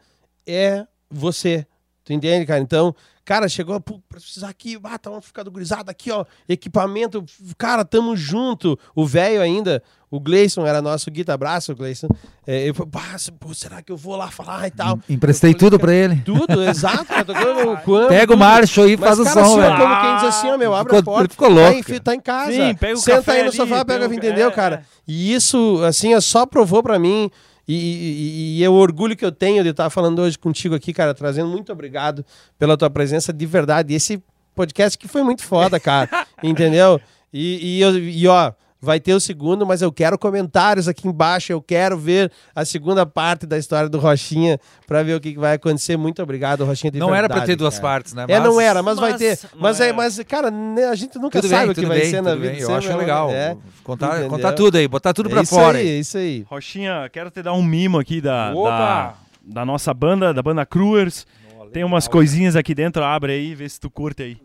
[0.47, 1.65] é você.
[2.05, 2.61] Tu entende, cara?
[2.61, 2.95] Então,
[3.25, 7.24] cara, chegou, pô, precisar aqui, ah, tá ficando gurizada aqui, ó, equipamento,
[7.58, 8.77] cara, tamo junto.
[8.95, 12.08] O velho ainda, o Gleison era nosso guita abraço, Gleison.
[12.45, 15.00] É, eu falei, "Bah, se- pô, será que eu vou lá falar e tal?
[15.09, 16.22] Emprestei falei, tudo cara, pra ele.
[16.25, 17.24] Tudo, exato, cara,
[17.85, 18.38] quando, Pega o.
[18.38, 19.77] Marshall aí e faz o cara, som, assim, velho.
[19.77, 21.22] como quem diz assim, ó, meu, abre Ficou- a porta.
[21.22, 22.51] ele ficou louco, Tá em, tá em casa.
[22.51, 24.75] Sim, pega o Senta café aí no ali, sofá, pega pega, o- entendeu, é, cara?
[24.88, 25.01] é.
[25.08, 27.30] E isso, assim, é só provou pra mim.
[27.74, 30.93] E, e, e é o orgulho que eu tenho de estar falando hoje contigo aqui,
[30.93, 32.25] cara, trazendo muito obrigado
[32.59, 33.93] pela tua presença de verdade.
[33.93, 34.22] Esse
[34.56, 36.09] podcast que foi muito foda, cara.
[36.43, 37.00] entendeu?
[37.33, 41.51] E, e, eu- e, ó, vai ter o segundo, mas eu quero comentários aqui embaixo.
[41.51, 45.53] Eu quero ver a segunda parte da história do Rochinha pra ver o que vai
[45.53, 45.95] acontecer.
[45.97, 47.81] Muito obrigado, Rochinha, de Não era pra ter duas cara.
[47.87, 48.25] partes, né?
[48.27, 49.39] É, não Mas- era, mas, vai Mas- ter.
[49.53, 51.99] não Mas, é, mas cara, né, a gente nunca Tudo sabe bem, o que vai
[51.99, 52.49] bem, ser na vida.
[52.53, 52.59] bem.
[52.59, 53.29] Eu acho é- legal.
[53.29, 53.55] É.
[53.83, 54.29] Contar, Entendeu?
[54.29, 55.77] contar tudo aí, botar tudo É isso fora.
[55.77, 55.99] aí, aí.
[55.99, 56.45] isso aí.
[56.49, 58.69] Rochinha, quero te dar um mimo aqui da, Opa!
[58.69, 59.13] da,
[59.61, 61.25] da nossa banda, da banda Cruers.
[61.71, 64.37] Tem umas coisinhas aqui dentro, abre aí, vê se tu curte aí.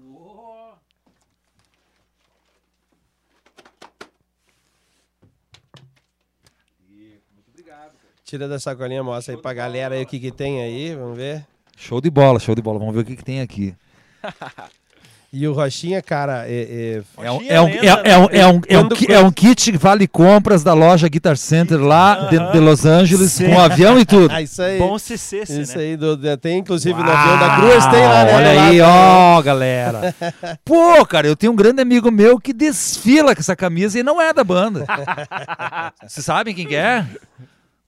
[8.26, 11.44] Tira da sacolinha, mostra aí pra galera aí o que, que tem aí, vamos ver.
[11.76, 12.78] Show de bola, show de bola.
[12.78, 13.74] Vamos ver o que, que tem aqui.
[15.32, 18.46] E o Rochinha, cara, é, é- É um, é um, lenda, é, é um, é
[18.46, 22.58] um, é um, é um kit vale compras da loja Guitar Center lá de, de
[22.60, 23.50] Los Angeles, Sim.
[23.50, 24.30] com avião e tudo.
[24.32, 24.78] Ah, isso aí.
[24.78, 25.84] Bom CC, isso né?
[25.84, 28.34] aí, do- tem inclusive no avião da Cruz, tem lá, né?
[28.34, 30.14] Olha aí, ó, galera.
[30.64, 34.22] Pô, cara, eu tenho um grande amigo meu que desfila com essa camisa e não
[34.22, 34.86] é da banda.
[36.06, 37.04] Vocês sabem quem que é?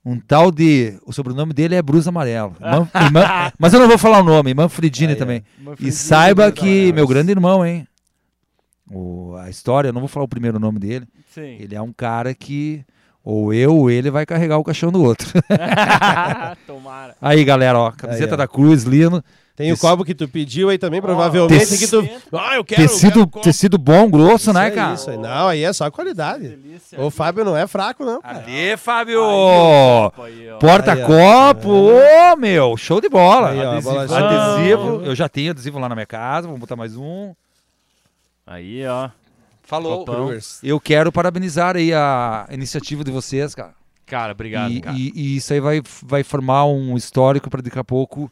[0.09, 0.97] Um tal de.
[1.05, 2.55] O sobrenome dele é Bruce Amarelo.
[2.59, 5.15] Man- e Man- mas eu não vou falar o nome, Manfredini Ah, é.
[5.15, 5.43] também.
[5.59, 6.95] Manfredini E saiba Bruce que Amarelo.
[6.95, 7.87] meu grande irmão, hein?
[8.91, 11.05] O, a história, eu não vou falar o primeiro nome dele.
[11.33, 11.57] Sim.
[11.59, 12.83] Ele é um cara que
[13.23, 15.27] ou eu ou ele vai carregar o caixão do outro.
[16.65, 17.15] Tomara.
[17.21, 18.37] Aí, galera, ó, camiseta Aí, ó.
[18.37, 19.23] da Cruz, lindo.
[19.59, 21.67] Tem o Esse- copo que tu pediu aí também, provavelmente.
[21.67, 21.99] Tec- que tu...
[22.31, 23.43] Ah, eu quero, eu Tecido, quero copo.
[23.43, 24.93] tecido bom, grosso, né, Isso aí, cara?
[24.93, 25.17] Isso aí.
[25.17, 26.47] Não, aí é só qualidade.
[26.47, 26.97] Delícia.
[27.01, 28.21] O Fábio não é fraco, não.
[28.23, 29.19] Ali, Fábio!
[30.61, 31.69] Porta-copo!
[31.69, 33.49] Ô, meu, show de bola!
[33.49, 33.71] Aí, ó.
[33.73, 37.33] Adesivo, eu já tenho adesivo lá na minha casa, vamos botar mais um.
[38.47, 39.09] Aí, ó.
[39.63, 39.99] Falou.
[40.05, 40.31] Copão.
[40.63, 43.73] Eu quero parabenizar aí a iniciativa de vocês, cara.
[44.05, 44.97] Cara, obrigado, e, cara.
[44.97, 48.31] e- e isso aí vai, vai formar um histórico para daqui a pouco,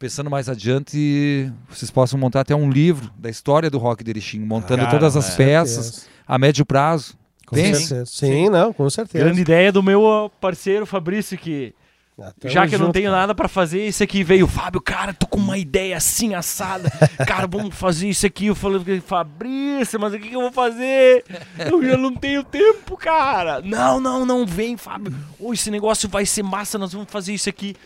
[0.00, 4.40] pensando mais adiante, vocês possam montar até um livro da história do rock de Erechim,
[4.40, 5.36] montando Cara, todas as é.
[5.36, 7.14] peças a médio prazo.
[7.46, 7.80] Com Pensa.
[7.80, 8.06] certeza.
[8.06, 9.22] Sim, não, com certeza.
[9.22, 11.74] Grande ideia do meu ó, parceiro Fabrício, que
[12.18, 13.20] Ah, já que eu não junto, tenho cara.
[13.20, 14.46] nada pra fazer, isso aqui veio.
[14.46, 16.90] Fábio, cara, tô com uma ideia assim assada.
[17.26, 18.46] Cara, vamos fazer isso aqui.
[18.46, 21.24] Eu falei, Fabrício, mas o que, que eu vou fazer?
[21.58, 23.60] Eu já não tenho tempo, cara.
[23.60, 25.14] Não, não, não, vem, Fábio.
[25.38, 27.76] Ô, esse negócio vai ser massa, nós vamos fazer isso aqui.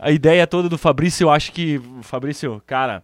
[0.00, 1.80] A ideia toda do Fabrício, eu acho que.
[2.02, 3.02] Fabrício, cara.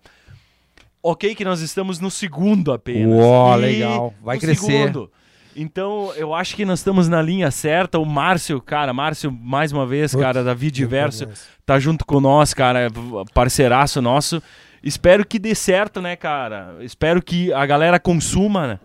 [1.03, 3.13] Ok, que nós estamos no segundo apenas.
[3.15, 4.15] Uó, E legal.
[4.23, 4.65] Vai crescer.
[4.65, 5.11] segundo.
[5.55, 7.99] Então, eu acho que nós estamos na linha certa.
[7.99, 11.29] O Márcio, cara, Márcio, mais uma vez, Putz, cara, da Vidiverso,
[11.65, 12.89] tá junto com nós, cara,
[13.33, 14.43] parceiraço nosso.
[14.83, 16.77] Espero que dê certo, né, cara?
[16.81, 18.81] Espero que a galera consuma, né?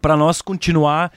[0.00, 1.10] Pra nós continuar.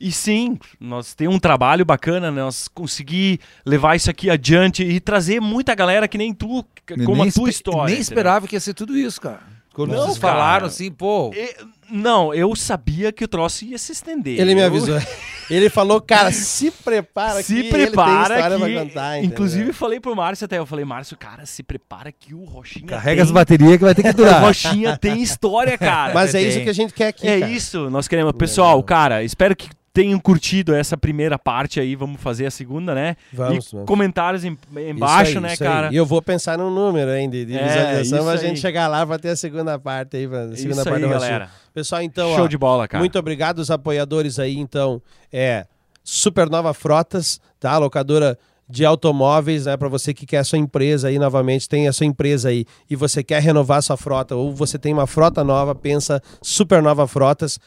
[0.00, 2.40] E sim, nós temos um trabalho bacana, né?
[2.40, 6.64] nós conseguir levar isso aqui adiante e trazer muita galera que nem tu,
[7.04, 7.80] como nem a tua história.
[7.84, 8.02] Nem entendeu?
[8.02, 9.40] esperava que ia ser tudo isso, cara.
[9.74, 10.34] Quando Não, vocês cara.
[10.34, 11.30] falaram assim, pô.
[11.34, 11.54] E-
[11.90, 14.40] não, eu sabia que o troço ia se estender.
[14.40, 14.98] Ele me Eu- avisou.
[15.50, 19.24] Ele falou, cara, se prepara Se que prepara ele tem história que, pra entendeu?
[19.32, 23.22] inclusive falei pro Márcio até, eu falei, Márcio, cara, se prepara que o Rochinha Carrega
[23.22, 23.34] as tem...
[23.34, 24.40] baterias que vai ter que O durar.
[24.42, 26.14] Rochinha tem história, cara.
[26.14, 26.48] Mas é tem.
[26.48, 27.50] isso que a gente quer aqui, é cara.
[27.50, 28.32] isso, nós queremos.
[28.34, 33.16] Pessoal, cara, espero que tenham curtido essa primeira parte aí, vamos fazer a segunda, né?
[33.32, 33.86] Vamos, e vamos.
[33.86, 34.56] comentários em-
[34.88, 35.56] embaixo, aí, né, aí.
[35.56, 35.88] cara?
[35.92, 38.56] E eu vou pensar num número ainda de É, visualização pra gente aí.
[38.56, 41.50] chegar lá pra ter a segunda parte aí, pra, a segunda Isso parte aí, galera.
[41.74, 43.00] Pessoal, então, Show ó, de bola, cara.
[43.00, 45.02] muito obrigado aos apoiadores aí, então,
[45.32, 45.66] é
[46.04, 47.76] Supernova Frotas, tá?
[47.78, 48.38] Locadora
[48.68, 49.76] de automóveis, né?
[49.76, 52.94] Para você que quer a sua empresa aí novamente, tem a sua empresa aí e
[52.94, 57.58] você quer renovar sua frota ou você tem uma frota nova, pensa Supernova Frotas.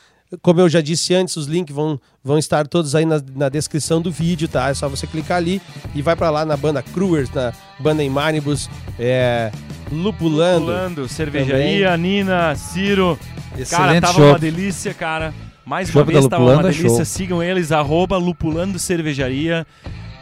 [0.42, 4.02] Como eu já disse antes, os links vão, vão estar todos aí na, na descrição
[4.02, 4.70] do vídeo, tá?
[4.70, 5.62] É só você clicar ali
[5.94, 9.52] e vai para lá na banda Cruers, na banda Imanibus, é,
[9.92, 10.66] Lupulando.
[10.66, 13.18] Pulando, cervejaria, Nina, Ciro.
[13.52, 14.30] Cara, Excelente tava show.
[14.30, 15.34] uma delícia, cara.
[15.66, 16.98] Mais uma Chopp da vez tava uma Lupulando é delícia.
[16.98, 17.06] show.
[17.06, 19.66] Sigam eles, arroba Lupulando Cervejaria.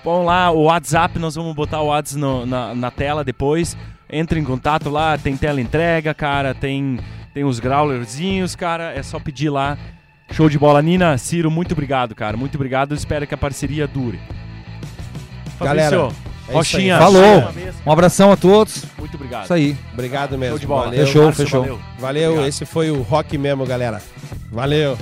[0.04, 3.78] Põe lá o WhatsApp, nós vamos botar o WhatsApp no- na, na tela depois.
[4.12, 7.00] Entre em contato lá, tem tela entrega, cara, tem,
[7.34, 8.92] tem os growlerzinhos, cara.
[8.94, 9.78] É só pedir lá.
[10.32, 12.38] Show de bola, Nina, Ciro, muito obrigado, cara.
[12.38, 12.96] Muito obrigado.
[12.96, 14.20] Espero que a parceria dure.
[15.60, 16.98] Galera, Fabrício, é Rochinha.
[16.98, 17.54] Falou.
[17.86, 18.86] Um abração a todos.
[18.98, 19.44] Muito obrigado.
[19.44, 19.78] Isso aí.
[19.94, 20.58] Obrigado mesmo.
[20.58, 20.86] Show de bola.
[20.86, 21.06] Valeu.
[21.06, 21.62] Fechou, Márcio, fechou.
[21.62, 21.80] valeu.
[22.00, 22.50] Valeu, Obrigado.
[22.50, 24.02] esse foi o rock mesmo, galera.
[24.52, 24.98] Valeu.